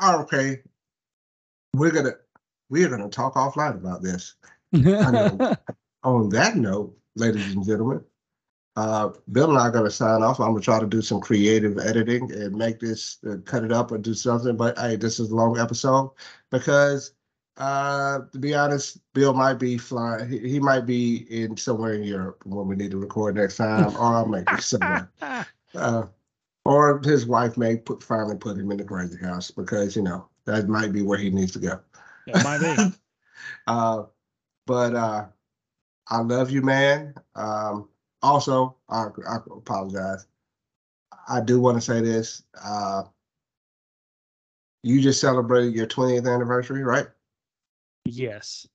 Oh, 0.00 0.22
okay. 0.22 0.62
We're 1.74 1.90
gonna 1.90 2.12
we're 2.70 2.88
gonna 2.88 3.08
talk 3.08 3.34
offline 3.34 3.74
about 3.74 4.02
this. 4.02 4.34
know. 5.10 5.56
On 6.04 6.28
that 6.30 6.56
note, 6.56 6.96
ladies 7.16 7.54
and 7.54 7.64
gentlemen, 7.64 8.04
uh, 8.76 9.10
Bill 9.32 9.50
and 9.50 9.58
I 9.58 9.68
are 9.68 9.70
gonna 9.70 9.90
sign 9.90 10.22
off. 10.22 10.38
I'm 10.38 10.52
gonna 10.52 10.60
try 10.60 10.78
to 10.78 10.86
do 10.86 11.02
some 11.02 11.20
creative 11.20 11.78
editing 11.78 12.30
and 12.32 12.54
make 12.54 12.78
this 12.78 13.18
uh, 13.28 13.36
cut 13.44 13.64
it 13.64 13.72
up 13.72 13.90
or 13.90 13.98
do 13.98 14.14
something. 14.14 14.56
But 14.56 14.78
hey, 14.78 14.96
this 14.96 15.18
is 15.18 15.30
a 15.30 15.34
long 15.34 15.58
episode 15.58 16.12
because 16.50 17.14
uh, 17.56 18.20
to 18.32 18.38
be 18.38 18.54
honest, 18.54 18.98
Bill 19.12 19.32
might 19.32 19.54
be 19.54 19.78
flying. 19.78 20.28
He, 20.28 20.38
he 20.38 20.60
might 20.60 20.86
be 20.86 21.26
in 21.30 21.56
somewhere 21.56 21.94
in 21.94 22.02
Europe 22.02 22.42
when 22.44 22.66
we 22.66 22.76
need 22.76 22.90
to 22.90 22.98
record 22.98 23.36
next 23.36 23.56
time, 23.56 23.96
or 23.96 24.14
I'll 24.14 24.26
make 24.26 24.50
it 24.52 24.62
somewhere. 24.62 25.10
Uh, 25.74 26.06
or 26.64 27.00
his 27.02 27.26
wife 27.26 27.56
may 27.56 27.76
put 27.76 28.00
finally 28.00 28.36
put 28.36 28.56
him 28.56 28.70
in 28.70 28.76
the 28.76 28.84
crazy 28.84 29.18
house 29.18 29.50
because 29.50 29.96
you 29.96 30.02
know 30.02 30.28
that 30.46 30.68
might 30.68 30.92
be 30.92 31.02
where 31.02 31.18
he 31.18 31.30
needs 31.30 31.52
to 31.52 31.58
go. 31.58 31.80
it 32.26 32.44
might 32.44 32.60
be. 32.60 32.92
uh, 33.66 34.04
but 34.66 34.94
uh, 34.94 35.26
I 36.08 36.20
love 36.20 36.50
you, 36.50 36.62
man. 36.62 37.14
Um, 37.34 37.88
also, 38.22 38.76
I, 38.88 39.06
I 39.28 39.36
apologize. 39.36 40.26
I 41.28 41.40
do 41.40 41.60
want 41.60 41.76
to 41.76 41.80
say 41.80 42.00
this. 42.00 42.42
Uh, 42.62 43.04
you 44.82 45.00
just 45.00 45.20
celebrated 45.20 45.74
your 45.74 45.86
20th 45.86 46.32
anniversary, 46.32 46.82
right? 46.82 47.06
Yes. 48.04 48.66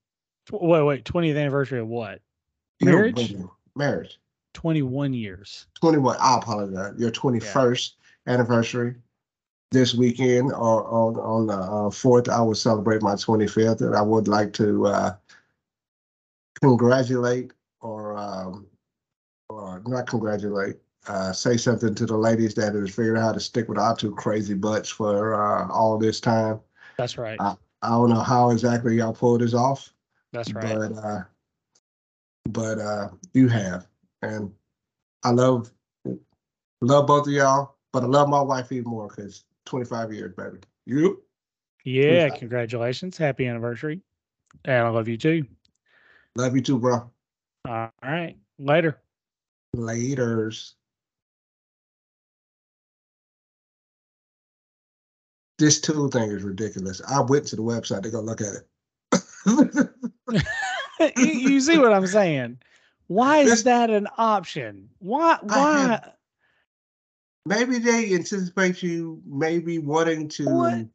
Wait, 0.51 0.83
wait. 0.83 1.05
20th 1.05 1.39
anniversary 1.39 1.79
of 1.79 1.87
what? 1.87 2.21
Marriage? 2.81 3.35
Marriage. 3.75 4.19
21 4.53 5.13
years. 5.13 5.67
21. 5.79 6.17
I 6.19 6.37
apologize. 6.37 6.93
Your 6.97 7.11
21st 7.11 7.91
anniversary 8.25 8.95
this 9.71 9.93
weekend 9.93 10.51
or 10.51 10.85
on 10.87 11.15
on 11.17 11.47
the 11.47 11.53
uh, 11.53 11.89
4th, 11.89 12.29
I 12.29 12.41
will 12.41 12.55
celebrate 12.55 13.01
my 13.01 13.13
25th. 13.13 13.81
And 13.81 13.95
I 13.95 14.01
would 14.01 14.27
like 14.27 14.53
to 14.53 14.87
uh, 14.87 15.15
congratulate 16.61 17.51
or 17.81 18.17
um, 18.17 18.67
or 19.49 19.81
not 19.85 20.07
congratulate, 20.07 20.77
uh, 21.07 21.31
say 21.31 21.57
something 21.57 21.95
to 21.95 22.05
the 22.05 22.17
ladies 22.17 22.53
that 22.55 22.73
has 22.73 22.93
figured 22.93 23.17
out 23.17 23.23
how 23.23 23.31
to 23.33 23.39
stick 23.39 23.67
with 23.67 23.77
our 23.77 23.95
two 23.95 24.13
crazy 24.15 24.53
butts 24.53 24.89
for 24.89 25.33
uh, 25.33 25.67
all 25.71 25.97
this 25.97 26.19
time. 26.19 26.59
That's 26.97 27.17
right. 27.17 27.39
I 27.39 27.55
don't 27.89 28.09
know 28.09 28.19
how 28.19 28.49
exactly 28.49 28.97
y'all 28.97 29.13
pulled 29.13 29.41
this 29.41 29.53
off, 29.53 29.93
That's 30.33 30.53
right. 30.53 30.63
but 30.63 30.91
uh, 30.97 31.23
but 32.49 32.79
uh, 32.79 33.09
you 33.33 33.47
have, 33.47 33.87
and 34.21 34.51
I 35.23 35.29
love 35.29 35.71
love 36.81 37.07
both 37.07 37.27
of 37.27 37.33
y'all, 37.33 37.75
but 37.93 38.03
I 38.03 38.07
love 38.07 38.27
my 38.27 38.41
wife 38.41 38.71
even 38.71 38.89
more 38.89 39.07
because 39.07 39.45
25 39.69 40.13
years, 40.13 40.33
baby. 40.35 40.57
You 40.85 41.21
yeah. 41.85 42.01
Appreciate 42.01 42.33
it. 42.33 42.39
Congratulations. 42.39 43.17
Happy 43.17 43.45
anniversary. 43.45 44.01
And 44.65 44.87
I 44.87 44.89
love 44.89 45.07
you 45.07 45.17
too. 45.17 45.45
love 46.35 46.55
you 46.55 46.61
too, 46.61 46.79
bro. 46.79 47.09
All 47.67 47.91
right. 48.03 48.35
Later. 48.57 48.99
Laters. 49.75 50.73
This 55.59 55.79
tool 55.81 56.07
thing 56.07 56.31
is 56.31 56.41
ridiculous. 56.41 57.01
I 57.07 57.21
went 57.21 57.45
to 57.47 57.55
the 57.55 57.61
website 57.61 58.03
to 58.03 58.09
go 58.09 58.21
look 58.21 58.41
at 58.41 58.55
it. 58.55 58.65
you, 61.17 61.25
you 61.25 61.59
see 61.59 61.77
what 61.77 61.93
I'm 61.93 62.07
saying? 62.07 62.59
Why 63.07 63.39
is 63.39 63.49
This- 63.49 63.63
that 63.63 63.89
an 63.89 64.07
option? 64.17 64.89
Why? 64.99 65.37
Why? 65.43 65.99
Maybe 67.45 67.79
they 67.79 68.13
anticipate 68.13 68.81
you 68.83 69.21
maybe 69.25 69.79
wanting 69.79 70.27
to 70.29 70.45
What? 70.45 70.85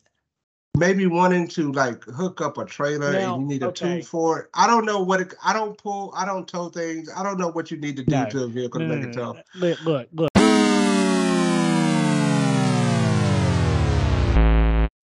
maybe 0.77 1.07
wanting 1.07 1.47
to 1.49 1.73
like 1.73 2.03
hook 2.05 2.41
up 2.41 2.59
a 2.59 2.65
trailer 2.65 3.13
Now, 3.13 3.35
and 3.35 3.43
you 3.43 3.49
need 3.49 3.63
a 3.63 3.69
okay. 3.69 3.97
tool 4.01 4.05
for 4.05 4.41
it. 4.41 4.51
I 4.55 4.67
don't 4.67 4.85
know 4.85 5.01
what 5.03 5.21
it, 5.21 5.35
I 5.45 5.53
don't 5.53 5.77
pull, 5.79 6.13
I 6.17 6.25
don't 6.25 6.47
tow 6.49 6.69
things. 6.69 7.09
I 7.15 7.23
don't 7.23 7.39
know 7.39 7.49
what 7.49 7.71
you 7.71 7.77
need 7.77 7.97
to 7.97 8.03
do 8.03 8.17
No. 8.17 8.27
to 8.27 8.43
a 8.45 8.47
vehicle 8.49 8.81
No, 8.81 8.89
to 8.89 8.95
no, 8.95 9.01
make 9.01 9.09
it 9.09 9.17
no, 9.17 9.33
tow. 9.33 9.33
no. 9.55 9.69
Look, 9.69 9.81
look, 9.85 10.09
look. 10.13 10.34